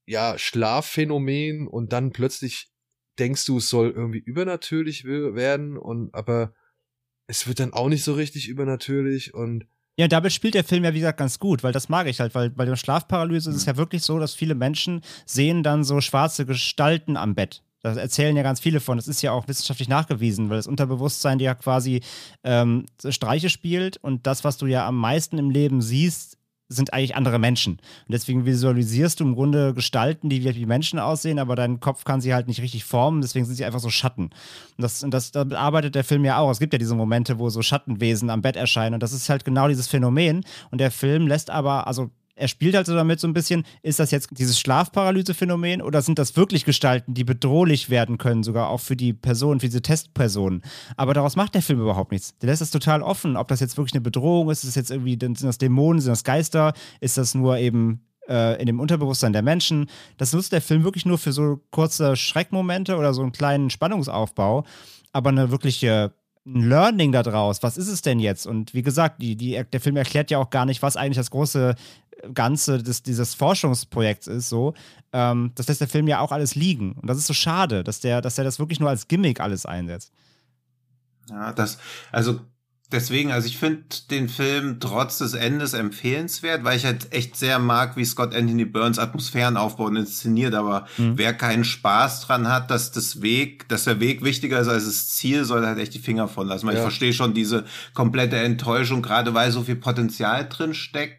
ja 0.05 0.37
Schlafphänomen 0.37 1.67
und 1.67 1.93
dann 1.93 2.11
plötzlich 2.11 2.71
denkst 3.19 3.45
du, 3.45 3.57
es 3.57 3.69
soll 3.69 3.91
irgendwie 3.91 4.19
übernatürlich 4.19 5.05
werden 5.05 5.77
und 5.77 6.13
aber 6.15 6.53
es 7.27 7.47
wird 7.47 7.59
dann 7.59 7.73
auch 7.73 7.89
nicht 7.89 8.03
so 8.03 8.13
richtig 8.13 8.47
übernatürlich 8.47 9.33
und 9.33 9.65
ja, 9.97 10.07
damit 10.07 10.31
spielt 10.31 10.53
der 10.53 10.63
Film 10.63 10.85
ja, 10.85 10.93
wie 10.93 10.99
gesagt, 10.99 11.19
ganz 11.19 11.39
gut, 11.39 11.61
weil 11.61 11.73
das 11.73 11.89
mag 11.89 12.07
ich 12.07 12.21
halt, 12.21 12.33
weil 12.33 12.49
bei 12.49 12.63
der 12.63 12.77
Schlafparalyse 12.77 13.49
ist 13.49 13.57
es 13.57 13.65
ja 13.65 13.75
wirklich 13.75 14.01
so, 14.01 14.17
dass 14.17 14.33
viele 14.33 14.55
Menschen 14.55 15.01
sehen 15.25 15.61
dann 15.61 15.83
so 15.83 15.99
schwarze 15.99 16.45
Gestalten 16.45 17.17
am 17.17 17.35
Bett. 17.35 17.61
Da 17.81 17.93
erzählen 17.93 18.35
ja 18.35 18.43
ganz 18.43 18.59
viele 18.59 18.79
von. 18.79 18.97
Das 18.97 19.07
ist 19.07 19.21
ja 19.21 19.31
auch 19.31 19.47
wissenschaftlich 19.47 19.87
nachgewiesen, 19.87 20.49
weil 20.49 20.57
das 20.57 20.67
Unterbewusstsein 20.67 21.37
dir 21.37 21.45
ja 21.45 21.55
quasi 21.55 22.01
ähm, 22.43 22.85
Streiche 23.07 23.49
spielt 23.49 23.97
und 23.97 24.27
das, 24.27 24.43
was 24.43 24.57
du 24.57 24.65
ja 24.65 24.87
am 24.87 24.97
meisten 24.97 25.37
im 25.37 25.49
Leben 25.49 25.81
siehst, 25.81 26.39
sind 26.69 26.93
eigentlich 26.93 27.15
andere 27.15 27.39
Menschen. 27.39 27.73
Und 27.73 28.11
deswegen 28.11 28.45
visualisierst 28.45 29.19
du 29.19 29.23
im 29.23 29.33
Grunde 29.33 29.73
Gestalten, 29.73 30.29
die 30.29 30.43
wie 30.43 30.65
Menschen 30.67 30.99
aussehen, 30.99 31.39
aber 31.39 31.55
dein 31.55 31.79
Kopf 31.79 32.03
kann 32.03 32.21
sie 32.21 32.33
halt 32.33 32.47
nicht 32.47 32.61
richtig 32.61 32.85
formen, 32.85 33.21
deswegen 33.21 33.45
sind 33.45 33.55
sie 33.55 33.65
einfach 33.65 33.79
so 33.79 33.89
Schatten. 33.89 34.25
Und 34.25 34.33
das, 34.77 35.03
und 35.03 35.11
das 35.11 35.31
damit 35.31 35.57
arbeitet 35.57 35.95
der 35.95 36.03
Film 36.03 36.23
ja 36.23 36.37
auch. 36.37 36.51
Es 36.51 36.59
gibt 36.59 36.73
ja 36.73 36.79
diese 36.79 36.95
Momente, 36.95 37.39
wo 37.39 37.49
so 37.49 37.63
Schattenwesen 37.63 38.29
am 38.29 38.43
Bett 38.43 38.55
erscheinen 38.55 38.93
und 38.93 39.03
das 39.03 39.13
ist 39.13 39.29
halt 39.29 39.45
genau 39.45 39.67
dieses 39.67 39.87
Phänomen. 39.87 40.45
Und 40.69 40.79
der 40.79 40.91
Film 40.91 41.27
lässt 41.27 41.49
aber, 41.49 41.87
also 41.87 42.11
er 42.39 42.47
spielt 42.47 42.75
halt 42.75 42.87
so 42.87 42.95
damit 42.95 43.19
so 43.19 43.27
ein 43.27 43.33
bisschen, 43.33 43.65
ist 43.83 43.99
das 43.99 44.11
jetzt 44.11 44.29
dieses 44.31 44.59
Schlafparalyse-Phänomen 44.59 45.81
oder 45.81 46.01
sind 46.01 46.17
das 46.17 46.37
wirklich 46.37 46.63
Gestalten, 46.63 47.13
die 47.13 47.25
bedrohlich 47.25 47.89
werden 47.89 48.17
können, 48.17 48.43
sogar 48.43 48.69
auch 48.69 48.79
für 48.79 48.95
die 48.95 49.13
Person, 49.13 49.59
für 49.59 49.67
diese 49.67 49.81
Testpersonen? 49.81 50.63
Aber 50.95 51.13
daraus 51.13 51.35
macht 51.35 51.53
der 51.53 51.61
Film 51.61 51.81
überhaupt 51.81 52.11
nichts. 52.11 52.37
Der 52.39 52.49
lässt 52.49 52.61
das 52.61 52.71
total 52.71 53.03
offen, 53.03 53.35
ob 53.35 53.49
das 53.49 53.59
jetzt 53.59 53.77
wirklich 53.77 53.93
eine 53.93 54.01
Bedrohung 54.01 54.49
ist, 54.49 54.63
ist 54.63 54.69
das 54.69 54.75
jetzt 54.75 54.91
irgendwie, 54.91 55.17
sind 55.19 55.43
das 55.43 55.57
Dämonen, 55.57 56.01
sind 56.01 56.11
das 56.11 56.23
Geister, 56.23 56.73
ist 57.01 57.17
das 57.17 57.35
nur 57.35 57.57
eben 57.57 58.05
äh, 58.29 58.59
in 58.59 58.67
dem 58.67 58.79
Unterbewusstsein 58.79 59.33
der 59.33 59.41
Menschen. 59.41 59.89
Das 60.17 60.31
nutzt 60.31 60.53
der 60.53 60.61
Film 60.61 60.85
wirklich 60.85 61.05
nur 61.05 61.17
für 61.17 61.33
so 61.33 61.59
kurze 61.71 62.15
Schreckmomente 62.15 62.95
oder 62.95 63.13
so 63.13 63.21
einen 63.21 63.33
kleinen 63.33 63.69
Spannungsaufbau, 63.69 64.63
aber 65.11 65.29
eine 65.29 65.51
wirkliche 65.51 66.13
ein 66.45 66.67
Learning 66.67 67.11
daraus. 67.11 67.63
Was 67.63 67.77
ist 67.77 67.87
es 67.87 68.01
denn 68.01 68.19
jetzt? 68.19 68.47
Und 68.47 68.73
wie 68.73 68.81
gesagt, 68.81 69.21
die, 69.21 69.35
die, 69.35 69.61
der 69.71 69.81
Film 69.81 69.97
erklärt 69.97 70.31
ja 70.31 70.37
auch 70.37 70.49
gar 70.49 70.65
nicht, 70.65 70.81
was 70.81 70.97
eigentlich 70.97 71.17
das 71.17 71.31
große 71.31 71.75
Ganze 72.33 72.83
des, 72.83 73.03
dieses 73.03 73.33
Forschungsprojekts 73.33 74.27
ist, 74.27 74.49
so, 74.49 74.73
ähm, 75.13 75.51
das 75.55 75.67
lässt 75.67 75.81
der 75.81 75.87
Film 75.87 76.07
ja 76.07 76.19
auch 76.19 76.31
alles 76.31 76.55
liegen. 76.55 76.93
Und 76.93 77.07
das 77.07 77.17
ist 77.17 77.27
so 77.27 77.33
schade, 77.33 77.83
dass 77.83 77.99
der, 77.99 78.21
dass 78.21 78.37
er 78.37 78.43
das 78.43 78.59
wirklich 78.59 78.79
nur 78.79 78.89
als 78.89 79.07
Gimmick 79.07 79.39
alles 79.39 79.65
einsetzt. 79.65 80.11
Ja, 81.29 81.53
das, 81.53 81.77
also 82.11 82.41
deswegen, 82.91 83.31
also 83.31 83.47
ich 83.47 83.57
finde 83.57 83.83
den 84.09 84.29
Film 84.29 84.79
trotz 84.79 85.19
des 85.19 85.33
Endes 85.33 85.73
empfehlenswert, 85.73 86.63
weil 86.63 86.77
ich 86.77 86.85
halt 86.85 87.11
echt 87.13 87.35
sehr 87.35 87.59
mag, 87.59 87.97
wie 87.97 88.05
Scott 88.05 88.33
Anthony 88.33 88.65
Burns 88.65 88.99
Atmosphären 88.99 89.57
aufbaut 89.57 89.89
und 89.89 89.97
inszeniert. 89.97 90.55
Aber 90.55 90.87
mhm. 90.97 91.17
wer 91.17 91.33
keinen 91.33 91.63
Spaß 91.63 92.21
dran 92.21 92.47
hat, 92.47 92.71
dass 92.71 92.91
das 92.91 93.21
Weg, 93.21 93.67
dass 93.69 93.83
der 93.83 93.99
Weg 93.99 94.23
wichtiger 94.23 94.59
ist 94.59 94.67
als 94.67 94.85
das 94.85 95.09
Ziel, 95.09 95.45
soll 95.45 95.65
halt 95.65 95.79
echt 95.79 95.93
die 95.93 95.99
Finger 95.99 96.27
von 96.27 96.47
lassen. 96.47 96.67
Weil 96.67 96.75
ja. 96.75 96.79
ich 96.79 96.83
verstehe 96.83 97.13
schon 97.13 97.33
diese 97.33 97.65
komplette 97.93 98.37
Enttäuschung, 98.37 99.01
gerade 99.01 99.33
weil 99.33 99.51
so 99.51 99.63
viel 99.63 99.75
Potenzial 99.75 100.47
drin 100.47 100.73
steckt 100.73 101.18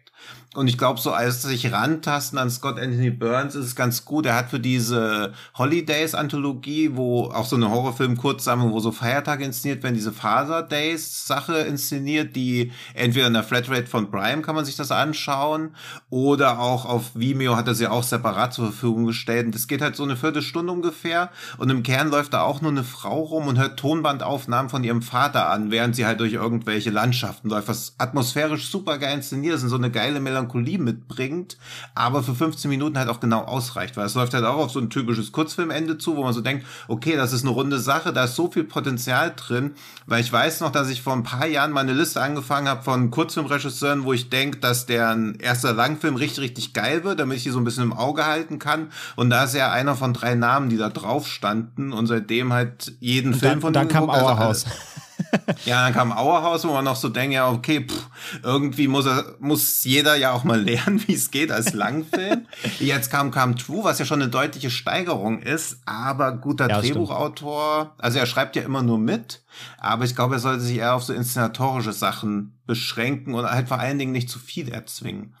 und 0.53 0.67
ich 0.67 0.77
glaube, 0.77 0.99
so 0.99 1.13
als 1.13 1.43
sich 1.43 1.71
rantasten 1.71 2.37
an 2.37 2.49
Scott 2.49 2.77
Anthony 2.77 3.09
Burns 3.09 3.55
ist 3.55 3.67
es 3.67 3.75
ganz 3.77 4.03
gut. 4.03 4.25
Er 4.25 4.35
hat 4.35 4.49
für 4.49 4.59
diese 4.59 5.31
Holidays-Anthologie, 5.57 6.91
wo 6.93 7.27
auch 7.27 7.45
so 7.45 7.55
eine 7.55 7.69
Horrorfilm-Kurzsammlung, 7.69 8.73
wo 8.73 8.81
so 8.81 8.91
Feiertage 8.91 9.45
inszeniert 9.45 9.81
werden, 9.81 9.95
diese 9.95 10.11
Father 10.11 10.61
Days-Sache 10.61 11.59
inszeniert, 11.59 12.35
die 12.35 12.73
entweder 12.93 13.27
in 13.27 13.33
der 13.33 13.45
Flatrate 13.45 13.87
von 13.87 14.11
Prime 14.11 14.41
kann 14.41 14.55
man 14.55 14.65
sich 14.65 14.75
das 14.75 14.91
anschauen 14.91 15.73
oder 16.09 16.59
auch 16.59 16.83
auf 16.83 17.11
Vimeo 17.13 17.55
hat 17.55 17.69
er 17.69 17.75
sie 17.75 17.87
auch 17.87 18.03
separat 18.03 18.53
zur 18.53 18.65
Verfügung 18.65 19.05
gestellt. 19.05 19.45
Und 19.45 19.55
das 19.55 19.69
geht 19.69 19.81
halt 19.81 19.95
so 19.95 20.03
eine 20.03 20.17
Viertelstunde 20.17 20.73
ungefähr 20.73 21.29
und 21.59 21.69
im 21.69 21.81
Kern 21.81 22.09
läuft 22.09 22.33
da 22.33 22.41
auch 22.41 22.59
nur 22.59 22.71
eine 22.71 22.83
Frau 22.83 23.21
rum 23.21 23.47
und 23.47 23.57
hört 23.57 23.79
Tonbandaufnahmen 23.79 24.69
von 24.69 24.83
ihrem 24.83 25.01
Vater 25.01 25.49
an, 25.49 25.71
während 25.71 25.95
sie 25.95 26.05
halt 26.05 26.19
durch 26.19 26.33
irgendwelche 26.33 26.89
Landschaften 26.89 27.47
läuft, 27.47 27.69
was 27.69 27.95
atmosphärisch 27.99 28.69
super 28.69 28.97
geil 28.97 29.15
inszeniert 29.15 29.55
ist 29.55 29.63
und 29.63 29.69
so 29.69 29.77
eine 29.77 29.91
geile 29.91 30.19
Melancholie 30.19 30.40
Melancholie 30.41 30.77
mitbringt, 30.77 31.57
aber 31.95 32.23
für 32.23 32.35
15 32.35 32.69
Minuten 32.69 32.97
halt 32.97 33.09
auch 33.09 33.19
genau 33.19 33.41
ausreicht, 33.41 33.97
weil 33.97 34.05
es 34.05 34.15
läuft 34.15 34.33
halt 34.33 34.45
auch 34.45 34.57
auf 34.57 34.71
so 34.71 34.79
ein 34.79 34.89
typisches 34.89 35.31
Kurzfilmende 35.31 35.97
zu, 35.97 36.15
wo 36.15 36.23
man 36.23 36.33
so 36.33 36.41
denkt, 36.41 36.65
okay, 36.87 37.15
das 37.15 37.33
ist 37.33 37.43
eine 37.43 37.51
runde 37.51 37.79
Sache, 37.79 38.13
da 38.13 38.25
ist 38.25 38.35
so 38.35 38.49
viel 38.49 38.63
Potenzial 38.63 39.33
drin, 39.35 39.71
weil 40.05 40.21
ich 40.21 40.31
weiß 40.31 40.61
noch, 40.61 40.71
dass 40.71 40.89
ich 40.89 41.01
vor 41.01 41.13
ein 41.13 41.23
paar 41.23 41.47
Jahren 41.47 41.71
mal 41.71 41.81
eine 41.81 41.93
Liste 41.93 42.21
angefangen 42.21 42.67
habe 42.67 42.83
von 42.83 43.11
Kurzfilmregisseuren, 43.11 44.03
wo 44.03 44.13
ich 44.13 44.29
denke, 44.29 44.59
dass 44.59 44.85
deren 44.85 45.35
erster 45.35 45.73
Langfilm 45.73 46.15
richtig, 46.15 46.39
richtig 46.41 46.73
geil 46.73 47.03
wird, 47.03 47.19
damit 47.19 47.37
ich 47.37 47.43
die 47.43 47.49
so 47.49 47.59
ein 47.59 47.63
bisschen 47.63 47.83
im 47.83 47.93
Auge 47.93 48.25
halten 48.25 48.59
kann. 48.59 48.91
Und 49.15 49.29
da 49.29 49.43
ist 49.43 49.55
ja 49.55 49.71
einer 49.71 49.95
von 49.95 50.13
drei 50.13 50.35
Namen, 50.35 50.69
die 50.69 50.77
da 50.77 50.89
drauf 50.89 51.27
standen 51.27 51.93
und 51.93 52.07
seitdem 52.07 52.53
halt 52.53 52.93
jeden 52.99 53.33
und 53.33 53.39
Film 53.39 53.51
dann, 53.53 53.61
von 53.61 53.73
dann 53.73 53.87
kam 53.87 54.09
also 54.09 54.25
Auerhaus. 54.25 54.65
Also 54.65 54.75
ja, 55.65 55.85
dann 55.85 55.93
kam 55.93 56.11
Auerhaus, 56.11 56.65
wo 56.65 56.73
man 56.73 56.85
noch 56.85 56.95
so 56.95 57.09
denkt, 57.09 57.33
ja, 57.33 57.49
okay, 57.49 57.85
pff, 57.87 58.09
irgendwie 58.43 58.87
muss 58.87 59.05
er, 59.05 59.35
muss 59.39 59.83
jeder 59.83 60.15
ja 60.15 60.31
auch 60.31 60.43
mal 60.43 60.61
lernen, 60.61 61.01
wie 61.07 61.13
es 61.13 61.31
geht 61.31 61.51
als 61.51 61.73
Langfilm. 61.73 62.47
Jetzt 62.79 63.11
kam, 63.11 63.31
kam 63.31 63.55
True, 63.55 63.83
was 63.83 63.99
ja 63.99 64.05
schon 64.05 64.21
eine 64.21 64.31
deutliche 64.31 64.69
Steigerung 64.69 65.39
ist, 65.39 65.81
aber 65.85 66.33
guter 66.33 66.69
ja, 66.69 66.79
Drehbuchautor, 66.79 67.81
stimmt. 67.81 68.03
also 68.03 68.19
er 68.19 68.25
schreibt 68.25 68.55
ja 68.55 68.63
immer 68.63 68.83
nur 68.83 68.97
mit, 68.97 69.43
aber 69.77 70.05
ich 70.05 70.15
glaube, 70.15 70.35
er 70.35 70.39
sollte 70.39 70.61
sich 70.61 70.77
eher 70.77 70.95
auf 70.95 71.03
so 71.03 71.13
inszenatorische 71.13 71.93
Sachen 71.93 72.59
beschränken 72.65 73.33
und 73.33 73.45
halt 73.45 73.67
vor 73.67 73.79
allen 73.79 73.99
Dingen 73.99 74.11
nicht 74.11 74.29
zu 74.29 74.39
viel 74.39 74.69
erzwingen. 74.69 75.35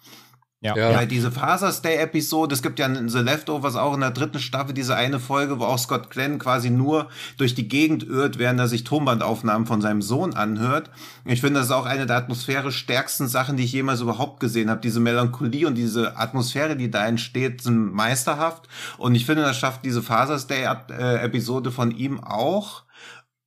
Ja. 0.63 0.77
ja. 0.77 0.91
ja 0.91 1.05
diese 1.07 1.31
Father's 1.31 1.81
Day 1.81 1.97
Episode, 1.97 2.53
es 2.53 2.61
gibt 2.61 2.77
ja 2.77 2.85
in 2.85 3.09
The 3.09 3.17
Leftovers 3.17 3.75
auch 3.75 3.95
in 3.95 4.01
der 4.01 4.11
dritten 4.11 4.37
Staffel 4.37 4.75
diese 4.75 4.95
eine 4.95 5.19
Folge, 5.19 5.59
wo 5.59 5.63
auch 5.63 5.79
Scott 5.79 6.11
Glenn 6.11 6.37
quasi 6.37 6.69
nur 6.69 7.09
durch 7.37 7.55
die 7.55 7.67
Gegend 7.67 8.03
irrt, 8.03 8.37
während 8.37 8.59
er 8.59 8.67
sich 8.67 8.83
Tonbandaufnahmen 8.83 9.65
von 9.65 9.81
seinem 9.81 10.03
Sohn 10.03 10.35
anhört. 10.35 10.91
Ich 11.25 11.41
finde, 11.41 11.59
das 11.59 11.69
ist 11.69 11.73
auch 11.73 11.87
eine 11.87 12.05
der 12.05 12.17
atmosphärisch 12.17 12.77
stärksten 12.77 13.27
Sachen, 13.27 13.57
die 13.57 13.63
ich 13.63 13.73
jemals 13.73 14.01
überhaupt 14.01 14.39
gesehen 14.39 14.69
habe. 14.69 14.81
Diese 14.81 14.99
Melancholie 14.99 15.65
und 15.65 15.75
diese 15.75 16.15
Atmosphäre, 16.17 16.75
die 16.75 16.91
da 16.91 17.07
entsteht, 17.07 17.63
sind 17.63 17.91
meisterhaft. 17.91 18.67
Und 18.99 19.15
ich 19.15 19.25
finde, 19.25 19.41
das 19.41 19.57
schafft 19.57 19.83
diese 19.83 20.03
Father's 20.03 20.45
Day 20.45 20.63
Episode 20.63 21.71
von 21.71 21.89
ihm 21.89 22.23
auch. 22.23 22.83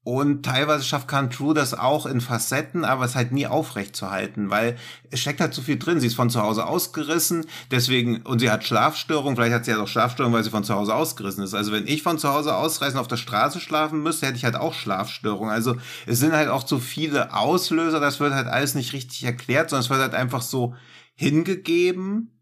Und 0.05 0.45
teilweise 0.45 0.85
schafft 0.85 1.09
Khan 1.09 1.31
True 1.31 1.55
das 1.55 1.73
auch 1.73 2.05
in 2.05 2.21
Facetten, 2.21 2.85
aber 2.85 3.07
es 3.07 3.15
halt 3.15 3.33
nie 3.33 3.47
aufrecht 3.47 3.97
zu 3.97 4.11
halten, 4.11 4.51
weil 4.51 4.77
es 5.11 5.21
steckt 5.21 5.41
halt 5.41 5.55
zu 5.55 5.63
viel 5.63 5.79
drin. 5.79 5.99
Sie 5.99 6.07
ist 6.07 6.15
von 6.15 6.29
zu 6.29 6.43
Hause 6.43 6.67
ausgerissen, 6.67 7.47
deswegen, 7.71 8.21
und 8.21 8.39
sie 8.39 8.51
hat 8.51 8.65
Schlafstörungen, 8.65 9.35
vielleicht 9.35 9.55
hat 9.55 9.65
sie 9.65 9.71
ja 9.71 9.81
auch 9.81 9.89
Schlafstörungen, 9.89 10.37
weil 10.37 10.45
sie 10.45 10.51
von 10.51 10.63
zu 10.63 10.75
Hause 10.75 10.95
ausgerissen 10.95 11.43
ist. 11.43 11.55
Also 11.55 11.73
wenn 11.73 11.87
ich 11.87 12.03
von 12.03 12.19
zu 12.19 12.29
Hause 12.29 12.55
ausreisen 12.55 12.99
auf 13.01 13.09
der 13.09 13.17
Straße 13.17 13.61
schlafen 13.61 14.03
müsste, 14.03 14.27
hätte 14.27 14.37
ich 14.37 14.45
halt 14.45 14.57
auch 14.57 14.75
Schlafstörungen. 14.75 15.51
Also 15.51 15.77
es 16.07 16.21
sind 16.21 16.33
halt 16.33 16.51
auch 16.51 16.65
zu 16.65 16.81
viele 16.81 17.35
Auslöser, 17.35 17.99
das 17.99 18.21
wird 18.21 18.35
halt 18.35 18.47
alles 18.47 18.75
nicht 18.75 18.93
richtig 18.93 19.25
erklärt, 19.25 19.71
sondern 19.71 19.85
es 19.85 19.91
wird 19.91 20.01
halt 20.01 20.15
einfach 20.15 20.43
so 20.43 20.75
hingegeben 21.15 22.34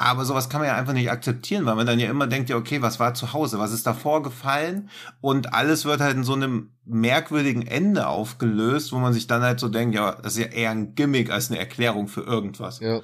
aber 0.00 0.24
sowas 0.24 0.48
kann 0.48 0.62
man 0.62 0.68
ja 0.68 0.76
einfach 0.76 0.94
nicht 0.94 1.10
akzeptieren, 1.10 1.66
weil 1.66 1.74
man 1.74 1.86
dann 1.86 2.00
ja 2.00 2.08
immer 2.08 2.26
denkt, 2.26 2.48
ja, 2.48 2.56
okay, 2.56 2.80
was 2.80 2.98
war 2.98 3.12
zu 3.12 3.34
Hause? 3.34 3.58
Was 3.58 3.70
ist 3.70 3.86
da 3.86 3.92
vorgefallen? 3.92 4.88
Und 5.20 5.52
alles 5.52 5.84
wird 5.84 6.00
halt 6.00 6.16
in 6.16 6.24
so 6.24 6.32
einem 6.32 6.72
merkwürdigen 6.86 7.66
Ende 7.66 8.06
aufgelöst, 8.06 8.92
wo 8.92 8.98
man 8.98 9.12
sich 9.12 9.26
dann 9.26 9.42
halt 9.42 9.60
so 9.60 9.68
denkt, 9.68 9.94
ja, 9.94 10.14
das 10.22 10.36
ist 10.36 10.38
ja 10.38 10.46
eher 10.46 10.70
ein 10.70 10.94
Gimmick 10.94 11.30
als 11.30 11.50
eine 11.50 11.58
Erklärung 11.58 12.08
für 12.08 12.22
irgendwas. 12.22 12.80
Ja. 12.80 13.02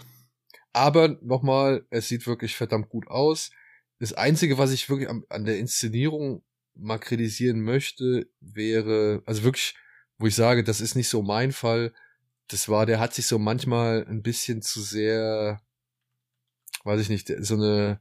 Aber 0.72 1.18
nochmal, 1.20 1.84
es 1.90 2.08
sieht 2.08 2.26
wirklich 2.26 2.56
verdammt 2.56 2.88
gut 2.88 3.08
aus. 3.08 3.50
Das 3.98 4.14
Einzige, 4.14 4.56
was 4.56 4.72
ich 4.72 4.88
wirklich 4.88 5.10
an, 5.10 5.44
der 5.44 5.58
Inszenierung 5.58 6.44
mal 6.74 6.98
kritisieren 6.98 7.60
möchte, 7.60 8.26
wäre, 8.40 9.22
also 9.26 9.42
wirklich, 9.42 9.76
wo 10.16 10.28
ich 10.28 10.34
sage, 10.34 10.64
das 10.64 10.80
ist 10.80 10.94
nicht 10.94 11.10
so 11.10 11.20
mein 11.20 11.52
Fall. 11.52 11.92
Das 12.48 12.70
war, 12.70 12.86
der 12.86 13.00
hat 13.00 13.12
sich 13.12 13.26
so 13.26 13.38
manchmal 13.38 14.06
ein 14.08 14.22
bisschen 14.22 14.62
zu 14.62 14.80
sehr 14.80 15.60
weiß 16.86 17.00
ich 17.00 17.08
nicht, 17.08 17.30
so 17.40 17.54
eine 17.54 18.00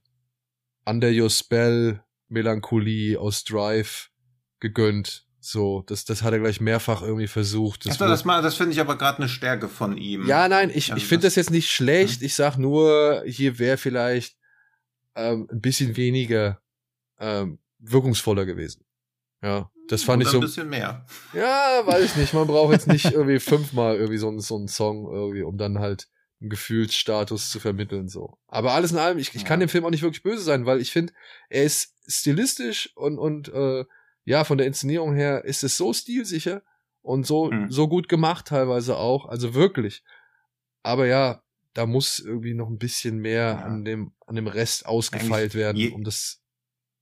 Under 0.86 1.09
Your 1.09 1.29
Spell 1.29 2.03
Melancholie 2.27 3.19
aus 3.19 3.43
Drive 3.43 4.11
gegönnt. 4.59 5.25
So, 5.39 5.83
das, 5.86 6.05
das 6.05 6.23
hat 6.23 6.33
er 6.33 6.39
gleich 6.39 6.59
mehrfach 6.59 7.03
irgendwie 7.03 7.27
versucht. 7.27 7.86
Das, 7.86 7.97
das, 7.97 8.23
das 8.23 8.55
finde 8.55 8.73
ich 8.73 8.79
aber 8.79 8.97
gerade 8.97 9.19
eine 9.19 9.29
Stärke 9.29 9.67
von 9.67 9.97
ihm. 9.97 10.25
Ja, 10.25 10.47
nein, 10.47 10.71
ich, 10.73 10.91
also 10.91 10.97
ich 10.97 11.07
finde 11.07 11.27
das, 11.27 11.33
das, 11.33 11.45
jetzt 11.45 11.51
nicht 11.51 11.69
schlecht. 11.69 12.21
Hm? 12.21 12.25
Ich 12.25 12.36
sag 12.36 12.57
nur, 12.57 13.23
hier 13.27 13.59
wäre 13.59 13.77
vielleicht 13.77 14.38
ähm, 15.15 15.47
ein 15.51 15.61
bisschen 15.61 15.97
weniger 15.97 16.61
ähm, 17.19 17.59
wirkungsvoller 17.79 18.45
gewesen. 18.45 18.86
Ja, 19.43 19.69
das 19.88 20.03
fand 20.03 20.21
Oder 20.21 20.27
ich 20.27 20.31
so. 20.31 20.38
Ein 20.39 20.41
bisschen 20.41 20.69
mehr. 20.69 21.05
Ja, 21.33 21.81
weiß 21.86 22.03
ich 22.05 22.15
nicht. 22.15 22.33
Man 22.33 22.47
braucht 22.47 22.73
jetzt 22.73 22.88
nicht 22.88 23.05
irgendwie 23.11 23.39
fünfmal 23.39 23.97
irgendwie 23.97 24.17
so, 24.17 24.39
so 24.39 24.57
einen 24.57 24.67
Song 24.67 25.07
irgendwie, 25.11 25.43
um 25.43 25.57
dann 25.57 25.77
halt 25.77 26.07
einen 26.07 26.14
Gefühlsstatus 26.41 27.49
zu 27.49 27.59
vermitteln, 27.59 28.07
so. 28.07 28.38
Aber 28.47 28.73
alles 28.73 28.91
in 28.91 28.97
allem, 28.97 29.17
ich, 29.17 29.33
ich 29.36 29.45
kann 29.45 29.59
dem 29.59 29.69
Film 29.69 29.86
auch 29.86 29.89
nicht 29.89 30.03
wirklich 30.03 30.23
böse 30.23 30.43
sein, 30.43 30.65
weil 30.65 30.81
ich 30.81 30.91
finde, 30.91 31.13
er 31.49 31.63
ist 31.63 31.93
stilistisch 32.07 32.91
und, 32.95 33.17
und, 33.17 33.49
äh, 33.49 33.86
ja, 34.25 34.43
von 34.43 34.57
der 34.57 34.67
Inszenierung 34.67 35.15
her 35.15 35.45
ist 35.45 35.63
es 35.63 35.77
so 35.77 35.93
stilsicher 35.93 36.63
und 37.01 37.25
so, 37.25 37.51
mhm. 37.51 37.71
so 37.71 37.88
gut 37.88 38.09
gemacht 38.09 38.47
teilweise 38.47 38.97
auch, 38.97 39.27
also 39.27 39.53
wirklich. 39.53 40.03
Aber 40.83 41.05
ja, 41.05 41.43
da 41.73 41.86
muss 41.86 42.19
irgendwie 42.19 42.53
noch 42.53 42.69
ein 42.69 42.77
bisschen 42.77 43.17
mehr 43.19 43.43
ja. 43.43 43.65
an 43.65 43.86
dem, 43.86 44.13
an 44.25 44.36
dem 44.36 44.47
Rest 44.47 44.86
ausgefeilt 44.86 45.31
Eigentlich 45.33 45.55
werden, 45.55 45.77
je, 45.77 45.89
um 45.89 46.03
das. 46.03 46.41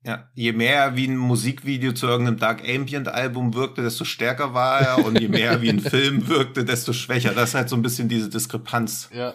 Ja, 0.06 0.28
je 0.34 0.52
mehr 0.52 0.98
wie 0.98 1.08
ein 1.08 1.16
Musikvideo 1.16 1.94
zu 1.94 2.08
irgendeinem 2.08 2.38
Dark 2.38 2.68
Ambient 2.68 3.08
Album 3.08 3.54
wirkte, 3.54 3.82
desto 3.82 4.04
stärker 4.04 4.54
war 4.54 4.82
er 4.82 5.06
und 5.06 5.18
je 5.20 5.30
mehr 5.30 5.62
wie 5.62 5.70
ein 5.70 5.80
Film 5.80 6.28
wirkte, 6.28 6.66
desto 6.66 6.92
schwächer. 6.92 7.34
Das 7.34 7.50
ist 7.50 7.56
halt 7.56 7.70
so 7.70 7.78
ein 7.78 7.82
bisschen 7.82 8.10
diese 8.10 8.30
Diskrepanz. 8.30 9.10
Ja. 9.14 9.34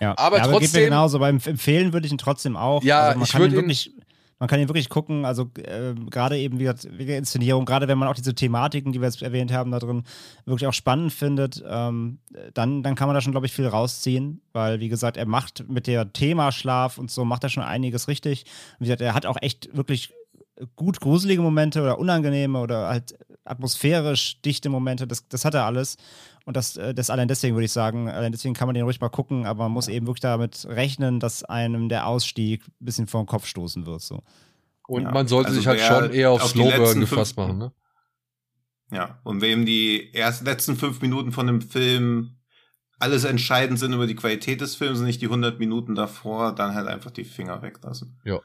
Ja, 0.00 0.14
aber, 0.18 0.38
ja, 0.38 0.44
aber 0.44 0.52
trotzdem. 0.52 0.72
Geht 0.72 0.80
mir 0.80 0.84
genauso. 0.86 1.18
Beim 1.18 1.40
Empfehlen 1.44 1.92
würde 1.92 2.06
ich 2.06 2.12
ihn 2.12 2.18
trotzdem 2.18 2.56
auch. 2.56 2.82
Ja, 2.82 3.08
also 3.08 3.22
ich 3.22 3.34
würde 3.34 3.54
ihn 3.54 3.60
wirklich 3.60 3.92
man 4.38 4.48
kann 4.48 4.58
hier 4.58 4.68
wirklich 4.68 4.88
gucken, 4.88 5.24
also 5.24 5.50
äh, 5.56 5.94
gerade 6.10 6.38
eben 6.38 6.58
wie 6.58 6.64
der 7.06 7.18
Inszenierung, 7.18 7.64
gerade 7.64 7.88
wenn 7.88 7.98
man 7.98 8.08
auch 8.08 8.14
diese 8.14 8.34
Thematiken, 8.34 8.92
die 8.92 9.00
wir 9.00 9.08
jetzt 9.08 9.22
erwähnt 9.22 9.52
haben, 9.52 9.70
da 9.70 9.78
drin 9.78 10.04
wirklich 10.44 10.66
auch 10.66 10.74
spannend 10.74 11.12
findet, 11.12 11.64
ähm, 11.66 12.18
dann, 12.52 12.82
dann 12.82 12.94
kann 12.94 13.08
man 13.08 13.14
da 13.14 13.20
schon, 13.20 13.32
glaube 13.32 13.46
ich, 13.46 13.52
viel 13.52 13.66
rausziehen, 13.66 14.42
weil, 14.52 14.80
wie 14.80 14.88
gesagt, 14.88 15.16
er 15.16 15.26
macht 15.26 15.68
mit 15.68 15.86
der 15.86 16.12
Themaschlaf 16.12 16.98
und 16.98 17.10
so, 17.10 17.24
macht 17.24 17.44
er 17.44 17.50
schon 17.50 17.62
einiges 17.62 18.08
richtig. 18.08 18.44
Und 18.78 18.80
wie 18.80 18.84
gesagt, 18.84 19.00
er 19.00 19.14
hat 19.14 19.26
auch 19.26 19.38
echt 19.40 19.74
wirklich 19.74 20.12
gut 20.74 21.00
gruselige 21.00 21.42
Momente 21.42 21.82
oder 21.82 21.98
unangenehme 21.98 22.60
oder 22.60 22.88
halt 22.88 23.16
atmosphärisch 23.46 24.40
dichte 24.42 24.68
Momente, 24.68 25.06
das, 25.06 25.28
das 25.28 25.44
hat 25.44 25.54
er 25.54 25.64
alles. 25.64 25.96
Und 26.44 26.56
das, 26.56 26.76
äh, 26.76 26.94
das 26.94 27.10
allein 27.10 27.28
deswegen 27.28 27.54
würde 27.54 27.64
ich 27.64 27.72
sagen, 27.72 28.08
allein 28.08 28.32
deswegen 28.32 28.54
kann 28.54 28.68
man 28.68 28.74
den 28.74 28.84
ruhig 28.84 29.00
mal 29.00 29.08
gucken, 29.08 29.46
aber 29.46 29.64
man 29.64 29.72
muss 29.72 29.88
eben 29.88 30.06
wirklich 30.06 30.20
damit 30.20 30.66
rechnen, 30.68 31.20
dass 31.20 31.42
einem 31.44 31.88
der 31.88 32.06
Ausstieg 32.06 32.62
ein 32.66 32.84
bisschen 32.84 33.06
vor 33.06 33.22
den 33.22 33.26
Kopf 33.26 33.46
stoßen 33.46 33.86
wird. 33.86 34.02
So. 34.02 34.22
Und 34.86 35.02
ja. 35.02 35.10
man 35.10 35.26
sollte 35.26 35.48
also 35.48 35.60
sich 35.60 35.66
halt 35.66 35.80
schon 35.80 36.10
eher 36.12 36.30
auf, 36.30 36.42
auf 36.42 36.50
Slowburn 36.50 37.00
gefasst 37.00 37.36
machen, 37.36 37.58
ne? 37.58 37.72
Ja, 38.92 39.18
und 39.24 39.40
wem 39.40 39.66
die 39.66 40.14
ersten 40.14 40.44
letzten 40.44 40.76
fünf 40.76 41.02
Minuten 41.02 41.32
von 41.32 41.48
dem 41.48 41.60
Film 41.60 42.36
alles 42.98 43.24
entscheidend 43.24 43.78
sind 43.78 43.92
über 43.92 44.06
die 44.06 44.14
Qualität 44.14 44.60
des 44.60 44.76
Films 44.76 45.00
und 45.00 45.06
nicht 45.06 45.20
die 45.20 45.26
100 45.26 45.58
Minuten 45.58 45.94
davor, 45.94 46.54
dann 46.54 46.74
halt 46.74 46.86
einfach 46.86 47.10
die 47.10 47.24
Finger 47.24 47.60
weglassen. 47.62 48.18
Ja. 48.24 48.40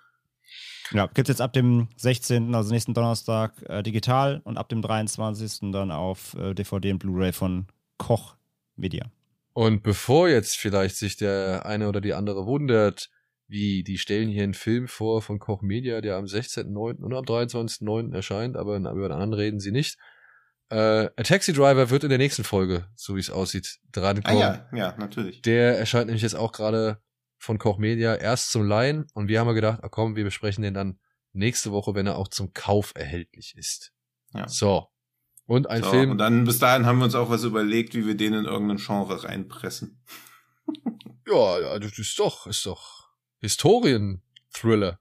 Ja, 0.94 1.08
gibt 1.08 1.30
es 1.30 1.34
jetzt 1.34 1.42
ab 1.42 1.54
dem 1.54 1.88
16., 1.98 2.54
also 2.54 2.72
nächsten 2.74 2.94
Donnerstag, 2.94 3.54
äh, 3.70 3.82
digital 3.82 4.42
und 4.44 4.58
ab 4.58 4.70
dem 4.70 4.82
23. 4.82 5.72
dann 5.72 5.92
auf 5.92 6.34
äh, 6.36 6.54
DVD 6.54 6.92
und 6.92 7.00
Blu-ray 7.00 7.32
von 7.32 7.68
Koch 7.98 8.36
Media. 8.76 9.06
Und 9.54 9.84
bevor 9.84 10.30
jetzt 10.30 10.58
vielleicht 10.58 10.96
sich 10.96 11.18
der 11.18 11.66
eine 11.66 11.88
oder 11.88 12.02
die 12.02 12.14
andere 12.14 12.46
wundert, 12.46 13.10
wie 13.48 13.84
die 13.84 13.98
stellen 13.98 14.30
hier 14.30 14.44
einen 14.44 14.54
Film 14.54 14.88
vor 14.88 15.22
von 15.22 15.40
Koch 15.40 15.62
Media, 15.62 16.02
der 16.02 16.16
am 16.16 16.26
16.09. 16.26 17.02
und 17.02 17.14
am 17.14 17.24
23.09. 17.26 18.14
erscheint, 18.14 18.56
aber 18.56 18.78
über 18.78 19.10
den 19.10 19.12
anderen 19.12 19.34
reden 19.34 19.60
sie 19.60 19.72
nicht. 19.72 19.98
Äh, 20.70 21.10
A 21.18 21.24
Taxi 21.24 21.52
Driver 21.52 21.90
wird 21.90 22.06
in 22.06 22.10
der 22.10 22.18
nächsten 22.18 22.46
Folge, 22.46 22.86
so 22.96 23.16
wie 23.16 23.20
es 23.20 23.30
aussieht, 23.30 23.80
drankommen. 23.92 24.42
Ah 24.42 24.68
ja, 24.72 24.78
ja, 24.78 24.96
natürlich. 24.98 25.42
Der 25.42 25.78
erscheint 25.78 26.06
nämlich 26.06 26.24
jetzt 26.24 26.36
auch 26.36 26.54
gerade 26.54 27.02
von 27.42 27.58
Koch 27.58 27.80
Media 27.80 28.14
erst 28.16 28.52
zum 28.52 28.68
Laien 28.68 29.08
und 29.16 29.28
wir 29.28 29.40
haben 29.40 29.48
ja 29.48 29.54
gedacht, 29.54 29.80
ah, 29.82 29.90
komm, 29.90 30.16
wir 30.16 30.24
besprechen 30.24 30.62
den 30.62 30.76
dann 30.76 31.00
nächste 31.34 31.72
Woche, 31.72 31.96
wenn 31.96 32.06
er 32.06 32.18
auch 32.18 32.28
zum 32.28 32.54
Kauf 32.54 32.94
erhältlich 32.96 33.56
ist. 33.58 33.94
Ja. 34.34 34.48
So. 34.48 34.88
Und 35.48 35.68
ein 35.68 35.82
so, 35.82 35.90
Film. 35.90 36.12
Und 36.12 36.20
dann 36.20 36.46
bis 36.46 36.60
dahin 36.60 36.86
haben 36.86 37.00
wir 37.00 37.06
uns 37.06 37.16
auch 37.16 37.32
was 37.32 37.44
überlegt, 37.44 37.96
wie 37.96 38.06
wir 38.06 38.16
den 38.16 38.34
in 38.34 38.46
irgendein 38.46 38.78
Genre 38.78 39.24
reinpressen. 39.24 40.04
ja, 41.28 41.80
das 41.80 41.98
ist 41.98 42.20
doch, 42.20 42.46
ist 42.46 42.64
doch 42.68 43.10
Historien-Thriller. 43.40 45.00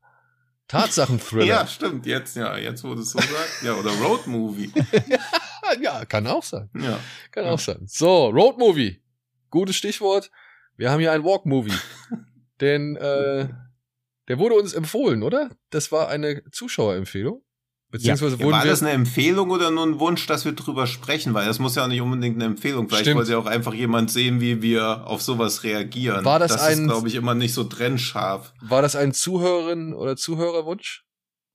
Tatsachen-Thriller. 0.67 1.45
ja, 1.45 1.67
stimmt, 1.67 2.07
jetzt, 2.07 2.37
ja, 2.37 2.57
jetzt 2.57 2.83
wo 2.85 2.95
du 2.95 3.03
es 3.03 3.11
so 3.11 3.19
sagst. 3.19 3.63
Ja, 3.63 3.75
oder 3.75 3.91
Road-Movie. 3.91 4.73
ja, 5.83 6.07
kann 6.07 6.27
auch 6.27 6.43
sein. 6.43 6.71
Ja. 6.75 6.99
Kann 7.33 7.45
ja. 7.45 7.51
auch 7.51 7.59
sein. 7.59 7.85
So, 7.87 8.29
Road-Movie. 8.29 9.03
Gutes 9.51 9.77
Stichwort. 9.77 10.31
Wir 10.79 10.91
haben 10.91 11.01
hier 11.01 11.13
ein 11.13 11.23
Walk-Movie. 11.23 11.75
Denn 12.61 12.97
äh, 12.97 13.49
der 14.29 14.39
wurde 14.39 14.55
uns 14.55 14.75
empfohlen, 14.75 15.23
oder? 15.23 15.51
Das 15.71 15.91
war 15.91 16.09
eine 16.09 16.43
Zuschauerempfehlung. 16.53 17.43
Beziehungsweise 17.91 18.37
ja. 18.37 18.51
War 18.51 18.65
das 18.65 18.83
eine 18.83 18.93
Empfehlung 18.93 19.51
oder 19.51 19.73
nur 19.73 19.85
ein 19.85 19.99
Wunsch, 19.99 20.27
dass 20.27 20.45
wir 20.45 20.53
drüber 20.53 20.87
sprechen? 20.87 21.35
Weil 21.35 21.47
das 21.47 21.59
muss 21.59 21.75
ja 21.75 21.85
auch 21.85 21.89
nicht 21.89 22.01
unbedingt 22.01 22.37
eine 22.37 22.45
Empfehlung. 22.45 22.89
Vielleicht 22.89 23.03
Stimmt. 23.03 23.17
wollte 23.17 23.33
ja 23.33 23.39
auch 23.39 23.47
einfach 23.47 23.75
jemand 23.75 24.13
sehen, 24.13 24.41
wie 24.41 24.63
wir 24.63 25.09
auf 25.09 25.23
sowas 25.23 25.65
reagieren. 25.65 26.25
War 26.25 26.39
das, 26.39 26.53
das 26.53 26.63
ein, 26.63 26.87
glaube 26.87 27.09
ich, 27.09 27.17
immer 27.17 27.35
nicht 27.35 27.53
so 27.53 27.65
trennscharf. 27.65 28.53
War 28.61 28.83
das 28.83 28.95
ein 28.95 29.13
Zuhörerin 29.13 29.93
oder 29.93 30.17
Zuhörerwunsch? 30.17 31.05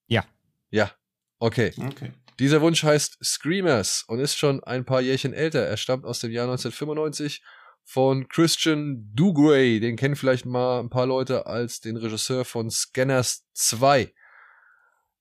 Ja. 0.08 0.26
Ja. 0.72 0.92
Okay. 1.40 1.72
Okay. 1.78 2.12
Dieser 2.40 2.60
Wunsch 2.60 2.84
heißt 2.84 3.18
Screamers 3.24 4.04
und 4.08 4.20
ist 4.20 4.36
schon 4.36 4.62
ein 4.62 4.84
paar 4.84 5.00
Jährchen 5.00 5.34
älter. 5.34 5.62
Er 5.62 5.78
stammt 5.78 6.04
aus 6.04 6.20
dem 6.20 6.32
Jahr 6.32 6.48
1995 6.50 7.42
von 7.86 8.28
Christian 8.28 9.12
Dugray. 9.14 9.80
Den 9.80 9.96
kennen 9.96 10.16
vielleicht 10.16 10.46
mal 10.46 10.80
ein 10.80 10.90
paar 10.90 11.06
Leute 11.06 11.46
als 11.46 11.80
den 11.80 11.96
Regisseur 11.96 12.44
von 12.44 12.70
Scanners 12.70 13.48
2. 13.54 14.14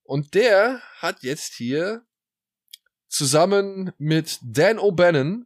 Und 0.03 0.33
der 0.33 0.81
hat 0.97 1.23
jetzt 1.23 1.53
hier 1.53 2.05
zusammen 3.07 3.93
mit 3.97 4.39
Dan 4.41 4.77
O'Bannon, 4.77 5.45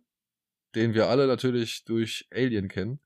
den 0.75 0.93
wir 0.93 1.07
alle 1.07 1.27
natürlich 1.27 1.83
durch 1.85 2.27
Alien 2.31 2.67
kennen, 2.67 2.99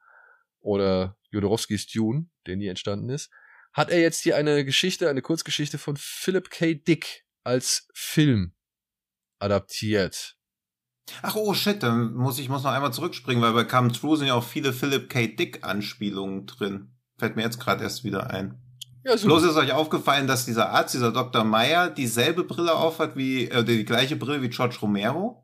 oder 0.62 1.18
Jodorowskis 1.32 1.88
Dune, 1.88 2.30
der 2.46 2.56
nie 2.56 2.68
entstanden 2.68 3.10
ist, 3.10 3.30
hat 3.74 3.90
er 3.90 4.00
jetzt 4.00 4.22
hier 4.22 4.38
eine 4.38 4.64
Geschichte, 4.64 5.10
eine 5.10 5.22
Kurzgeschichte 5.22 5.78
von 5.78 5.98
Philip 5.98 6.50
K. 6.50 6.76
Dick 6.76 7.26
als 7.44 7.90
Film 7.94 8.54
adaptiert. 9.40 10.38
Ach 11.22 11.36
oh 11.36 11.54
shit, 11.54 11.84
dann 11.84 12.14
muss 12.14 12.40
ich 12.40 12.50
muss 12.50 12.64
noch 12.64 12.72
einmal 12.72 12.94
zurückspringen, 12.94 13.44
weil 13.44 13.54
bei 13.54 13.64
Come 13.66 13.92
True 13.92 14.18
sind 14.18 14.28
ja 14.28 14.36
auch 14.36 14.44
viele 14.44 14.74
Philip 14.74 15.10
K. 15.10 15.28
Dick 15.28 15.66
Anspielungen 15.66 16.46
drin. 16.46 16.94
Fällt 17.18 17.36
mir 17.36 17.44
jetzt 17.44 17.60
gerade 17.60 17.84
erst 17.84 18.04
wieder 18.04 18.30
ein. 18.30 18.60
Ja, 19.04 19.18
super. 19.18 19.36
Bloß 19.36 19.52
ist 19.52 19.58
euch 19.58 19.74
aufgefallen, 19.74 20.28
dass 20.28 20.46
dieser 20.46 20.70
Arzt, 20.70 20.94
dieser 20.94 21.12
Dr. 21.12 21.44
Meyer, 21.44 21.90
dieselbe 21.90 22.46
Brille 22.46 22.74
aufhat 22.74 23.18
wie, 23.18 23.50
äh, 23.50 23.64
die 23.64 23.84
gleiche 23.84 24.16
Brille 24.16 24.42
wie 24.42 24.50
George 24.50 24.78
Romero. 24.82 25.44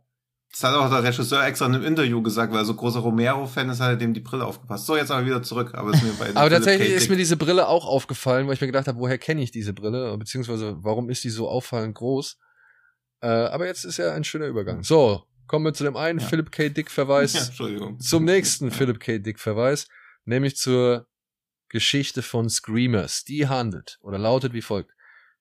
Das 0.51 0.63
hat 0.63 0.73
auch 0.73 0.89
der 0.89 1.03
Regisseur 1.03 1.45
extra 1.45 1.67
in 1.67 1.75
einem 1.75 1.83
Interview 1.83 2.23
gesagt, 2.23 2.51
weil 2.51 2.61
er 2.61 2.65
so 2.65 2.73
großer 2.73 3.01
Romero-Fan 3.01 3.69
ist, 3.69 3.81
hat 3.81 3.89
er 3.89 3.95
dem 3.97 4.15
die 4.15 4.19
Brille 4.19 4.45
aufgepasst. 4.45 4.87
So, 4.87 4.95
jetzt 4.95 5.11
aber 5.11 5.25
wieder 5.25 5.43
zurück. 5.43 5.75
Aber, 5.75 5.93
ist 5.93 6.01
mir 6.01 6.13
bei 6.13 6.29
aber 6.35 6.49
tatsächlich 6.49 6.89
ist 6.89 7.09
mir 7.09 7.17
diese 7.17 7.37
Brille 7.37 7.67
auch 7.67 7.85
aufgefallen, 7.85 8.47
weil 8.47 8.55
ich 8.55 8.61
mir 8.61 8.67
gedacht 8.67 8.87
habe, 8.87 8.97
woher 8.97 9.19
kenne 9.19 9.43
ich 9.43 9.51
diese 9.51 9.73
Brille? 9.73 10.17
Beziehungsweise, 10.17 10.77
warum 10.79 11.09
ist 11.09 11.23
die 11.23 11.29
so 11.29 11.47
auffallend 11.47 11.95
groß? 11.95 12.37
Äh, 13.21 13.27
aber 13.27 13.67
jetzt 13.67 13.83
ist 13.83 13.97
ja 13.97 14.13
ein 14.13 14.23
schöner 14.23 14.47
Übergang. 14.47 14.81
So, 14.81 15.23
Kommen 15.49 15.65
wir 15.65 15.73
zu 15.73 15.83
dem 15.83 15.97
einen 15.97 16.19
ja. 16.19 16.27
Philip 16.27 16.51
K. 16.51 16.69
Dick-Verweis. 16.69 17.33
Ja, 17.33 17.45
Entschuldigung. 17.45 17.99
Zum 17.99 18.23
nächsten 18.23 18.69
Philip 18.69 18.99
K. 18.99 19.17
Dick-Verweis, 19.17 19.87
nämlich 20.23 20.55
zur 20.55 21.09
Geschichte 21.69 22.21
von 22.21 22.51
Screamers. 22.51 23.23
Die 23.23 23.47
handelt 23.47 23.97
oder 24.01 24.19
lautet 24.19 24.53
wie 24.53 24.61
folgt. 24.61 24.93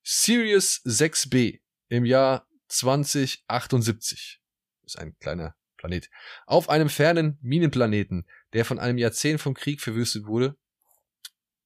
Sirius 0.02 0.80
6b 0.86 1.60
im 1.90 2.06
Jahr 2.06 2.48
2078 2.68 4.40
ist 4.86 4.98
ein 4.98 5.14
kleiner 5.18 5.54
Planet. 5.76 6.08
Auf 6.46 6.70
einem 6.70 6.88
fernen 6.88 7.38
Minenplaneten, 7.42 8.26
der 8.54 8.64
von 8.64 8.78
einem 8.78 8.96
Jahrzehnt 8.96 9.42
vom 9.42 9.52
Krieg 9.52 9.82
verwüstet 9.82 10.24
wurde, 10.24 10.56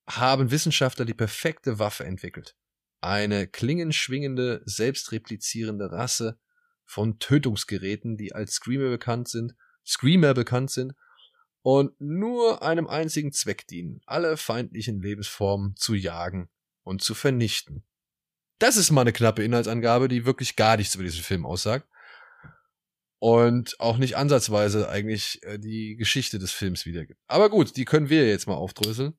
haben 0.08 0.50
Wissenschaftler 0.50 1.04
die 1.04 1.14
perfekte 1.14 1.78
Waffe 1.78 2.04
entwickelt. 2.04 2.56
Eine 3.00 3.46
klingenschwingende, 3.46 4.62
selbstreplizierende 4.64 5.92
Rasse 5.92 6.40
von 6.92 7.18
Tötungsgeräten, 7.18 8.18
die 8.18 8.34
als 8.34 8.52
Screamer 8.52 8.90
bekannt 8.90 9.28
sind, 9.28 9.54
Screamer 9.84 10.34
bekannt 10.34 10.70
sind 10.70 10.92
und 11.62 11.98
nur 11.98 12.62
einem 12.62 12.86
einzigen 12.86 13.32
Zweck 13.32 13.66
dienen, 13.66 14.02
alle 14.04 14.36
feindlichen 14.36 15.00
Lebensformen 15.00 15.74
zu 15.76 15.94
jagen 15.94 16.50
und 16.82 17.02
zu 17.02 17.14
vernichten. 17.14 17.82
Das 18.58 18.76
ist 18.76 18.90
mal 18.90 19.00
eine 19.00 19.14
knappe 19.14 19.42
Inhaltsangabe, 19.42 20.08
die 20.08 20.26
wirklich 20.26 20.54
gar 20.54 20.76
nichts 20.76 20.94
über 20.94 21.04
diesen 21.04 21.22
Film 21.22 21.46
aussagt. 21.46 21.88
Und 23.18 23.78
auch 23.80 23.96
nicht 23.96 24.16
ansatzweise 24.16 24.88
eigentlich 24.88 25.42
äh, 25.44 25.58
die 25.58 25.96
Geschichte 25.96 26.40
des 26.40 26.50
Films 26.50 26.86
wiedergibt. 26.86 27.20
Aber 27.28 27.50
gut, 27.50 27.76
die 27.76 27.84
können 27.84 28.10
wir 28.10 28.28
jetzt 28.28 28.48
mal 28.48 28.54
aufdröseln. 28.54 29.16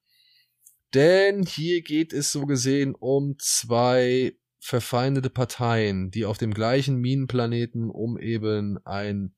Denn 0.93 1.43
hier 1.43 1.81
geht 1.81 2.11
es 2.11 2.31
so 2.31 2.45
gesehen 2.45 2.95
um 2.95 3.37
zwei 3.39 4.35
verfeindete 4.63 5.29
Parteien, 5.29 6.09
die 6.09 6.25
auf 6.25 6.37
dem 6.37 6.53
gleichen 6.53 6.95
Minenplaneten 6.95 7.89
um 7.89 8.17
eben 8.17 8.79
ein 8.85 9.35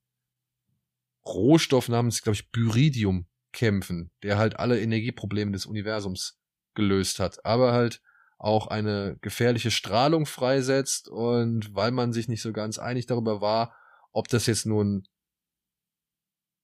Rohstoff 1.26 1.90
namens, 1.90 2.22
glaube 2.22 2.36
ich, 2.36 2.52
Byridium 2.52 3.26
kämpfen, 3.52 4.12
der 4.22 4.38
halt 4.38 4.60
alle 4.60 4.80
Energieprobleme 4.80 5.52
des 5.52 5.66
Universums 5.66 6.40
gelöst 6.76 7.20
hat, 7.20 7.44
aber 7.44 7.74
halt 7.74 8.04
auch 8.38 8.68
eine 8.68 9.18
gefährliche 9.22 9.72
Strahlung 9.72 10.28
freisetzt 10.28 11.08
und 11.08 11.74
weil 11.74 11.92
man 11.92 12.14
sich 12.14 12.28
nicht 12.28 12.44
so 12.44 12.54
ganz 12.54 12.78
einig 12.78 13.08
darüber 13.08 13.42
war, 13.42 13.76
ob 14.12 14.28
das 14.28 14.46
jetzt 14.46 14.68
nun 14.68 15.08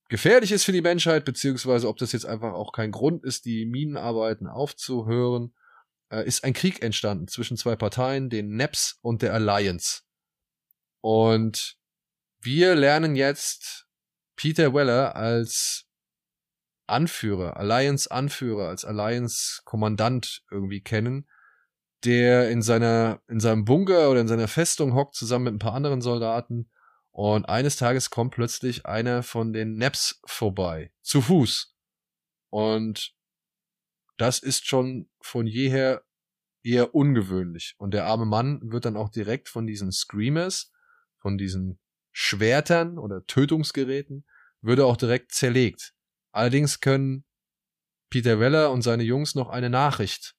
gefährlich 0.08 0.52
ist 0.52 0.64
für 0.64 0.72
die 0.72 0.82
Menschheit, 0.82 1.24
beziehungsweise 1.24 1.88
ob 1.88 1.96
das 1.96 2.12
jetzt 2.12 2.26
einfach 2.26 2.52
auch 2.52 2.72
kein 2.72 2.92
Grund 2.92 3.24
ist, 3.24 3.44
die 3.44 3.66
Minenarbeiten 3.66 4.46
aufzuhören, 4.46 5.52
äh, 6.12 6.24
ist 6.26 6.44
ein 6.44 6.52
Krieg 6.52 6.82
entstanden 6.82 7.26
zwischen 7.26 7.56
zwei 7.56 7.74
Parteien, 7.74 8.30
den 8.30 8.54
NEPS 8.56 8.98
und 9.00 9.22
der 9.22 9.34
Alliance. 9.34 10.02
Und 11.00 11.76
wir 12.40 12.74
lernen 12.74 13.16
jetzt 13.16 13.86
Peter 14.36 14.74
Weller 14.74 15.16
als 15.16 15.86
Anführer, 16.86 17.56
Alliance-Anführer, 17.56 18.68
als 18.68 18.84
Alliance-Kommandant 18.84 20.44
irgendwie 20.50 20.82
kennen, 20.82 21.28
der 22.04 22.50
in 22.50 22.60
seiner, 22.60 23.22
in 23.28 23.40
seinem 23.40 23.64
Bunker 23.64 24.10
oder 24.10 24.20
in 24.20 24.28
seiner 24.28 24.48
Festung 24.48 24.94
hockt, 24.94 25.14
zusammen 25.14 25.44
mit 25.44 25.54
ein 25.54 25.58
paar 25.58 25.74
anderen 25.74 26.02
Soldaten. 26.02 26.70
Und 27.10 27.48
eines 27.48 27.76
Tages 27.76 28.10
kommt 28.10 28.34
plötzlich 28.34 28.84
einer 28.86 29.22
von 29.22 29.52
den 29.52 29.76
Neps 29.76 30.20
vorbei, 30.26 30.92
zu 31.02 31.22
Fuß. 31.22 31.74
Und 32.50 33.14
das 34.18 34.40
ist 34.40 34.66
schon 34.66 35.08
von 35.24 35.46
jeher 35.46 36.04
eher 36.64 36.94
ungewöhnlich. 36.94 37.74
Und 37.78 37.92
der 37.92 38.06
arme 38.06 38.26
Mann 38.26 38.60
wird 38.62 38.84
dann 38.84 38.96
auch 38.96 39.08
direkt 39.08 39.48
von 39.48 39.66
diesen 39.66 39.92
Screamers, 39.92 40.72
von 41.18 41.38
diesen 41.38 41.80
Schwertern 42.12 42.98
oder 42.98 43.26
Tötungsgeräten, 43.26 44.24
würde 44.60 44.86
auch 44.86 44.96
direkt 44.96 45.32
zerlegt. 45.32 45.94
Allerdings 46.30 46.80
können 46.80 47.24
Peter 48.10 48.38
Weller 48.38 48.70
und 48.70 48.82
seine 48.82 49.02
Jungs 49.02 49.34
noch 49.34 49.48
eine 49.48 49.70
Nachricht 49.70 50.36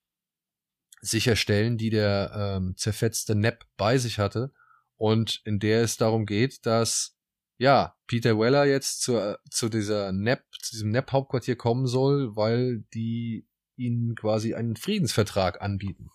sicherstellen, 1.01 1.77
die 1.77 1.89
der 1.89 2.31
ähm, 2.33 2.75
zerfetzte 2.77 3.35
Nepp 3.35 3.65
bei 3.75 3.97
sich 3.97 4.19
hatte 4.19 4.53
und 4.95 5.41
in 5.43 5.59
der 5.59 5.81
es 5.81 5.97
darum 5.97 6.25
geht, 6.25 6.65
dass 6.65 7.17
ja 7.57 7.95
Peter 8.07 8.39
Weller 8.39 8.65
jetzt 8.65 9.01
zu, 9.01 9.37
zu 9.49 9.69
dieser 9.69 10.11
Nepp, 10.11 10.45
zu 10.61 10.71
diesem 10.71 10.91
Nepp-Hauptquartier 10.91 11.55
kommen 11.55 11.87
soll, 11.87 12.35
weil 12.35 12.85
die 12.93 13.47
ihnen 13.75 14.15
quasi 14.15 14.53
einen 14.53 14.75
Friedensvertrag 14.75 15.61
anbieten. 15.61 16.09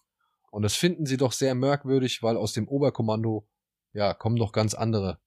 Und 0.50 0.62
das 0.62 0.74
finden 0.74 1.06
sie 1.06 1.16
doch 1.16 1.32
sehr 1.32 1.54
merkwürdig, 1.54 2.22
weil 2.22 2.36
aus 2.36 2.52
dem 2.52 2.68
Oberkommando 2.68 3.48
ja 3.92 4.14
kommen 4.14 4.36
doch 4.36 4.52
ganz 4.52 4.74
andere 4.74 5.20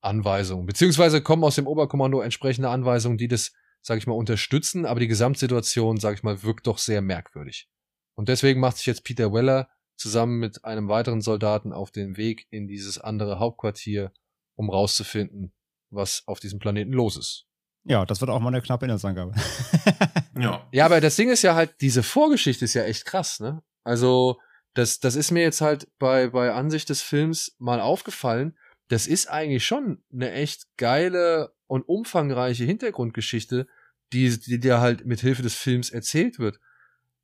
Anweisungen, 0.00 0.66
beziehungsweise 0.66 1.22
kommen 1.22 1.44
aus 1.44 1.56
dem 1.56 1.66
Oberkommando 1.66 2.20
entsprechende 2.20 2.70
Anweisungen, 2.70 3.18
die 3.18 3.28
das, 3.28 3.52
sag 3.82 3.98
ich 3.98 4.06
mal, 4.06 4.14
unterstützen, 4.14 4.86
aber 4.86 5.00
die 5.00 5.08
Gesamtsituation, 5.08 5.98
sag 5.98 6.14
ich 6.14 6.22
mal, 6.22 6.42
wirkt 6.42 6.66
doch 6.66 6.78
sehr 6.78 7.02
merkwürdig. 7.02 7.68
Und 8.14 8.28
deswegen 8.28 8.60
macht 8.60 8.78
sich 8.78 8.86
jetzt 8.86 9.04
Peter 9.04 9.32
Weller 9.32 9.68
zusammen 9.96 10.38
mit 10.38 10.64
einem 10.64 10.88
weiteren 10.88 11.20
Soldaten 11.20 11.72
auf 11.72 11.90
den 11.90 12.16
Weg 12.16 12.46
in 12.50 12.66
dieses 12.66 12.98
andere 12.98 13.38
Hauptquartier, 13.38 14.12
um 14.54 14.70
rauszufinden, 14.70 15.52
was 15.90 16.22
auf 16.26 16.40
diesem 16.40 16.58
Planeten 16.58 16.92
los 16.92 17.16
ist. 17.16 17.46
Ja, 17.84 18.04
das 18.04 18.20
wird 18.20 18.30
auch 18.30 18.40
mal 18.40 18.48
eine 18.48 18.62
knappe 18.62 18.86
Inhaltsangabe. 18.86 19.34
ja. 20.38 20.68
Ja, 20.72 20.84
aber 20.84 21.00
das 21.00 21.16
Ding 21.16 21.30
ist 21.30 21.42
ja 21.42 21.54
halt, 21.54 21.80
diese 21.80 22.02
Vorgeschichte 22.02 22.64
ist 22.64 22.74
ja 22.74 22.84
echt 22.84 23.04
krass, 23.04 23.40
ne? 23.40 23.62
Also, 23.84 24.38
das, 24.74 25.00
das 25.00 25.16
ist 25.16 25.30
mir 25.30 25.42
jetzt 25.42 25.60
halt 25.60 25.88
bei, 25.98 26.28
bei 26.28 26.52
Ansicht 26.52 26.88
des 26.88 27.02
Films 27.02 27.56
mal 27.58 27.80
aufgefallen. 27.80 28.56
Das 28.88 29.06
ist 29.06 29.28
eigentlich 29.28 29.64
schon 29.64 30.02
eine 30.12 30.32
echt 30.32 30.66
geile 30.76 31.52
und 31.66 31.82
umfangreiche 31.88 32.64
Hintergrundgeschichte, 32.64 33.66
die, 34.12 34.38
die 34.38 34.58
dir 34.58 34.80
halt 34.80 35.06
mit 35.06 35.20
Hilfe 35.20 35.42
des 35.42 35.54
Films 35.54 35.90
erzählt 35.90 36.38
wird. 36.38 36.58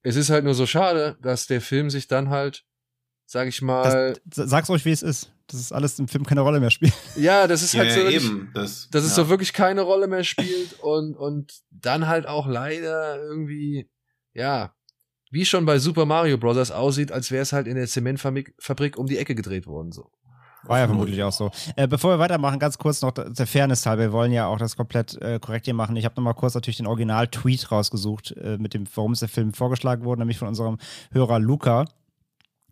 Es 0.03 0.17
ist 0.17 0.31
halt 0.31 0.45
nur 0.45 0.55
so 0.55 0.67
schade, 0.67 1.19
dass 1.21 1.47
der 1.47 1.61
Film 1.61 1.91
sich 1.91 2.07
dann 2.07 2.31
halt, 2.31 2.65
sag 3.27 3.49
ich 3.49 3.61
mal. 3.61 4.17
Das, 4.25 4.49
sag's 4.49 4.71
euch, 4.71 4.85
wie 4.85 4.93
es 4.93 5.03
ist. 5.03 5.33
Dass 5.49 5.61
es 5.61 5.71
alles 5.71 5.99
im 5.99 6.09
Film 6.09 6.25
keine 6.25 6.41
Rolle 6.41 6.59
mehr 6.59 6.71
spielt. 6.71 6.93
Ja, 7.17 7.47
das 7.47 7.63
ist 7.63 7.77
halt 7.77 7.89
ja, 7.91 7.95
so. 7.95 8.09
Eben, 8.09 8.51
das, 8.55 8.89
dass 8.91 9.05
ja. 9.05 9.09
es 9.09 9.15
so 9.15 9.29
wirklich 9.29 9.53
keine 9.53 9.83
Rolle 9.83 10.09
mehr 10.09 10.25
spielt 10.25 10.81
und, 10.81 11.15
und 11.17 11.53
dann 11.71 12.09
halt 12.09 12.27
auch 12.27 12.49
leider 12.49 13.23
irgendwie, 13.23 13.89
ja, 14.33 14.75
wie 15.31 15.45
schon 15.45 15.65
bei 15.65 15.79
Super 15.79 16.05
Mario 16.05 16.39
Bros. 16.39 16.71
aussieht, 16.71 17.13
als 17.13 17.31
wäre 17.31 17.43
es 17.43 17.53
halt 17.53 17.67
in 17.67 17.77
der 17.77 17.87
Zementfabrik 17.87 18.97
um 18.97 19.07
die 19.07 19.19
Ecke 19.19 19.35
gedreht 19.35 19.67
worden, 19.67 19.93
so. 19.93 20.11
War 20.69 20.81
ja 20.81 20.87
vermutlich 20.87 21.23
auch 21.23 21.33
so. 21.33 21.51
Äh, 21.77 21.87
bevor 21.87 22.15
wir 22.15 22.19
weitermachen, 22.19 22.59
ganz 22.59 22.77
kurz 22.77 23.01
noch 23.01 23.13
der 23.13 23.47
Fairness 23.47 23.87
halber. 23.87 24.03
Wir 24.03 24.13
wollen 24.13 24.33
ja 24.33 24.47
auch 24.47 24.59
das 24.59 24.77
komplett 24.77 25.15
äh, 25.23 25.39
korrekt 25.39 25.67
hier 25.67 25.75
machen. 25.75 25.95
Ich 25.95 26.05
habe 26.05 26.17
nochmal 26.17 26.35
kurz 26.35 26.55
natürlich 26.55 26.79
den 26.79 26.89
Original-Tweet 26.89 27.71
rausgesucht, 27.71 28.33
äh, 28.33 28.59
mit 28.59 28.75
dem, 28.75 28.85
warum 28.95 29.13
es 29.13 29.21
der 29.21 29.29
Film 29.29 29.53
vorgeschlagen 29.53 30.05
wurde, 30.05 30.23
nämlich 30.23 30.39
von 30.39 30.49
unserem 30.49 30.79
Hörer 31.13 31.39
Luca. 31.39 31.85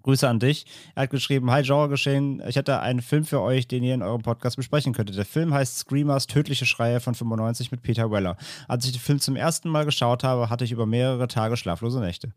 Grüße 0.05 0.29
an 0.29 0.39
dich. 0.39 0.67
Er 0.95 1.03
hat 1.03 1.11
geschrieben: 1.11 1.51
Hi, 1.51 1.63
Genre 1.63 1.89
geschehen. 1.89 2.41
Ich 2.47 2.57
hätte 2.57 2.79
einen 2.81 3.03
Film 3.03 3.25
für 3.25 3.41
euch, 3.41 3.67
den 3.67 3.83
ihr 3.83 3.95
in 3.95 4.03
eurem 4.03 4.23
Podcast 4.23 4.57
besprechen 4.57 4.95
könntet. 4.95 5.17
Der 5.17 5.25
Film 5.25 5.53
heißt 5.53 5.79
Screamers 5.79 6.29
Tödliche 6.29 6.67
Schreie 6.67 7.01
von 7.01 7.15
95 7.15 7.73
mit 7.73 7.83
Peter 7.83 8.11
Weller. 8.11 8.37
Als 8.69 8.85
ich 8.85 8.93
den 8.93 9.01
Film 9.01 9.19
zum 9.19 9.35
ersten 9.35 9.69
Mal 9.69 9.85
geschaut 9.85 10.23
habe, 10.23 10.49
hatte 10.49 10.65
ich 10.65 10.71
über 10.71 10.87
mehrere 10.87 11.27
Tage 11.27 11.57
schlaflose 11.57 11.99
Nächte. 11.99 12.33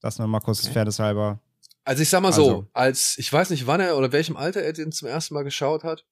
Das 0.00 0.18
nur 0.18 0.28
mal 0.28 0.40
kurz 0.40 0.64
okay. 0.64 0.72
Fairness 0.72 0.98
halber 0.98 1.40
also 1.88 2.02
ich 2.02 2.10
sag 2.10 2.20
mal 2.20 2.28
also. 2.28 2.44
so, 2.44 2.66
als 2.74 3.16
ich 3.16 3.32
weiß 3.32 3.48
nicht, 3.48 3.66
wann 3.66 3.80
er 3.80 3.96
oder 3.96 4.12
welchem 4.12 4.36
Alter 4.36 4.60
er 4.60 4.74
den 4.74 4.92
zum 4.92 5.08
ersten 5.08 5.32
Mal 5.32 5.42
geschaut 5.42 5.84
hat. 5.84 6.04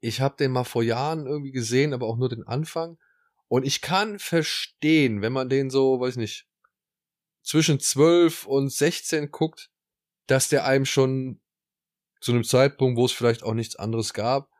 Ich 0.00 0.22
habe 0.22 0.36
den 0.38 0.52
mal 0.52 0.64
vor 0.64 0.82
Jahren 0.82 1.26
irgendwie 1.26 1.52
gesehen, 1.52 1.92
aber 1.92 2.06
auch 2.06 2.16
nur 2.16 2.30
den 2.30 2.46
Anfang. 2.46 2.96
Und 3.46 3.66
ich 3.66 3.82
kann 3.82 4.18
verstehen, 4.18 5.20
wenn 5.20 5.34
man 5.34 5.50
den 5.50 5.68
so, 5.68 6.00
weiß 6.00 6.12
ich 6.12 6.16
nicht, 6.16 6.46
zwischen 7.42 7.80
12 7.80 8.46
und 8.46 8.72
16 8.72 9.30
guckt, 9.30 9.70
dass 10.26 10.48
der 10.48 10.64
einem 10.64 10.84
schon 10.84 11.40
zu 12.20 12.32
einem 12.32 12.44
Zeitpunkt, 12.44 12.98
wo 12.98 13.04
es 13.06 13.12
vielleicht 13.12 13.42
auch 13.42 13.54
nichts 13.54 13.76
anderes 13.76 14.12
gab, 14.12 14.50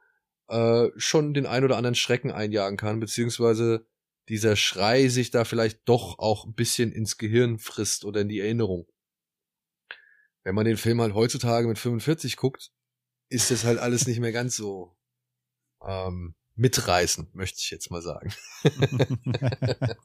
äh, 0.49 0.89
schon 0.97 1.35
den 1.35 1.47
ein 1.47 1.65
oder 1.65 1.77
anderen 1.77 1.95
Schrecken 1.95 2.31
einjagen 2.31 2.77
kann, 2.77 3.01
beziehungsweise 3.01 3.87
dieser 4.29 4.57
Schrei 4.57 5.09
sich 5.09 5.31
da 5.31 5.45
vielleicht 5.45 5.89
doch 5.89 6.19
auch 6.19 6.45
ein 6.45 6.55
bisschen 6.55 6.93
ins 6.93 7.19
Gehirn 7.19 7.59
frisst 7.59 8.05
oder 8.05 8.21
in 8.23 8.29
die 8.29 8.41
Erinnerung. 8.41 8.87
Wenn 10.43 10.55
man 10.55 10.65
den 10.65 10.77
Film 10.77 11.01
halt 11.01 11.15
heutzutage 11.15 11.69
mit 11.69 11.79
45 11.79 12.37
guckt, 12.37 12.73
ist 13.29 13.51
das 13.51 13.65
halt 13.65 13.79
alles 13.79 14.07
nicht 14.07 14.21
mehr 14.21 14.33
ganz 14.33 14.57
so 14.57 14.97
ähm, 15.83 16.35
mitreißend, 16.61 17.35
möchte 17.35 17.59
ich 17.61 17.71
jetzt 17.71 17.91
mal 17.91 18.03
sagen. 18.03 18.33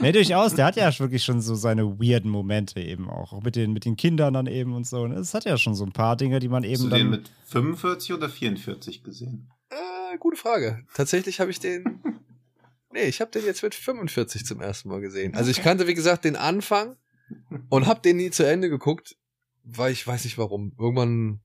nee, 0.00 0.12
durchaus. 0.12 0.54
Der 0.54 0.66
hat 0.66 0.76
ja 0.76 0.96
wirklich 0.98 1.24
schon 1.24 1.40
so 1.40 1.54
seine 1.54 1.98
weirden 1.98 2.30
Momente 2.30 2.80
eben 2.80 3.08
auch. 3.08 3.32
Auch 3.32 3.42
mit 3.42 3.56
den, 3.56 3.72
mit 3.72 3.84
den 3.84 3.96
Kindern 3.96 4.34
dann 4.34 4.46
eben 4.46 4.74
und 4.74 4.86
so. 4.86 5.06
Es 5.06 5.34
hat 5.34 5.44
ja 5.44 5.56
schon 5.56 5.74
so 5.74 5.84
ein 5.84 5.92
paar 5.92 6.16
Dinge, 6.16 6.40
die 6.40 6.48
man 6.48 6.64
eben. 6.64 6.74
Hast 6.74 6.84
du 6.84 6.88
dann 6.88 6.98
den 6.98 7.10
mit 7.10 7.30
45 7.46 8.12
oder 8.12 8.28
44 8.28 9.02
gesehen? 9.02 9.48
Äh, 9.70 10.18
gute 10.18 10.36
Frage. 10.36 10.84
Tatsächlich 10.94 11.40
habe 11.40 11.50
ich 11.50 11.60
den. 11.60 12.02
nee, 12.92 13.04
ich 13.04 13.20
habe 13.20 13.30
den 13.30 13.44
jetzt 13.44 13.62
mit 13.62 13.74
45 13.74 14.44
zum 14.44 14.60
ersten 14.60 14.88
Mal 14.88 15.00
gesehen. 15.00 15.34
Also 15.34 15.50
ich 15.50 15.62
kannte, 15.62 15.86
wie 15.86 15.94
gesagt, 15.94 16.24
den 16.24 16.36
Anfang 16.36 16.96
und 17.70 17.86
habe 17.86 18.00
den 18.00 18.16
nie 18.16 18.30
zu 18.30 18.44
Ende 18.44 18.68
geguckt 18.68 19.16
weil 19.66 19.92
ich 19.92 20.06
weiß 20.06 20.24
nicht 20.24 20.38
warum. 20.38 20.72
Irgendwann, 20.78 21.40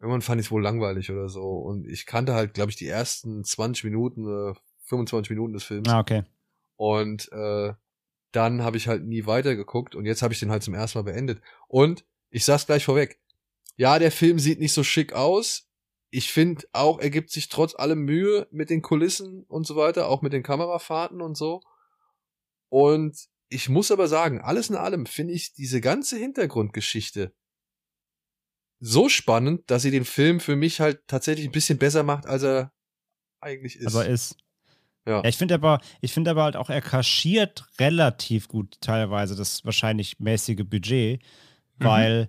irgendwann 0.00 0.22
fand 0.22 0.40
ich 0.40 0.46
es 0.46 0.50
wohl 0.50 0.62
langweilig 0.62 1.10
oder 1.10 1.28
so. 1.28 1.42
Und 1.42 1.86
ich 1.86 2.06
kannte 2.06 2.34
halt, 2.34 2.54
glaube 2.54 2.70
ich, 2.70 2.76
die 2.76 2.88
ersten 2.88 3.44
20 3.44 3.84
Minuten, 3.84 4.26
äh, 4.26 4.54
25 4.86 5.30
Minuten 5.30 5.52
des 5.52 5.64
Films. 5.64 5.88
Ah, 5.88 6.00
okay. 6.00 6.24
Und 6.76 7.30
äh, 7.32 7.74
dann 8.32 8.62
habe 8.62 8.76
ich 8.76 8.88
halt 8.88 9.04
nie 9.04 9.26
weitergeguckt 9.26 9.94
und 9.94 10.06
jetzt 10.06 10.22
habe 10.22 10.32
ich 10.32 10.40
den 10.40 10.50
halt 10.50 10.62
zum 10.62 10.74
ersten 10.74 10.98
Mal 10.98 11.02
beendet. 11.02 11.42
Und 11.68 12.04
ich 12.30 12.44
sag's 12.44 12.66
gleich 12.66 12.84
vorweg. 12.84 13.20
Ja, 13.76 13.98
der 13.98 14.10
Film 14.10 14.38
sieht 14.38 14.60
nicht 14.60 14.72
so 14.72 14.82
schick 14.82 15.12
aus. 15.12 15.68
Ich 16.10 16.32
finde 16.32 16.66
auch, 16.72 16.98
er 16.98 17.10
gibt 17.10 17.30
sich 17.30 17.48
trotz 17.48 17.74
allem 17.74 18.00
Mühe 18.00 18.48
mit 18.50 18.70
den 18.70 18.82
Kulissen 18.82 19.44
und 19.44 19.66
so 19.66 19.76
weiter, 19.76 20.08
auch 20.08 20.22
mit 20.22 20.32
den 20.32 20.42
Kamerafahrten 20.42 21.20
und 21.20 21.36
so. 21.36 21.60
Und 22.68 23.16
ich 23.48 23.68
muss 23.68 23.90
aber 23.90 24.08
sagen, 24.08 24.40
alles 24.40 24.70
in 24.70 24.76
allem 24.76 25.06
finde 25.06 25.34
ich 25.34 25.52
diese 25.52 25.80
ganze 25.80 26.16
Hintergrundgeschichte 26.16 27.34
so 28.80 29.08
spannend, 29.08 29.70
dass 29.70 29.82
sie 29.82 29.90
den 29.90 30.04
Film 30.04 30.40
für 30.40 30.56
mich 30.56 30.80
halt 30.80 31.06
tatsächlich 31.06 31.46
ein 31.46 31.52
bisschen 31.52 31.78
besser 31.78 32.02
macht, 32.02 32.26
als 32.26 32.42
er 32.42 32.72
eigentlich 33.40 33.76
ist. 33.76 33.94
Aber 33.94 34.06
ist. 34.06 34.36
Ja. 35.06 35.22
ja 35.22 35.28
ich 35.28 35.36
finde 35.36 35.54
aber, 35.54 35.80
ich 36.00 36.12
finde 36.12 36.30
aber 36.30 36.44
halt 36.44 36.56
auch, 36.56 36.70
er 36.70 36.80
kaschiert 36.80 37.66
relativ 37.78 38.48
gut 38.48 38.80
teilweise 38.80 39.36
das 39.36 39.64
wahrscheinlich 39.64 40.18
mäßige 40.18 40.64
Budget, 40.64 41.22
mhm. 41.78 41.84
weil 41.84 42.28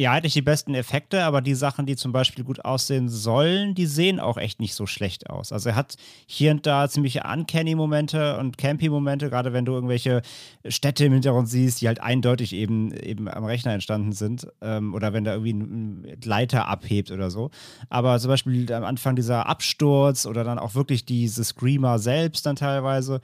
Ja, 0.00 0.12
hat 0.12 0.22
nicht 0.22 0.36
die 0.36 0.42
besten 0.42 0.74
Effekte, 0.74 1.24
aber 1.24 1.40
die 1.40 1.56
Sachen, 1.56 1.84
die 1.84 1.96
zum 1.96 2.12
Beispiel 2.12 2.44
gut 2.44 2.64
aussehen 2.64 3.08
sollen, 3.08 3.74
die 3.74 3.86
sehen 3.86 4.20
auch 4.20 4.36
echt 4.36 4.60
nicht 4.60 4.74
so 4.74 4.86
schlecht 4.86 5.28
aus. 5.28 5.50
Also 5.50 5.70
er 5.70 5.74
hat 5.74 5.96
hier 6.28 6.52
und 6.52 6.66
da 6.66 6.88
ziemliche 6.88 7.24
Uncanny-Momente 7.24 8.38
und 8.38 8.56
Campy-Momente, 8.58 9.28
gerade 9.28 9.52
wenn 9.52 9.64
du 9.64 9.72
irgendwelche 9.72 10.22
Städte 10.68 11.04
im 11.06 11.14
Hintergrund 11.14 11.48
siehst, 11.48 11.80
die 11.80 11.88
halt 11.88 12.00
eindeutig 12.00 12.52
eben, 12.52 12.92
eben 12.92 13.26
am 13.28 13.44
Rechner 13.44 13.72
entstanden 13.72 14.12
sind. 14.12 14.46
Ähm, 14.60 14.94
oder 14.94 15.12
wenn 15.12 15.24
da 15.24 15.32
irgendwie 15.32 15.54
ein 15.54 16.16
Leiter 16.22 16.68
abhebt 16.68 17.10
oder 17.10 17.32
so. 17.32 17.50
Aber 17.88 18.20
zum 18.20 18.28
Beispiel 18.28 18.72
am 18.72 18.84
Anfang 18.84 19.16
dieser 19.16 19.46
Absturz 19.46 20.26
oder 20.26 20.44
dann 20.44 20.60
auch 20.60 20.76
wirklich 20.76 21.06
diese 21.06 21.42
Screamer 21.42 21.98
selbst 21.98 22.46
dann 22.46 22.54
teilweise 22.54 23.20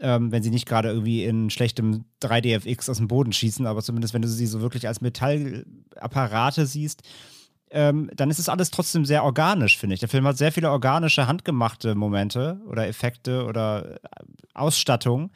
ähm, 0.00 0.30
wenn 0.30 0.42
sie 0.42 0.50
nicht 0.50 0.66
gerade 0.66 0.88
irgendwie 0.88 1.24
in 1.24 1.50
schlechtem 1.50 2.04
3DFX 2.22 2.90
aus 2.90 2.98
dem 2.98 3.08
Boden 3.08 3.32
schießen, 3.32 3.66
aber 3.66 3.82
zumindest 3.82 4.14
wenn 4.14 4.22
du 4.22 4.28
sie 4.28 4.46
so 4.46 4.60
wirklich 4.60 4.86
als 4.86 5.00
Metallapparate 5.00 6.66
siehst, 6.66 7.02
ähm, 7.70 8.10
dann 8.14 8.30
ist 8.30 8.38
es 8.38 8.48
alles 8.48 8.70
trotzdem 8.70 9.04
sehr 9.04 9.24
organisch, 9.24 9.76
finde 9.76 9.94
ich. 9.94 10.00
Der 10.00 10.08
Film 10.08 10.26
hat 10.26 10.38
sehr 10.38 10.52
viele 10.52 10.70
organische, 10.70 11.26
handgemachte 11.26 11.94
Momente 11.94 12.60
oder 12.66 12.86
Effekte 12.86 13.44
oder 13.44 13.96
äh, 13.96 13.98
Ausstattung, 14.54 15.30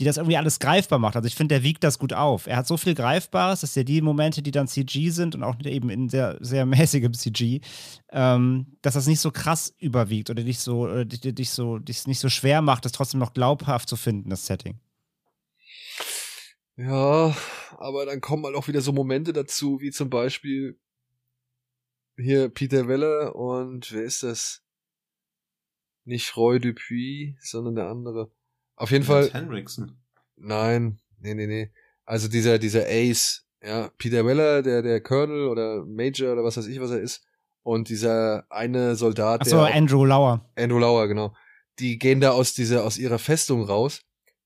die 0.00 0.04
das 0.06 0.16
irgendwie 0.16 0.38
alles 0.38 0.58
greifbar 0.58 0.98
macht. 0.98 1.14
Also 1.14 1.26
ich 1.26 1.34
finde, 1.34 1.56
der 1.56 1.62
wiegt 1.62 1.84
das 1.84 1.98
gut 1.98 2.14
auf. 2.14 2.46
Er 2.46 2.56
hat 2.56 2.66
so 2.66 2.78
viel 2.78 2.94
Greifbares, 2.94 3.60
dass 3.60 3.74
ja 3.74 3.82
die 3.82 4.00
Momente, 4.00 4.40
die 4.40 4.50
dann 4.50 4.66
CG 4.66 5.10
sind 5.10 5.34
und 5.34 5.42
auch 5.42 5.56
eben 5.62 5.90
in 5.90 6.08
sehr, 6.08 6.38
sehr 6.40 6.64
mäßigem 6.66 7.12
CG, 7.12 7.60
ähm, 8.10 8.78
dass 8.80 8.94
das 8.94 9.06
nicht 9.06 9.20
so 9.20 9.30
krass 9.30 9.74
überwiegt 9.78 10.30
oder 10.30 10.42
dich 10.42 10.60
so, 10.60 10.84
oder 10.84 11.04
dich, 11.04 11.20
dich 11.20 11.50
so, 11.50 11.78
dich 11.78 12.06
nicht 12.06 12.18
so 12.18 12.30
schwer 12.30 12.62
macht, 12.62 12.86
das 12.86 12.92
trotzdem 12.92 13.20
noch 13.20 13.34
glaubhaft 13.34 13.90
zu 13.90 13.96
finden, 13.96 14.30
das 14.30 14.46
Setting. 14.46 14.80
Ja, 16.76 17.36
aber 17.76 18.06
dann 18.06 18.22
kommen 18.22 18.46
halt 18.46 18.56
auch 18.56 18.68
wieder 18.68 18.80
so 18.80 18.94
Momente 18.94 19.34
dazu, 19.34 19.82
wie 19.82 19.90
zum 19.90 20.08
Beispiel 20.08 20.80
hier 22.16 22.48
Peter 22.48 22.88
Weller 22.88 23.36
und 23.36 23.92
wer 23.92 24.04
ist 24.04 24.22
das? 24.22 24.62
Nicht 26.06 26.38
Roy 26.38 26.58
Dupuis, 26.58 27.34
sondern 27.42 27.74
der 27.74 27.88
andere. 27.88 28.30
Auf 28.80 28.90
jeden 28.92 29.04
Fall. 29.04 29.30
Henriksen. 29.30 30.00
Nein, 30.36 31.00
nee, 31.18 31.34
nee, 31.34 31.46
nee. 31.46 31.70
Also 32.06 32.28
dieser, 32.28 32.58
dieser 32.58 32.86
Ace, 32.88 33.46
ja, 33.62 33.90
Peter 33.98 34.24
Weller, 34.24 34.62
der, 34.62 34.80
der 34.80 35.02
Colonel 35.02 35.48
oder 35.48 35.84
Major 35.84 36.32
oder 36.32 36.42
was 36.42 36.56
weiß 36.56 36.66
ich, 36.66 36.80
was 36.80 36.90
er 36.90 37.00
ist. 37.00 37.22
Und 37.62 37.90
dieser 37.90 38.46
eine 38.48 38.96
Soldat, 38.96 39.42
Ach 39.42 39.46
so, 39.46 39.66
der. 39.66 39.74
Andrew 39.74 40.06
Lauer. 40.06 40.50
Andrew 40.56 40.78
Lauer, 40.78 41.08
genau. 41.08 41.34
Die 41.78 41.98
gehen 41.98 42.22
da 42.22 42.30
aus 42.30 42.54
dieser, 42.54 42.84
aus 42.84 42.96
ihrer 42.96 43.18
Festung 43.18 43.64
raus. 43.64 44.00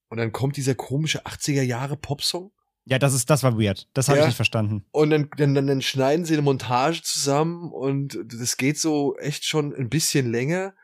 Und 0.09 0.19
dann 0.19 0.32
kommt 0.32 0.56
dieser 0.56 0.74
komische 0.74 1.24
80er 1.24 1.62
Jahre 1.62 1.97
Popsong. 1.97 2.51
Ja, 2.86 2.98
das 2.98 3.15
ist, 3.15 3.31
das 3.31 3.44
war 3.44 3.56
weird. 3.56 3.89
Das 3.94 4.09
habe 4.09 4.19
ja. 4.19 4.24
ich 4.24 4.31
nicht 4.31 4.36
verstanden. 4.36 4.85
Und 4.90 5.11
dann, 5.11 5.31
dann, 5.36 5.55
dann 5.55 5.81
schneiden 5.81 6.24
sie 6.24 6.35
eine 6.35 6.43
Montage 6.43 7.02
zusammen 7.02 7.70
und 7.70 8.19
das 8.27 8.56
geht 8.56 8.81
so 8.81 9.16
echt 9.16 9.44
schon 9.44 9.73
ein 9.73 9.89
bisschen 9.89 10.28
länger. 10.32 10.74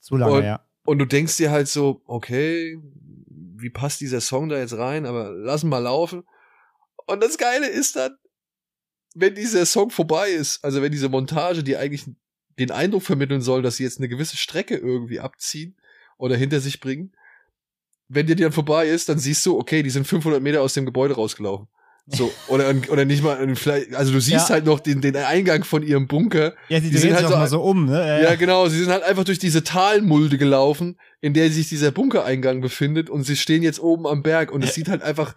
Zu 0.00 0.16
lange, 0.16 0.32
und, 0.34 0.44
ja. 0.44 0.67
Und 0.88 1.00
du 1.00 1.04
denkst 1.04 1.36
dir 1.36 1.50
halt 1.50 1.68
so, 1.68 2.00
okay, 2.06 2.80
wie 3.26 3.68
passt 3.68 4.00
dieser 4.00 4.22
Song 4.22 4.48
da 4.48 4.58
jetzt 4.58 4.78
rein, 4.78 5.04
aber 5.04 5.32
lass 5.32 5.62
mal 5.62 5.80
laufen. 5.80 6.22
Und 7.06 7.22
das 7.22 7.36
Geile 7.36 7.66
ist 7.68 7.96
dann, 7.96 8.16
wenn 9.14 9.34
dieser 9.34 9.66
Song 9.66 9.90
vorbei 9.90 10.30
ist, 10.30 10.64
also 10.64 10.80
wenn 10.80 10.90
diese 10.90 11.10
Montage, 11.10 11.62
die 11.62 11.76
eigentlich 11.76 12.06
den 12.58 12.70
Eindruck 12.70 13.02
vermitteln 13.02 13.42
soll, 13.42 13.60
dass 13.60 13.76
sie 13.76 13.82
jetzt 13.82 13.98
eine 13.98 14.08
gewisse 14.08 14.38
Strecke 14.38 14.76
irgendwie 14.78 15.20
abziehen 15.20 15.76
oder 16.16 16.36
hinter 16.36 16.58
sich 16.58 16.80
bringen, 16.80 17.12
wenn 18.08 18.26
dir 18.26 18.36
die 18.36 18.44
dann 18.44 18.52
vorbei 18.52 18.88
ist, 18.88 19.10
dann 19.10 19.18
siehst 19.18 19.44
du, 19.44 19.58
okay, 19.58 19.82
die 19.82 19.90
sind 19.90 20.06
500 20.06 20.42
Meter 20.42 20.62
aus 20.62 20.72
dem 20.72 20.86
Gebäude 20.86 21.16
rausgelaufen. 21.16 21.68
So, 22.10 22.32
oder, 22.46 22.74
oder 22.88 23.04
nicht 23.04 23.22
mal, 23.22 23.54
vielleicht, 23.54 23.94
also 23.94 24.12
du 24.12 24.20
siehst 24.20 24.48
ja. 24.48 24.54
halt 24.54 24.64
noch 24.64 24.80
den, 24.80 25.02
den 25.02 25.14
Eingang 25.14 25.64
von 25.64 25.82
ihrem 25.82 26.06
Bunker. 26.06 26.54
Ja, 26.68 26.80
sie 26.80 26.88
die 26.90 26.96
drehen 26.96 27.14
halt 27.14 27.28
so, 27.28 27.36
mal 27.36 27.48
so 27.48 27.60
um, 27.60 27.84
ne? 27.84 28.22
Ja, 28.22 28.34
genau, 28.34 28.66
sie 28.68 28.78
sind 28.78 28.90
halt 28.90 29.02
einfach 29.02 29.24
durch 29.24 29.38
diese 29.38 29.62
Talmulde 29.62 30.38
gelaufen, 30.38 30.98
in 31.20 31.34
der 31.34 31.50
sich 31.50 31.68
dieser 31.68 31.90
Bunkereingang 31.90 32.62
befindet 32.62 33.10
und 33.10 33.24
sie 33.24 33.36
stehen 33.36 33.62
jetzt 33.62 33.80
oben 33.80 34.06
am 34.06 34.22
Berg 34.22 34.50
und 34.50 34.64
es 34.64 34.74
sieht 34.74 34.88
halt 34.88 35.02
einfach 35.02 35.34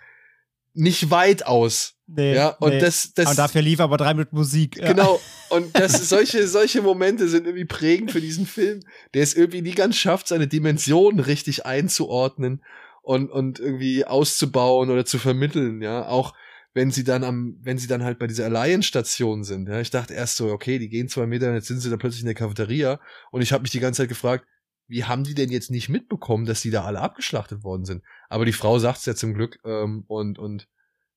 nicht 0.73 1.11
weit 1.11 1.45
aus. 1.45 1.95
Nee, 2.07 2.35
ja, 2.35 2.49
und 2.59 2.71
nee. 2.71 2.79
das, 2.79 3.13
das. 3.15 3.29
Und 3.29 3.37
dafür 3.37 3.61
lief 3.61 3.79
aber 3.79 3.97
drei 3.97 4.13
mit 4.13 4.33
Musik. 4.33 4.77
Ja. 4.77 4.87
Genau. 4.87 5.19
Und 5.49 5.77
das, 5.79 6.09
solche, 6.09 6.47
solche 6.47 6.81
Momente 6.81 7.27
sind 7.27 7.45
irgendwie 7.45 7.65
prägend 7.65 8.11
für 8.11 8.21
diesen 8.21 8.45
Film, 8.45 8.81
der 9.13 9.23
es 9.23 9.33
irgendwie 9.33 9.61
nie 9.61 9.71
ganz 9.71 9.97
schafft, 9.97 10.27
seine 10.27 10.47
Dimensionen 10.47 11.19
richtig 11.19 11.65
einzuordnen 11.65 12.63
und, 13.01 13.29
und 13.29 13.59
irgendwie 13.59 14.05
auszubauen 14.05 14.89
oder 14.89 15.05
zu 15.05 15.19
vermitteln, 15.19 15.81
ja. 15.81 16.07
Auch, 16.07 16.33
wenn 16.73 16.91
sie 16.91 17.03
dann 17.03 17.23
am, 17.23 17.57
wenn 17.61 17.77
sie 17.77 17.87
dann 17.87 18.03
halt 18.03 18.17
bei 18.19 18.27
dieser 18.27 18.45
Alliance-Station 18.45 19.43
sind. 19.43 19.67
Ja, 19.67 19.81
ich 19.81 19.89
dachte 19.89 20.13
erst 20.13 20.37
so, 20.37 20.51
okay, 20.51 20.79
die 20.79 20.89
gehen 20.89 21.09
zwei 21.09 21.25
Meter, 21.25 21.53
jetzt 21.53 21.67
sind 21.67 21.79
sie 21.79 21.89
da 21.89 21.97
plötzlich 21.97 22.21
in 22.21 22.27
der 22.27 22.35
Cafeteria. 22.35 22.99
Und 23.31 23.41
ich 23.41 23.51
habe 23.51 23.63
mich 23.63 23.71
die 23.71 23.79
ganze 23.79 24.03
Zeit 24.03 24.09
gefragt, 24.09 24.45
wie 24.87 25.05
haben 25.05 25.23
die 25.23 25.35
denn 25.35 25.51
jetzt 25.51 25.71
nicht 25.71 25.89
mitbekommen, 25.89 26.45
dass 26.45 26.61
die 26.61 26.71
da 26.71 26.83
alle 26.83 26.99
abgeschlachtet 26.99 27.63
worden 27.63 27.85
sind? 27.85 28.03
Aber 28.29 28.45
die 28.45 28.53
Frau 28.53 28.79
sagt's 28.79 29.05
ja 29.05 29.15
zum 29.15 29.33
Glück 29.33 29.59
ähm, 29.65 30.03
und 30.07 30.37
und 30.37 30.67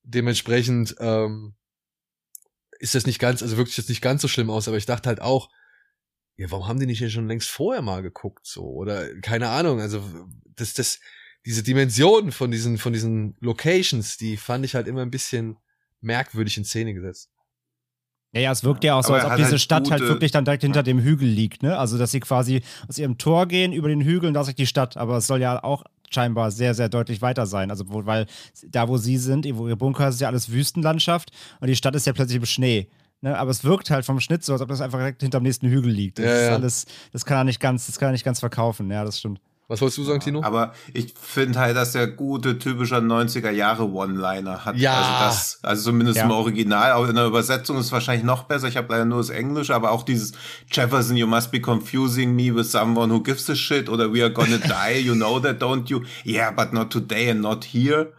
dementsprechend 0.03 0.95
ähm, 0.99 1.55
ist 2.79 2.95
das 2.95 3.05
nicht 3.05 3.19
ganz, 3.19 3.41
also 3.41 3.57
wirklich 3.57 3.77
jetzt 3.77 3.89
nicht 3.89 4.01
ganz 4.01 4.21
so 4.21 4.27
schlimm 4.27 4.49
aus. 4.49 4.67
Aber 4.67 4.77
ich 4.77 4.85
dachte 4.85 5.09
halt 5.09 5.21
auch, 5.21 5.49
ja, 6.37 6.51
warum 6.51 6.67
haben 6.67 6.79
die 6.79 6.85
nicht 6.85 7.11
schon 7.11 7.27
längst 7.27 7.49
vorher 7.49 7.81
mal 7.81 8.01
geguckt 8.01 8.45
so 8.45 8.63
oder 8.63 9.13
keine 9.21 9.49
Ahnung? 9.49 9.79
Also 9.79 10.03
das 10.55 10.73
das 10.73 10.99
diese 11.45 11.63
Dimension 11.63 12.31
von 12.31 12.51
diesen, 12.51 12.77
von 12.77 12.93
diesen 12.93 13.35
Locations, 13.39 14.17
die 14.17 14.37
fand 14.37 14.65
ich 14.65 14.75
halt 14.75 14.87
immer 14.87 15.01
ein 15.01 15.11
bisschen 15.11 15.57
merkwürdig 16.01 16.57
in 16.57 16.65
Szene 16.65 16.93
gesetzt. 16.93 17.29
Ja, 18.33 18.41
ja, 18.41 18.51
es 18.51 18.63
wirkt 18.63 18.83
ja 18.83 18.95
auch 18.95 19.03
so, 19.03 19.13
als 19.13 19.23
ob 19.23 19.35
diese 19.37 19.51
halt 19.51 19.61
Stadt 19.61 19.91
halt 19.91 20.01
wirklich 20.01 20.31
dann 20.31 20.43
direkt 20.43 20.63
hinter 20.63 20.83
dem 20.83 20.99
Hügel 20.99 21.27
liegt, 21.27 21.63
ne? 21.63 21.77
Also, 21.77 21.97
dass 21.97 22.11
sie 22.11 22.19
quasi 22.19 22.63
aus 22.87 22.97
ihrem 22.97 23.17
Tor 23.17 23.47
gehen, 23.47 23.71
über 23.71 23.87
den 23.87 24.01
Hügel 24.01 24.27
und 24.27 24.33
da 24.33 24.41
ist 24.41 24.57
die 24.57 24.67
Stadt. 24.67 24.97
Aber 24.97 25.17
es 25.17 25.27
soll 25.27 25.39
ja 25.39 25.63
auch 25.63 25.85
scheinbar 26.09 26.51
sehr, 26.51 26.73
sehr 26.73 26.89
deutlich 26.89 27.21
weiter 27.21 27.45
sein. 27.45 27.69
Also, 27.71 27.85
wo, 27.87 28.05
weil 28.05 28.25
da, 28.67 28.89
wo 28.89 28.97
sie 28.97 29.17
sind, 29.17 29.47
wo 29.55 29.69
ihr 29.69 29.77
Bunker 29.77 30.09
ist, 30.09 30.15
ist 30.15 30.21
ja 30.21 30.27
alles 30.27 30.51
Wüstenlandschaft 30.51 31.31
und 31.61 31.67
die 31.67 31.77
Stadt 31.77 31.95
ist 31.95 32.07
ja 32.07 32.13
plötzlich 32.13 32.37
im 32.37 32.45
Schnee. 32.45 32.89
Ne? 33.21 33.37
Aber 33.37 33.51
es 33.51 33.63
wirkt 33.63 33.89
halt 33.89 34.03
vom 34.03 34.19
Schnitt 34.19 34.43
so, 34.43 34.51
als 34.51 34.61
ob 34.61 34.67
das 34.67 34.81
einfach 34.81 34.99
direkt 34.99 35.21
hinterm 35.21 35.43
nächsten 35.43 35.69
Hügel 35.69 35.91
liegt. 35.91 36.19
Das 36.19 36.25
ja, 36.25 36.41
ist 36.41 36.49
alles, 36.49 36.85
das 37.13 37.25
kann 37.25 37.37
er 37.37 37.43
nicht 37.45 37.61
ganz, 37.61 37.85
das 37.85 37.99
kann 37.99 38.09
er 38.09 38.11
nicht 38.11 38.25
ganz 38.25 38.41
verkaufen. 38.41 38.91
Ja, 38.91 39.05
das 39.05 39.19
stimmt. 39.19 39.39
Was 39.67 39.81
wolltest 39.81 39.97
du 39.97 40.03
sagen, 40.03 40.19
Tino? 40.19 40.43
Aber 40.43 40.73
ich 40.93 41.15
finde 41.19 41.59
halt, 41.59 41.75
dass 41.75 41.93
der 41.93 42.05
gute, 42.05 42.59
typischer 42.59 42.99
90er 42.99 43.49
Jahre 43.49 43.89
One-Liner 43.91 44.63
hat. 44.63 44.77
Ja. 44.77 44.93
Also 44.93 45.25
das, 45.25 45.59
also 45.63 45.83
zumindest 45.85 46.19
ja. 46.19 46.25
im 46.25 46.31
Original, 46.31 46.91
auch 46.91 47.07
in 47.07 47.15
der 47.15 47.25
Übersetzung 47.25 47.77
ist 47.79 47.87
es 47.87 47.91
wahrscheinlich 47.91 48.23
noch 48.23 48.43
besser. 48.43 48.67
Ich 48.67 48.77
habe 48.77 48.91
leider 48.91 49.05
nur 49.05 49.17
das 49.17 49.31
Englisch, 49.31 49.71
aber 49.71 49.89
auch 49.89 50.03
dieses 50.03 50.33
Jefferson, 50.71 51.17
you 51.17 51.25
must 51.25 51.51
be 51.51 51.59
confusing 51.59 52.35
me 52.35 52.55
with 52.55 52.69
someone 52.71 53.11
who 53.11 53.23
gives 53.23 53.49
a 53.49 53.55
shit 53.55 53.89
oder 53.89 54.13
we 54.13 54.21
are 54.21 54.31
gonna 54.31 54.57
die, 54.87 54.99
you 54.99 55.15
know 55.15 55.39
that, 55.39 55.59
don't 55.59 55.89
you? 55.89 56.03
Yeah, 56.23 56.51
but 56.51 56.71
not 56.71 56.91
today 56.91 57.31
and 57.31 57.41
not 57.41 57.65
here. 57.65 58.13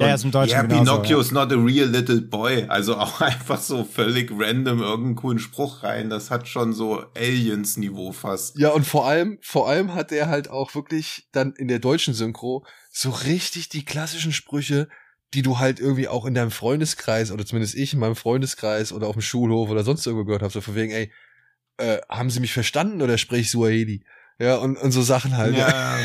Ja, 0.00 0.14
ist 0.14 0.24
im 0.24 0.30
Deutschen 0.30 0.52
Ja, 0.52 0.62
Pinocchio 0.62 1.16
ja. 1.16 1.20
is 1.20 1.30
not 1.30 1.52
a 1.52 1.56
real 1.56 1.88
little 1.88 2.20
boy. 2.20 2.64
Also 2.68 2.96
auch 2.96 3.20
einfach 3.20 3.60
so 3.60 3.84
völlig 3.84 4.30
random 4.32 4.80
irgendeinen 4.80 5.16
coolen 5.16 5.38
Spruch 5.38 5.82
rein. 5.82 6.10
Das 6.10 6.30
hat 6.30 6.48
schon 6.48 6.72
so 6.72 7.04
Aliens-Niveau 7.16 8.12
fast. 8.12 8.58
Ja, 8.58 8.70
und 8.70 8.86
vor 8.86 9.06
allem, 9.06 9.38
vor 9.42 9.68
allem 9.68 9.94
hat 9.94 10.12
er 10.12 10.28
halt 10.28 10.48
auch 10.48 10.74
wirklich 10.74 11.28
dann 11.32 11.52
in 11.52 11.68
der 11.68 11.78
deutschen 11.78 12.14
Synchro 12.14 12.64
so 12.90 13.10
richtig 13.10 13.68
die 13.68 13.84
klassischen 13.84 14.32
Sprüche, 14.32 14.88
die 15.34 15.42
du 15.42 15.58
halt 15.58 15.78
irgendwie 15.78 16.08
auch 16.08 16.26
in 16.26 16.34
deinem 16.34 16.50
Freundeskreis 16.50 17.30
oder 17.30 17.46
zumindest 17.46 17.74
ich 17.74 17.92
in 17.92 18.00
meinem 18.00 18.16
Freundeskreis 18.16 18.92
oder 18.92 19.06
auf 19.06 19.14
dem 19.14 19.22
Schulhof 19.22 19.70
oder 19.70 19.84
sonst 19.84 20.06
irgendwo 20.06 20.24
gehört 20.24 20.42
habe. 20.42 20.52
So 20.52 20.60
von 20.60 20.74
wegen, 20.74 20.92
ey, 20.92 21.12
äh, 21.76 21.98
haben 22.08 22.30
sie 22.30 22.40
mich 22.40 22.52
verstanden 22.52 23.00
oder 23.02 23.16
spreche 23.16 23.42
ich 23.42 23.50
Suaheli? 23.50 24.04
Ja, 24.40 24.56
und, 24.56 24.78
und 24.78 24.90
so 24.90 25.02
Sachen 25.02 25.36
halt. 25.36 25.54
Ja. 25.54 25.98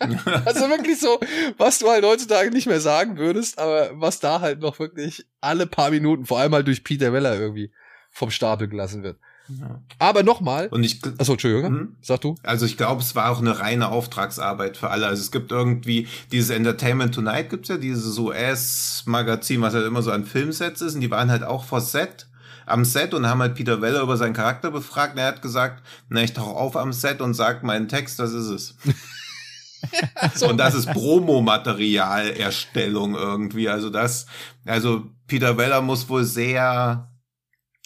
also 0.46 0.68
wirklich 0.70 0.98
so, 0.98 1.20
was 1.58 1.78
du 1.78 1.90
halt 1.90 2.04
heutzutage 2.04 2.50
nicht 2.50 2.66
mehr 2.66 2.80
sagen 2.80 3.18
würdest, 3.18 3.58
aber 3.58 3.90
was 3.92 4.18
da 4.18 4.40
halt 4.40 4.60
noch 4.60 4.78
wirklich 4.78 5.26
alle 5.42 5.66
paar 5.66 5.90
Minuten, 5.90 6.24
vor 6.24 6.38
allem 6.38 6.54
halt 6.54 6.66
durch 6.66 6.84
Peter 6.84 7.12
Weller 7.12 7.38
irgendwie 7.38 7.70
vom 8.10 8.30
Stapel 8.30 8.66
gelassen 8.68 9.02
wird. 9.02 9.18
Ja. 9.48 9.82
Aber 9.98 10.22
nochmal. 10.22 10.68
Und 10.68 10.84
ich. 10.84 11.00
Achso, 11.18 11.32
Entschuldigung. 11.32 11.66
Hm? 11.66 11.96
Sag 12.00 12.22
du. 12.22 12.34
Also 12.42 12.64
ich 12.64 12.78
glaube, 12.78 13.02
es 13.02 13.14
war 13.14 13.30
auch 13.30 13.40
eine 13.40 13.58
reine 13.58 13.88
Auftragsarbeit 13.90 14.78
für 14.78 14.88
alle. 14.88 15.06
Also 15.06 15.20
es 15.20 15.30
gibt 15.30 15.52
irgendwie 15.52 16.08
dieses 16.32 16.50
Entertainment 16.50 17.14
Tonight 17.14 17.50
gibt's 17.50 17.68
ja, 17.68 17.76
dieses 17.76 18.18
US-Magazin, 18.18 19.60
was 19.60 19.74
halt 19.74 19.86
immer 19.86 20.02
so 20.02 20.10
an 20.10 20.24
Filmsets 20.24 20.80
ist. 20.80 20.94
Und 20.94 21.02
die 21.02 21.10
waren 21.10 21.30
halt 21.30 21.44
auch 21.44 21.64
vor 21.64 21.80
Set 21.80 22.26
am 22.66 22.84
Set 22.84 23.14
und 23.14 23.26
haben 23.26 23.40
halt 23.40 23.54
Peter 23.54 23.80
Weller 23.80 24.02
über 24.02 24.16
seinen 24.16 24.32
Charakter 24.34 24.70
befragt. 24.70 25.14
Und 25.14 25.20
er 25.20 25.28
hat 25.28 25.40
gesagt, 25.40 25.82
na, 26.08 26.22
ich 26.22 26.34
tauche 26.34 26.56
auf 26.56 26.76
am 26.76 26.92
Set 26.92 27.22
und 27.22 27.34
sag 27.34 27.62
meinen 27.62 27.86
Text, 27.88 28.18
das 28.18 28.32
ist 28.32 28.48
es. 28.48 28.74
und 30.42 30.58
das 30.58 30.74
ist 30.74 30.90
Promomaterial-Erstellung 30.90 33.14
irgendwie. 33.14 33.68
Also 33.68 33.88
das, 33.88 34.26
also 34.64 35.04
Peter 35.26 35.56
Weller 35.56 35.80
muss 35.80 36.08
wohl 36.08 36.24
sehr, 36.24 37.12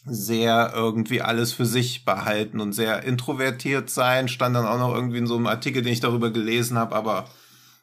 sehr 0.06 0.72
irgendwie 0.74 1.20
alles 1.20 1.52
für 1.52 1.66
sich 1.66 2.06
behalten 2.06 2.60
und 2.60 2.72
sehr 2.72 3.02
introvertiert 3.04 3.90
sein. 3.90 4.28
Stand 4.28 4.56
dann 4.56 4.66
auch 4.66 4.78
noch 4.78 4.94
irgendwie 4.94 5.18
in 5.18 5.26
so 5.26 5.36
einem 5.36 5.46
Artikel, 5.46 5.82
den 5.82 5.92
ich 5.92 6.00
darüber 6.00 6.30
gelesen 6.30 6.78
habe, 6.78 6.96
aber 6.96 7.28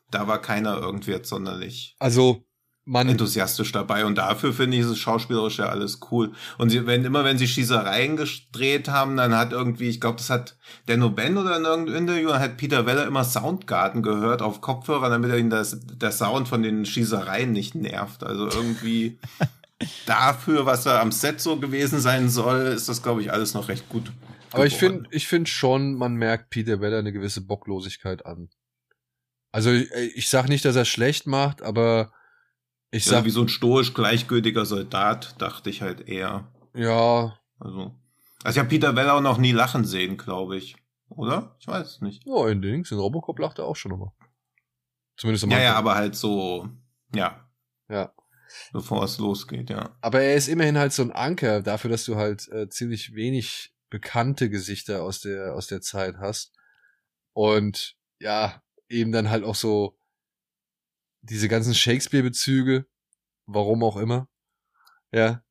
da 0.09 0.27
war 0.27 0.41
keiner 0.41 0.77
irgendwie 0.77 1.11
jetzt 1.11 1.29
sonderlich. 1.29 1.95
Also 1.99 2.46
man 2.87 3.09
enthusiastisch 3.09 3.73
dabei 3.73 4.05
und 4.05 4.17
dafür 4.17 4.53
finde 4.53 4.77
ich 4.77 4.85
es 4.85 4.97
schauspielerisch 4.97 5.59
ja 5.59 5.67
alles 5.67 5.99
cool. 6.09 6.31
Und 6.57 6.69
sie, 6.69 6.87
wenn 6.87 7.03
immer 7.03 7.25
wenn 7.25 7.37
sie 7.37 7.47
Schießereien 7.47 8.15
gedreht 8.15 8.87
haben, 8.87 9.17
dann 9.17 9.35
hat 9.35 9.51
irgendwie, 9.51 9.89
ich 9.89 9.99
glaube, 9.99 10.17
das 10.17 10.29
hat 10.29 10.57
Denno 10.87 11.09
Ben 11.09 11.37
oder 11.37 11.57
in 11.57 11.65
irgendeinem 11.65 11.97
Interview 11.97 12.33
hat 12.33 12.55
Peter 12.55 12.85
Weller 12.85 13.05
immer 13.05 13.25
Soundgarten 13.25 14.01
gehört 14.01 14.41
auf 14.41 14.61
Kopfhörer, 14.61 15.09
damit 15.09 15.31
er 15.31 15.37
ihn 15.37 15.49
das 15.49 15.79
der 15.81 16.13
Sound 16.13 16.47
von 16.47 16.63
den 16.63 16.85
Schießereien 16.85 17.51
nicht 17.51 17.75
nervt. 17.75 18.23
Also 18.23 18.45
irgendwie 18.47 19.19
dafür, 20.05 20.65
was 20.65 20.85
er 20.85 21.01
am 21.01 21.11
Set 21.11 21.41
so 21.41 21.59
gewesen 21.59 21.99
sein 21.99 22.29
soll, 22.29 22.67
ist 22.67 22.87
das 22.87 23.03
glaube 23.03 23.21
ich 23.21 23.33
alles 23.33 23.53
noch 23.53 23.67
recht 23.67 23.89
gut. 23.89 24.13
Aber 24.53 24.65
ich 24.65 24.77
finde, 24.77 25.09
ich 25.11 25.27
finde 25.27 25.49
schon, 25.49 25.95
man 25.95 26.15
merkt 26.15 26.49
Peter 26.51 26.79
Weller 26.79 26.99
eine 26.99 27.11
gewisse 27.11 27.41
Bocklosigkeit 27.41 28.25
an. 28.25 28.49
Also 29.51 29.71
ich, 29.71 29.91
ich 29.91 30.29
sag 30.29 30.47
nicht, 30.47 30.63
dass 30.63 30.77
er 30.77 30.85
schlecht 30.85 31.27
macht, 31.27 31.61
aber 31.61 32.13
ich 32.91 33.05
sag, 33.05 33.19
ja, 33.19 33.25
wie 33.25 33.29
so 33.29 33.41
ein 33.41 33.49
stoisch 33.49 33.93
gleichgültiger 33.93 34.65
Soldat, 34.65 35.35
dachte 35.41 35.69
ich 35.69 35.81
halt 35.81 36.07
eher. 36.07 36.51
Ja. 36.73 37.37
Also. 37.59 37.95
Also 38.43 38.55
ich 38.55 38.59
habe 38.59 38.69
Peter 38.69 38.95
Weller 38.95 39.15
auch 39.15 39.21
noch 39.21 39.37
nie 39.39 39.51
lachen 39.51 39.83
sehen, 39.83 40.17
glaube 40.17 40.57
ich. 40.57 40.75
Oder? 41.09 41.55
Ich 41.59 41.67
weiß 41.67 41.87
es 41.87 42.01
nicht. 42.01 42.23
Ja, 42.25 42.47
in 42.47 42.61
Dings, 42.61 42.91
in 42.91 42.99
Robocop 42.99 43.39
lacht 43.39 43.59
er 43.59 43.65
auch 43.65 43.75
schon 43.75 43.91
nochmal. 43.91 44.11
Zumindest 45.17 45.45
am 45.45 45.51
Ja, 45.51 45.59
ja, 45.59 45.75
aber 45.75 45.95
halt 45.95 46.15
so, 46.15 46.69
ja. 47.13 47.49
Ja. 47.89 48.13
Bevor 48.71 49.03
es 49.03 49.17
losgeht, 49.17 49.69
ja. 49.69 49.97
Aber 50.01 50.21
er 50.21 50.35
ist 50.35 50.47
immerhin 50.47 50.77
halt 50.77 50.93
so 50.93 51.01
ein 51.01 51.11
Anker 51.11 51.61
dafür, 51.61 51.89
dass 51.89 52.05
du 52.05 52.15
halt 52.15 52.47
äh, 52.49 52.69
ziemlich 52.69 53.13
wenig 53.13 53.73
bekannte 53.89 54.49
Gesichter 54.49 55.03
aus 55.03 55.19
der, 55.21 55.55
aus 55.55 55.67
der 55.67 55.81
Zeit 55.81 56.17
hast. 56.17 56.53
Und 57.33 57.97
ja, 58.19 58.61
eben 58.89 59.11
dann 59.11 59.29
halt 59.29 59.43
auch 59.43 59.55
so 59.55 59.96
diese 61.29 61.47
ganzen 61.47 61.73
Shakespeare-Bezüge, 61.73 62.85
warum 63.45 63.83
auch 63.83 63.97
immer. 63.97 64.27
Ja. 65.11 65.41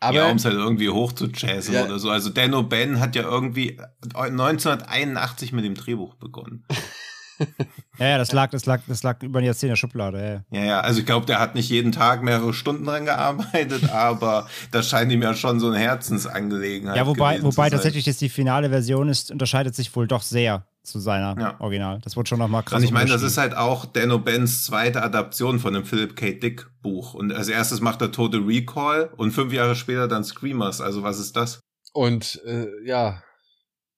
Aber, 0.00 0.16
ja, 0.16 0.30
um 0.30 0.36
es 0.36 0.44
halt 0.44 0.54
irgendwie 0.56 0.90
hoch 0.90 1.12
zu 1.12 1.26
jazzen 1.26 1.74
ja. 1.74 1.84
oder 1.84 1.98
so. 1.98 2.10
Also 2.10 2.30
Danno 2.30 2.62
Ben 2.62 3.00
hat 3.00 3.16
ja 3.16 3.22
irgendwie 3.22 3.80
1981 4.14 5.52
mit 5.52 5.64
dem 5.64 5.74
Drehbuch 5.74 6.14
begonnen. 6.14 6.66
ja, 7.98 8.06
ja, 8.06 8.18
das 8.18 8.32
lag, 8.32 8.50
das 8.50 8.66
lag, 8.66 8.80
das 8.86 9.02
lag 9.02 9.22
über 9.22 9.40
ein 9.40 9.44
Jahrzehnt 9.44 9.68
in 9.68 9.70
der 9.70 9.76
Schublade. 9.76 10.44
Ja, 10.50 10.58
ja, 10.58 10.66
ja 10.66 10.80
also 10.80 11.00
ich 11.00 11.06
glaube, 11.06 11.26
der 11.26 11.40
hat 11.40 11.54
nicht 11.54 11.68
jeden 11.68 11.92
Tag 11.92 12.22
mehrere 12.22 12.52
Stunden 12.54 12.84
dran 12.84 13.04
gearbeitet, 13.04 13.90
aber 13.92 14.48
das 14.70 14.88
scheint 14.88 15.12
ihm 15.12 15.22
ja 15.22 15.34
schon 15.34 15.60
so 15.60 15.68
eine 15.68 15.78
Herzensangelegenheit. 15.78 16.96
Ja, 16.96 17.06
wobei, 17.06 17.42
wobei 17.42 17.70
tatsächlich 17.70 18.06
jetzt 18.06 18.20
die 18.20 18.28
finale 18.28 18.70
Version 18.70 19.08
ist, 19.08 19.30
unterscheidet 19.30 19.74
sich 19.74 19.94
wohl 19.94 20.06
doch 20.06 20.22
sehr 20.22 20.66
zu 20.86 21.00
seiner 21.00 21.38
ja. 21.38 21.60
Original. 21.60 21.98
Das 22.02 22.16
wurde 22.16 22.28
schon 22.28 22.38
nochmal 22.38 22.62
krass. 22.62 22.78
Und 22.78 22.84
ich 22.84 22.92
meine, 22.92 23.10
das 23.10 23.22
ist 23.22 23.36
halt 23.36 23.56
auch 23.56 23.84
Dano 23.84 24.18
Bens 24.18 24.64
zweite 24.64 25.02
Adaption 25.02 25.58
von 25.58 25.74
dem 25.74 25.84
Philip 25.84 26.16
K. 26.16 26.34
Dick 26.34 26.66
Buch. 26.80 27.14
Und 27.14 27.32
als 27.32 27.48
erstes 27.48 27.80
macht 27.80 28.00
er 28.00 28.12
Total 28.12 28.40
Recall 28.40 29.10
und 29.16 29.32
fünf 29.32 29.52
Jahre 29.52 29.74
später 29.74 30.08
dann 30.08 30.24
Screamers. 30.24 30.80
Also 30.80 31.02
was 31.02 31.18
ist 31.18 31.36
das? 31.36 31.60
Und 31.92 32.40
äh, 32.46 32.66
ja, 32.84 33.22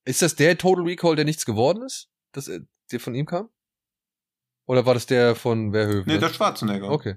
ist 0.04 0.22
das 0.22 0.34
der 0.36 0.56
Total 0.56 0.84
Recall, 0.84 1.16
der 1.16 1.24
nichts 1.24 1.44
geworden 1.44 1.82
ist? 1.82 2.08
Das, 2.32 2.48
äh, 2.48 2.60
der 2.88 3.00
von 3.00 3.14
ihm 3.14 3.26
kam? 3.26 3.48
Oder 4.66 4.84
war 4.84 4.94
das 4.94 5.06
der 5.06 5.34
von 5.34 5.72
Verhoeven? 5.72 6.04
Nee, 6.06 6.18
der 6.18 6.28
Schwarzenegger. 6.28 6.90
Okay. 6.90 7.16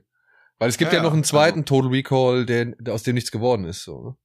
Weil 0.57 0.69
es 0.69 0.77
gibt 0.77 0.93
ja, 0.93 0.99
ja 0.99 1.03
noch 1.03 1.13
einen 1.13 1.23
zweiten 1.23 1.61
also, 1.61 1.81
Total 1.81 1.91
Recall, 1.91 2.45
der, 2.45 2.65
der, 2.65 2.93
aus 2.93 3.03
dem 3.03 3.15
nichts 3.15 3.31
geworden 3.31 3.65
ist. 3.65 3.83
So, 3.83 4.01
ne? 4.03 4.15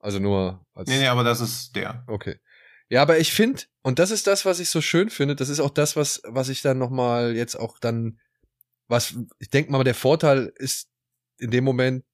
Also 0.00 0.18
nur 0.18 0.66
als. 0.74 0.88
Nee, 0.88 0.98
nee, 0.98 1.06
aber 1.06 1.24
das 1.24 1.40
ist 1.40 1.74
der. 1.76 2.04
Okay. 2.06 2.38
Ja, 2.88 3.02
aber 3.02 3.18
ich 3.18 3.32
finde, 3.32 3.62
und 3.82 3.98
das 3.98 4.10
ist 4.10 4.26
das, 4.26 4.44
was 4.44 4.60
ich 4.60 4.68
so 4.68 4.80
schön 4.80 5.08
finde, 5.08 5.34
das 5.34 5.48
ist 5.48 5.60
auch 5.60 5.70
das, 5.70 5.96
was, 5.96 6.20
was 6.26 6.48
ich 6.48 6.60
dann 6.60 6.78
nochmal 6.78 7.34
jetzt 7.34 7.54
auch 7.54 7.78
dann, 7.78 8.20
was, 8.88 9.14
ich 9.38 9.48
denke 9.48 9.72
mal, 9.72 9.82
der 9.84 9.94
Vorteil 9.94 10.52
ist 10.56 10.90
in 11.38 11.50
dem 11.50 11.64
Moment, 11.64 12.04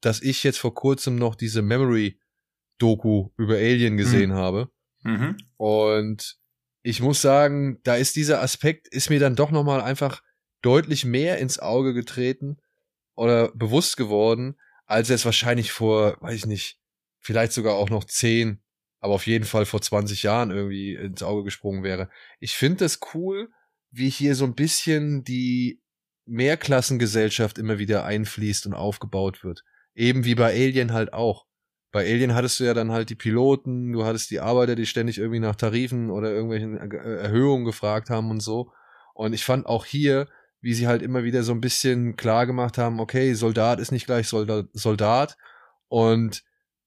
dass 0.00 0.20
ich 0.20 0.42
jetzt 0.42 0.58
vor 0.58 0.74
kurzem 0.74 1.16
noch 1.16 1.36
diese 1.36 1.62
Memory-Doku 1.62 3.30
über 3.36 3.54
Alien 3.54 3.96
gesehen 3.96 4.30
mhm. 4.30 4.34
habe. 4.34 4.70
Mhm. 5.02 5.36
Und 5.56 6.38
ich 6.86 7.00
muss 7.00 7.20
sagen, 7.20 7.80
da 7.82 7.96
ist 7.96 8.16
dieser 8.16 8.42
Aspekt, 8.42 8.88
ist 8.88 9.10
mir 9.10 9.18
dann 9.18 9.36
doch 9.36 9.50
nochmal 9.50 9.80
einfach 9.80 10.22
deutlich 10.62 11.04
mehr 11.04 11.38
ins 11.38 11.58
Auge 11.58 11.94
getreten 11.94 12.58
oder 13.14 13.50
bewusst 13.52 13.96
geworden, 13.96 14.56
als 14.84 15.10
es 15.10 15.24
wahrscheinlich 15.24 15.72
vor, 15.72 16.16
weiß 16.20 16.34
ich 16.34 16.46
nicht, 16.46 16.78
vielleicht 17.18 17.52
sogar 17.52 17.74
auch 17.74 17.90
noch 17.90 18.04
zehn 18.04 18.62
aber 19.06 19.14
auf 19.14 19.26
jeden 19.28 19.44
Fall 19.44 19.66
vor 19.66 19.80
20 19.80 20.24
Jahren 20.24 20.50
irgendwie 20.50 20.94
ins 20.94 21.22
Auge 21.22 21.44
gesprungen 21.44 21.84
wäre. 21.84 22.10
Ich 22.40 22.54
finde 22.54 22.84
es 22.84 22.98
cool, 23.14 23.50
wie 23.90 24.10
hier 24.10 24.34
so 24.34 24.44
ein 24.44 24.56
bisschen 24.56 25.22
die 25.22 25.80
Mehrklassengesellschaft 26.24 27.58
immer 27.58 27.78
wieder 27.78 28.04
einfließt 28.04 28.66
und 28.66 28.74
aufgebaut 28.74 29.44
wird. 29.44 29.62
Eben 29.94 30.24
wie 30.24 30.34
bei 30.34 30.52
Alien 30.52 30.92
halt 30.92 31.12
auch. 31.12 31.45
Bei 31.96 32.04
Alien 32.04 32.34
hattest 32.34 32.60
du 32.60 32.64
ja 32.64 32.74
dann 32.74 32.92
halt 32.92 33.08
die 33.08 33.14
Piloten, 33.14 33.90
du 33.90 34.04
hattest 34.04 34.30
die 34.30 34.40
Arbeiter, 34.40 34.74
die 34.74 34.84
ständig 34.84 35.16
irgendwie 35.16 35.40
nach 35.40 35.56
Tarifen 35.56 36.10
oder 36.10 36.30
irgendwelchen 36.30 36.76
Erhöhungen 36.76 37.64
gefragt 37.64 38.10
haben 38.10 38.30
und 38.30 38.40
so. 38.40 38.70
Und 39.14 39.32
ich 39.32 39.46
fand 39.46 39.64
auch 39.64 39.86
hier, 39.86 40.28
wie 40.60 40.74
sie 40.74 40.88
halt 40.88 41.00
immer 41.00 41.24
wieder 41.24 41.42
so 41.42 41.52
ein 41.52 41.62
bisschen 41.62 42.14
klar 42.14 42.44
gemacht 42.44 42.76
haben, 42.76 43.00
okay, 43.00 43.32
Soldat 43.32 43.80
ist 43.80 43.92
nicht 43.92 44.04
gleich 44.04 44.28
Soldat, 44.28 45.38
und 45.88 46.44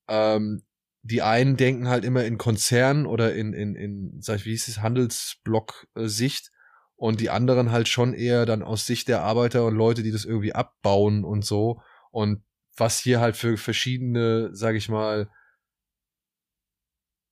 ähm, 0.07 0.61
die 1.02 1.23
einen 1.23 1.57
denken 1.57 1.88
halt 1.88 2.06
immer 2.06 2.23
in 2.26 2.38
Konzernen 2.38 3.07
oder 3.07 3.34
in, 3.34 3.53
in, 3.53 3.73
in, 3.73 4.22
sag 4.22 4.36
ich, 4.36 4.45
wie 4.45 4.52
hieß 4.52 4.68
es, 4.68 4.80
Handelsblock-Sicht 4.80 6.52
und 6.95 7.19
die 7.19 7.31
anderen 7.31 7.72
halt 7.72 7.88
schon 7.88 8.14
eher 8.14 8.45
dann 8.45 8.61
aus 8.61 8.86
Sicht 8.86 9.07
der 9.07 9.23
Arbeiter 9.23 9.65
und 9.65 9.73
Leute, 9.73 10.03
die 10.03 10.11
das 10.11 10.26
irgendwie 10.26 10.53
abbauen 10.53 11.23
und 11.23 11.44
so. 11.44 11.81
Und 12.11 12.44
was 12.80 12.99
hier 12.99 13.19
halt 13.19 13.38
für 13.38 13.57
verschiedene, 13.57 14.49
sag 14.53 14.76
ich 14.76 14.89
mal, 14.89 15.30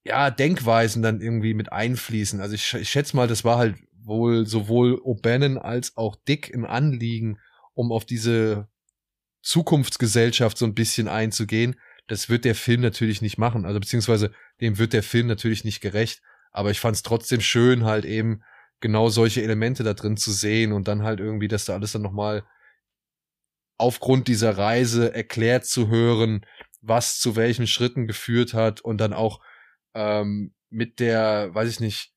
ja, 0.04 0.30
Denkweisen 0.30 1.02
dann 1.02 1.20
irgendwie 1.20 1.54
mit 1.54 1.72
einfließen. 1.72 2.40
Also 2.40 2.54
ich, 2.54 2.74
ich 2.74 2.88
schätze 2.88 3.16
mal, 3.16 3.28
das 3.28 3.44
war 3.44 3.58
halt 3.58 3.76
wohl 3.92 4.46
sowohl 4.46 4.94
O'Bannon 4.94 5.58
als 5.58 5.96
auch 5.96 6.16
Dick 6.16 6.48
im 6.48 6.64
Anliegen, 6.64 7.38
um 7.74 7.92
auf 7.92 8.06
diese 8.06 8.68
Zukunftsgesellschaft 9.42 10.56
so 10.56 10.64
ein 10.64 10.74
bisschen 10.74 11.08
einzugehen, 11.08 11.76
das 12.06 12.28
wird 12.28 12.44
der 12.44 12.54
Film 12.54 12.80
natürlich 12.80 13.22
nicht 13.22 13.38
machen. 13.38 13.66
Also 13.66 13.78
beziehungsweise 13.78 14.32
dem 14.60 14.78
wird 14.78 14.94
der 14.94 15.02
Film 15.02 15.26
natürlich 15.26 15.64
nicht 15.64 15.80
gerecht. 15.80 16.22
Aber 16.50 16.70
ich 16.70 16.80
fand 16.80 16.96
es 16.96 17.02
trotzdem 17.02 17.40
schön, 17.40 17.84
halt 17.84 18.04
eben 18.04 18.42
genau 18.80 19.10
solche 19.10 19.42
Elemente 19.42 19.84
da 19.84 19.94
drin 19.94 20.16
zu 20.16 20.32
sehen 20.32 20.72
und 20.72 20.88
dann 20.88 21.02
halt 21.02 21.20
irgendwie, 21.20 21.48
dass 21.48 21.66
da 21.66 21.74
alles 21.74 21.92
dann 21.92 22.02
nochmal 22.02 22.44
aufgrund 23.78 24.28
dieser 24.28 24.58
Reise 24.58 25.14
erklärt 25.14 25.64
zu 25.64 25.88
hören, 25.88 26.44
was 26.80 27.18
zu 27.18 27.36
welchen 27.36 27.66
Schritten 27.66 28.06
geführt 28.06 28.54
hat 28.54 28.80
und 28.80 28.98
dann 28.98 29.12
auch 29.12 29.40
ähm, 29.94 30.54
mit 30.70 31.00
der, 31.00 31.54
weiß 31.54 31.70
ich 31.70 31.80
nicht, 31.80 32.12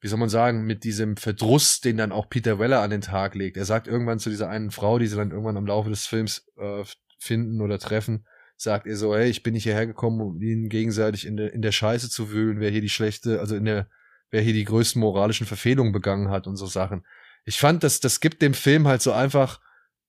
wie 0.00 0.08
soll 0.08 0.18
man 0.18 0.28
sagen, 0.28 0.64
mit 0.64 0.84
diesem 0.84 1.16
Verdruss, 1.16 1.80
den 1.80 1.96
dann 1.96 2.12
auch 2.12 2.28
Peter 2.28 2.58
Weller 2.58 2.82
an 2.82 2.90
den 2.90 3.00
Tag 3.00 3.34
legt. 3.34 3.56
Er 3.56 3.64
sagt 3.64 3.88
irgendwann 3.88 4.18
zu 4.18 4.30
dieser 4.30 4.50
einen 4.50 4.70
Frau, 4.70 4.98
die 4.98 5.06
sie 5.06 5.16
dann 5.16 5.30
irgendwann 5.30 5.56
am 5.56 5.66
Laufe 5.66 5.88
des 5.88 6.06
Films 6.06 6.46
äh, 6.56 6.84
finden 7.18 7.60
oder 7.60 7.78
treffen, 7.78 8.26
sagt 8.56 8.86
er 8.86 8.96
so, 8.96 9.14
hey, 9.14 9.30
ich 9.30 9.42
bin 9.42 9.54
nicht 9.54 9.62
hierher 9.62 9.86
gekommen, 9.86 10.20
um 10.20 10.40
ihnen 10.40 10.68
gegenseitig 10.68 11.26
in 11.26 11.36
der, 11.36 11.52
in 11.52 11.62
der 11.62 11.72
Scheiße 11.72 12.10
zu 12.10 12.30
wühlen, 12.30 12.60
wer 12.60 12.70
hier 12.70 12.82
die 12.82 12.90
schlechte, 12.90 13.40
also 13.40 13.56
in 13.56 13.64
der, 13.64 13.88
wer 14.30 14.42
hier 14.42 14.52
die 14.52 14.64
größten 14.64 15.00
moralischen 15.00 15.46
Verfehlungen 15.46 15.92
begangen 15.92 16.28
hat 16.28 16.46
und 16.46 16.56
so 16.56 16.66
Sachen. 16.66 17.06
Ich 17.44 17.58
fand, 17.58 17.82
dass 17.82 18.00
das 18.00 18.20
gibt 18.20 18.42
dem 18.42 18.54
Film 18.54 18.86
halt 18.86 19.02
so 19.02 19.12
einfach 19.12 19.60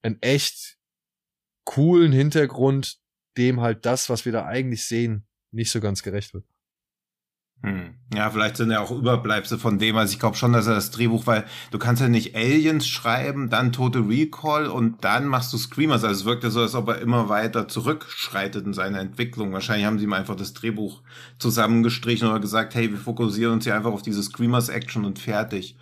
einen 0.02 0.22
echt 0.22 0.75
coolen 1.66 2.12
Hintergrund, 2.12 2.98
dem 3.38 3.62
halt 3.62 3.86
das, 3.86 4.10
was 4.10 4.26
wir 4.26 4.32
da 4.32 4.46
eigentlich 4.46 4.86
sehen, 4.86 5.28
nicht 5.52 5.72
so 5.72 5.82
ganz 5.82 6.04
gerecht 6.04 6.34
wird. 6.34 6.46
Hm. 7.64 7.96
Ja, 8.14 8.30
vielleicht 8.30 8.58
sind 8.58 8.70
ja 8.70 8.80
auch 8.80 8.92
Überbleibsel 8.92 9.58
von 9.58 9.80
dem. 9.80 9.98
Also 9.98 10.14
ich 10.14 10.20
glaube 10.20 10.38
schon, 10.38 10.54
dass 10.54 10.68
er 10.68 10.76
das 10.76 10.92
Drehbuch, 10.92 11.26
weil 11.26 11.46
du 11.72 11.80
kannst 11.80 12.02
ja 12.02 12.08
nicht 12.08 12.36
Aliens 12.36 12.88
schreiben, 12.88 13.50
dann 13.50 13.72
Total 13.72 14.04
Recall 14.04 14.68
und 14.68 15.04
dann 15.04 15.26
machst 15.26 15.52
du 15.52 15.58
Screamers. 15.58 16.04
Also 16.04 16.22
es 16.22 16.26
wirkt 16.26 16.44
ja 16.44 16.50
so, 16.52 16.62
als 16.62 16.76
ob 16.76 16.90
er 16.90 17.00
immer 17.00 17.28
weiter 17.28 17.68
zurückschreitet 17.68 18.66
in 18.66 18.74
seiner 18.74 19.00
Entwicklung. 19.00 19.52
Wahrscheinlich 19.52 19.86
haben 19.86 19.98
sie 19.98 20.06
ihm 20.06 20.14
einfach 20.14 20.36
das 20.36 20.54
Drehbuch 20.54 21.02
zusammengestrichen 21.40 22.28
oder 22.28 22.40
gesagt, 22.40 22.76
hey, 22.76 22.92
wir 22.92 23.00
fokussieren 23.00 23.54
uns 23.54 23.64
hier 23.64 23.76
einfach 23.76 23.94
auf 23.94 24.04
diese 24.04 24.22
Screamers-Action 24.22 25.04
und 25.04 25.18
fertig. 25.18 25.76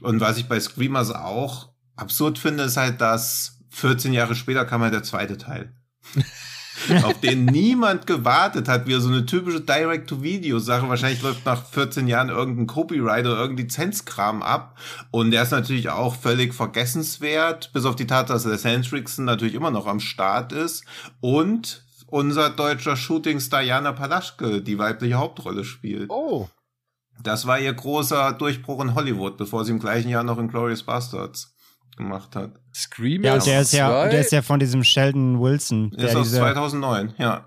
Und 0.00 0.20
was 0.20 0.38
ich 0.38 0.48
bei 0.48 0.58
Screamers 0.58 1.10
auch 1.10 1.68
absurd 1.96 2.38
finde, 2.38 2.64
ist 2.64 2.76
halt, 2.76 3.00
dass 3.00 3.57
14 3.70 4.12
Jahre 4.12 4.34
später 4.34 4.64
kam 4.64 4.82
halt 4.82 4.94
der 4.94 5.02
zweite 5.02 5.38
Teil. 5.38 5.72
auf 7.04 7.20
den 7.20 7.44
niemand 7.44 8.06
gewartet 8.06 8.68
hat, 8.68 8.86
wie 8.86 8.94
so 8.94 9.08
eine 9.08 9.26
typische 9.26 9.60
Direct-to-Video-Sache. 9.60 10.88
Wahrscheinlich 10.88 11.22
läuft 11.22 11.44
nach 11.44 11.64
14 11.66 12.06
Jahren 12.06 12.28
irgendein 12.28 12.66
Copyright 12.66 13.26
oder 13.26 13.38
irgendein 13.38 13.66
Lizenzkram 13.66 14.42
ab. 14.42 14.78
Und 15.10 15.30
der 15.30 15.42
ist 15.42 15.50
natürlich 15.50 15.90
auch 15.90 16.14
völlig 16.14 16.54
vergessenswert, 16.54 17.72
bis 17.72 17.84
auf 17.84 17.96
die 17.96 18.06
Tatsache, 18.06 18.48
dass 18.48 18.64
Hans 18.64 18.92
Rickson 18.92 19.24
natürlich 19.24 19.54
immer 19.54 19.70
noch 19.70 19.86
am 19.86 20.00
Start 20.00 20.52
ist. 20.52 20.84
Und 21.20 21.84
unser 22.06 22.50
deutscher 22.50 22.96
Shootingstar 22.96 23.62
Jana 23.62 23.92
Palaschke 23.92 24.62
die 24.62 24.78
weibliche 24.78 25.14
Hauptrolle 25.14 25.64
spielt. 25.64 26.10
Oh. 26.10 26.48
Das 27.22 27.46
war 27.46 27.58
ihr 27.58 27.72
großer 27.72 28.32
Durchbruch 28.32 28.82
in 28.82 28.94
Hollywood, 28.94 29.36
bevor 29.36 29.64
sie 29.64 29.72
im 29.72 29.80
gleichen 29.80 30.08
Jahr 30.08 30.22
noch 30.22 30.38
in 30.38 30.48
Glorious 30.48 30.84
Bastards 30.84 31.57
gemacht 31.98 32.34
hat. 32.34 32.52
Screamers 32.74 33.44
Ja, 33.46 33.52
der 33.52 33.60
ist 33.60 33.72
ja, 33.72 33.88
2? 33.90 34.08
der 34.08 34.20
ist 34.20 34.32
ja 34.32 34.40
von 34.42 34.58
diesem 34.58 34.82
Sheldon 34.82 35.38
Wilson. 35.40 35.90
Der 35.90 36.08
Ist 36.08 36.16
aus 36.16 36.26
diese, 36.28 36.38
2009, 36.38 37.12
ja. 37.18 37.46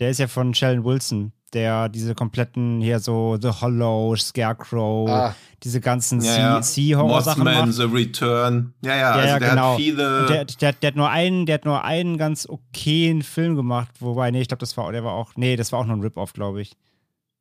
Der 0.00 0.10
ist 0.10 0.18
ja 0.18 0.26
von 0.28 0.54
Sheldon 0.54 0.84
Wilson, 0.84 1.32
der 1.52 1.88
diese 1.90 2.14
kompletten 2.14 2.80
hier 2.80 2.98
so 3.00 3.36
The 3.40 3.48
Hollow, 3.60 4.14
Scarecrow, 4.16 5.08
Ah. 5.08 5.34
diese 5.62 5.80
ganzen 5.80 6.20
ja, 6.20 6.32
Sea- 6.32 6.38
ja. 6.56 6.62
Sea-Horror-Sachen 6.62 7.44
macht. 7.44 7.72
The 7.72 7.82
Return. 7.84 8.74
Ja, 8.84 8.90
ja, 8.94 8.98
Ja, 8.98 9.10
also 9.12 9.28
ja, 9.28 9.38
der 9.38 9.50
genau. 9.50 9.70
hat 9.72 9.76
viele. 9.76 10.26
Der, 10.26 10.44
der, 10.44 10.72
der, 10.72 10.86
hat 10.88 10.96
nur 10.96 11.10
einen, 11.10 11.46
der 11.46 11.54
hat 11.54 11.64
nur 11.64 11.82
einen 11.84 12.18
ganz 12.18 12.46
okayen 12.48 13.22
Film 13.22 13.56
gemacht, 13.56 13.90
wobei, 14.00 14.30
nee, 14.30 14.40
ich 14.42 14.48
glaube, 14.48 14.60
das 14.60 14.76
war, 14.76 14.90
der 14.92 15.02
war 15.04 15.12
auch, 15.12 15.32
nee, 15.36 15.56
das 15.56 15.72
war 15.72 15.80
auch 15.80 15.86
nur 15.86 15.96
ein 15.96 16.02
Rip-Off, 16.02 16.32
glaube 16.34 16.60
ich. 16.62 16.72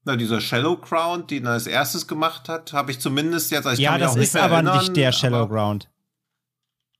na, 0.06 0.16
dieser 0.16 0.40
Shallow 0.40 0.78
Crown, 0.78 1.26
den 1.28 1.46
er 1.46 1.54
als 1.54 1.66
erstes 1.68 2.08
gemacht 2.08 2.48
hat, 2.48 2.74
habe 2.74 2.92
ich 2.92 3.00
zumindest 3.00 3.50
jetzt. 3.52 3.66
Also 3.66 3.74
ich 3.80 3.84
ja, 3.84 3.92
kann 3.92 4.00
mich 4.00 4.04
das 4.06 4.12
auch 4.14 4.18
nicht 4.18 4.28
ist 4.28 4.34
mehr 4.36 4.44
aber 4.44 4.54
erinnern, 4.56 4.78
nicht 4.78 4.96
der 4.96 5.12
Shallow 5.12 5.38
aber- 5.38 5.50
Ground. 5.56 5.90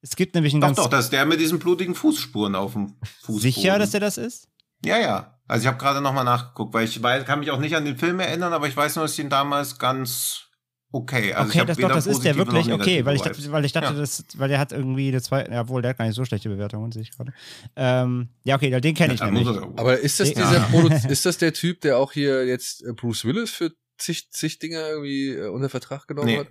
Es 0.08 0.16
gibt 0.16 0.36
nämlich 0.36 0.54
einen 0.54 0.62
Doch, 0.62 0.68
ganz 0.68 0.78
doch, 0.78 0.88
das 0.88 1.06
ist 1.06 1.14
der 1.14 1.26
mit 1.26 1.40
diesen 1.40 1.58
blutigen 1.58 1.96
Fußspuren 1.96 2.54
auf 2.54 2.74
dem 2.74 2.96
Fußboden. 3.24 3.42
sicher, 3.42 3.80
dass 3.80 3.90
der 3.90 4.02
das 4.02 4.20
ist? 4.20 4.48
Ja, 4.86 5.00
ja. 5.00 5.40
Also 5.48 5.64
ich 5.64 5.68
habe 5.68 5.80
gerade 5.80 6.00
nochmal 6.00 6.24
nachgeguckt, 6.26 6.76
weil 6.76 6.86
ich 6.86 7.02
weiß, 7.02 7.26
kann 7.26 7.40
mich 7.40 7.50
auch 7.50 7.60
nicht 7.60 7.76
an 7.76 7.86
den 7.86 7.98
Film 7.98 8.20
erinnern, 8.20 8.54
aber 8.54 8.68
ich 8.68 8.78
weiß 8.78 8.96
nur, 8.98 9.06
dass 9.06 9.12
ich 9.12 9.18
den 9.18 9.32
damals 9.32 9.80
ganz 9.80 10.44
okay. 10.92 11.34
Also 11.34 11.50
okay, 11.50 11.66
das, 11.66 11.78
doch, 11.78 11.90
das 11.90 12.06
ist 12.06 12.24
der 12.24 12.36
wirklich, 12.36 12.72
okay, 12.72 13.04
weil 13.04 13.16
ich, 13.16 13.24
dachte, 13.24 13.52
weil 13.52 13.66
ich 13.66 13.72
dachte, 13.72 13.94
Ja. 13.94 14.00
das, 14.00 14.24
weil 14.38 14.48
der 14.48 14.60
hat 14.60 14.72
irgendwie 14.72 15.08
eine 15.08 15.24
zwei, 15.24 15.44
ja, 15.46 15.68
wohl, 15.68 15.82
der 15.82 15.90
hat 15.90 15.98
gar 15.98 16.06
nicht 16.06 16.16
so 16.16 16.24
schlechte 16.24 16.50
Bewertungen, 16.50 16.92
sehe 16.92 17.02
ich 17.02 17.12
gerade. 17.12 17.34
Ähm, 17.76 18.30
ja, 18.44 18.56
okay, 18.58 18.80
den 18.80 18.94
kenne 18.94 19.16
ich 19.16 19.22
Ja, 19.22 19.32
nämlich. 19.32 19.48
er- 19.48 19.64
Aber 19.76 19.98
ist 20.00 20.20
das 20.20 20.30
Ja. 20.30 20.36
dieser 20.36 20.60
Produ 20.62 20.88
ist 21.10 21.26
das 21.26 21.40
der 21.40 21.52
Typ, 21.54 21.82
der 21.82 21.98
auch 21.98 22.12
hier 22.12 22.46
jetzt 22.46 22.84
äh, 22.86 22.94
Bruce 22.94 23.26
Willis 23.26 23.50
für 23.50 23.72
zig, 23.98 24.30
zig 24.32 24.60
Dinger 24.60 24.88
irgendwie 24.88 25.30
äh, 25.32 25.48
unter 25.50 25.70
Vertrag 25.70 26.08
genommen 26.08 26.28
Nee. 26.28 26.40
hat? 26.40 26.48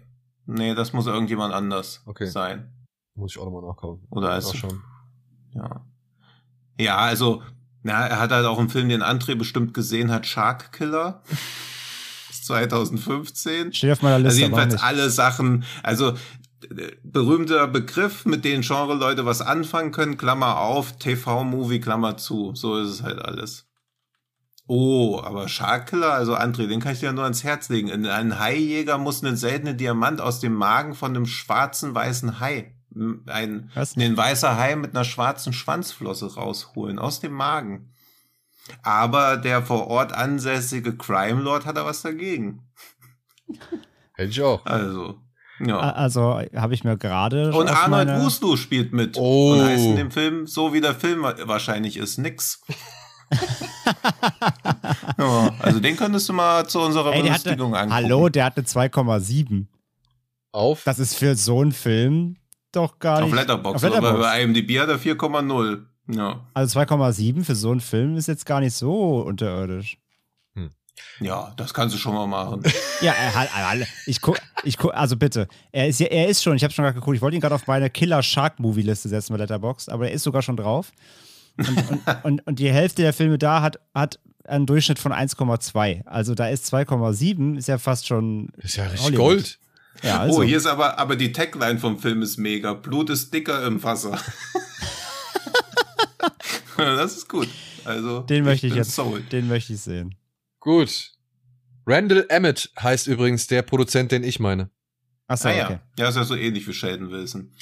Nee, 0.46 0.74
das 0.74 0.92
muss 0.92 1.06
irgendjemand 1.06 1.54
anders 1.54 2.02
Okay. 2.06 2.26
sein. 2.26 2.70
Muss 3.14 3.32
ich 3.32 3.38
auch 3.38 3.44
nochmal 3.44 3.62
nachgucken. 3.62 4.06
Oder 4.10 4.36
ist 4.36 4.56
schon. 4.56 4.82
Ja. 5.54 5.84
Ja, 6.78 6.96
also, 6.96 7.42
na, 7.82 8.06
er 8.06 8.18
hat 8.18 8.32
halt 8.32 8.46
auch 8.46 8.58
einen 8.58 8.70
Film, 8.70 8.88
den 8.88 9.02
André 9.02 9.36
bestimmt 9.36 9.74
gesehen 9.74 10.10
hat, 10.10 10.26
Shark 10.26 10.72
Killer. 10.72 11.22
Das 11.28 11.38
ist 12.38 12.46
2015. 12.46 13.72
Steht 13.72 13.92
auf 13.92 14.02
meiner 14.02 14.16
Also 14.16 14.26
Liste, 14.26 14.46
aber 14.46 14.62
jedenfalls 14.62 14.82
alle 14.82 15.10
Sachen, 15.10 15.64
also 15.82 16.14
äh, 16.70 16.92
berühmter 17.04 17.68
Begriff, 17.68 18.24
mit 18.24 18.44
denen 18.44 18.62
Genre-Leute 18.62 19.24
was 19.26 19.40
anfangen 19.40 19.92
können, 19.92 20.16
Klammer 20.16 20.58
auf, 20.58 20.98
TV-Movie, 20.98 21.80
Klammer 21.80 22.16
zu. 22.16 22.54
So 22.54 22.78
ist 22.78 22.88
es 22.88 23.02
halt 23.02 23.20
alles. 23.20 23.66
Oh, 24.66 25.20
aber 25.22 25.46
Shark 25.48 25.90
Killer, 25.90 26.12
also 26.14 26.34
André, 26.34 26.66
den 26.66 26.80
kann 26.80 26.94
ich 26.94 27.00
dir 27.00 27.12
nur 27.12 27.24
ans 27.24 27.44
Herz 27.44 27.68
legen. 27.68 28.06
Ein 28.06 28.38
Haijäger 28.38 28.96
muss 28.96 29.22
einen 29.22 29.36
seltenen 29.36 29.76
Diamant 29.76 30.22
aus 30.22 30.40
dem 30.40 30.54
Magen 30.54 30.94
von 30.94 31.14
einem 31.14 31.26
schwarzen 31.26 31.94
weißen 31.94 32.40
Hai, 32.40 32.74
ein, 33.26 33.70
Was? 33.74 33.96
einen 33.96 34.16
weißer 34.16 34.56
Hai 34.56 34.76
mit 34.76 34.94
einer 34.94 35.04
schwarzen 35.04 35.52
Schwanzflosse 35.52 36.34
rausholen, 36.34 36.98
aus 36.98 37.20
dem 37.20 37.32
Magen. 37.32 37.90
Aber 38.82 39.36
der 39.36 39.62
vor 39.62 39.88
Ort 39.88 40.12
ansässige 40.12 40.96
Crime 40.96 41.40
Lord 41.42 41.66
hat 41.66 41.76
da 41.76 41.84
was 41.84 42.02
dagegen. 42.02 42.62
Hätte 44.14 44.30
ich 44.30 44.40
auch. 44.40 44.64
Also, 44.64 45.18
ja. 45.60 45.78
Also 45.78 46.40
habe 46.54 46.74
ich 46.74 46.82
mir 46.84 46.96
gerade 46.96 47.52
Und 47.52 47.68
Arnold 47.68 48.08
meine- 48.08 48.56
spielt 48.56 48.92
mit. 48.92 49.16
Oh. 49.18 49.52
Und 49.52 49.64
heißt 49.66 49.84
in 49.84 49.96
dem 49.96 50.10
Film, 50.10 50.46
so 50.46 50.72
wie 50.72 50.80
der 50.80 50.94
Film 50.94 51.22
wa- 51.22 51.34
wahrscheinlich 51.42 51.96
ist, 51.96 52.18
nix. 52.18 52.62
ja, 55.18 55.54
also 55.60 55.80
den 55.80 55.96
könntest 55.96 56.28
du 56.28 56.32
mal 56.32 56.66
zu 56.66 56.80
unserer 56.80 57.12
Ey, 57.12 57.22
der 57.22 57.32
hatte, 57.32 57.44
Belustigung 57.44 57.74
angucken. 57.74 57.94
hallo, 57.94 58.28
der 58.28 58.44
hatte 58.46 58.62
2,7. 58.62 59.66
Auf. 60.52 60.84
Das 60.84 60.98
ist 61.00 61.16
für 61.16 61.34
so 61.34 61.60
einen 61.60 61.72
Film 61.72 62.36
doch 62.76 62.98
gar 62.98 63.18
Auf 63.22 63.26
nicht. 63.30 63.34
Letterboxd, 63.36 63.76
auf 63.76 63.82
Letterboxd. 63.82 64.14
aber 64.14 64.18
bei 64.22 64.42
IMDb 64.42 64.78
hat 64.80 64.88
er 64.88 64.98
4,0. 64.98 65.82
Ja. 66.08 66.46
Also 66.54 66.78
2,7 66.80 67.44
für 67.44 67.54
so 67.54 67.70
einen 67.70 67.80
Film 67.80 68.16
ist 68.16 68.28
jetzt 68.28 68.44
gar 68.46 68.60
nicht 68.60 68.74
so 68.74 69.20
unterirdisch. 69.20 69.98
ja, 71.20 71.52
das 71.56 71.72
kannst 71.74 71.94
du 71.94 71.98
schon 71.98 72.14
mal 72.14 72.26
machen. 72.26 72.62
Ja, 73.00 73.12
er 73.12 73.34
hat, 73.34 73.48
alle- 73.54 73.86
ich 74.06 74.20
guck, 74.20 74.38
ich 74.64 74.76
guck, 74.78 74.94
also 74.94 75.16
bitte, 75.16 75.48
er 75.72 75.88
ist 75.88 76.00
ja, 76.00 76.06
er 76.06 76.28
ist 76.28 76.42
schon, 76.42 76.56
ich 76.56 76.62
habe 76.64 76.72
schon 76.72 76.84
gerade 76.84 76.94
geguckt, 76.98 77.16
ich 77.16 77.22
wollte 77.22 77.36
ihn 77.36 77.40
gerade 77.40 77.54
auf 77.54 77.66
meine 77.66 77.90
Killer 77.90 78.22
Shark 78.22 78.58
Movie 78.60 78.82
Liste 78.82 79.08
setzen 79.08 79.32
bei 79.32 79.38
Letterboxd, 79.38 79.88
aber 79.90 80.08
er 80.08 80.12
ist 80.14 80.22
sogar 80.22 80.42
schon 80.42 80.56
drauf. 80.56 80.92
Und, 81.56 81.68
und, 81.68 82.00
und, 82.24 82.46
und 82.46 82.58
die 82.58 82.70
Hälfte 82.70 83.02
der 83.02 83.12
Filme 83.12 83.38
da 83.38 83.62
hat, 83.62 83.78
hat 83.94 84.18
einen 84.44 84.66
Durchschnitt 84.66 84.98
von 84.98 85.12
1,2. 85.12 86.04
Also 86.06 86.34
da 86.34 86.48
ist 86.48 86.72
2,7, 86.72 87.56
ist 87.56 87.68
ja 87.68 87.78
fast 87.78 88.06
schon. 88.06 88.50
ist 88.58 88.76
ja 88.76 88.84
richtig 88.84 89.04
Hollywood. 89.06 89.24
Gold. 89.26 89.58
Ja, 90.02 90.20
also. 90.20 90.38
Oh, 90.38 90.42
hier 90.42 90.56
ist 90.58 90.66
aber, 90.66 90.98
aber 90.98 91.16
die 91.16 91.32
Tagline 91.32 91.78
vom 91.78 91.98
Film 91.98 92.22
ist 92.22 92.36
mega. 92.36 92.74
Blut 92.74 93.10
ist 93.10 93.32
dicker 93.32 93.64
im 93.66 93.82
Wasser. 93.82 94.18
das 96.76 97.16
ist 97.16 97.28
gut. 97.28 97.48
Also, 97.84 98.20
den 98.20 98.44
möchte 98.44 98.66
ich 98.66 98.72
bin 98.72 98.82
jetzt, 98.82 98.94
sold. 98.94 99.30
den 99.32 99.48
möchte 99.48 99.72
ich 99.74 99.80
sehen. 99.80 100.14
Gut. 100.60 101.12
Randall 101.86 102.24
Emmett 102.30 102.70
heißt 102.80 103.06
übrigens 103.06 103.46
der 103.46 103.62
Produzent, 103.62 104.10
den 104.10 104.24
ich 104.24 104.40
meine. 104.40 104.70
Achso, 105.26 105.48
Ah, 105.48 105.52
ja. 105.52 105.64
okay. 105.66 105.78
ja, 105.98 106.08
ist 106.08 106.16
ja 106.16 106.24
so 106.24 106.34
ähnlich 106.34 106.66
wie 106.66 106.72
Sheldon 106.72 107.10
Wilson. 107.10 107.52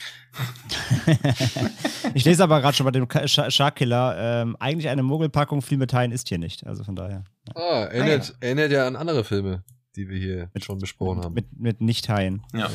Ich 2.14 2.24
lese 2.24 2.42
aber 2.42 2.60
gerade 2.60 2.76
schon 2.76 2.84
bei 2.84 2.90
dem 2.90 3.06
Shark 3.26 3.76
Killer, 3.76 4.16
ähm, 4.18 4.56
eigentlich 4.60 4.88
eine 4.88 5.02
Mogelpackung, 5.02 5.62
viel 5.62 5.78
mit 5.78 5.94
Haien 5.94 6.12
ist 6.12 6.28
hier 6.28 6.38
nicht. 6.38 6.66
Also 6.66 6.84
von 6.84 6.94
daher. 6.94 7.24
Ah, 7.54 7.84
erinnert, 7.84 8.34
erinnert 8.40 8.70
ja 8.70 8.86
an 8.86 8.96
andere 8.96 9.24
Filme, 9.24 9.64
die 9.96 10.08
wir 10.08 10.18
hier 10.18 10.50
schon 10.62 10.78
besprochen 10.78 11.22
haben. 11.22 11.34
Mit, 11.34 11.58
mit 11.58 11.80
Nicht-Haien. 11.80 12.42
Ja. 12.54 12.70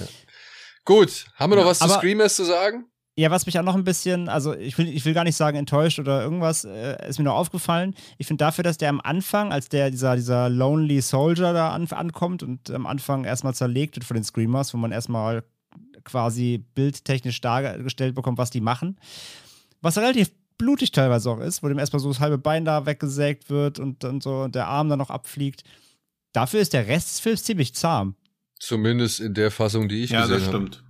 Gut, 0.86 1.28
haben 1.36 1.52
wir 1.52 1.58
noch 1.58 1.64
Ja, 1.64 1.70
was 1.70 1.80
zu 1.80 1.90
Screamers 1.90 2.36
zu 2.36 2.46
sagen? 2.46 2.86
Ja, 3.20 3.32
was 3.32 3.48
mich 3.48 3.58
auch 3.58 3.64
noch 3.64 3.74
ein 3.74 3.84
bisschen, 3.84 4.30
also 4.30 4.54
ich 4.54 4.78
will, 4.78 4.88
ich 4.88 5.04
will 5.04 5.16
gar 5.16 5.24
nicht 5.24 5.36
sagen 5.36 5.58
enttäuscht 5.58 5.98
oder 5.98 6.22
irgendwas, 6.22 6.66
äh, 6.66 7.10
ist 7.10 7.18
mir 7.18 7.26
noch 7.26 7.36
aufgefallen. 7.36 7.96
Ich 8.20 8.28
finde 8.28 8.46
dafür, 8.46 8.64
dass 8.64 8.78
der 8.78 8.90
am 8.90 9.02
Anfang, 9.02 9.52
als 9.52 9.70
der 9.70 9.90
dieser, 9.90 10.16
dieser 10.16 10.50
Lonely 10.50 11.02
Soldier 11.02 11.52
da 11.52 11.72
an, 11.72 11.88
ankommt 11.88 12.44
und 12.44 12.70
am 12.70 12.86
Anfang 12.86 13.26
erstmal 13.26 13.56
zerlegt 13.56 13.96
wird 13.96 14.06
von 14.06 14.16
den 14.16 14.24
Screamers, 14.24 14.72
wo 14.74 14.78
man 14.78 14.92
erstmal 14.92 15.44
quasi 16.04 16.64
bildtechnisch 16.76 17.42
dargestellt 17.42 18.14
bekommt, 18.14 18.38
was 18.38 18.52
die 18.52 18.62
machen. 18.62 19.00
Was 19.82 19.98
relativ 19.98 20.32
blutig 20.58 20.92
teilweise 20.92 21.30
auch 21.32 21.40
ist, 21.40 21.64
wo 21.64 21.68
dem 21.68 21.80
erstmal 21.80 22.00
so 22.00 22.10
das 22.10 22.20
halbe 22.20 22.38
Bein 22.38 22.66
da 22.66 22.86
weggesägt 22.86 23.50
wird 23.50 23.80
und 23.80 24.04
dann 24.04 24.22
so 24.22 24.48
der 24.48 24.68
Arm 24.68 24.90
dann 24.90 25.00
noch 25.00 25.10
abfliegt. 25.10 25.64
Dafür 26.34 26.60
ist 26.62 26.74
der 26.74 26.88
Rest 26.88 27.10
des 27.10 27.20
Films 27.20 27.44
ziemlich 27.44 27.74
zahm. 27.76 28.16
Zumindest 28.60 29.20
in 29.20 29.34
der 29.34 29.52
Fassung, 29.52 29.88
die 29.88 30.04
ich 30.04 30.10
Ja, 30.12 30.22
das 30.22 30.30
gesehen 30.30 30.48
habe. 30.48 30.58
stimmt. 30.68 30.84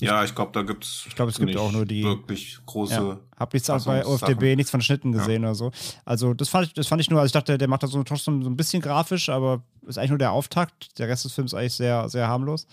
Ja, 0.00 0.22
ich 0.22 0.32
glaube, 0.34 0.52
da 0.52 0.62
gibt's. 0.62 1.04
Ich 1.08 1.16
glaube, 1.16 1.30
es 1.32 1.38
gibt 1.38 1.56
auch 1.56 1.72
nur 1.72 1.84
die- 1.84 2.04
wirklich 2.04 2.56
große. 2.66 2.94
Ja. 2.94 3.20
Hab 3.36 3.52
jetzt 3.54 3.68
auch 3.68 3.84
bei. 3.84 4.06
OFDB 4.06 4.54
nichts 4.54 4.70
von 4.70 4.80
Schnitten 4.80 5.10
gesehen 5.10 5.42
oder 5.44 5.56
so. 5.56 5.72
Also 6.04 6.34
das 6.34 6.48
fand 6.48 6.68
ich, 6.68 6.72
das 6.74 6.86
fand 6.86 7.00
ich 7.00 7.10
nur, 7.10 7.18
also 7.20 7.26
ich 7.26 7.32
dachte, 7.32 7.58
der 7.58 7.66
macht 7.66 7.82
das 7.82 7.90
so 7.90 8.02
trotzdem 8.04 8.44
so 8.44 8.48
ein 8.50 8.56
bisschen 8.56 8.80
grafisch, 8.80 9.28
aber 9.28 9.64
ist 9.86 9.98
eigentlich 9.98 10.10
nur 10.10 10.18
der 10.18 10.30
Auftakt. 10.32 10.96
Der 11.00 11.08
Rest 11.08 11.24
des 11.24 11.32
Films 11.32 11.52
ist 11.52 11.58
eigentlich 11.58 11.74
sehr, 11.74 12.08
sehr 12.08 12.28
harmlos. 12.28 12.66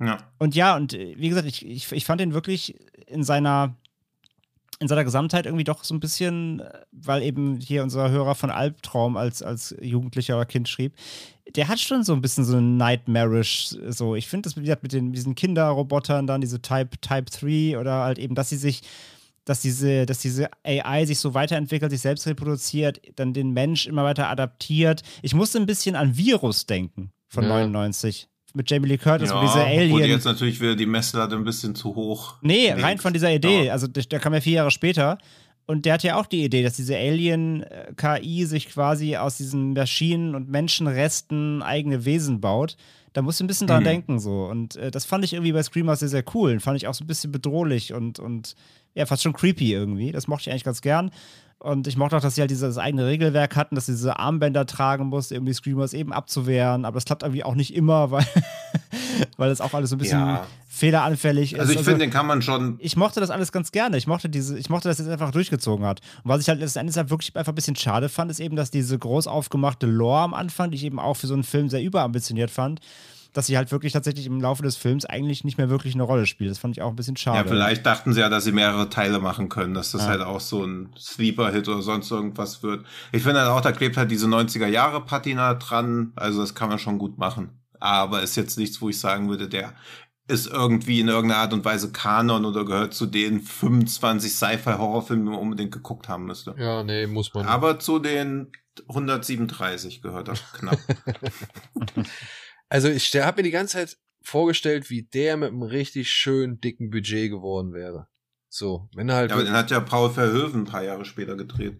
Ja. 0.00 0.18
Und 0.38 0.56
ja, 0.56 0.74
und 0.76 0.92
äh, 0.92 1.14
wie 1.16 1.28
gesagt, 1.28 1.46
ich, 1.46 1.64
ich, 1.64 1.90
ich 1.92 2.04
fand 2.04 2.20
ihn 2.20 2.34
wirklich 2.34 2.74
in 3.06 3.22
seiner 3.22 3.76
in 4.78 4.88
seiner 4.88 5.04
Gesamtheit 5.04 5.46
irgendwie 5.46 5.64
doch 5.64 5.84
so 5.84 5.94
ein 5.94 6.00
bisschen, 6.00 6.60
äh, 6.60 6.80
weil 6.92 7.22
eben 7.22 7.58
hier 7.60 7.82
unser 7.82 8.10
Hörer 8.10 8.34
von 8.34 8.50
Albtraum 8.50 9.16
als, 9.16 9.42
als 9.42 9.74
Jugendlicher 9.80 10.36
oder 10.36 10.46
Kind 10.46 10.68
schrieb, 10.68 10.94
der 11.54 11.68
hat 11.68 11.80
schon 11.80 12.02
so 12.02 12.12
ein 12.12 12.20
bisschen 12.20 12.44
so 12.44 12.56
ein 12.56 12.76
Nightmarish, 12.76 13.74
so. 13.88 14.16
Ich 14.16 14.28
finde 14.28 14.48
das 14.48 14.56
mit 14.56 14.92
den, 14.92 15.12
diesen 15.12 15.34
Kinderrobotern 15.34 16.26
dann, 16.26 16.40
diese 16.40 16.60
Type, 16.60 16.98
Type 17.00 17.26
3 17.30 17.78
oder 17.78 18.02
halt 18.02 18.18
eben, 18.18 18.34
dass 18.34 18.48
sie 18.48 18.56
sich, 18.56 18.82
dass 19.44 19.60
diese, 19.60 20.06
dass 20.06 20.18
diese 20.18 20.50
AI 20.64 21.06
sich 21.06 21.20
so 21.20 21.34
weiterentwickelt, 21.34 21.92
sich 21.92 22.00
selbst 22.00 22.26
reproduziert, 22.26 23.00
dann 23.14 23.32
den 23.32 23.52
Mensch 23.52 23.86
immer 23.86 24.04
weiter 24.04 24.28
adaptiert. 24.28 25.02
Ich 25.22 25.34
musste 25.34 25.58
ein 25.58 25.66
bisschen 25.66 25.94
an 25.94 26.16
Virus 26.16 26.66
denken 26.66 27.12
von 27.28 27.44
Ja. 27.44 27.50
99. 27.50 28.28
Mit 28.56 28.70
Jamie 28.70 28.88
Lee 28.88 28.96
Curtis, 28.98 29.28
ja, 29.30 29.36
wo 29.36 29.40
diese 29.42 29.54
Wurde 29.54 29.64
Alien. 29.66 30.08
jetzt 30.10 30.24
natürlich 30.24 30.60
wieder 30.60 30.74
die 30.76 30.86
Messlatte 30.86 31.36
ein 31.36 31.44
bisschen 31.44 31.74
zu 31.74 31.94
hoch. 31.94 32.36
Nee, 32.40 32.70
legt. 32.70 32.82
rein 32.82 32.98
von 32.98 33.12
dieser 33.12 33.30
Idee. 33.32 33.66
Ja. 33.66 33.72
Also 33.72 33.86
der, 33.86 34.04
der 34.04 34.18
kam 34.18 34.32
ja 34.34 34.40
vier 34.40 34.54
Jahre 34.54 34.70
später. 34.70 35.18
Und 35.66 35.84
der 35.84 35.94
hat 35.94 36.02
ja 36.04 36.16
auch 36.18 36.26
die 36.26 36.44
Idee, 36.44 36.62
dass 36.62 36.74
diese 36.76 36.96
Alien-KI 36.96 38.44
sich 38.46 38.68
quasi 38.68 39.16
aus 39.16 39.36
diesen 39.36 39.72
Maschinen 39.72 40.34
und 40.34 40.48
Menschenresten 40.48 41.62
eigene 41.62 42.04
Wesen 42.04 42.40
baut. 42.40 42.76
Da 43.12 43.22
musst 43.22 43.40
du 43.40 43.44
ein 43.44 43.46
bisschen 43.46 43.66
dran 43.66 43.80
Mhm. 43.82 43.86
denken 43.86 44.18
so. 44.20 44.44
Und 44.44 44.76
äh, 44.76 44.90
das 44.90 45.04
fand 45.06 45.24
ich 45.24 45.32
irgendwie 45.32 45.52
bei 45.52 45.62
Screamers 45.62 46.00
sehr, 46.00 46.08
sehr 46.08 46.24
cool. 46.34 46.52
Und 46.52 46.60
fand 46.60 46.76
ich 46.76 46.86
auch 46.86 46.94
so 46.94 47.04
ein 47.04 47.06
bisschen 47.06 47.32
bedrohlich 47.32 47.92
und, 47.92 48.18
und 48.18 48.54
ja, 48.94 49.06
fast 49.06 49.22
schon 49.22 49.32
creepy 49.32 49.72
irgendwie. 49.72 50.12
Das 50.12 50.28
mochte 50.28 50.42
ich 50.42 50.50
eigentlich 50.50 50.64
ganz 50.64 50.80
gern. 50.82 51.10
Und 51.58 51.86
ich 51.86 51.96
mochte 51.96 52.16
auch, 52.16 52.20
dass 52.20 52.34
sie 52.34 52.42
halt 52.42 52.50
dieses 52.50 52.76
eigene 52.76 53.06
Regelwerk 53.06 53.56
hatten, 53.56 53.74
dass 53.76 53.86
sie 53.86 53.92
diese 53.92 54.18
Armbänder 54.18 54.66
tragen 54.66 55.06
musste, 55.06 55.38
um 55.38 55.46
die 55.46 55.54
Screamers 55.54 55.94
eben 55.94 56.12
abzuwehren. 56.12 56.84
Aber 56.84 56.94
das 56.96 57.06
klappt 57.06 57.22
irgendwie 57.22 57.44
auch 57.44 57.54
nicht 57.54 57.74
immer, 57.74 58.10
weil, 58.10 58.26
weil 59.36 59.48
das 59.48 59.60
auch 59.60 59.72
alles 59.74 59.90
so 59.90 59.96
ein 59.96 59.98
bisschen 59.98 60.20
Ja. 60.20 60.46
fehleranfällig 60.68 61.54
ist. 61.54 61.60
Also 61.60 61.72
ich 61.72 61.80
finde, 61.80 62.00
den 62.00 62.10
kann 62.10 62.26
man 62.26 62.42
schon. 62.42 62.76
ich 62.78 62.96
mochte 62.96 63.20
das 63.20 63.30
alles 63.30 63.52
ganz 63.52 63.72
gerne. 63.72 63.96
Ich 63.96 64.06
mochte 64.06 64.28
diese, 64.28 64.58
ich 64.58 64.68
mochte, 64.68 64.88
dass 64.88 64.98
es 64.98 65.08
einfach 65.08 65.30
durchgezogen 65.30 65.86
hat. 65.86 66.00
Und 66.22 66.28
was 66.30 66.42
ich 66.42 66.48
halt 66.48 66.60
letzten 66.60 66.80
Endes 66.80 66.96
halt 66.98 67.08
wirklich 67.10 67.34
einfach 67.34 67.52
ein 67.52 67.54
bisschen 67.56 67.76
schade 67.76 68.08
fand, 68.10 68.30
ist 68.30 68.40
eben, 68.40 68.54
dass 68.56 68.70
diese 68.70 68.98
groß 68.98 69.26
aufgemachte 69.26 69.86
Lore 69.86 70.20
am 70.20 70.34
Anfang, 70.34 70.70
die 70.70 70.76
ich 70.76 70.84
eben 70.84 70.98
auch 70.98 71.14
für 71.16 71.26
so 71.26 71.34
einen 71.34 71.44
Film 71.44 71.68
sehr 71.70 71.82
überambitioniert 71.82 72.50
fand, 72.50 72.80
dass 73.36 73.46
sie 73.46 73.56
halt 73.56 73.70
wirklich 73.70 73.92
tatsächlich 73.92 74.26
im 74.26 74.40
Laufe 74.40 74.62
des 74.62 74.76
Films 74.76 75.04
eigentlich 75.04 75.44
nicht 75.44 75.58
mehr 75.58 75.68
wirklich 75.68 75.94
eine 75.94 76.04
Rolle 76.04 76.26
spielt. 76.26 76.50
Das 76.50 76.58
fand 76.58 76.76
ich 76.76 76.82
auch 76.82 76.90
ein 76.90 76.96
bisschen 76.96 77.16
schade. 77.16 77.38
Ja, 77.38 77.44
vielleicht 77.44 77.84
dachten 77.84 78.12
sie 78.12 78.20
ja, 78.20 78.28
dass 78.28 78.44
sie 78.44 78.52
mehrere 78.52 78.88
Teile 78.88 79.18
machen 79.18 79.48
können, 79.48 79.74
dass 79.74 79.92
das 79.92 80.02
ja. 80.02 80.08
halt 80.08 80.22
auch 80.22 80.40
so 80.40 80.64
ein 80.64 80.90
Sleeper-Hit 80.98 81.68
oder 81.68 81.82
sonst 81.82 82.10
irgendwas 82.10 82.62
wird. 82.62 82.86
Ich 83.12 83.22
finde 83.22 83.40
halt 83.40 83.50
auch, 83.50 83.60
da 83.60 83.72
klebt 83.72 83.96
halt 83.96 84.10
diese 84.10 84.26
90er-Jahre-Patina 84.26 85.54
dran. 85.54 86.12
Also 86.16 86.40
das 86.40 86.54
kann 86.54 86.70
man 86.70 86.78
schon 86.78 86.98
gut 86.98 87.18
machen. 87.18 87.50
Aber 87.78 88.22
ist 88.22 88.36
jetzt 88.36 88.58
nichts, 88.58 88.80
wo 88.80 88.88
ich 88.88 88.98
sagen 88.98 89.28
würde, 89.28 89.48
der 89.48 89.74
ist 90.28 90.46
irgendwie 90.46 91.00
in 91.00 91.08
irgendeiner 91.08 91.42
Art 91.42 91.52
und 91.52 91.64
Weise 91.64 91.92
Kanon 91.92 92.44
oder 92.46 92.64
gehört 92.64 92.94
zu 92.94 93.06
den 93.06 93.40
25 93.40 94.32
Sci-Fi-Horrorfilmen, 94.32 95.26
die 95.26 95.30
man 95.30 95.40
unbedingt 95.40 95.72
geguckt 95.72 96.08
haben 96.08 96.24
müsste. 96.24 96.54
Ja, 96.58 96.82
nee, 96.82 97.06
muss 97.06 97.32
man. 97.34 97.46
Aber 97.46 97.78
zu 97.78 97.98
den 97.98 98.50
137 98.88 100.02
gehört 100.02 100.28
er 100.28 100.34
knapp. 100.58 100.78
also 102.68 102.88
ich 102.88 103.14
habe 103.14 103.38
mir 103.38 103.44
die 103.44 103.50
ganze 103.50 103.74
Zeit 103.74 103.98
vorgestellt, 104.22 104.90
wie 104.90 105.02
der 105.02 105.36
mit 105.36 105.50
einem 105.50 105.62
richtig 105.62 106.10
schön 106.10 106.60
dicken 106.60 106.90
Budget 106.90 107.30
geworden 107.30 107.72
wäre. 107.72 108.08
So, 108.48 108.88
wenn 108.94 109.08
er 109.08 109.16
halt. 109.16 109.30
Ja, 109.30 109.36
aber 109.36 109.44
den 109.44 109.52
hat 109.52 109.70
ja 109.70 109.80
Paul 109.80 110.10
Verhoeven 110.10 110.62
ein 110.62 110.66
paar 110.66 110.82
Jahre 110.82 111.04
später 111.04 111.36
gedreht. 111.36 111.78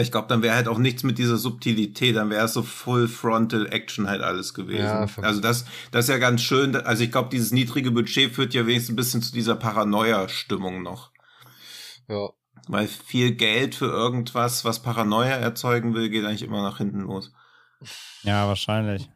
Ich 0.00 0.10
glaube, 0.10 0.26
dann 0.28 0.42
wäre 0.42 0.56
halt 0.56 0.66
auch 0.66 0.78
nichts 0.78 1.04
mit 1.04 1.18
dieser 1.18 1.36
Subtilität, 1.36 2.16
dann 2.16 2.30
wäre 2.30 2.46
es 2.46 2.54
so 2.54 2.62
Full 2.62 3.06
Frontal 3.06 3.66
Action 3.72 4.08
halt 4.08 4.22
alles 4.22 4.52
gewesen. 4.52 4.84
Ja, 4.84 5.06
also 5.22 5.40
das, 5.40 5.66
das 5.92 6.06
ist 6.06 6.08
ja 6.08 6.18
ganz 6.18 6.42
schön. 6.42 6.74
Also 6.74 7.04
ich 7.04 7.12
glaube, 7.12 7.28
dieses 7.30 7.52
niedrige 7.52 7.92
Budget 7.92 8.34
führt 8.34 8.54
ja 8.54 8.66
wenigstens 8.66 8.92
ein 8.92 8.96
bisschen 8.96 9.22
zu 9.22 9.32
dieser 9.32 9.54
Paranoia-Stimmung 9.54 10.82
noch. 10.82 11.12
Ja. 12.08 12.30
Weil 12.66 12.88
viel 12.88 13.32
Geld 13.36 13.74
für 13.74 13.86
irgendwas, 13.86 14.64
was 14.64 14.82
Paranoia 14.82 15.36
erzeugen 15.36 15.94
will, 15.94 16.08
geht 16.08 16.24
eigentlich 16.24 16.42
immer 16.42 16.62
nach 16.62 16.78
hinten 16.78 17.00
los. 17.00 17.32
Ja, 18.22 18.48
wahrscheinlich. 18.48 19.08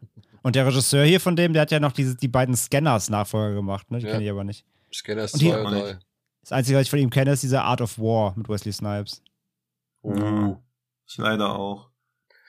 Und 0.42 0.54
der 0.54 0.66
Regisseur 0.66 1.04
hier 1.04 1.20
von 1.20 1.36
dem, 1.36 1.52
der 1.52 1.62
hat 1.62 1.70
ja 1.70 1.80
noch 1.80 1.92
diese, 1.92 2.16
die 2.16 2.28
beiden 2.28 2.56
Scanners 2.56 3.10
Nachfolger 3.10 3.54
gemacht, 3.54 3.90
ne? 3.90 3.98
Die 3.98 4.06
ja. 4.06 4.12
kenne 4.12 4.24
ich 4.24 4.30
aber 4.30 4.44
nicht. 4.44 4.64
Scanners 4.92 5.32
2 5.32 5.62
und 5.62 5.72
3. 5.72 5.98
Das 6.42 6.52
Einzige, 6.52 6.78
was 6.78 6.84
ich 6.84 6.90
von 6.90 6.98
ihm 6.98 7.10
kenne, 7.10 7.32
ist 7.32 7.42
dieser 7.42 7.64
Art 7.64 7.80
of 7.80 7.98
War 7.98 8.34
mit 8.36 8.48
Wesley 8.48 8.72
Snipes. 8.72 9.22
Oh. 10.02 10.56
Ich 11.06 11.18
leider 11.18 11.54
auch. 11.54 11.90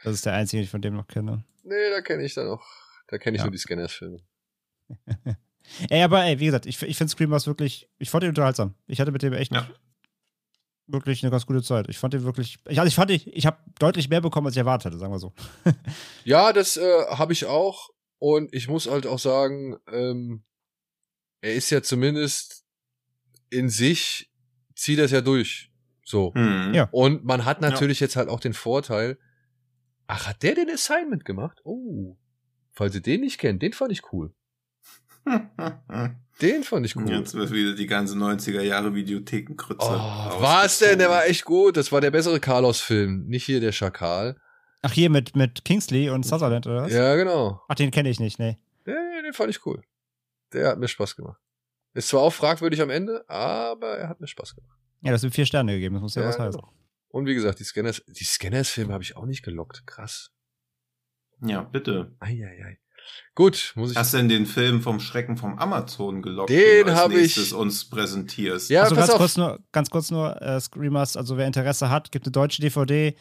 Das 0.04 0.14
ist 0.14 0.26
der 0.26 0.34
einzige, 0.34 0.60
den 0.60 0.64
ich 0.66 0.70
von 0.70 0.82
dem 0.82 0.96
noch 0.96 1.08
kenne. 1.08 1.44
Nee, 1.64 1.90
da 1.90 2.02
kenne 2.02 2.24
ich 2.24 2.34
dann 2.34 2.48
noch. 2.48 2.66
Da 3.08 3.18
kenne 3.18 3.36
ich 3.36 3.40
ja. 3.40 3.46
nur 3.46 3.52
die 3.52 3.58
Scanners-Filme. 3.58 4.20
ey, 5.90 6.04
aber 6.04 6.24
ey, 6.24 6.40
wie 6.40 6.46
gesagt, 6.46 6.66
ich, 6.66 6.82
ich 6.82 6.98
finde 6.98 7.12
Screamers 7.12 7.48
wirklich, 7.48 7.90
ich 7.98 8.10
fand 8.10 8.24
ihn 8.24 8.30
unterhaltsam. 8.30 8.76
Ich 8.88 9.02
hatte 9.02 9.12
mit 9.12 9.22
dem 9.22 9.34
echt 9.34 9.54
ja. 9.54 9.68
Wirklich 10.92 11.24
eine 11.24 11.32
ganz 11.32 11.46
gute 11.46 11.62
Zeit. 11.62 11.88
Ich 11.90 11.98
fand 11.98 12.14
ihn 12.14 12.24
wirklich, 12.24 12.58
ich, 12.68 12.80
also 12.80 12.88
ich 12.88 12.96
fand, 12.96 13.12
ich, 13.12 13.28
ich 13.28 13.46
habe 13.46 13.58
deutlich 13.80 14.10
mehr 14.10 14.22
bekommen, 14.22 14.48
als 14.48 14.56
ich 14.56 14.60
erwartet 14.60 14.88
hatte, 14.88 14.98
sagen 14.98 15.14
wir 15.14 15.20
so. 15.20 15.34
ja, 16.26 16.54
das 16.54 16.78
äh, 16.78 17.06
habe 17.10 17.34
ich 17.34 17.46
auch. 17.46 17.90
Und 18.18 18.54
ich 18.54 18.68
muss 18.68 18.90
halt 18.90 19.08
auch 19.08 19.20
sagen, 19.20 19.78
ähm, 19.92 20.44
er 21.42 21.54
ist 21.54 21.70
ja 21.70 21.82
zumindest 21.82 22.66
in 23.50 23.70
sich, 23.70 24.32
zieht 24.76 25.00
das 25.00 25.12
ja 25.12 25.22
durch. 25.22 25.72
So. 26.04 26.32
Mhm. 26.36 26.74
Ja. 26.74 26.90
Und 26.92 27.24
man 27.24 27.46
hat 27.46 27.62
natürlich 27.62 28.00
ja. 28.00 28.06
jetzt 28.06 28.16
halt 28.16 28.30
auch 28.30 28.40
den 28.40 28.54
Vorteil, 28.54 29.18
ach, 30.08 30.28
hat 30.28 30.44
der 30.44 30.56
den 30.56 30.70
Assignment 30.70 31.24
gemacht? 31.24 31.60
Oh. 31.64 32.18
Falls 32.72 32.96
ihr 32.96 33.02
den 33.02 33.22
nicht 33.22 33.38
kennt, 33.38 33.62
den 33.62 33.74
fand 33.74 33.92
ich 33.92 34.12
cool. 34.12 34.34
Den 36.42 36.64
fand 36.64 36.86
ich 36.86 36.96
cool. 36.96 37.10
Jetzt 37.10 37.34
wird 37.34 37.52
wieder 37.52 37.76
die 37.76 37.88
ganze 37.88 38.16
90er 38.16 38.62
Jahre 38.62 38.94
Videothekenkrütze. 38.96 39.88
Oh, 39.90 40.42
was 40.42 40.80
denn? 40.80 41.00
Der 41.00 41.10
war 41.10 41.26
echt 41.26 41.46
gut. 41.46 41.78
Das 41.78 41.92
war 41.92 42.02
der 42.02 42.12
bessere 42.12 42.40
Carlos-Film. 42.40 43.28
Nicht 43.28 43.46
hier 43.46 43.60
der 43.60 43.72
Schakal. 43.72 44.38
Ach, 44.82 44.94
hier 44.94 45.10
mit, 45.10 45.36
mit 45.36 45.66
Kingsley 45.66 46.10
und 46.10 46.26
Sutherland, 46.26 46.66
oder 46.66 46.84
was? 46.84 46.94
Ja, 46.94 47.16
genau. 47.16 47.62
Ach, 47.68 47.76
den 47.76 47.92
kenne 47.92 48.10
ich 48.10 48.20
nicht, 48.20 48.40
nee. 48.40 48.58
Ja, 48.86 49.22
den 49.22 49.34
fand 49.34 49.50
ich 49.50 49.66
cool. 49.66 49.82
Der 50.54 50.70
hat 50.70 50.80
mir 50.80 50.88
Spaß 50.88 51.16
gemacht. 51.16 51.40
Ist 51.94 52.08
zwar 52.10 52.22
auch 52.22 52.34
fragwürdig 52.34 52.82
am 52.82 52.90
Ende, 52.90 53.28
aber 53.30 53.98
er 53.98 54.10
hat 54.10 54.22
mir 54.22 54.28
Spaß 54.28 54.56
gemacht. 54.56 54.78
Ja, 55.02 55.12
das 55.12 55.22
sind 55.22 55.34
vier 55.34 55.46
Sterne 55.46 55.74
gegeben, 55.74 55.96
das 55.96 56.02
muss 56.02 56.16
ja, 56.16 56.22
ja 56.22 56.30
was 56.30 56.40
heißen. 56.40 56.60
Genau. 56.60 56.74
Und 57.10 57.26
wie 57.26 57.34
gesagt, 57.34 57.60
die 57.60 57.64
Scanners, 57.64 58.04
die 58.08 58.24
Scanners-Filme 58.24 58.94
habe 58.94 59.04
ich 59.04 59.18
auch 59.18 59.26
nicht 59.26 59.44
gelockt. 59.44 59.86
Krass. 59.86 60.32
Ja, 61.42 61.64
bitte. 61.64 62.16
Eieiei. 62.20 62.80
Gut, 63.36 63.74
muss 63.76 63.92
ich. 63.92 63.98
Hast 63.98 64.14
du 64.14 64.18
denn 64.18 64.30
den 64.30 64.46
Film 64.46 64.82
vom 64.82 65.00
Schrecken 65.00 65.38
vom 65.38 65.58
Amazon 65.58 66.22
gelockt? 66.22 66.50
Den 66.50 66.92
habe 66.92 67.20
ich. 67.20 67.54
uns 67.54 67.86
präsentierst. 67.90 68.70
Ja, 68.70 68.84
also 68.84 68.96
ganz 68.96 69.12
kurz 69.12 69.38
nur, 69.38 69.60
ganz 69.72 69.90
kurz 69.90 70.12
nur, 70.12 70.42
äh, 70.42 70.60
Screamers, 70.60 71.16
also 71.16 71.38
wer 71.38 71.48
Interesse 71.48 71.90
hat, 71.90 72.12
gibt 72.12 72.26
eine 72.26 72.32
deutsche 72.32 72.62
DVD, 72.62 73.16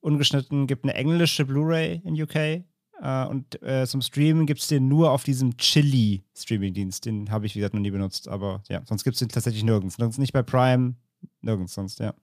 ungeschnitten, 0.00 0.66
gibt 0.66 0.84
eine 0.84 0.94
englische 0.94 1.44
Blu-ray 1.44 2.02
in 2.04 2.20
UK. 2.20 2.36
Äh, 2.36 3.26
und 3.26 3.62
äh, 3.62 3.86
zum 3.86 4.02
Streamen 4.02 4.46
gibt 4.46 4.60
es 4.60 4.68
den 4.68 4.88
nur 4.88 5.10
auf 5.10 5.24
diesem 5.24 5.56
Chili-Streaming-Dienst. 5.56 7.06
Den 7.06 7.30
habe 7.30 7.46
ich, 7.46 7.54
wie 7.54 7.60
gesagt, 7.60 7.74
noch 7.74 7.80
nie 7.80 7.90
benutzt. 7.90 8.28
Aber 8.28 8.62
ja, 8.68 8.82
sonst 8.84 9.04
gibt 9.04 9.14
es 9.14 9.20
den 9.20 9.28
tatsächlich 9.28 9.64
nirgends. 9.64 9.98
Nirgends 9.98 10.18
nicht 10.18 10.32
bei 10.32 10.42
Prime, 10.42 10.94
Nirgends 11.40 11.74
sonst, 11.74 11.98
ja. 11.98 12.14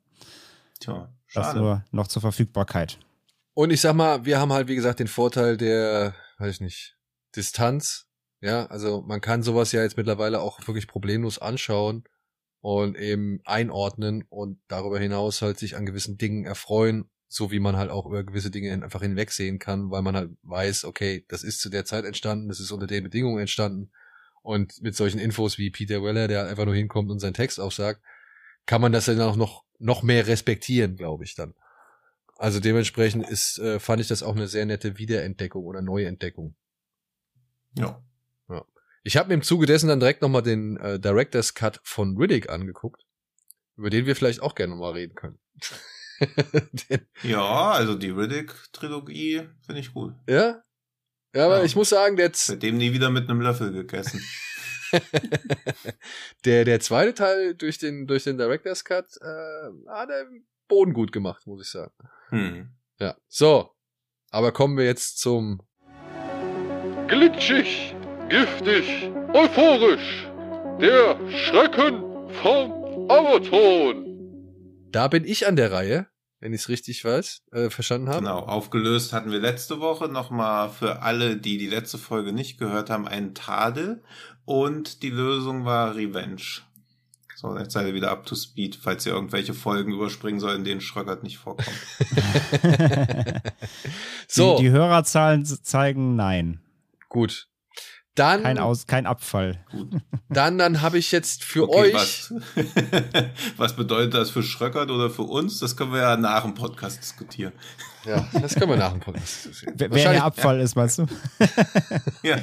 Tja, 0.79 1.09
schade. 1.27 1.45
Das 1.47 1.55
nur 1.55 1.83
noch 1.91 2.07
zur 2.07 2.21
Verfügbarkeit. 2.21 2.97
Und 3.53 3.71
ich 3.71 3.81
sag 3.81 3.95
mal, 3.95 4.23
wir 4.23 4.39
haben 4.39 4.53
halt, 4.53 4.67
wie 4.67 4.75
gesagt, 4.75 4.99
den 4.99 5.07
Vorteil 5.07 5.57
der, 5.57 6.13
weiß 6.37 6.55
ich 6.55 6.61
nicht, 6.61 6.95
Distanz. 7.35 8.07
Ja, 8.41 8.67
also 8.67 9.01
man 9.01 9.21
kann 9.21 9.43
sowas 9.43 9.71
ja 9.71 9.81
jetzt 9.81 9.97
mittlerweile 9.97 10.39
auch 10.39 10.65
wirklich 10.67 10.87
problemlos 10.87 11.39
anschauen 11.39 12.05
und 12.61 12.97
eben 12.97 13.41
einordnen 13.45 14.23
und 14.29 14.59
darüber 14.67 14.99
hinaus 14.99 15.41
halt 15.41 15.59
sich 15.59 15.75
an 15.75 15.85
gewissen 15.85 16.17
Dingen 16.17 16.45
erfreuen, 16.45 17.09
so 17.27 17.51
wie 17.51 17.59
man 17.59 17.75
halt 17.77 17.89
auch 17.89 18.05
über 18.05 18.23
gewisse 18.23 18.51
Dinge 18.51 18.71
einfach 18.71 19.01
hinwegsehen 19.01 19.59
kann, 19.59 19.91
weil 19.91 20.01
man 20.01 20.15
halt 20.15 20.31
weiß, 20.43 20.85
okay, 20.85 21.25
das 21.27 21.43
ist 21.43 21.59
zu 21.59 21.69
der 21.69 21.85
Zeit 21.85 22.05
entstanden, 22.05 22.47
das 22.47 22.59
ist 22.59 22.71
unter 22.71 22.87
den 22.87 23.03
Bedingungen 23.03 23.39
entstanden 23.39 23.91
und 24.41 24.81
mit 24.81 24.95
solchen 24.95 25.19
Infos 25.19 25.57
wie 25.57 25.69
Peter 25.69 26.01
Weller, 26.03 26.27
der 26.27 26.47
einfach 26.47 26.65
nur 26.65 26.75
hinkommt 26.75 27.11
und 27.11 27.19
seinen 27.19 27.33
Text 27.33 27.59
aufsagt, 27.59 28.01
kann 28.65 28.81
man 28.81 28.91
das 28.91 29.05
dann 29.05 29.21
auch 29.21 29.35
noch, 29.35 29.63
noch 29.79 30.03
mehr 30.03 30.27
respektieren, 30.27 30.95
glaube 30.95 31.23
ich 31.23 31.35
dann. 31.35 31.53
Also 32.37 32.59
dementsprechend 32.59 33.27
ist, 33.27 33.59
äh, 33.59 33.79
fand 33.79 34.01
ich 34.01 34.07
das 34.07 34.23
auch 34.23 34.35
eine 34.35 34.47
sehr 34.47 34.65
nette 34.65 34.97
Wiederentdeckung 34.97 35.65
oder 35.65 35.81
Neuentdeckung. 35.81 36.55
Ja. 37.79 38.03
ja. 38.49 38.65
Ich 39.03 39.17
habe 39.17 39.29
mir 39.29 39.35
im 39.35 39.41
Zuge 39.41 39.65
dessen 39.65 39.87
dann 39.87 39.99
direkt 39.99 40.21
nochmal 40.21 40.43
den 40.43 40.77
äh, 40.77 40.99
Director's 40.99 41.53
Cut 41.53 41.79
von 41.83 42.17
Riddick 42.17 42.49
angeguckt, 42.49 43.05
über 43.75 43.89
den 43.89 44.05
wir 44.05 44.15
vielleicht 44.15 44.41
auch 44.41 44.55
gerne 44.55 44.75
mal 44.75 44.93
reden 44.93 45.15
können. 45.15 45.39
ja, 47.23 47.71
also 47.71 47.95
die 47.95 48.09
Riddick-Trilogie 48.09 49.47
finde 49.65 49.81
ich 49.81 49.93
gut. 49.93 50.13
Ja? 50.27 50.63
Ja, 51.33 51.45
aber 51.45 51.59
ja. 51.59 51.63
ich 51.63 51.75
muss 51.75 51.89
sagen, 51.89 52.15
der 52.15 52.31
Seitdem 52.33 52.77
nie 52.77 52.93
wieder 52.93 53.09
mit 53.09 53.29
einem 53.29 53.41
Löffel 53.41 53.71
gegessen. 53.71 54.23
der, 56.45 56.65
der 56.65 56.79
zweite 56.79 57.13
Teil 57.13 57.55
durch 57.55 57.77
den, 57.77 58.07
durch 58.07 58.23
den 58.23 58.37
Director's 58.37 58.83
Cut 58.83 59.05
äh, 59.21 59.89
hat 59.89 60.09
er 60.09 60.25
Boden 60.67 60.93
gut 60.93 61.11
gemacht, 61.11 61.45
muss 61.45 61.61
ich 61.61 61.71
sagen. 61.71 61.93
Hm. 62.29 62.69
Ja, 62.99 63.15
so. 63.27 63.71
Aber 64.31 64.51
kommen 64.51 64.77
wir 64.77 64.85
jetzt 64.85 65.19
zum 65.19 65.61
Glitschig, 67.09 67.95
giftig, 68.29 69.11
euphorisch. 69.33 70.27
Der 70.79 71.17
Schrecken 71.29 72.03
vom 72.41 73.09
Amazon. 73.09 74.05
Da 74.91 75.07
bin 75.07 75.25
ich 75.25 75.47
an 75.47 75.55
der 75.55 75.71
Reihe 75.71 76.07
wenn 76.39 76.53
ich 76.53 76.61
es 76.61 76.69
richtig 76.69 77.03
weiß, 77.03 77.43
äh, 77.51 77.69
verstanden 77.69 78.09
habe. 78.09 78.19
Genau, 78.19 78.39
aufgelöst 78.39 79.13
hatten 79.13 79.31
wir 79.31 79.39
letzte 79.39 79.79
Woche 79.79 80.07
nochmal 80.07 80.69
für 80.69 81.01
alle, 81.01 81.37
die 81.37 81.57
die 81.57 81.67
letzte 81.67 81.97
Folge 81.97 82.31
nicht 82.31 82.57
gehört 82.57 82.89
haben, 82.89 83.07
einen 83.07 83.35
Tadel 83.35 84.03
und 84.45 85.03
die 85.03 85.09
Lösung 85.09 85.65
war 85.65 85.95
Revenge. 85.95 86.61
So, 87.35 87.57
jetzt 87.57 87.73
seid 87.73 87.87
ihr 87.87 87.93
wieder 87.93 88.11
up 88.11 88.25
to 88.25 88.35
speed, 88.35 88.75
falls 88.75 89.05
ihr 89.05 89.13
irgendwelche 89.13 89.53
Folgen 89.53 89.93
überspringen 89.93 90.39
soll, 90.39 90.55
in 90.55 90.65
denen 90.65 90.81
Schröckert 90.81 91.23
nicht 91.23 91.37
vorkommt. 91.37 91.77
so. 94.27 94.57
Die, 94.57 94.63
die 94.63 94.69
Hörerzahlen 94.71 95.45
zeigen 95.45 96.17
nein. 96.17 96.59
Gut. 97.09 97.49
Dann, 98.15 98.43
kein, 98.43 98.57
Aus, 98.57 98.85
kein 98.85 99.05
Abfall. 99.05 99.65
Gut. 99.71 99.95
Dann, 100.29 100.59
dann 100.59 100.81
habe 100.81 100.99
ich 100.99 101.11
jetzt 101.11 101.43
für 101.43 101.67
okay, 101.67 101.95
euch. 101.95 101.95
Was, 101.95 102.33
was 103.57 103.75
bedeutet 103.75 104.13
das 104.13 104.29
für 104.29 104.43
Schröckert 104.43 104.91
oder 104.91 105.09
für 105.09 105.23
uns? 105.23 105.57
Das 105.57 105.75
können 105.75 105.91
wir 105.91 106.01
ja 106.01 106.17
nach 106.17 106.43
dem 106.43 106.53
Podcast 106.53 106.99
diskutieren. 106.99 107.53
Ja, 108.05 108.29
das 108.33 108.53
können 108.53 108.69
wir 108.69 108.77
nach 108.77 108.91
dem 108.91 108.99
Podcast 108.99 109.45
diskutieren. 109.45 109.75
Wer, 109.79 109.91
wer 109.91 110.11
der 110.11 110.23
Abfall 110.23 110.57
ja. 110.57 110.63
ist, 110.63 110.75
meinst 110.75 110.99
du? 110.99 111.07
ja. 112.21 112.37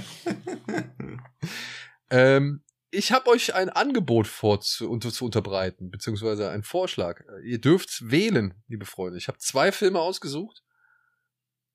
ähm, 2.11 2.65
ich 2.91 3.13
habe 3.13 3.31
euch 3.31 3.55
ein 3.55 3.69
Angebot 3.69 4.27
vor 4.27 4.61
zu, 4.61 4.91
unter, 4.91 5.13
zu 5.13 5.27
unterbreiten, 5.27 5.91
beziehungsweise 5.91 6.51
einen 6.51 6.65
Vorschlag. 6.65 7.23
Ihr 7.45 7.61
dürft 7.61 8.11
wählen, 8.11 8.55
liebe 8.67 8.87
Freunde. 8.87 9.19
Ich 9.19 9.29
habe 9.29 9.39
zwei 9.39 9.71
Filme 9.71 10.01
ausgesucht 10.01 10.65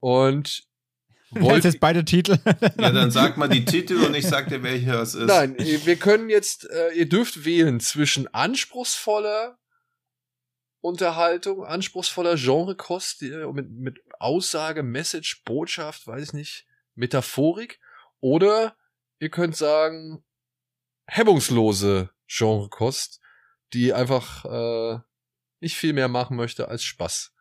und 0.02 0.64
Wollt 1.32 1.64
jetzt 1.64 1.80
beide 1.80 2.04
Titel? 2.04 2.38
ja, 2.80 2.92
dann 2.92 3.12
sag 3.12 3.38
mal 3.38 3.48
die 3.48 3.66
Titel 3.66 4.04
und 4.04 4.14
ich 4.14 4.28
sag 4.28 4.50
dir, 4.50 4.64
welcher 4.64 5.02
es 5.02 5.14
ist. 5.14 5.28
Nein, 5.28 5.56
wir 5.58 5.96
können 5.96 6.30
jetzt, 6.30 6.70
äh, 6.70 6.92
ihr 6.92 7.08
dürft 7.08 7.46
wählen 7.46 7.80
zwischen 7.80 8.34
anspruchsvoller 8.34 9.58
Unterhaltung, 10.82 11.64
anspruchsvoller 11.64 12.36
Genrekost, 12.36 13.22
mit, 13.22 13.72
mit 13.72 14.00
Aussage, 14.20 14.84
Message, 14.84 15.44
Botschaft, 15.46 16.08
weiß 16.08 16.30
ich 16.30 16.34
nicht, 16.34 16.66
Metaphorik. 16.96 17.80
Oder 18.20 18.76
ihr 19.20 19.30
könnt 19.30 19.56
sagen, 19.56 20.24
hemmungslose 21.06 22.10
Genrekost, 22.28 23.22
die 23.74 23.94
einfach 23.94 24.46
äh, 24.46 25.00
nicht 25.60 25.78
viel 25.78 25.94
mehr 25.94 26.08
machen 26.08 26.36
möchte 26.36 26.68
als 26.68 26.84
Spaß. 26.84 27.34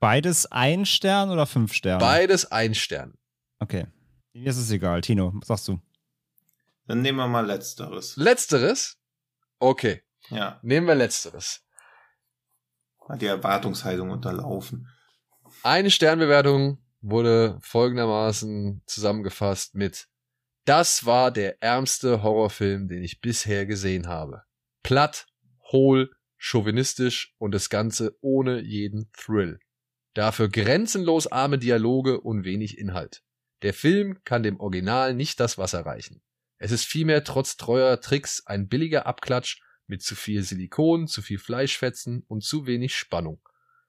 Beides 0.00 0.50
ein 0.50 0.86
Stern 0.86 1.30
oder 1.30 1.46
fünf 1.46 1.72
Sterne? 1.72 2.00
Beides 2.00 2.50
ein 2.50 2.74
Stern. 2.74 3.18
Okay. 3.58 3.86
Mir 4.32 4.50
ist 4.50 4.58
es 4.58 4.70
egal. 4.70 5.00
Tino, 5.00 5.32
was 5.34 5.48
sagst 5.48 5.68
du? 5.68 5.80
Dann 6.86 7.00
nehmen 7.00 7.18
wir 7.18 7.28
mal 7.28 7.46
Letzteres. 7.46 8.16
Letzteres? 8.16 8.98
Okay. 9.58 10.02
Ja. 10.28 10.58
Nehmen 10.62 10.86
wir 10.86 10.94
Letzteres. 10.94 11.62
Hat 13.08 13.22
die 13.22 13.26
Erwartungshaltung 13.26 14.10
unterlaufen. 14.10 14.88
Eine 15.62 15.90
Sternbewertung 15.90 16.78
wurde 17.00 17.58
folgendermaßen 17.60 18.82
zusammengefasst 18.86 19.74
mit 19.74 20.08
Das 20.64 21.04
war 21.04 21.30
der 21.30 21.62
ärmste 21.62 22.22
Horrorfilm, 22.22 22.88
den 22.88 23.02
ich 23.02 23.20
bisher 23.20 23.66
gesehen 23.66 24.08
habe. 24.08 24.42
Platt, 24.82 25.26
hohl, 25.70 26.10
chauvinistisch 26.36 27.34
und 27.38 27.52
das 27.52 27.68
Ganze 27.70 28.16
ohne 28.20 28.60
jeden 28.60 29.10
Thrill. 29.12 29.58
Dafür 30.14 30.48
grenzenlos 30.48 31.26
arme 31.26 31.58
Dialoge 31.58 32.20
und 32.20 32.44
wenig 32.44 32.78
Inhalt. 32.78 33.22
Der 33.64 33.72
Film 33.72 34.22
kann 34.24 34.42
dem 34.42 34.60
Original 34.60 35.14
nicht 35.14 35.40
das 35.40 35.56
Wasser 35.56 35.86
reichen. 35.86 36.20
Es 36.58 36.70
ist 36.70 36.84
vielmehr 36.84 37.24
trotz 37.24 37.56
treuer 37.56 37.98
Tricks 37.98 38.44
ein 38.44 38.68
billiger 38.68 39.06
Abklatsch 39.06 39.62
mit 39.86 40.02
zu 40.02 40.14
viel 40.14 40.42
Silikon, 40.42 41.06
zu 41.08 41.22
viel 41.22 41.38
Fleischfetzen 41.38 42.24
und 42.28 42.44
zu 42.44 42.66
wenig 42.66 42.94
Spannung. 42.94 43.40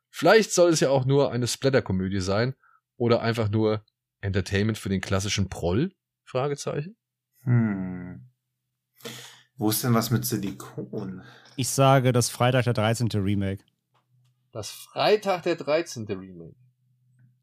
Vielleicht 0.10 0.54
soll 0.54 0.70
es 0.70 0.80
ja 0.80 0.92
auch 0.92 1.04
nur 1.04 1.34
eine 1.34 1.46
Splatterkomödie 1.46 2.22
sein 2.22 2.56
oder 2.96 3.22
einfach 3.22 3.50
nur 3.50 3.84
Entertainment 4.22 4.78
für 4.78 4.88
den 4.88 5.02
klassischen 5.02 5.50
Proll? 5.50 5.92
Fragezeichen. 6.24 6.96
Hm. 7.44 8.30
Wo 9.58 9.72
ist 9.72 9.84
denn 9.84 9.94
was 9.94 10.10
mit 10.10 10.26
Silikon? 10.26 11.22
Ich 11.58 11.68
sage 11.68 12.14
das 12.14 12.30
Freitag 12.30 12.64
der 12.64 12.74
13. 12.74 13.10
Remake. 13.10 13.66
Das 14.54 14.70
Freitag 14.70 15.44
der 15.44 15.58
13. 15.58 16.06
Remake. 16.06 16.56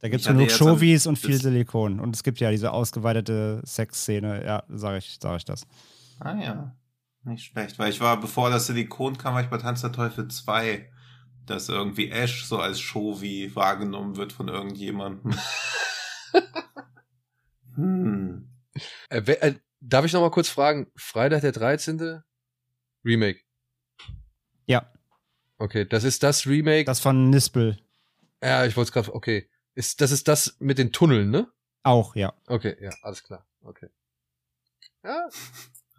Da 0.03 0.09
gibt 0.09 0.23
es 0.23 0.27
genug 0.27 0.51
Showies 0.51 1.07
und 1.07 1.17
viel 1.17 1.41
Silikon. 1.41 2.01
Und 2.01 2.17
es 2.17 2.25
gibt 2.25 2.41
ja 2.41 2.51
diese 2.51 2.73
ausgeweitete 2.73 3.63
Sexszene. 3.65 4.45
Ja, 4.45 4.65
sage 4.69 4.99
ich, 4.99 5.17
sag 5.23 5.37
ich 5.37 5.45
das. 5.45 5.65
Ah 6.19 6.35
ja. 6.35 6.77
Nicht 7.23 7.45
schlecht. 7.45 7.79
Weil 7.79 7.91
ich 7.91 8.01
war, 8.01 8.21
bevor 8.21 8.51
das 8.51 8.67
Silikon 8.67 9.17
kam, 9.17 9.35
war 9.35 9.43
ich 9.43 9.49
bei 9.49 9.59
Tanz 9.59 9.81
der 9.81 9.93
Teufel 9.93 10.27
2, 10.27 10.91
dass 11.47 11.69
irgendwie 11.69 12.11
Ash 12.11 12.45
so 12.45 12.59
als 12.59 12.81
Showi 12.81 13.55
wahrgenommen 13.55 14.17
wird 14.17 14.33
von 14.33 14.49
irgendjemandem. 14.49 15.39
hm. 17.77 18.51
Äh, 19.09 19.19
äh, 19.21 19.55
darf 19.79 20.05
ich 20.05 20.13
noch 20.13 20.21
mal 20.21 20.33
kurz 20.33 20.49
fragen? 20.49 20.89
Freitag 20.97 21.43
der 21.43 21.53
13. 21.53 22.23
Remake. 23.05 23.39
Ja. 24.67 24.91
Okay, 25.59 25.85
das 25.85 26.03
ist 26.03 26.25
das 26.25 26.45
Remake. 26.45 26.87
Das 26.87 26.99
von 26.99 27.31
Nispel. 27.31 27.79
Ja, 28.43 28.67
ich 28.67 28.77
wollte 28.77 28.89
es 28.89 28.93
gerade. 28.93 29.15
Okay. 29.15 29.49
Ist, 29.75 30.01
das 30.01 30.11
ist 30.11 30.29
das 30.29 30.57
mit 30.59 30.79
den 30.79 30.93
Tunneln, 30.93 31.31
ne? 31.31 31.51
Auch, 31.83 32.15
ja. 32.15 32.35
Okay, 32.47 32.77
ja, 32.81 32.91
alles 33.03 33.23
klar. 33.23 33.47
Okay. 33.63 33.89
Ja. 35.03 35.29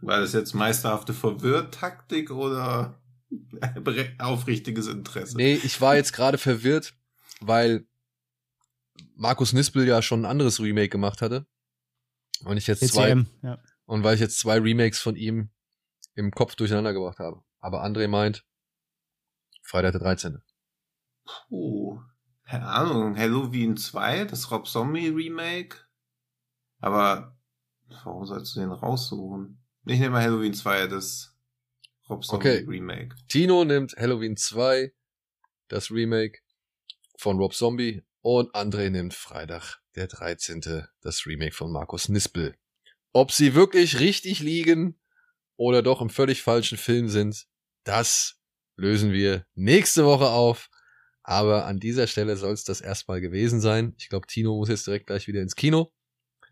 War 0.01 0.19
das 0.19 0.33
jetzt 0.33 0.53
meisterhafte 0.53 1.13
Verwirrtaktik 1.13 2.31
oder 2.31 3.01
aufrichtiges 4.19 4.87
Interesse? 4.87 5.37
Nee, 5.37 5.55
ich 5.55 5.79
war 5.81 5.95
jetzt 5.95 6.13
gerade 6.13 6.37
verwirrt, 6.37 6.93
weil 7.39 7.85
Markus 9.15 9.53
Nispel 9.53 9.87
ja 9.87 10.01
schon 10.01 10.21
ein 10.21 10.29
anderes 10.29 10.59
Remake 10.59 10.89
gemacht 10.89 11.21
hatte. 11.21 11.45
Und 12.43 12.57
ich 12.57 12.67
jetzt 12.67 12.83
ECM, 12.83 12.91
zwei, 12.91 13.25
ja. 13.41 13.59
und 13.85 14.03
weil 14.03 14.15
ich 14.15 14.21
jetzt 14.21 14.39
zwei 14.39 14.59
Remakes 14.59 14.99
von 14.99 15.15
ihm 15.15 15.49
im 16.15 16.31
Kopf 16.31 16.55
durcheinander 16.55 16.93
gebracht 16.93 17.19
habe. 17.19 17.41
Aber 17.59 17.85
André 17.85 18.07
meint, 18.07 18.45
Freitag 19.61 19.93
der 19.93 20.01
13. 20.01 20.41
Puh. 21.47 22.01
Keine 22.45 22.67
Ahnung, 22.67 23.17
Halloween 23.17 23.77
2, 23.77 24.25
das 24.25 24.51
Rob 24.51 24.67
Zombie 24.67 25.09
Remake. 25.09 25.77
Aber 26.79 27.37
warum 27.87 28.25
sollst 28.25 28.55
du 28.55 28.59
den 28.59 28.71
raussuchen? 28.71 29.63
Ich 29.85 29.99
nehme 29.99 30.11
mal 30.11 30.23
Halloween 30.23 30.53
2, 30.53 30.87
das 30.87 31.35
Rob 32.09 32.25
Zombie 32.25 32.47
okay. 32.49 32.65
Remake. 32.67 33.15
Tino 33.27 33.63
nimmt 33.63 33.95
Halloween 33.97 34.35
2, 34.35 34.93
das 35.67 35.91
Remake 35.91 36.39
von 37.17 37.37
Rob 37.37 37.53
Zombie. 37.53 38.03
Und 38.21 38.55
André 38.55 38.89
nimmt 38.89 39.13
Freitag, 39.13 39.81
der 39.95 40.07
13., 40.07 40.87
das 41.01 41.25
Remake 41.25 41.53
von 41.53 41.71
Markus 41.71 42.07
Nispel. 42.07 42.55
Ob 43.11 43.31
sie 43.31 43.53
wirklich 43.53 43.99
richtig 43.99 44.39
liegen 44.39 44.97
oder 45.57 45.81
doch 45.81 46.01
im 46.01 46.09
völlig 46.09 46.41
falschen 46.41 46.77
Film 46.77 47.09
sind, 47.09 47.45
das 47.83 48.39
lösen 48.75 49.11
wir 49.11 49.45
nächste 49.55 50.05
Woche 50.05 50.29
auf. 50.29 50.69
Aber 51.23 51.65
an 51.65 51.79
dieser 51.79 52.07
Stelle 52.07 52.35
soll 52.35 52.53
es 52.53 52.63
das 52.63 52.81
erstmal 52.81 53.21
gewesen 53.21 53.61
sein. 53.61 53.95
Ich 53.97 54.09
glaube, 54.09 54.27
Tino 54.27 54.55
muss 54.55 54.69
jetzt 54.69 54.85
direkt 54.85 55.07
gleich 55.07 55.27
wieder 55.27 55.41
ins 55.41 55.55
Kino. 55.55 55.91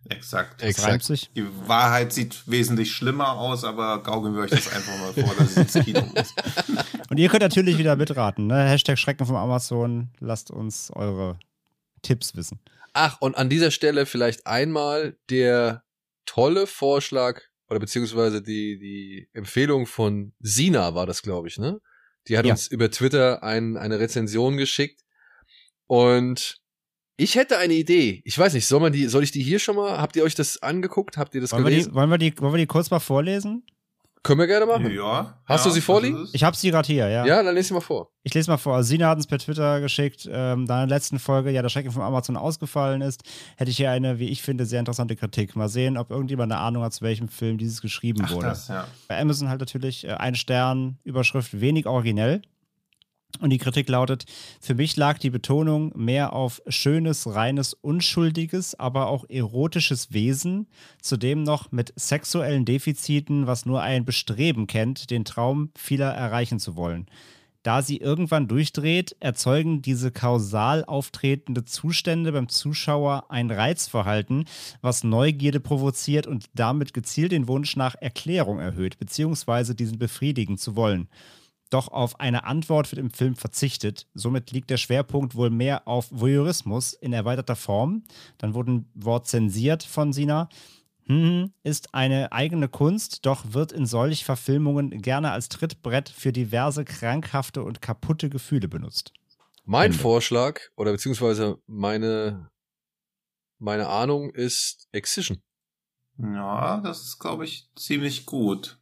Exakt. 0.10 0.64
Exakt. 0.64 1.04
Sich. 1.04 1.30
Die 1.34 1.46
Wahrheit 1.68 2.12
sieht 2.14 2.48
wesentlich 2.48 2.92
schlimmer 2.92 3.34
aus, 3.38 3.64
aber 3.64 4.02
gaukeln 4.02 4.34
wir 4.34 4.44
euch 4.44 4.50
das 4.50 4.74
einfach 4.74 4.98
mal 4.98 5.14
vor, 5.14 5.36
dass 5.36 5.58
es 5.58 5.76
ins 5.76 5.86
Kino 5.86 6.02
muss. 6.02 6.34
Und 7.10 7.18
ihr 7.18 7.30
könnt 7.30 7.44
natürlich 7.44 7.78
wieder 7.78 7.96
mitraten. 7.96 8.48
Ne? 8.48 8.64
Hashtag 8.64 8.98
Schrecken 8.98 9.26
vom 9.26 9.36
Amazon. 9.36 10.10
Lasst 10.20 10.50
uns 10.50 10.90
eure 10.92 11.38
Tipps 12.02 12.36
wissen. 12.36 12.60
Ach, 12.94 13.18
und 13.22 13.38
an 13.38 13.50
dieser 13.50 13.72
Stelle 13.72 14.06
vielleicht 14.06 14.48
einmal 14.48 15.18
der 15.30 15.84
tolle 16.26 16.68
Vorschlag 16.68 17.42
oder 17.70 17.80
beziehungsweise 17.80 18.42
die, 18.42 18.78
die 18.80 19.30
Empfehlung 19.34 19.86
von 19.86 20.34
Sina 20.40 20.94
war 20.94 21.06
das, 21.06 21.22
glaube 21.22 21.48
ich, 21.48 21.58
ne? 21.58 21.80
Die 22.28 22.38
hat 22.38 22.46
ja. 22.46 22.54
uns 22.54 22.68
über 22.68 22.92
Twitter 22.92 23.44
ein, 23.44 23.78
eine 23.78 24.00
Rezension 24.00 24.58
geschickt. 24.58 25.02
Und 25.88 26.62
ich 27.18 27.36
hätte 27.36 27.58
eine 27.58 27.74
Idee. 27.74 28.22
Ich 28.26 28.38
weiß 28.38 28.54
nicht, 28.54 28.68
soll 28.68 28.80
man 28.80 28.94
die, 28.94 29.08
soll 29.08 29.24
ich 29.24 29.32
die 29.32 29.44
hier 29.44 29.60
schon 29.60 29.76
mal? 29.76 29.98
Habt 30.00 30.16
ihr 30.16 30.24
euch 30.24 30.36
das 30.36 30.62
angeguckt? 30.62 31.18
Habt 31.18 31.36
ihr 31.36 31.42
das 31.42 31.52
wollen 31.52 31.64
gelesen? 31.64 31.88
Wir 31.88 31.92
die, 31.92 31.96
wollen, 31.96 32.10
wir 32.10 32.18
die, 32.18 32.40
wollen 32.40 32.54
wir 32.54 32.58
die 32.58 32.68
kurz 32.68 32.90
mal 32.90 33.00
vorlesen? 33.00 33.66
Können 34.24 34.40
wir 34.40 34.48
gerne 34.48 34.68
machen. 34.68 34.92
Ja. 34.92 35.42
Hast 35.46 35.66
ja, 35.66 35.70
du 35.70 35.74
sie 35.74 35.82
vorliegen? 35.82 36.28
Ich 36.32 36.44
habe 36.44 36.56
sie 36.56 36.70
gerade 36.70 36.86
hier, 36.86 37.10
ja. 37.10 37.26
Ja, 37.26 37.42
dann 37.42 37.56
lese 37.56 37.70
sie 37.70 37.74
mal 37.74 37.82
vor. 37.82 38.12
Ich 38.22 38.34
lese 38.34 38.52
mal 38.52 38.58
vor. 38.58 38.84
Sina 38.84 39.10
hat 39.10 39.18
uns 39.18 39.26
per 39.26 39.40
Twitter 39.40 39.82
geschickt, 39.82 40.30
ähm, 40.32 40.68
da 40.68 40.84
in 40.84 40.90
der 40.90 40.98
letzten 40.98 41.18
Folge 41.18 41.50
ja 41.50 41.64
der 41.64 41.70
Schrecken 41.70 41.92
von 41.92 42.04
Amazon 42.04 42.38
ausgefallen 42.38 43.02
ist, 43.02 43.24
hätte 43.58 43.72
ich 43.72 43.78
hier 43.78 43.90
eine, 43.90 44.20
wie 44.20 44.30
ich 44.30 44.44
finde, 44.44 44.68
sehr 44.68 44.80
interessante 44.80 45.16
Kritik. 45.16 45.56
Mal 45.56 45.70
sehen, 45.70 45.98
ob 45.98 46.12
irgendjemand 46.12 46.52
eine 46.52 46.62
Ahnung 46.62 46.84
hat, 46.84 46.94
zu 46.94 47.04
welchem 47.04 47.30
Film 47.30 47.58
dieses 47.58 47.82
geschrieben 47.82 48.22
Ach, 48.26 48.32
wurde. 48.32 48.48
Das, 48.48 48.68
ja. 48.68 48.88
Bei 49.08 49.20
Amazon 49.20 49.50
halt 49.50 49.60
natürlich 49.60 50.06
äh, 50.06 50.12
ein 50.12 50.36
Stern, 50.36 51.00
Überschrift 51.04 51.60
wenig 51.60 51.88
originell. 51.88 52.44
Und 53.40 53.50
die 53.50 53.58
Kritik 53.58 53.90
lautet, 53.90 54.26
für 54.60 54.76
mich 54.76 54.98
lag 54.98 55.18
die 55.18 55.30
Betonung 55.30 55.92
mehr 55.96 56.34
auf 56.34 56.62
schönes, 56.68 57.34
reines, 57.34 57.74
unschuldiges, 57.74 58.76
aber 58.76 59.08
auch 59.08 59.26
erotisches 59.30 60.12
Wesen, 60.12 60.68
zudem 61.02 61.44
noch 61.44 61.72
mit 61.72 61.94
sexuellen 61.96 62.66
Defiziten, 62.66 63.48
was 63.48 63.66
nur 63.66 63.82
ein 63.82 64.06
Bestreben 64.06 64.68
kennt, 64.68 65.10
den 65.10 65.26
Traum 65.26 65.72
vieler 65.76 66.12
erreichen 66.12 66.60
zu 66.60 66.76
wollen. 66.76 67.08
Da 67.64 67.84
sie 67.84 67.98
irgendwann 67.98 68.48
durchdreht, 68.48 69.16
erzeugen 69.20 69.84
diese 69.84 70.12
kausal 70.12 70.84
auftretende 70.84 71.64
Zustände 71.64 72.32
beim 72.32 72.50
Zuschauer 72.50 73.26
ein 73.30 73.52
Reizverhalten, 73.52 74.46
was 74.82 75.04
Neugierde 75.04 75.60
provoziert 75.60 76.26
und 76.26 76.46
damit 76.56 76.94
gezielt 76.94 77.32
den 77.32 77.48
Wunsch 77.48 77.76
nach 77.76 77.94
Erklärung 77.94 78.60
erhöht, 78.60 78.98
beziehungsweise 78.98 79.76
diesen 79.76 80.00
befriedigen 80.00 80.58
zu 80.58 80.76
wollen 80.76 81.08
doch 81.72 81.88
auf 81.88 82.20
eine 82.20 82.44
Antwort 82.44 82.92
wird 82.92 83.00
im 83.00 83.12
Film 83.12 83.36
verzichtet. 83.36 84.08
Somit 84.14 84.52
liegt 84.52 84.70
der 84.70 84.78
Schwerpunkt 84.78 85.36
wohl 85.36 85.50
mehr 85.50 85.88
auf 85.88 86.08
Voyeurismus 86.12 86.94
in 86.94 87.14
erweiterter 87.14 87.56
Form. 87.56 88.04
Dann 88.38 88.54
wurde 88.54 88.72
ein 88.72 88.90
Wort 88.94 89.28
zensiert 89.28 89.84
von 89.84 90.14
Sina. 90.14 90.50
Hm, 91.06 91.52
ist 91.64 91.94
eine 91.94 92.32
eigene 92.32 92.70
Kunst, 92.70 93.26
doch 93.26 93.54
wird 93.54 93.72
in 93.72 93.86
solch 93.86 94.24
Verfilmungen 94.24 95.02
gerne 95.02 95.32
als 95.32 95.50
Trittbrett 95.50 96.10
für 96.10 96.32
diverse 96.32 96.86
krankhafte 96.86 97.64
und 97.64 97.82
kaputte 97.82 98.30
Gefühle 98.30 98.68
benutzt. 98.68 99.14
Mein 99.66 99.88
Ende. 99.88 99.98
Vorschlag 99.98 100.60
oder 100.76 100.92
beziehungsweise 100.92 101.58
meine, 101.68 102.50
meine 103.60 103.88
Ahnung 103.88 104.30
ist 104.32 104.88
Excision. 104.92 105.42
Ja, 106.18 106.82
das 106.82 107.04
ist, 107.04 107.20
glaube 107.20 107.46
ich, 107.46 107.70
ziemlich 107.76 108.26
gut. 108.26 108.80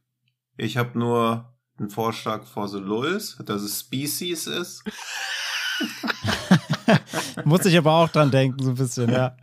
Ich 0.56 0.76
habe 0.76 0.98
nur 0.98 1.54
ein 1.80 1.90
Vorschlag 1.90 2.44
for 2.46 2.68
the 2.68 2.78
Lulz, 2.78 3.36
dass 3.44 3.62
es 3.62 3.80
Species 3.80 4.46
ist. 4.46 4.84
Muss 7.44 7.64
ich 7.64 7.76
aber 7.76 7.92
auch 7.92 8.08
dran 8.08 8.30
denken, 8.30 8.62
so 8.62 8.70
ein 8.70 8.76
bisschen, 8.76 9.10
ja. 9.10 9.36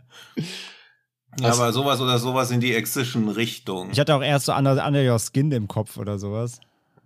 Ja, 1.40 1.52
aber 1.52 1.72
sowas 1.72 2.00
oder 2.00 2.18
sowas 2.18 2.50
in 2.50 2.60
die 2.60 2.74
Excision-Richtung. 2.74 3.90
Ich 3.90 4.00
hatte 4.00 4.14
auch 4.14 4.22
erst 4.22 4.46
so 4.46 4.54
Under, 4.54 4.86
Under 4.86 5.12
Your 5.12 5.18
Skin 5.18 5.52
im 5.52 5.68
Kopf 5.68 5.96
oder 5.96 6.18
sowas. 6.18 6.60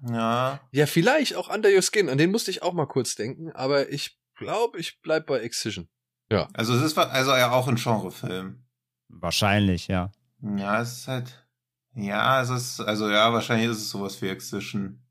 Ja. 0.08 0.60
Ja, 0.70 0.86
vielleicht 0.86 1.36
auch 1.36 1.52
Under 1.52 1.70
Your 1.70 1.82
Skin. 1.82 2.08
An 2.08 2.18
den 2.18 2.30
musste 2.30 2.50
ich 2.50 2.62
auch 2.62 2.72
mal 2.72 2.86
kurz 2.86 3.14
denken, 3.14 3.52
aber 3.52 3.90
ich 3.90 4.18
glaube, 4.36 4.78
ich 4.78 5.00
bleib 5.02 5.26
bei 5.26 5.40
Excision. 5.40 5.88
Ja. 6.30 6.48
Also 6.54 6.74
es 6.74 6.82
ist 6.82 6.98
also 6.98 7.32
ja 7.32 7.50
auch 7.52 7.68
ein 7.68 7.76
Genrefilm. 7.76 8.64
Wahrscheinlich, 9.08 9.88
ja. 9.88 10.10
Ja, 10.40 10.80
es 10.80 10.92
ist 10.98 11.08
halt. 11.08 11.46
Ja, 11.94 12.40
es 12.40 12.48
ist, 12.48 12.80
also 12.80 13.10
ja, 13.10 13.32
wahrscheinlich 13.32 13.68
ist 13.70 13.78
es 13.78 13.90
sowas 13.90 14.20
wie 14.22 14.28
Excision. 14.28 15.02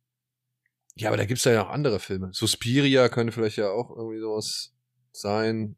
Ja, 1.02 1.10
aber 1.10 1.18
da 1.18 1.26
gibt's 1.26 1.44
ja 1.44 1.64
noch 1.64 1.70
andere 1.70 2.00
Filme. 2.00 2.30
Suspiria 2.34 3.10
könnte 3.10 3.34
vielleicht 3.34 3.58
ja 3.58 3.70
auch 3.70 3.90
irgendwie 3.96 4.20
sowas 4.20 4.74
sein. 5.12 5.76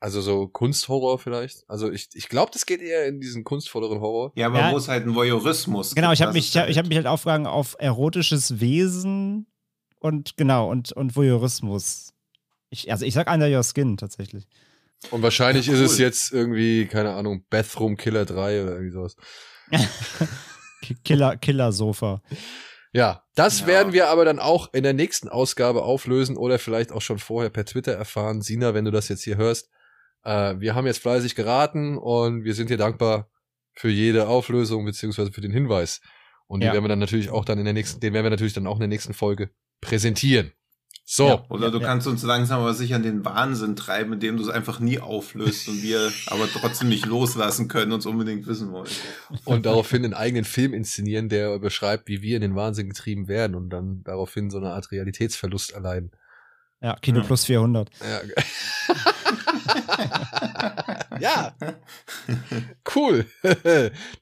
Also 0.00 0.20
so 0.20 0.46
Kunsthorror 0.46 1.18
vielleicht. 1.18 1.68
Also 1.68 1.90
ich, 1.90 2.08
ich 2.14 2.28
glaube, 2.28 2.52
das 2.52 2.66
geht 2.66 2.80
eher 2.80 3.06
in 3.06 3.20
diesen 3.20 3.42
kunstvolleren 3.42 4.00
Horror. 4.00 4.32
Ja, 4.36 4.46
aber 4.46 4.60
ja, 4.60 4.72
wo 4.72 4.76
es 4.76 4.86
halt 4.86 5.04
ein 5.04 5.14
Voyeurismus 5.14 5.94
Genau, 5.94 6.12
ich 6.12 6.22
habe 6.22 6.32
mich, 6.34 6.56
halt 6.56 6.70
ich 6.70 6.78
hab 6.78 6.86
mich 6.86 6.96
halt 6.96 7.08
aufgegangen 7.08 7.48
auf 7.48 7.74
erotisches 7.80 8.60
Wesen 8.60 9.46
und 9.98 10.36
genau, 10.36 10.70
und, 10.70 10.92
und 10.92 11.16
Voyeurismus. 11.16 12.12
Ich, 12.70 12.92
also 12.92 13.04
ich 13.04 13.14
sag 13.14 13.28
Under 13.28 13.48
Your 13.48 13.64
Skin 13.64 13.96
tatsächlich. 13.96 14.46
Und 15.10 15.22
wahrscheinlich 15.22 15.66
ja, 15.66 15.72
cool. 15.72 15.80
ist 15.80 15.92
es 15.92 15.98
jetzt 15.98 16.32
irgendwie, 16.32 16.86
keine 16.86 17.14
Ahnung, 17.14 17.44
Bathroom 17.50 17.96
Killer 17.96 18.24
3 18.24 18.62
oder 18.62 18.72
irgendwie 18.72 18.92
sowas. 18.92 19.16
Killer, 21.04 21.36
Killer 21.36 21.72
Sofa. 21.72 22.22
Ja, 22.92 23.24
das 23.34 23.60
ja. 23.60 23.66
werden 23.66 23.92
wir 23.92 24.08
aber 24.08 24.24
dann 24.24 24.38
auch 24.38 24.72
in 24.72 24.82
der 24.82 24.94
nächsten 24.94 25.28
Ausgabe 25.28 25.82
auflösen 25.82 26.36
oder 26.36 26.58
vielleicht 26.58 26.90
auch 26.92 27.02
schon 27.02 27.18
vorher 27.18 27.50
per 27.50 27.64
Twitter 27.64 27.92
erfahren. 27.92 28.40
Sina, 28.40 28.74
wenn 28.74 28.84
du 28.84 28.90
das 28.90 29.08
jetzt 29.08 29.24
hier 29.24 29.36
hörst, 29.36 29.70
äh, 30.24 30.54
wir 30.58 30.74
haben 30.74 30.86
jetzt 30.86 31.00
fleißig 31.00 31.34
geraten 31.34 31.98
und 31.98 32.44
wir 32.44 32.54
sind 32.54 32.70
dir 32.70 32.78
dankbar 32.78 33.30
für 33.74 33.90
jede 33.90 34.28
Auflösung 34.28 34.84
beziehungsweise 34.84 35.32
für 35.32 35.40
den 35.40 35.52
Hinweis. 35.52 36.00
Und 36.46 36.62
ja. 36.62 36.68
den 36.68 36.74
werden 36.74 36.84
wir 36.84 36.88
dann 36.88 36.98
natürlich 36.98 37.30
auch 37.30 37.44
dann 37.44 37.58
in 37.58 37.64
der 37.64 37.74
nächsten, 37.74 38.00
den 38.00 38.14
werden 38.14 38.24
wir 38.24 38.30
natürlich 38.30 38.54
dann 38.54 38.66
auch 38.66 38.76
in 38.76 38.80
der 38.80 38.88
nächsten 38.88 39.14
Folge 39.14 39.50
präsentieren. 39.80 40.52
So. 41.10 41.26
Ja, 41.26 41.44
oder 41.48 41.70
du 41.70 41.78
ja, 41.78 41.86
kannst 41.86 42.06
uns 42.06 42.22
langsam 42.22 42.60
aber 42.60 42.74
sicher 42.74 42.96
in 42.96 43.02
den 43.02 43.24
Wahnsinn 43.24 43.76
treiben, 43.76 44.12
indem 44.12 44.36
du 44.36 44.42
es 44.42 44.50
einfach 44.50 44.78
nie 44.78 44.98
auflöst 44.98 45.66
und 45.66 45.82
wir 45.82 46.12
aber 46.26 46.46
trotzdem 46.52 46.90
nicht 46.90 47.06
loslassen 47.06 47.66
können 47.66 47.92
und 47.92 48.00
es 48.00 48.06
unbedingt 48.06 48.46
wissen 48.46 48.72
wollen. 48.72 48.90
Und 49.46 49.64
daraufhin 49.64 50.04
einen 50.04 50.12
eigenen 50.12 50.44
Film 50.44 50.74
inszenieren, 50.74 51.30
der 51.30 51.58
beschreibt, 51.60 52.08
wie 52.08 52.20
wir 52.20 52.36
in 52.36 52.42
den 52.42 52.56
Wahnsinn 52.56 52.90
getrieben 52.90 53.26
werden 53.26 53.56
und 53.56 53.70
dann 53.70 54.02
daraufhin 54.04 54.50
so 54.50 54.58
eine 54.58 54.72
Art 54.72 54.92
Realitätsverlust 54.92 55.72
erleiden. 55.72 56.10
Ja, 56.82 56.94
Kino 57.00 57.22
plus 57.22 57.46
400. 57.46 57.88
Ja. 58.00 58.20
ja. 61.20 61.54
Cool. 62.94 63.26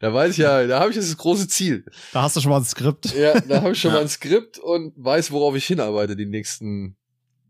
da 0.00 0.14
weiß 0.14 0.32
ich 0.32 0.38
ja, 0.38 0.66
da 0.66 0.80
habe 0.80 0.90
ich 0.90 0.96
jetzt 0.96 1.10
das 1.10 1.16
große 1.16 1.48
Ziel. 1.48 1.84
Da 2.12 2.22
hast 2.22 2.36
du 2.36 2.40
schon 2.40 2.50
mal 2.50 2.58
ein 2.58 2.64
Skript. 2.64 3.14
Ja, 3.14 3.40
da 3.40 3.62
habe 3.62 3.72
ich 3.72 3.80
schon 3.80 3.90
ja. 3.90 3.96
mal 3.96 4.02
ein 4.02 4.08
Skript 4.08 4.58
und 4.58 4.92
weiß, 4.96 5.30
worauf 5.32 5.54
ich 5.54 5.66
hinarbeite 5.66 6.16
die 6.16 6.26
nächsten 6.26 6.96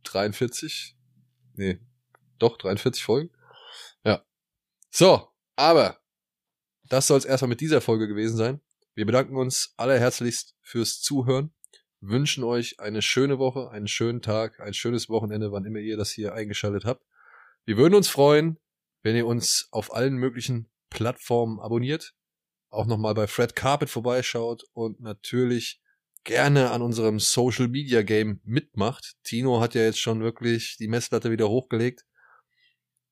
43. 0.04 0.96
Nee, 1.54 1.80
doch 2.38 2.56
43 2.58 3.02
Folgen. 3.02 3.30
Ja. 4.04 4.24
So, 4.90 5.28
aber 5.56 5.98
das 6.88 7.06
soll 7.06 7.18
es 7.18 7.24
erstmal 7.24 7.48
mit 7.48 7.60
dieser 7.60 7.80
Folge 7.80 8.08
gewesen 8.08 8.36
sein. 8.36 8.60
Wir 8.94 9.06
bedanken 9.06 9.36
uns 9.36 9.74
allerherzlichst 9.76 10.54
fürs 10.62 11.00
Zuhören, 11.00 11.52
wünschen 12.00 12.44
euch 12.44 12.80
eine 12.80 13.02
schöne 13.02 13.38
Woche, 13.38 13.70
einen 13.70 13.88
schönen 13.88 14.22
Tag, 14.22 14.60
ein 14.60 14.74
schönes 14.74 15.08
Wochenende, 15.08 15.52
wann 15.52 15.64
immer 15.64 15.80
ihr 15.80 15.96
das 15.96 16.10
hier 16.10 16.34
eingeschaltet 16.34 16.84
habt. 16.84 17.04
Wir 17.66 17.76
würden 17.76 17.96
uns 17.96 18.08
freuen, 18.08 18.58
wenn 19.02 19.16
ihr 19.16 19.26
uns 19.26 19.68
auf 19.72 19.92
allen 19.92 20.14
möglichen 20.14 20.70
Plattformen 20.88 21.58
abonniert, 21.58 22.14
auch 22.70 22.86
nochmal 22.86 23.14
bei 23.14 23.26
Fred 23.26 23.56
Carpet 23.56 23.90
vorbeischaut 23.90 24.62
und 24.72 25.00
natürlich 25.00 25.82
gerne 26.22 26.70
an 26.70 26.80
unserem 26.80 27.18
Social 27.18 27.66
Media 27.66 28.02
Game 28.02 28.40
mitmacht. 28.44 29.16
Tino 29.24 29.60
hat 29.60 29.74
ja 29.74 29.82
jetzt 29.82 29.98
schon 29.98 30.20
wirklich 30.22 30.76
die 30.78 30.86
Messlatte 30.86 31.32
wieder 31.32 31.48
hochgelegt, 31.48 32.06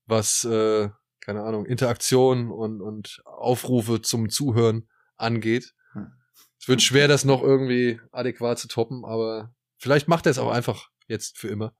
was, 0.06 0.44
äh, 0.44 0.88
keine 1.18 1.42
Ahnung, 1.42 1.66
Interaktion 1.66 2.52
und, 2.52 2.80
und 2.80 3.22
Aufrufe 3.24 4.02
zum 4.02 4.30
Zuhören 4.30 4.88
angeht. 5.16 5.74
Hm. 5.94 6.12
Es 6.60 6.68
wird 6.68 6.80
schwer, 6.80 7.08
das 7.08 7.24
noch 7.24 7.42
irgendwie 7.42 8.00
adäquat 8.12 8.60
zu 8.60 8.68
toppen, 8.68 9.04
aber 9.04 9.52
vielleicht 9.78 10.06
macht 10.06 10.26
er 10.26 10.30
es 10.30 10.38
auch 10.38 10.52
einfach 10.52 10.90
jetzt 11.08 11.38
für 11.38 11.48
immer. 11.48 11.74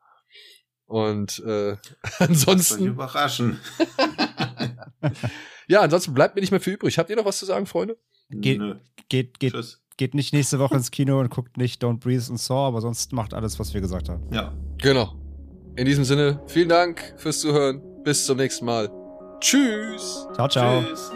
Und 0.87 1.43
äh, 1.47 1.77
ansonsten. 2.19 2.87
überraschen. 2.87 3.59
ja, 5.69 5.81
ansonsten 5.81 6.15
bleibt 6.15 6.35
mir 6.35 6.41
nicht 6.41 6.51
mehr 6.51 6.61
viel 6.61 6.75
übrig. 6.75 6.99
Habt 6.99 7.11
ihr 7.11 7.17
noch 7.17 7.25
was 7.25 7.39
zu 7.39 7.47
sagen, 7.47 7.67
Freunde? 7.67 7.97
Geht, 8.31 8.59
Nö. 8.59 8.77
geht, 9.09 9.39
geht, 9.39 9.55
geht 9.97 10.15
nicht 10.15 10.33
nächste 10.33 10.59
Woche 10.59 10.75
ins 10.75 10.91
Kino 10.91 11.21
und 11.21 11.31
guckt 11.31 11.57
nicht 11.57 11.83
Don't 11.83 12.01
Breathe 12.01 12.31
und 12.31 12.39
Saw, 12.39 12.69
aber 12.69 12.81
sonst 12.81 13.13
macht 13.13 13.35
alles, 13.35 13.59
was 13.59 13.75
wir 13.75 13.81
gesagt 13.81 14.09
haben. 14.09 14.33
Ja. 14.33 14.53
Genau. 14.79 15.15
In 15.77 15.87
diesem 15.87 16.05
Sinne, 16.05 16.41
vielen 16.47 16.69
Dank 16.69 17.15
fürs 17.17 17.41
Zuhören. 17.41 17.83
Bis 18.05 18.27
zum 18.27 18.37
nächsten 18.37 18.65
Mal. 18.67 18.91
Tschüss. 19.41 20.27
Ciao, 20.35 20.49
ciao. 20.49 20.83
Tschüss. 20.83 21.11